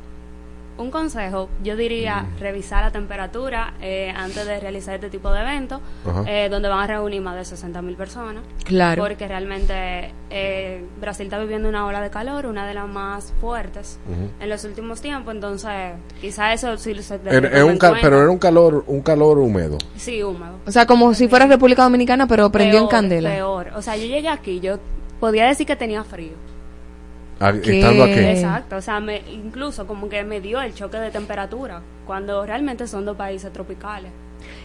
Un 0.77 0.91
consejo, 0.91 1.49
yo 1.63 1.77
diría 1.77 2.23
Mm. 2.23 2.41
revisar 2.41 2.83
la 2.83 2.91
temperatura 2.91 3.75
eh, 3.81 4.13
antes 4.17 4.45
de 4.45 4.59
realizar 4.59 4.95
este 4.97 5.09
tipo 5.09 5.31
de 5.33 5.41
eventos, 5.41 5.81
eh, 6.27 6.49
donde 6.51 6.69
van 6.69 6.81
a 6.81 6.87
reunir 6.89 7.21
más 7.23 7.37
de 7.37 7.45
60 7.45 7.81
mil 7.81 7.95
personas. 7.95 8.43
Claro. 8.65 9.03
Porque 9.05 9.29
realmente 9.29 10.13
eh, 10.31 10.85
Brasil 11.01 11.27
está 11.27 11.39
viviendo 11.39 11.69
una 11.69 11.87
ola 11.87 12.01
de 12.01 12.11
calor, 12.11 12.47
una 12.47 12.67
de 12.67 12.75
las 12.75 12.89
más 12.89 13.33
fuertes 13.41 14.01
en 14.41 14.49
los 14.49 14.65
últimos 14.65 15.01
tiempos, 15.01 15.33
entonces 15.33 15.93
quizá 16.21 16.53
eso 16.53 16.77
sí 16.77 16.93
se 17.03 17.19
debe 17.19 17.37
Era- 17.37 17.49
era 17.51 17.65
un 17.65 17.79
cal- 17.79 17.99
pero 18.03 18.21
era 18.21 18.31
un 18.31 18.39
calor, 18.39 18.83
un 18.89 19.01
calor 19.01 19.39
húmedo. 19.39 19.79
Sí, 19.97 20.25
húmedo. 20.25 20.59
O 20.67 20.73
sea, 20.73 20.87
como 20.87 21.15
si 21.15 21.29
fuera 21.29 21.47
República 21.47 21.85
Dominicana, 21.85 22.27
pero 22.27 22.51
prendió 22.51 22.81
en 22.81 22.89
candela. 22.89 23.31
Peor. 23.31 23.69
O 23.77 23.83
sea, 23.83 23.97
yo 23.97 24.07
llegué 24.07 24.29
aquí, 24.29 24.59
yo 24.59 24.79
podía 25.21 25.47
decir 25.47 25.67
que 25.69 25.77
tenía 25.77 26.03
frío. 26.03 26.33
Ah, 27.41 27.51
Estando 27.51 28.05
aquí. 28.05 28.13
Exacto, 28.21 28.77
o 28.77 28.81
sea, 28.81 29.01
me, 29.01 29.23
incluso 29.33 29.87
como 29.87 30.09
que 30.09 30.23
me 30.25 30.41
dio 30.41 30.61
el 30.61 30.75
choque 30.75 30.99
de 30.99 31.11
temperatura, 31.11 31.83
cuando 32.07 32.45
realmente 32.47 32.87
son 32.87 33.05
dos 33.05 33.17
países 33.17 33.53
tropicales. 33.53 34.11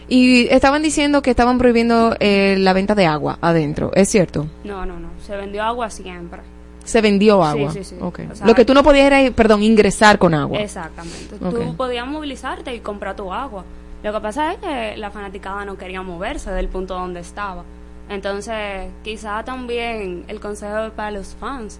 Y 0.08 0.46
estaban 0.48 0.82
diciendo 0.82 1.22
que 1.22 1.30
estaban 1.30 1.58
prohibiendo 1.58 2.14
eh, 2.20 2.56
la 2.58 2.72
venta 2.72 2.94
de 2.94 3.06
agua 3.06 3.38
adentro. 3.40 3.90
¿Es 3.94 4.08
cierto? 4.08 4.46
No, 4.64 4.84
no, 4.86 4.98
no, 5.00 5.08
se 5.26 5.36
vendió 5.36 5.62
agua 5.62 5.90
siempre. 5.90 6.40
Se 6.84 7.00
vendió 7.00 7.42
Sí, 7.42 7.48
agua. 7.48 7.72
sí, 7.72 7.84
sí. 7.84 7.94
O 8.00 8.12
sea, 8.34 8.46
Lo 8.46 8.54
que 8.54 8.64
tú 8.64 8.74
no 8.74 8.82
podías 8.82 9.06
era, 9.12 9.30
perdón, 9.32 9.62
ingresar 9.62 10.18
con 10.18 10.34
agua. 10.34 10.58
Exactamente. 10.58 11.36
Ok. 11.36 11.54
Tú 11.54 11.76
podías 11.76 12.06
movilizarte 12.06 12.74
y 12.74 12.80
comprar 12.80 13.14
tu 13.16 13.32
agua. 13.32 13.64
Lo 14.02 14.12
que 14.12 14.20
pasa 14.20 14.52
es 14.52 14.58
que 14.58 14.96
la 14.96 15.10
fanaticada 15.10 15.64
no 15.64 15.76
quería 15.76 16.02
moverse 16.02 16.50
del 16.50 16.68
punto 16.68 16.94
donde 16.94 17.20
estaba. 17.20 17.64
Entonces, 18.08 18.88
quizá 19.04 19.44
también 19.44 20.24
el 20.26 20.40
consejo 20.40 20.90
para 20.96 21.12
los 21.12 21.36
fans, 21.38 21.78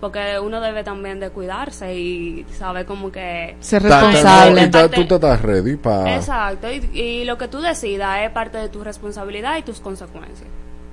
porque 0.00 0.38
uno 0.42 0.60
debe 0.60 0.82
también 0.82 1.20
de 1.20 1.30
cuidarse 1.30 1.94
y 1.94 2.46
saber 2.58 2.86
como 2.86 3.12
que... 3.12 3.56
Ser 3.60 3.82
Ta- 3.82 3.88
ta- 3.88 4.00
responsable. 4.06 4.62
y 4.62 4.70
ta- 4.70 4.88
Tú 4.90 5.04
te 5.06 5.14
estás 5.16 5.42
ready 5.42 5.76
para... 5.76 6.16
Exacto, 6.16 6.68
y, 6.72 6.76
y 6.98 7.24
lo 7.24 7.36
que 7.38 7.48
tú 7.48 7.60
decidas 7.60 8.20
es 8.22 8.30
parte 8.30 8.58
de 8.58 8.68
tu 8.70 8.82
responsabilidad 8.82 9.58
y 9.58 9.62
tus 9.62 9.80
consecuencias. 9.80 10.48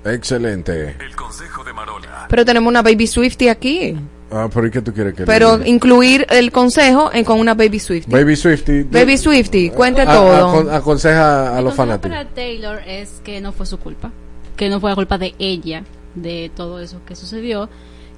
Excelente. 0.06 0.96
El 1.00 1.16
consejo 1.16 1.64
de 1.64 1.74
Marola. 1.74 2.28
Pero 2.30 2.46
tenemos 2.46 2.70
una 2.70 2.82
Baby 2.82 3.08
Swifty 3.08 3.50
aquí. 3.50 3.98
Ah, 4.32 4.50
¿por 4.52 4.70
qué 4.70 4.82
tú 4.82 4.94
quieres 4.94 5.14
que 5.14 5.22
le 5.22 5.26
Pero 5.26 5.58
diga? 5.58 5.70
incluir 5.70 6.26
el 6.30 6.52
consejo 6.52 7.10
en, 7.14 7.24
con 7.26 7.40
una 7.40 7.54
Baby 7.54 7.80
Swifty. 7.80 8.12
Baby 8.12 8.36
Swifty. 8.36 8.84
Baby 8.84 9.18
Swifty, 9.18 9.70
cuente 9.70 10.02
a- 10.02 10.06
todo. 10.06 10.54
acon- 10.66 10.74
aconseja 10.74 11.58
a 11.58 11.62
los 11.62 11.74
fanáticos. 11.74 12.10
para 12.12 12.30
Taylor 12.30 12.80
es 12.86 13.22
que 13.24 13.40
no 13.42 13.52
fue 13.54 13.66
su 13.66 13.80
culpa, 13.80 14.12
que 14.56 14.70
no 14.70 14.80
fue 14.80 14.90
la 14.92 14.96
culpa 14.96 15.18
de 15.18 15.34
ella, 15.40 15.84
de 16.16 16.52
todo 16.56 16.80
eso 16.82 17.02
que 17.06 17.16
sucedió, 17.16 17.70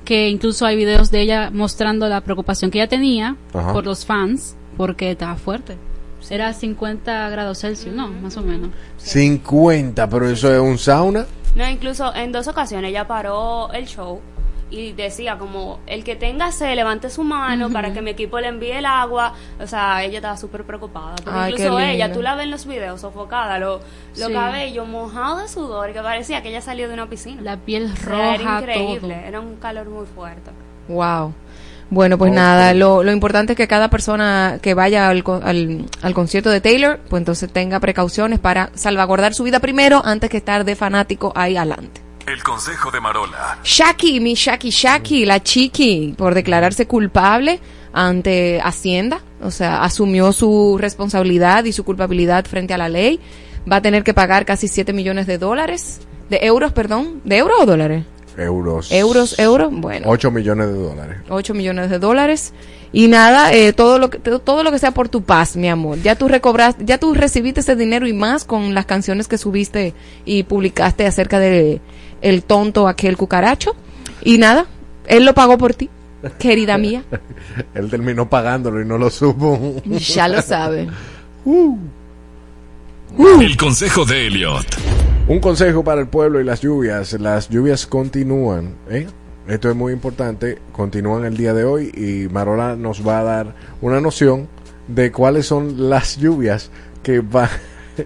que 0.06 0.30
incluso 0.30 0.66
hay 0.66 0.76
videos 0.76 1.12
de 1.12 1.22
ella 1.22 1.50
mostrando 1.52 2.08
la 2.08 2.22
preocupación 2.22 2.72
que 2.72 2.80
ella 2.80 2.90
tenía 2.90 3.36
Ajá. 3.54 3.74
por 3.74 3.86
los 3.86 4.06
fans, 4.06 4.56
porque 4.78 5.12
estaba 5.12 5.36
fuerte. 5.36 5.78
Era 6.30 6.54
50 6.54 7.30
grados 7.30 7.60
Celsius, 7.60 7.96
no, 7.96 8.08
más 8.10 8.38
o 8.38 8.42
menos. 8.42 8.70
50, 8.98 10.10
pero 10.10 10.30
eso 10.30 10.54
es 10.54 10.60
un 10.60 10.78
sauna. 10.78 11.26
No, 11.56 11.68
incluso 11.68 12.14
en 12.14 12.32
dos 12.32 12.48
ocasiones 12.48 12.92
ella 12.92 13.08
paró 13.08 13.72
el 13.74 13.88
show 13.88 14.22
y 14.72 14.92
decía 14.94 15.38
como 15.38 15.80
el 15.88 16.04
que 16.04 16.16
tenga 16.16 16.52
sed 16.52 16.76
levante 16.76 17.10
su 17.10 17.24
mano 17.24 17.70
para 17.72 17.92
que 17.92 18.02
mi 18.02 18.12
equipo 18.12 18.40
le 18.40 18.50
envíe 18.50 18.72
el 18.74 18.86
agua 18.86 19.34
o 19.60 19.66
sea 19.66 20.04
ella 20.04 20.18
estaba 20.18 20.38
súper 20.38 20.64
preocupada 20.64 21.16
porque 21.16 21.32
Ay, 21.40 21.54
qué 21.54 21.64
incluso 21.64 21.80
ella 21.80 22.12
tú 22.14 22.22
la 22.22 22.36
ves 22.36 22.44
en 22.46 22.52
los 22.52 22.66
videos 22.68 23.02
sofocada 23.02 23.58
los 23.58 23.82
los 24.18 24.28
Sí. 24.28 24.34
cabellos 24.34 24.88
mojados 24.88 25.42
de 25.42 25.48
sudor 25.48 25.92
que 25.92 26.02
parecía 26.02 26.42
que 26.44 26.50
ella 26.50 26.62
salió 26.62 26.88
de 26.88 26.94
una 26.94 27.10
piscina 27.10 27.42
la 27.42 27.58
piel 27.58 27.92
roja, 28.04 28.36
era 28.36 28.60
increíble 28.60 29.16
todo. 29.16 29.28
era 29.28 29.40
un 29.40 29.56
calor 29.56 29.90
muy 29.90 30.06
fuerte 30.06 30.52
Wow. 30.88 31.34
Bueno, 31.92 32.20
pues 32.20 32.32
nada, 32.32 32.76
lo, 32.76 33.02
lo 33.04 33.12
importante 33.12 33.54
es 33.54 33.58
que 33.58 33.68
cada 33.68 33.90
persona 33.90 34.60
que 34.62 34.76
vaya 34.76 35.10
al, 35.10 35.24
co- 35.24 35.42
al, 35.44 35.86
al 36.04 36.14
concierto 36.14 36.52
de 36.52 36.62
Taylor, 36.62 37.00
pues 37.10 37.22
entonces 37.22 37.52
tenga 37.52 37.80
precauciones 37.80 38.38
para 38.40 38.70
salvaguardar 38.76 39.34
su 39.34 39.44
vida 39.44 39.60
primero 39.60 40.00
antes 40.06 40.30
que 40.30 40.38
estar 40.38 40.66
de 40.66 40.76
fanático 40.76 41.34
ahí 41.36 41.58
adelante. 41.58 42.02
El 42.30 42.44
consejo 42.44 42.92
de 42.92 43.02
Marola. 43.02 43.58
Shaki, 43.64 44.20
mi 44.20 44.36
Shaki 44.36 44.70
Shaki, 44.70 45.26
la 45.26 45.42
chiqui, 45.42 46.14
por 46.16 46.36
declararse 46.36 46.86
culpable 46.86 47.60
ante 47.92 48.62
Hacienda, 48.64 49.22
o 49.42 49.50
sea, 49.50 49.84
asumió 49.84 50.32
su 50.32 50.78
responsabilidad 50.80 51.64
y 51.64 51.74
su 51.74 51.84
culpabilidad 51.84 52.46
frente 52.46 52.76
a 52.76 52.78
la 52.78 52.88
ley. 52.88 53.20
Va 53.70 53.78
a 53.78 53.82
tener 53.82 54.04
que 54.04 54.14
pagar 54.14 54.46
casi 54.46 54.68
7 54.68 54.94
millones 54.94 55.26
de 55.26 55.40
dólares, 55.40 56.02
de 56.30 56.38
euros, 56.44 56.72
perdón, 56.72 57.20
¿de 57.24 57.38
euros 57.38 57.62
o 57.62 57.66
dólares? 57.66 58.06
Euros. 58.38 58.92
Euros, 58.92 59.40
euros, 59.40 59.72
bueno. 59.72 60.06
8 60.08 60.30
millones 60.30 60.68
de 60.68 60.74
dólares. 60.74 61.18
8 61.30 61.54
millones 61.56 61.90
de 61.90 61.98
dólares 61.98 62.54
y 62.92 63.08
nada 63.08 63.54
eh, 63.54 63.74
todo 63.74 64.00
lo 64.00 64.10
que 64.10 64.18
todo 64.20 64.64
lo 64.64 64.72
que 64.72 64.80
sea 64.80 64.92
por 64.92 65.10
tu 65.10 65.22
paz 65.22 65.56
mi 65.56 65.70
amor 65.70 66.02
ya 66.02 66.16
tú 66.16 66.28
recobras 66.28 66.76
ya 66.80 66.98
tú 66.98 67.14
recibiste 67.14 67.60
ese 67.60 67.76
dinero 67.76 68.08
y 68.08 68.14
más 68.14 68.46
con 68.46 68.74
las 68.74 68.88
canciones 68.88 69.28
que 69.28 69.38
subiste 69.38 69.94
y 70.26 70.44
publicaste 70.44 71.06
acerca 71.06 71.38
de 71.38 71.82
el 72.22 72.44
tonto 72.44 72.88
aquel 72.88 73.18
cucaracho 73.18 73.76
y 74.24 74.38
nada 74.38 74.66
él 75.08 75.26
lo 75.26 75.34
pagó 75.34 75.58
por 75.58 75.74
ti 75.74 75.90
querida 76.38 76.78
mía 76.80 77.04
Él 77.74 77.90
terminó 77.90 78.30
pagándolo 78.30 78.82
y 78.82 78.86
no 78.86 78.98
lo 78.98 79.10
supo. 79.10 79.82
ya 79.86 80.28
lo 80.28 80.42
sabe 80.42 80.88
El 83.18 83.58
consejo 83.58 84.06
de 84.06 84.28
Elliot. 84.28 84.66
Un 85.28 85.40
consejo 85.40 85.84
para 85.84 86.02
el 86.02 86.08
pueblo 86.08 86.40
y 86.40 86.44
las 86.44 86.62
lluvias. 86.62 87.14
Las 87.14 87.50
lluvias 87.50 87.88
continúan. 87.88 88.76
¿eh? 88.90 89.08
Esto 89.48 89.70
es 89.70 89.76
muy 89.76 89.94
importante. 89.94 90.60
Continúan 90.72 91.26
el 91.26 91.38
día 91.38 91.54
de 91.54 91.64
hoy 91.64 91.92
y 91.96 92.32
Marola 92.32 92.76
nos 92.76 93.08
va 93.08 93.20
a 93.20 93.24
dar 93.24 93.56
una 93.82 94.00
noción 94.00 94.48
de 94.88 95.12
cuáles 95.12 95.48
son 95.48 95.90
las 95.90 96.18
lluvias 96.18 96.72
que 97.04 97.20
van, 97.20 97.50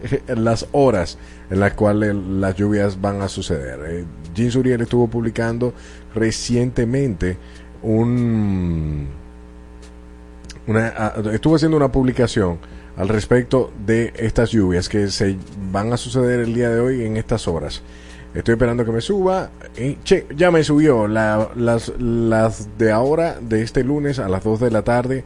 las 0.35 0.67
horas 0.71 1.17
en 1.49 1.59
las 1.59 1.73
cuales 1.73 2.15
las 2.15 2.55
lluvias 2.55 2.99
van 3.01 3.21
a 3.21 3.27
suceder. 3.27 3.79
Eh, 3.87 4.05
Jean 4.35 4.51
Suriel 4.51 4.81
estuvo 4.81 5.07
publicando 5.07 5.73
recientemente 6.15 7.37
un 7.81 9.07
una, 10.67 10.87
a- 10.87 11.13
estuvo 11.33 11.55
haciendo 11.55 11.75
una 11.77 11.91
publicación 11.91 12.57
al 12.95 13.09
respecto 13.09 13.71
de 13.85 14.13
estas 14.15 14.51
lluvias 14.51 14.87
que 14.87 15.09
se 15.09 15.35
van 15.71 15.91
a 15.93 15.97
suceder 15.97 16.39
el 16.41 16.53
día 16.53 16.69
de 16.69 16.79
hoy 16.79 17.03
en 17.03 17.17
estas 17.17 17.47
horas. 17.47 17.81
Estoy 18.33 18.53
esperando 18.53 18.85
que 18.85 18.91
me 18.91 19.01
suba. 19.01 19.49
Y, 19.77 19.95
che, 20.03 20.25
ya 20.35 20.51
me 20.51 20.63
subió 20.63 21.07
la- 21.07 21.49
las, 21.55 21.91
las 21.99 22.67
de 22.77 22.91
ahora, 22.91 23.37
de 23.41 23.61
este 23.61 23.83
lunes 23.83 24.19
a 24.19 24.29
las 24.29 24.43
2 24.43 24.59
de 24.59 24.71
la 24.71 24.83
tarde. 24.83 25.23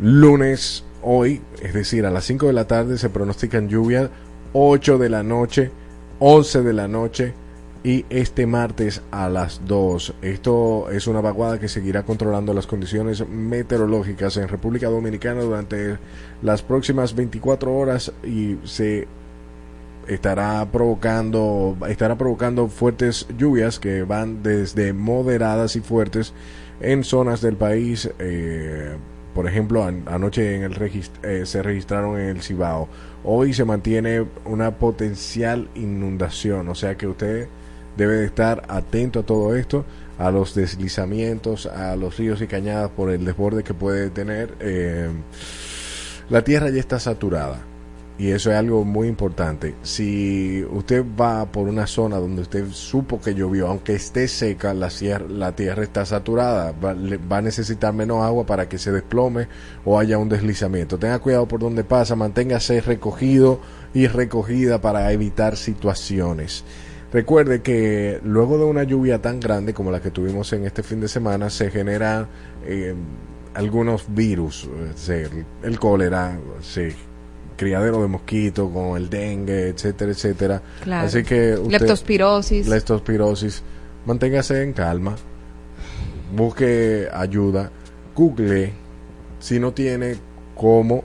Lunes, 0.00 0.84
hoy, 1.02 1.40
es 1.62 1.74
decir, 1.74 2.06
a 2.06 2.10
las 2.10 2.24
5 2.24 2.46
de 2.46 2.52
la 2.52 2.66
tarde 2.66 2.98
se 2.98 3.10
pronostican 3.10 3.68
lluvias. 3.68 4.10
8 4.52 4.98
de 4.98 5.08
la 5.08 5.22
noche, 5.22 5.70
11 6.18 6.62
de 6.62 6.72
la 6.72 6.88
noche 6.88 7.34
y 7.82 8.04
este 8.10 8.46
martes 8.46 9.02
a 9.10 9.28
las 9.28 9.62
2. 9.66 10.14
Esto 10.22 10.90
es 10.90 11.06
una 11.06 11.20
vaguada 11.20 11.58
que 11.58 11.68
seguirá 11.68 12.02
controlando 12.02 12.52
las 12.52 12.66
condiciones 12.66 13.26
meteorológicas 13.26 14.36
en 14.36 14.48
República 14.48 14.88
Dominicana 14.88 15.40
durante 15.42 15.98
las 16.42 16.62
próximas 16.62 17.14
24 17.14 17.74
horas 17.74 18.12
y 18.24 18.58
se 18.64 19.08
estará 20.06 20.66
provocando 20.72 21.76
estará 21.88 22.16
provocando 22.16 22.68
fuertes 22.68 23.26
lluvias 23.38 23.78
que 23.78 24.02
van 24.02 24.42
desde 24.42 24.92
moderadas 24.92 25.76
y 25.76 25.80
fuertes 25.80 26.32
en 26.80 27.04
zonas 27.04 27.40
del 27.40 27.56
país 27.56 28.10
eh, 28.18 28.96
por 29.34 29.46
ejemplo 29.46 29.84
an- 29.84 30.02
anoche 30.06 30.56
en 30.56 30.62
el 30.62 30.74
regist- 30.74 31.24
eh, 31.24 31.46
se 31.46 31.62
registraron 31.62 32.18
en 32.18 32.28
el 32.28 32.42
Cibao. 32.42 32.88
Hoy 33.24 33.52
se 33.54 33.64
mantiene 33.64 34.24
una 34.44 34.72
potencial 34.78 35.68
inundación 35.74 36.68
o 36.68 36.74
sea 36.74 36.96
que 36.96 37.06
usted 37.06 37.48
debe 37.96 38.14
de 38.16 38.26
estar 38.26 38.62
atento 38.68 39.20
a 39.20 39.22
todo 39.24 39.54
esto 39.54 39.84
a 40.18 40.30
los 40.30 40.54
deslizamientos 40.54 41.66
a 41.66 41.96
los 41.96 42.16
ríos 42.18 42.40
y 42.42 42.46
cañadas 42.46 42.90
por 42.90 43.10
el 43.10 43.24
desborde 43.24 43.62
que 43.64 43.74
puede 43.74 44.10
tener 44.10 44.54
eh, 44.60 45.08
la 46.28 46.42
tierra 46.42 46.70
ya 46.70 46.80
está 46.80 46.98
saturada 47.00 47.58
y 48.20 48.32
eso 48.32 48.50
es 48.50 48.56
algo 48.58 48.84
muy 48.84 49.08
importante. 49.08 49.74
Si 49.82 50.62
usted 50.70 51.02
va 51.18 51.46
por 51.46 51.68
una 51.68 51.86
zona 51.86 52.18
donde 52.18 52.42
usted 52.42 52.66
supo 52.70 53.18
que 53.18 53.34
llovió, 53.34 53.66
aunque 53.68 53.94
esté 53.94 54.28
seca, 54.28 54.74
la, 54.74 54.88
cier- 54.88 55.26
la 55.26 55.56
tierra 55.56 55.82
está 55.82 56.04
saturada, 56.04 56.72
va, 56.72 56.92
le- 56.92 57.16
va 57.16 57.38
a 57.38 57.42
necesitar 57.42 57.94
menos 57.94 58.22
agua 58.22 58.44
para 58.44 58.68
que 58.68 58.76
se 58.76 58.92
desplome 58.92 59.48
o 59.86 59.98
haya 59.98 60.18
un 60.18 60.28
deslizamiento. 60.28 60.98
Tenga 60.98 61.18
cuidado 61.18 61.48
por 61.48 61.60
donde 61.60 61.82
pasa, 61.82 62.14
manténgase 62.14 62.82
recogido 62.82 63.58
y 63.94 64.06
recogida 64.06 64.82
para 64.82 65.10
evitar 65.12 65.56
situaciones. 65.56 66.62
Recuerde 67.14 67.62
que 67.62 68.20
luego 68.22 68.58
de 68.58 68.64
una 68.64 68.82
lluvia 68.84 69.22
tan 69.22 69.40
grande 69.40 69.72
como 69.72 69.90
la 69.90 70.02
que 70.02 70.10
tuvimos 70.10 70.52
en 70.52 70.66
este 70.66 70.82
fin 70.82 71.00
de 71.00 71.08
semana, 71.08 71.48
se 71.48 71.70
generan 71.70 72.28
eh, 72.66 72.94
algunos 73.54 74.04
virus, 74.14 74.68
eh, 75.08 75.44
el 75.62 75.78
cólera, 75.78 76.38
se 76.60 76.94
criadero 77.60 78.00
de 78.00 78.08
mosquitos, 78.08 78.70
con 78.72 78.96
el 78.96 79.10
dengue, 79.10 79.68
etcétera, 79.68 80.10
etcétera. 80.12 80.62
Claro. 80.82 81.06
Así 81.06 81.22
que 81.22 81.52
usted, 81.54 81.72
Leptospirosis. 81.80 82.66
leptospirosis, 82.66 83.62
manténgase 84.06 84.62
en 84.62 84.72
calma, 84.72 85.14
busque 86.34 87.08
ayuda, 87.12 87.70
google, 88.16 88.72
si 89.40 89.58
no 89.60 89.72
tiene 89.72 90.16
cómo, 90.54 91.04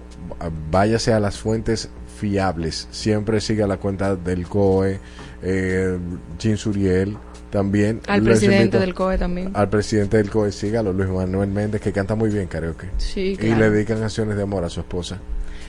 váyase 0.72 1.12
a 1.14 1.20
las 1.20 1.38
fuentes 1.38 1.90
fiables, 2.20 2.88
siempre 2.92 3.42
siga 3.42 3.68
la 3.68 3.78
cuenta 3.78 4.16
del 4.16 4.48
COE, 4.48 5.00
eh, 5.42 5.98
Jean 6.40 6.58
Suriel, 6.58 7.18
también. 7.50 8.00
al 8.08 8.22
presidente 8.24 8.64
invito- 8.78 8.80
del 8.80 8.94
COE 8.94 9.18
también 9.18 9.52
Al 9.54 9.70
presidente 9.70 10.18
del 10.18 10.30
COE, 10.30 10.52
sígalo, 10.52 10.94
Luis 10.94 11.10
Manuel 11.10 11.50
Méndez, 11.50 11.82
que 11.82 11.92
canta 11.92 12.16
muy 12.16 12.30
bien 12.30 12.48
karaoke. 12.48 12.88
Sí, 12.98 13.34
Y 13.34 13.38
claro. 13.38 13.60
le 13.60 13.70
dedican 13.72 14.00
canciones 14.00 14.36
de 14.38 14.44
amor 14.44 14.64
a 14.64 14.70
su 14.70 14.80
esposa. 14.80 15.20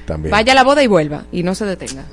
También. 0.06 0.30
Vaya 0.30 0.52
a 0.52 0.54
la 0.54 0.64
boda 0.64 0.82
y 0.82 0.86
vuelva 0.86 1.24
y 1.32 1.42
no 1.42 1.54
se 1.54 1.64
detenga. 1.66 2.04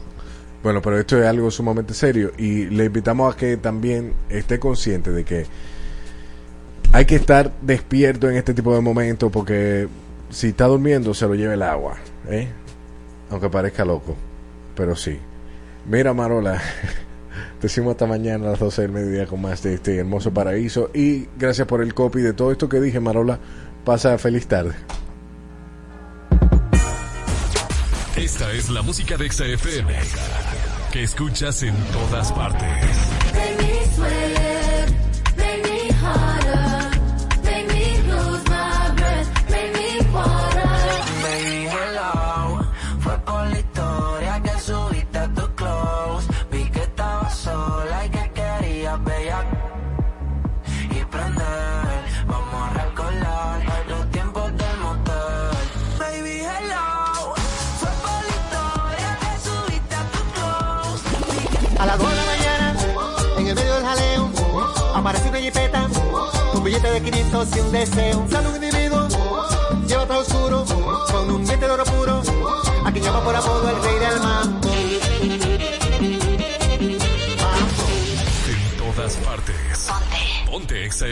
Bueno, 0.64 0.82
pero 0.82 0.98
esto 0.98 1.20
es 1.20 1.26
algo 1.26 1.52
sumamente 1.52 1.94
serio 1.94 2.32
y 2.38 2.66
le 2.66 2.86
invitamos 2.86 3.34
a 3.34 3.38
que 3.38 3.58
también 3.58 4.14
esté 4.30 4.60
consciente 4.60 5.12
de 5.12 5.26
que 5.26 5.46
hay 6.94 7.06
que 7.06 7.16
estar 7.16 7.52
despierto 7.62 8.30
en 8.30 8.38
este 8.38 8.54
tipo 8.54 8.74
de 8.74 8.80
momentos 8.80 9.30
porque 9.30 9.90
si 10.30 10.50
está 10.50 10.66
durmiendo 10.66 11.14
se 11.14 11.28
lo 11.28 11.36
lleva 11.36 11.54
el 11.54 11.64
agua, 11.64 11.98
¿eh? 12.30 12.48
aunque 13.30 13.50
parezca 13.50 13.84
loco, 13.84 14.16
pero 14.74 14.96
sí. 14.96 15.20
Mira 15.86 16.14
Marola, 16.14 16.62
te 17.60 17.68
decimos 17.68 17.92
hasta 17.92 18.06
mañana 18.06 18.48
a 18.48 18.52
las 18.52 18.60
12 18.60 18.84
del 18.84 18.92
mediodía 18.92 19.28
con 19.28 19.42
más 19.42 19.64
de 19.64 19.74
este 19.74 19.98
hermoso 19.98 20.34
paraíso 20.34 20.92
y 20.94 21.28
gracias 21.38 21.68
por 21.68 21.82
el 21.82 21.94
copy 21.94 22.22
de 22.22 22.32
todo 22.32 22.54
esto 22.54 22.70
que 22.70 22.80
dije 22.80 23.02
Marola, 23.02 23.38
pasa 23.84 24.18
feliz 24.18 24.48
tarde. 24.48 24.76
Esta 28.24 28.54
es 28.54 28.70
la 28.70 28.82
música 28.82 29.18
de 29.18 29.30
XFM 29.30 29.94
que 30.94 31.04
escuchas 31.04 31.62
en 31.62 31.76
todas 31.92 32.32
partes. 32.32 33.73
jipeta, 65.44 65.90
un 66.54 66.64
billete 66.64 66.90
de 66.90 67.02
500 67.02 67.56
y 67.56 67.60
un 67.60 67.72
deseo. 67.72 68.26
Sale 68.30 68.48
un 68.48 68.56
individuo, 68.56 69.08
lleva 69.88 70.06
todo 70.08 70.20
oscuro, 70.20 70.66
con 71.12 71.32
un 71.32 71.46
diente 71.46 71.66
de 71.66 71.72
oro 71.72 71.84
puro, 71.84 72.22
a 72.86 72.92
quien 72.92 73.04
llama 73.04 73.22
por 73.24 73.36
apodo 73.36 73.70
el 73.70 73.84
rey 73.84 74.00
del 74.00 74.20
mambo. 74.22 74.70
En 78.48 78.78
todas 78.78 79.16
partes. 79.18 79.88
Ponte. 79.88 80.46
Ponte 80.50 80.86
Exa 80.86 81.08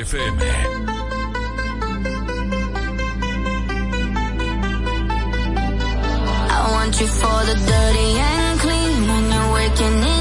I 6.54 6.72
want 6.74 7.02
you 7.02 7.08
for 7.08 7.46
the 7.50 7.56
dirty 7.56 8.20
and 8.20 8.60
clean 8.60 9.08
when 9.08 9.32
you're 9.32 9.54
waking 9.54 10.04
in 10.16 10.21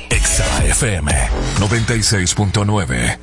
Exa 0.09 0.65
FM 0.65 1.11
96.9. 1.59 3.17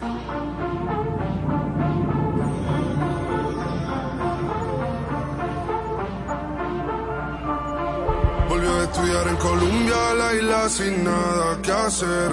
Volvió 8.48 8.74
a 8.74 8.84
estudiar 8.84 9.28
en 9.28 9.36
Colombia, 9.36 10.14
la 10.16 10.32
isla 10.32 10.68
sin 10.70 11.04
nada 11.04 11.60
que 11.60 11.72
hacer. 11.72 12.30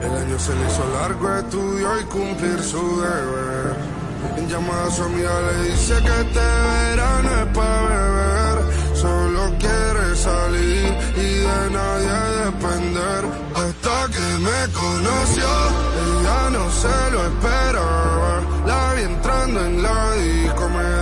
El 0.00 0.10
año 0.10 0.38
se 0.38 0.54
le 0.54 0.66
hizo 0.66 0.88
largo, 0.94 1.36
estudió 1.36 2.00
y 2.00 2.04
cumplir 2.04 2.62
su 2.62 3.02
deber. 3.02 3.81
Llama 4.52 4.84
a 4.84 4.90
su 4.90 5.02
amiga, 5.02 5.30
le 5.40 5.70
dice 5.70 5.94
que 5.94 6.20
este 6.20 6.40
verano 6.40 7.30
es 7.40 7.46
para 7.56 7.86
beber. 7.86 8.56
Solo 8.94 9.50
quiere 9.58 10.14
salir 10.14 10.94
y 11.16 11.28
de 11.48 11.70
nadie 11.70 12.16
depender. 12.44 13.24
Hasta 13.54 14.12
que 14.12 14.26
me 14.46 14.60
conoció, 14.74 15.48
ella 16.04 16.50
no 16.50 16.70
se 16.70 17.10
lo 17.12 17.26
esperaba. 17.28 18.42
La 18.66 18.92
vi 18.92 19.02
entrando 19.04 19.64
en 19.64 19.82
la 19.82 20.12
disco, 20.16 20.68
me 20.68 21.01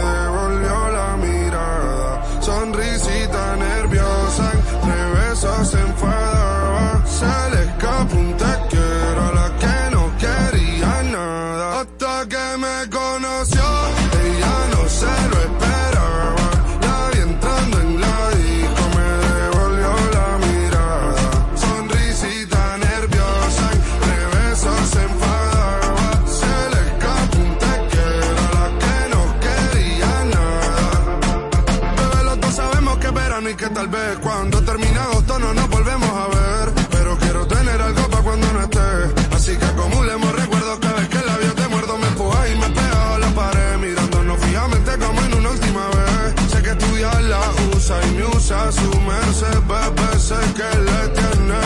sé 50.30 50.36
que 50.58 50.70
le 50.88 51.00
tiene 51.18 51.62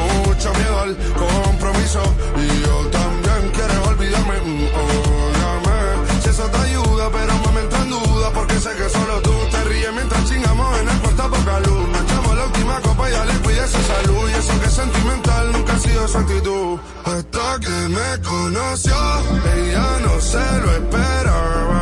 mucho 0.00 0.52
miedo 0.58 0.76
al 0.80 0.96
compromiso 1.24 2.02
y 2.42 2.46
yo 2.66 2.76
también 2.98 3.42
quiero 3.54 3.78
olvidarme, 3.90 4.36
mm, 4.40 4.66
óyame, 4.86 5.78
si 6.20 6.28
eso 6.30 6.46
te 6.54 6.58
ayuda, 6.58 7.04
pero 7.12 7.32
me 7.54 7.60
entra 7.60 7.82
en 7.82 7.90
duda 7.90 8.30
porque 8.34 8.56
sé 8.58 8.70
que 8.78 8.88
solo 8.88 9.14
tú 9.22 9.34
te 9.52 9.64
ríes 9.70 9.92
mientras 9.94 10.28
chingamos 10.28 10.80
en 10.80 10.88
el 10.88 10.98
cuarto 10.98 11.30
poca 11.30 11.60
luz, 11.60 11.88
nos 11.92 12.02
echamos 12.02 12.36
la 12.38 12.44
última 12.46 12.80
copa 12.80 13.08
y 13.08 13.12
dale 13.12 13.34
cuide 13.44 13.68
su 13.68 13.82
salud. 13.92 14.30
Y 14.30 14.34
eso 14.40 14.60
que 14.60 14.66
es 14.66 14.74
sentimental 14.82 15.52
nunca 15.52 15.72
ha 15.74 15.78
sido 15.78 16.08
su 16.08 16.18
actitud, 16.18 16.78
hasta 17.04 17.46
que 17.64 17.78
me 17.96 18.10
conoció, 18.28 18.96
ella 19.54 19.88
no 20.04 20.20
se 20.20 20.44
lo 20.62 20.70
esperaba, 20.80 21.81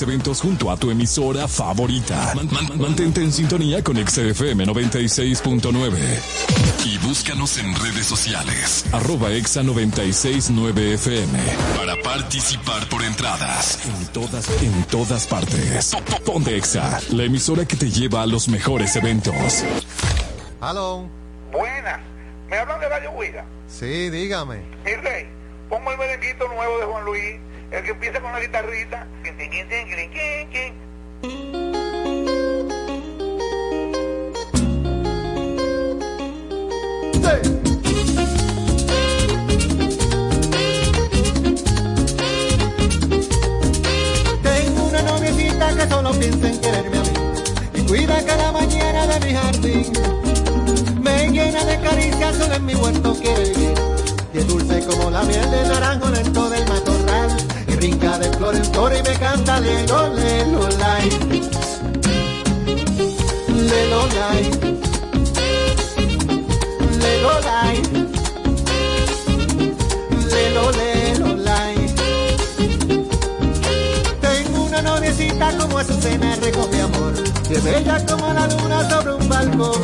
eventos 0.00 0.40
junto 0.40 0.70
a 0.70 0.76
tu 0.78 0.90
emisora 0.90 1.46
favorita. 1.46 2.32
Man- 2.34 2.48
man- 2.50 2.78
mantente 2.80 3.20
en 3.22 3.30
sintonía 3.32 3.82
con 3.84 3.96
XFM 3.96 4.64
96.9. 4.64 5.98
Y 6.86 6.98
búscanos 6.98 7.58
en 7.58 7.74
redes 7.74 8.06
sociales. 8.06 8.84
Arroba 8.92 9.30
Exa 9.32 9.62
969 9.62 10.94
FM. 10.94 11.38
Para 11.76 12.00
participar 12.02 12.88
por 12.88 13.02
entradas. 13.02 13.78
En 13.86 14.06
todas, 14.06 14.48
en 14.62 14.84
todas 14.84 15.26
partes. 15.26 15.90
Po- 15.94 16.00
po- 16.02 16.32
Ponte 16.32 16.56
Exa, 16.56 17.00
la 17.10 17.24
emisora 17.24 17.66
que 17.66 17.76
te 17.76 17.90
lleva 17.90 18.22
a 18.22 18.26
los 18.26 18.48
mejores 18.48 18.96
eventos. 18.96 19.64
Hello. 20.62 21.08
Buenas. 21.52 22.00
¿Me 22.48 22.56
hablan 22.56 22.80
de 22.80 22.88
Radio 22.88 23.10
Huida? 23.12 23.44
Sí, 23.68 24.08
dígame. 24.10 24.56
Mi 24.84 24.92
rey, 24.94 25.26
pongo 25.68 25.90
el 25.92 25.98
merenguito 25.98 26.46
nuevo 26.48 26.78
de 26.78 26.84
Juan 26.84 27.04
Luis, 27.04 27.40
el 27.70 27.82
que 27.84 27.90
empieza 27.90 28.20
con 28.20 28.32
la 28.32 28.40
guitarrita. 28.40 29.06
Tengo 29.52 29.68
una 44.88 45.02
noviecita 45.02 45.76
que 45.76 45.86
solo 45.86 46.12
piensa 46.12 46.48
en 46.48 46.58
quererme 46.58 46.96
a 46.96 47.02
mí 47.02 47.10
y 47.74 47.82
cuida 47.82 48.24
cada 48.24 48.52
mañana 48.52 49.06
de 49.06 49.20
mi 49.26 49.34
jardín. 49.34 49.92
Me 51.02 51.28
llena 51.28 51.62
de 51.66 51.78
caricias, 51.78 52.36
solo 52.36 52.54
en 52.54 52.64
mi 52.64 52.74
huerto 52.74 53.14
quiere 53.20 53.50
vivir. 53.50 53.74
Y 54.32 54.38
es 54.38 54.48
dulce 54.48 54.82
como 54.86 55.10
la 55.10 55.22
miel 55.24 55.50
de 55.50 55.68
naranjo 55.68 56.10
dentro 56.10 56.48
del 56.48 56.66
matorral. 56.66 56.91
Brinca 57.82 58.16
de 58.16 58.30
flor 58.36 58.54
en 58.54 58.64
flor 58.64 58.92
y 58.96 59.02
me 59.02 59.18
canta 59.18 59.58
lelo, 59.58 60.14
lelo, 60.14 60.68
lai. 60.78 61.10
Lelo, 63.48 64.06
lai. 64.06 64.50
Lelo, 67.00 67.40
lai. 67.40 67.82
Lelo, 70.30 70.70
lelo, 70.70 71.36
lai. 71.38 71.74
Tengo 74.20 74.62
una 74.62 74.82
noviecita 74.82 75.50
como 75.58 75.78
Azucena 75.78 76.36
rico 76.36 76.68
mi 76.70 76.78
amor 76.78 77.14
Que 77.48 77.58
bella 77.58 78.06
como 78.06 78.32
la 78.32 78.46
luna 78.46 78.88
sobre 78.90 79.14
un 79.14 79.28
balcón 79.28 79.82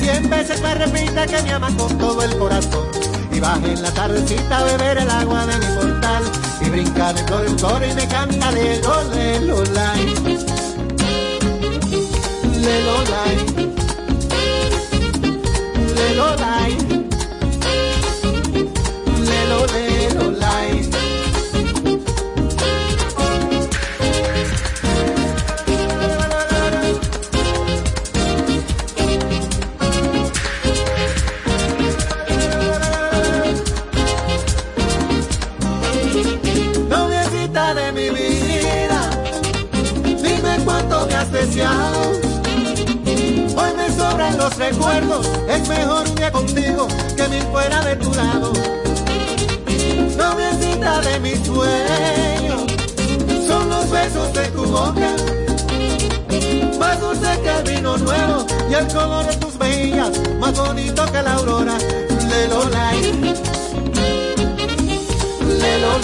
Cien 0.00 0.28
veces 0.28 0.60
me 0.60 0.74
repite 0.74 1.26
que 1.28 1.42
me 1.44 1.52
ama 1.52 1.70
con 1.76 1.96
todo 1.96 2.24
el 2.24 2.36
corazón 2.36 2.88
Y 3.30 3.38
baja 3.38 3.64
en 3.64 3.82
la 3.82 3.92
tardecita 3.92 4.58
a 4.58 4.64
beber 4.64 4.98
el 4.98 5.10
agua 5.10 5.46
de 5.46 5.58
mi 5.58 5.76
portal 5.76 6.47
Y 6.60 6.70
brinca 6.70 7.12
de 7.12 7.24
flor 7.24 7.46
en 7.46 7.58
flor 7.58 7.82
y 7.84 7.94
me 7.94 8.08
canta 8.08 8.50
de 8.52 8.80
lo, 8.82 9.04
le, 9.14 9.40
lo, 9.40 9.64
lai 9.64 10.06
Le, 12.60 12.84
lo, 12.84 13.02
lai 13.04 13.36
Le, 15.94 16.14
lo, 16.14 16.87
el 58.88 58.94
color 58.94 59.26
de 59.26 59.36
tus 59.36 59.58
mejillas, 59.58 60.10
más 60.38 60.56
bonito 60.56 61.04
que 61.12 61.22
la 61.22 61.34
aurora. 61.34 61.76
Lelo 62.28 62.68
lai, 62.70 63.00
lelo 65.60 65.98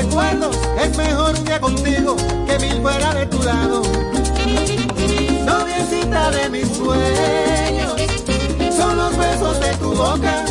recuerdos, 0.00 0.56
es 0.82 0.96
mejor 0.96 1.34
un 1.34 1.44
día 1.44 1.60
contigo 1.60 2.16
que 2.46 2.58
mil 2.58 2.82
fuera 2.82 3.14
de 3.14 3.26
tu 3.26 3.42
lado. 3.42 3.82
Noviecita 5.44 6.30
sueños 6.74 7.94
son 8.76 8.96
los 8.96 9.16
besos 9.16 9.60
de 9.60 9.74
tu 9.76 9.94
boca, 9.94 10.44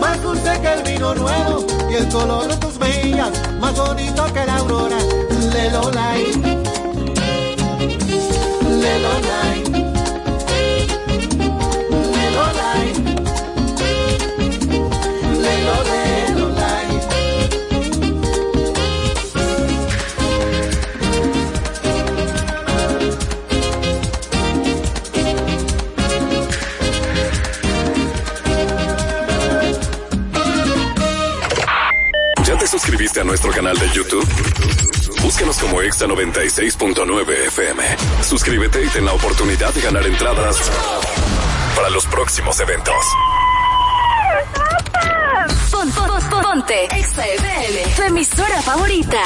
más 0.00 0.22
dulce 0.22 0.60
que 0.60 0.72
el 0.72 0.82
vino 0.82 1.14
nuevo 1.14 1.64
y 1.90 1.94
el 1.94 2.08
color 2.08 2.48
de 2.48 2.56
tus 2.56 2.78
mejillas, 2.78 3.30
más 3.60 3.74
bonito 3.76 4.24
que 4.34 4.44
la 4.44 4.56
aurora. 4.56 4.98
Lelo 5.52 5.90
light, 5.90 6.58
como 35.78 35.82
Exa 35.86 36.06
96.9 36.06 37.46
FM. 37.46 37.82
Suscríbete 38.22 38.84
y 38.84 38.88
ten 38.88 39.04
la 39.04 39.12
oportunidad 39.12 39.72
de 39.72 39.80
ganar 39.80 40.04
entradas 40.06 40.58
para 41.76 41.88
los 41.90 42.04
próximos 42.06 42.58
eventos. 42.58 42.94
Pon- 45.70 45.90
pon- 45.92 46.08
pon- 46.30 46.42
ponte 46.42 46.84
Exa 46.86 47.24
FM, 47.26 47.94
tu 47.94 48.02
emisora 48.02 48.60
favorita. 48.62 49.22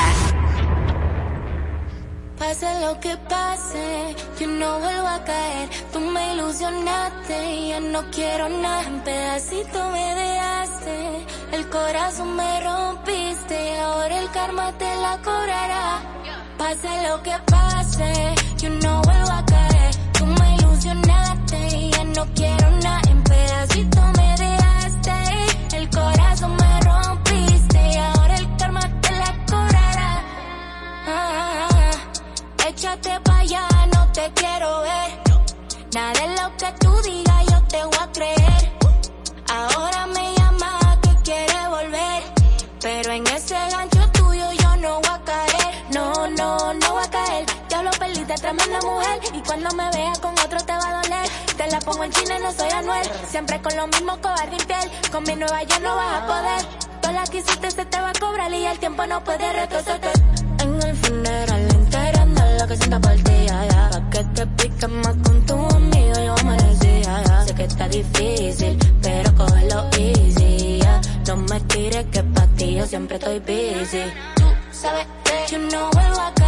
Pase 2.39 2.67
lo 2.81 3.01
que 3.01 3.17
pase, 3.29 4.15
yo 4.41 4.47
no 4.49 4.79
vuelvo 4.81 5.07
a 5.09 5.25
caer. 5.25 5.69
Tú 5.93 6.01
me 6.01 6.35
ilusionaste 6.35 7.51
y 7.55 7.69
ya 7.71 7.81
no 7.81 8.03
quiero 8.11 8.49
nada. 8.51 8.83
En 8.89 9.01
pedacito 9.01 9.91
me 9.91 10.15
dejaste, 10.17 11.27
el 11.53 11.69
corazón 11.71 12.37
me 12.37 12.61
rompiste 12.61 13.55
y 13.75 13.77
ahora 13.79 14.19
el 14.19 14.31
karma 14.33 14.73
te 14.77 14.95
la 14.97 15.17
cobrará. 15.25 16.01
Pase 16.63 17.09
lo 17.09 17.21
que 17.25 17.37
pase, 17.51 18.35
yo 18.59 18.71
no 18.71 19.03
vuelvo 19.03 19.33
a 19.33 19.45
caer. 19.45 19.95
Tú 20.13 20.25
me 20.25 20.55
ilusionaste 20.55 21.77
y 21.77 21.91
ya 21.91 22.05
no 22.05 22.25
quiero 22.37 22.71
nada. 22.83 23.03
En 23.11 23.21
pedacito 23.25 24.01
me 24.17 24.29
dejaste, 24.37 25.13
el 25.77 25.91
corazón 25.91 26.55
me 26.55 26.81
rompiste 26.83 27.79
y 27.95 27.97
ahora 27.97 28.37
el 28.37 28.57
karma 28.57 28.81
te 29.01 29.11
la 29.11 29.45
cobrará. 29.51 30.23
Ah, 31.09 31.69
échate 32.69 33.19
pa' 33.25 33.39
allá, 33.39 33.67
no 33.93 34.13
te 34.13 34.31
quiero 34.33 34.83
ver. 34.83 35.11
Nada 35.95 36.13
de 36.13 36.27
lo 36.41 36.57
que 36.59 36.82
Y 49.35 49.41
cuando 49.47 49.71
me 49.75 49.91
veas 49.93 50.19
con 50.19 50.33
otro 50.33 50.59
te 50.59 50.73
va 50.73 50.89
a 50.89 51.03
doler. 51.03 51.29
Te 51.57 51.71
la 51.71 51.79
pongo 51.81 52.05
en 52.05 52.13
China, 52.13 52.39
no 52.39 52.53
soy 52.53 52.69
Anuel. 52.71 53.11
Siempre 53.31 53.63
con 53.63 53.75
lo 53.77 53.87
mismo 53.87 54.21
cobarde 54.21 54.57
infiel. 54.57 54.91
Con 55.11 55.25
mi 55.25 55.37
nueva 55.37 55.63
yo 55.63 55.81
no 55.81 55.97
vas 55.97 56.23
a 56.23 56.27
poder. 56.27 57.01
Toda 57.01 57.15
la 57.15 57.25
que 57.25 57.39
hiciste 57.39 57.71
se 57.71 57.85
te 57.87 57.99
va 57.99 58.11
a 58.11 58.13
cobrar 58.13 58.53
y 58.53 58.67
el 58.67 58.79
tiempo 58.79 59.07
no 59.07 59.25
puede 59.25 59.51
retroceder. 59.55 60.13
En 60.61 60.83
el 60.83 60.97
funeral 60.97 61.69
enterando 61.71 62.43
lo 62.61 62.67
que 62.69 62.77
siento 62.77 63.01
por 63.01 63.15
ti, 63.15 63.47
ya, 63.47 63.67
ya. 63.69 64.11
Que 64.11 64.25
te 64.25 64.47
pique 64.47 64.89
más 64.89 65.17
con 65.25 65.47
tu 65.47 65.55
amigo, 65.55 66.15
yo 66.23 66.35
amanecí, 66.39 67.03
ya. 67.03 67.45
Sé 67.47 67.55
que 67.55 67.65
está 67.65 67.89
difícil, 67.89 68.79
pero 69.01 69.35
cógelo 69.35 69.89
easy. 69.99 70.83
No 71.27 71.37
me 71.37 71.61
tires 71.61 72.05
que 72.13 72.23
pa' 72.23 72.47
ti 72.49 72.75
yo 72.75 72.87
siempre 72.87 73.17
estoy 73.17 73.39
busy. 73.41 74.03
Tú 74.37 74.45
sabes 74.73 75.07
que 75.25 75.53
yo 75.53 75.59
no 75.59 75.89
vuelvo 75.91 76.21
a 76.21 76.42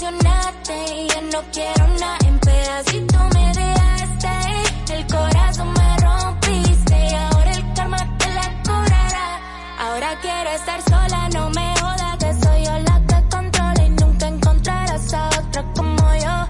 me 0.00 0.08
ilusionaste 0.08 0.94
y 0.94 1.08
ya 1.08 1.20
no 1.20 1.42
quiero 1.52 1.86
nada. 1.98 2.18
En 2.26 2.38
pedacitos 2.38 3.34
me 3.34 3.52
dejaste, 3.52 4.94
el 4.94 5.06
corazón 5.06 5.72
me 5.72 5.96
rompiste 5.98 7.06
y 7.10 7.14
ahora 7.14 7.50
el 7.50 7.72
karma 7.74 8.18
te 8.18 8.34
la 8.34 8.62
cobrará. 8.64 9.40
Ahora 9.78 10.18
quiero 10.20 10.50
estar 10.50 10.82
sola, 10.82 11.28
no 11.30 11.50
me 11.50 11.74
jodas 11.80 12.16
que 12.18 12.32
soy 12.34 12.64
yo 12.64 12.78
la 12.78 13.00
que 13.06 13.28
controla 13.28 13.84
y 13.84 13.90
nunca 13.90 14.28
encontrarás 14.28 15.14
a 15.14 15.28
otra 15.28 15.64
como 15.74 16.14
yo. 16.14 16.48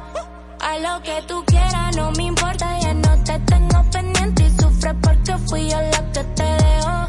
A 0.61 0.79
lo 0.79 1.03
que 1.03 1.23
tú 1.27 1.45
quieras, 1.47 1.97
no 1.97 2.13
me 2.13 2.25
importa, 2.25 2.79
ya 2.81 2.95
no 2.95 3.25
te 3.25 3.39
tengo 3.41 3.83
pendiente 3.91 4.45
y 4.45 4.51
sufre 4.61 4.95
porque 4.95 5.37
fui 5.49 5.69
yo 5.69 5.81
la 5.81 6.13
que 6.13 6.25
te 6.25 6.45
dejó. 6.45 7.09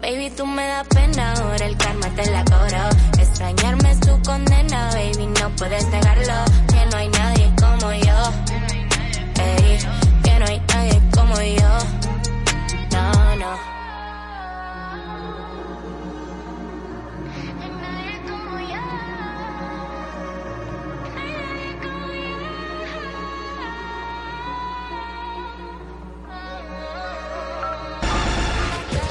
Baby, 0.00 0.30
tú 0.36 0.46
me 0.46 0.66
das 0.66 0.86
pena, 0.88 1.32
ahora 1.34 1.64
el 1.66 1.76
karma 1.76 2.06
te 2.14 2.30
la 2.30 2.44
cobró. 2.44 3.11
Extrañarme 3.32 3.90
es 3.90 3.98
tu 4.00 4.22
condena, 4.24 4.90
baby, 4.92 5.26
no 5.40 5.48
puedes 5.56 5.88
negarlo. 5.88 6.44
Que 6.68 6.84
no 6.90 6.98
hay 6.98 7.08
nadie 7.08 7.50
como 7.58 7.90
yo. 7.90 8.30
Ey, 9.40 9.78
que 10.22 10.38
no 10.38 10.44
hay 10.44 10.60
nadie 10.68 11.00
como 11.14 11.40
yo. 11.40 11.78
No, 12.92 13.36
no. 13.36 13.56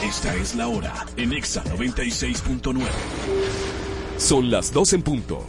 Esta 0.04 0.36
es 0.36 0.54
la 0.54 0.68
hora 0.68 1.08
en 1.18 1.34
Exa 1.34 1.64
96.9. 1.64 3.91
Son 4.22 4.52
las 4.52 4.72
2 4.72 4.94
en 4.94 5.02
punto. 5.02 5.44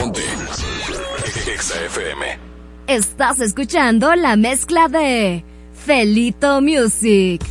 Ponte. 0.00 0.22
Exa 1.52 1.84
FM. 1.84 2.38
Estás 2.86 3.40
escuchando 3.40 4.14
la 4.14 4.36
mezcla 4.36 4.88
de 4.88 5.44
Felito 5.74 6.62
Music. 6.62 7.44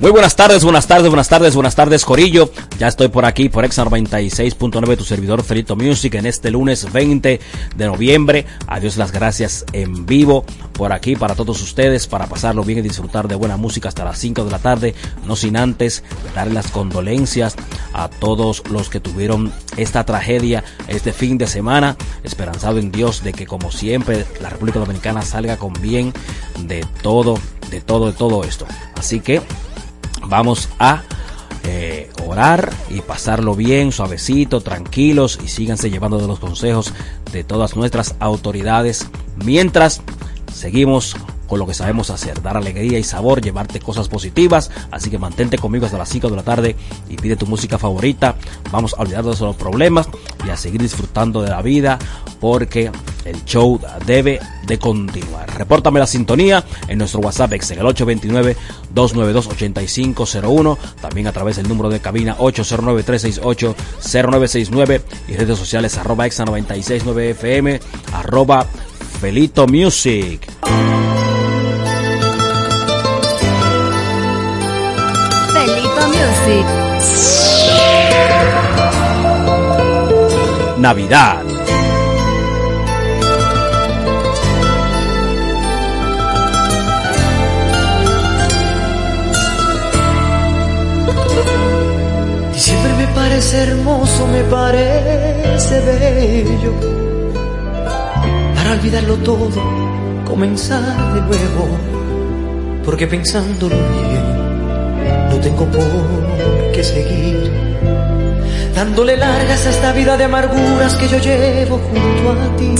Muy 0.00 0.10
buenas 0.10 0.34
tardes, 0.34 0.64
buenas 0.64 0.88
tardes, 0.88 1.06
buenas 1.06 1.28
tardes, 1.28 1.54
buenas 1.54 1.76
tardes, 1.76 2.04
Corillo. 2.04 2.50
Ya 2.80 2.88
estoy 2.88 3.06
por 3.06 3.24
aquí 3.24 3.48
por 3.48 3.64
Exa 3.64 3.84
96.9, 3.84 4.96
tu 4.96 5.04
servidor 5.04 5.44
Felito 5.44 5.76
Music, 5.76 6.16
en 6.16 6.26
este 6.26 6.50
lunes 6.50 6.92
20 6.92 7.40
de 7.76 7.86
noviembre. 7.86 8.44
Adiós 8.66 8.96
las 8.96 9.12
gracias 9.12 9.64
en 9.72 10.04
vivo 10.04 10.44
por 10.72 10.92
aquí 10.92 11.14
para 11.14 11.36
todos 11.36 11.62
ustedes, 11.62 12.08
para 12.08 12.26
pasarlo 12.26 12.64
bien 12.64 12.80
y 12.80 12.82
disfrutar 12.82 13.28
de 13.28 13.36
buena 13.36 13.56
música 13.56 13.86
hasta 13.86 14.04
las 14.04 14.18
5 14.18 14.44
de 14.44 14.50
la 14.50 14.58
tarde. 14.58 14.96
No 15.26 15.36
sin 15.36 15.56
antes 15.56 16.02
darle 16.34 16.54
las 16.54 16.72
condolencias 16.72 17.54
a 17.92 18.08
todos 18.08 18.64
los 18.68 18.88
que 18.88 18.98
tuvieron 18.98 19.52
esta 19.76 20.04
tragedia 20.04 20.64
este 20.88 21.12
fin 21.12 21.38
de 21.38 21.46
semana. 21.46 21.96
Esperanzado 22.24 22.80
en 22.80 22.90
Dios 22.90 23.22
de 23.22 23.32
que, 23.32 23.46
como 23.46 23.70
siempre, 23.70 24.26
la 24.40 24.50
República 24.50 24.80
Dominicana 24.80 25.22
salga 25.22 25.56
con 25.56 25.72
bien 25.74 26.12
de 26.58 26.84
todo, 27.00 27.38
de 27.70 27.80
todo, 27.80 28.06
de 28.06 28.12
todo 28.12 28.42
esto. 28.42 28.66
Así 28.96 29.20
que 29.20 29.40
vamos 30.28 30.68
a 30.78 31.02
eh, 31.64 32.10
orar 32.26 32.70
y 32.90 33.00
pasarlo 33.00 33.54
bien, 33.54 33.90
suavecito, 33.90 34.60
tranquilos 34.60 35.38
y 35.42 35.48
síganse 35.48 35.90
llevando 35.90 36.18
de 36.18 36.26
los 36.26 36.38
consejos 36.38 36.92
de 37.32 37.44
todas 37.44 37.76
nuestras 37.76 38.16
autoridades. 38.18 39.08
Mientras 39.44 40.02
seguimos 40.52 41.16
con 41.46 41.58
lo 41.58 41.66
que 41.66 41.74
sabemos 41.74 42.10
hacer, 42.10 42.42
dar 42.42 42.56
alegría 42.56 42.98
y 42.98 43.04
sabor, 43.04 43.40
llevarte 43.40 43.80
cosas 43.80 44.08
positivas, 44.08 44.70
así 44.90 45.10
que 45.10 45.18
mantente 45.18 45.58
conmigo 45.58 45.86
hasta 45.86 45.98
las 45.98 46.08
5 46.08 46.28
de 46.30 46.36
la 46.36 46.42
tarde 46.42 46.76
y 47.08 47.16
pide 47.16 47.36
tu 47.36 47.46
música 47.46 47.78
favorita, 47.78 48.36
vamos 48.70 48.94
a 48.94 49.02
olvidarnos 49.02 49.38
de 49.38 49.46
los 49.46 49.56
problemas 49.56 50.08
y 50.46 50.50
a 50.50 50.56
seguir 50.56 50.82
disfrutando 50.82 51.42
de 51.42 51.50
la 51.50 51.62
vida 51.62 51.98
porque 52.40 52.90
el 53.24 53.44
show 53.44 53.80
debe 54.06 54.40
de 54.66 54.78
continuar. 54.78 55.52
Repórtame 55.56 56.00
la 56.00 56.06
sintonía 56.06 56.64
en 56.88 56.96
nuestro 56.98 57.20
WhatsApp 57.20 57.52
en 57.52 57.60
el 57.78 57.84
829-292-8501, 58.94 60.78
también 61.00 61.26
a 61.26 61.32
través 61.32 61.56
del 61.56 61.66
número 61.68 61.88
de 61.88 61.98
cabina 62.00 62.36
809-368-0969 62.38 65.00
y 65.28 65.36
redes 65.36 65.58
sociales 65.58 65.96
arroba 65.98 66.26
exa 66.26 66.44
969 66.44 67.30
FM, 67.30 67.80
arroba 68.12 68.66
Felito 69.20 69.66
Music. 69.66 70.46
Felito 75.52 76.08
Music. 76.08 76.66
Navidad. 80.78 81.53
Hermoso, 93.54 94.26
me 94.26 94.42
parece 94.44 95.80
bello. 95.80 96.72
Para 98.54 98.72
olvidarlo 98.72 99.16
todo, 99.16 99.62
comenzar 100.24 101.14
de 101.14 101.20
nuevo, 101.20 101.68
porque 102.84 103.06
pensándolo 103.06 103.76
bien, 103.76 105.28
no 105.30 105.36
tengo 105.38 105.64
por 105.66 106.72
qué 106.72 106.82
seguir, 106.82 107.52
dándole 108.74 109.16
largas 109.16 109.66
a 109.66 109.70
esta 109.70 109.92
vida 109.92 110.16
de 110.16 110.24
amarguras 110.24 110.94
que 110.96 111.08
yo 111.08 111.18
llevo 111.18 111.78
junto 111.78 112.32
a 112.32 112.56
ti. 112.56 112.74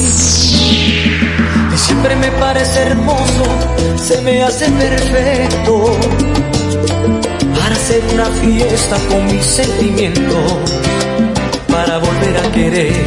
Que 1.71 1.79
siempre 1.79 2.17
me 2.17 2.31
parece 2.33 2.81
hermoso, 2.83 3.45
se 3.97 4.21
me 4.23 4.43
hace 4.43 4.71
perfecto, 4.71 5.87
para 7.65 7.77
hacer 7.77 8.03
una 8.13 8.27
fiesta 8.27 8.97
con 9.09 9.25
mis 9.25 9.43
sentimientos, 9.43 10.53
para 11.67 11.97
volver 11.97 12.37
a 12.37 12.53
querer 12.53 13.05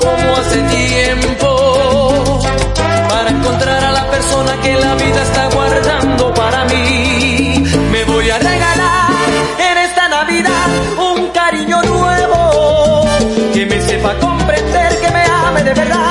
como 0.00 0.36
hace 0.36 0.62
tiempo 0.62 2.40
para 3.10 3.28
encontrar 3.28 3.84
a 3.84 3.92
la 3.92 4.10
persona 4.10 4.58
que 4.62 4.72
la 4.72 4.94
vida 4.94 5.22
está 5.22 5.50
guardando 5.50 6.32
para 6.32 6.64
mí. 6.64 7.62
Me 7.92 8.04
voy 8.04 8.30
a 8.30 8.38
regalar 8.38 9.10
en 9.70 9.78
esta 9.78 10.08
Navidad 10.08 10.68
un 11.12 11.28
cariño 11.28 11.82
nuevo 11.82 13.04
que 13.52 13.66
me 13.66 13.82
sepa 13.82 14.14
comprender, 14.18 14.98
que 14.98 15.10
me 15.10 15.24
ame 15.24 15.62
de 15.62 15.74
verdad. 15.74 16.07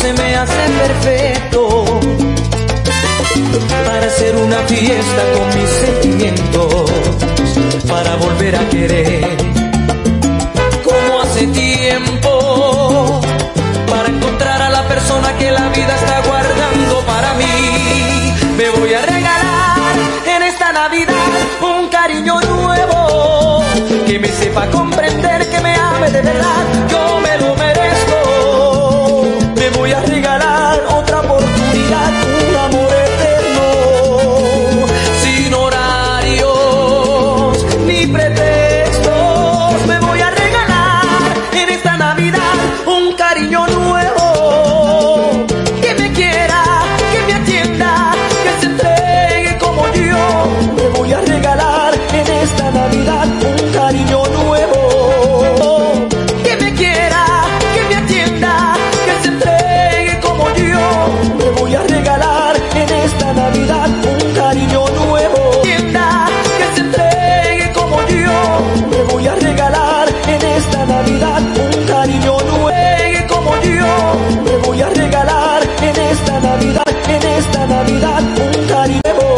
Se 0.00 0.12
me 0.14 0.34
hace 0.34 0.62
perfecto 0.82 1.84
para 3.84 4.06
hacer 4.06 4.34
una 4.36 4.56
fiesta 4.66 5.22
con 5.34 5.46
mis 5.60 5.70
sentimientos, 5.84 6.90
para 7.86 8.16
volver 8.16 8.56
a 8.56 8.68
querer 8.70 9.36
como 10.82 11.20
hace 11.22 11.46
tiempo, 11.48 13.20
para 13.88 14.08
encontrar 14.08 14.62
a 14.62 14.70
la 14.70 14.82
persona 14.88 15.36
que 15.38 15.50
la 15.50 15.68
vida 15.68 15.94
está 15.94 16.20
guardando 16.28 17.00
para 17.06 17.34
mí. 17.34 18.32
Me 18.56 18.70
voy 18.70 18.94
a 18.94 19.02
regalar 19.02 19.78
en 20.34 20.42
esta 20.42 20.72
Navidad 20.72 21.30
un 21.60 21.88
cariño 21.88 22.40
nuevo 22.40 23.64
que 24.06 24.18
me 24.18 24.28
sepa 24.28 24.66
comprender, 24.70 25.48
que 25.50 25.60
me 25.60 25.74
ame 25.74 26.10
de 26.10 26.22
verdad. 26.22 26.64
Yo 26.90 27.19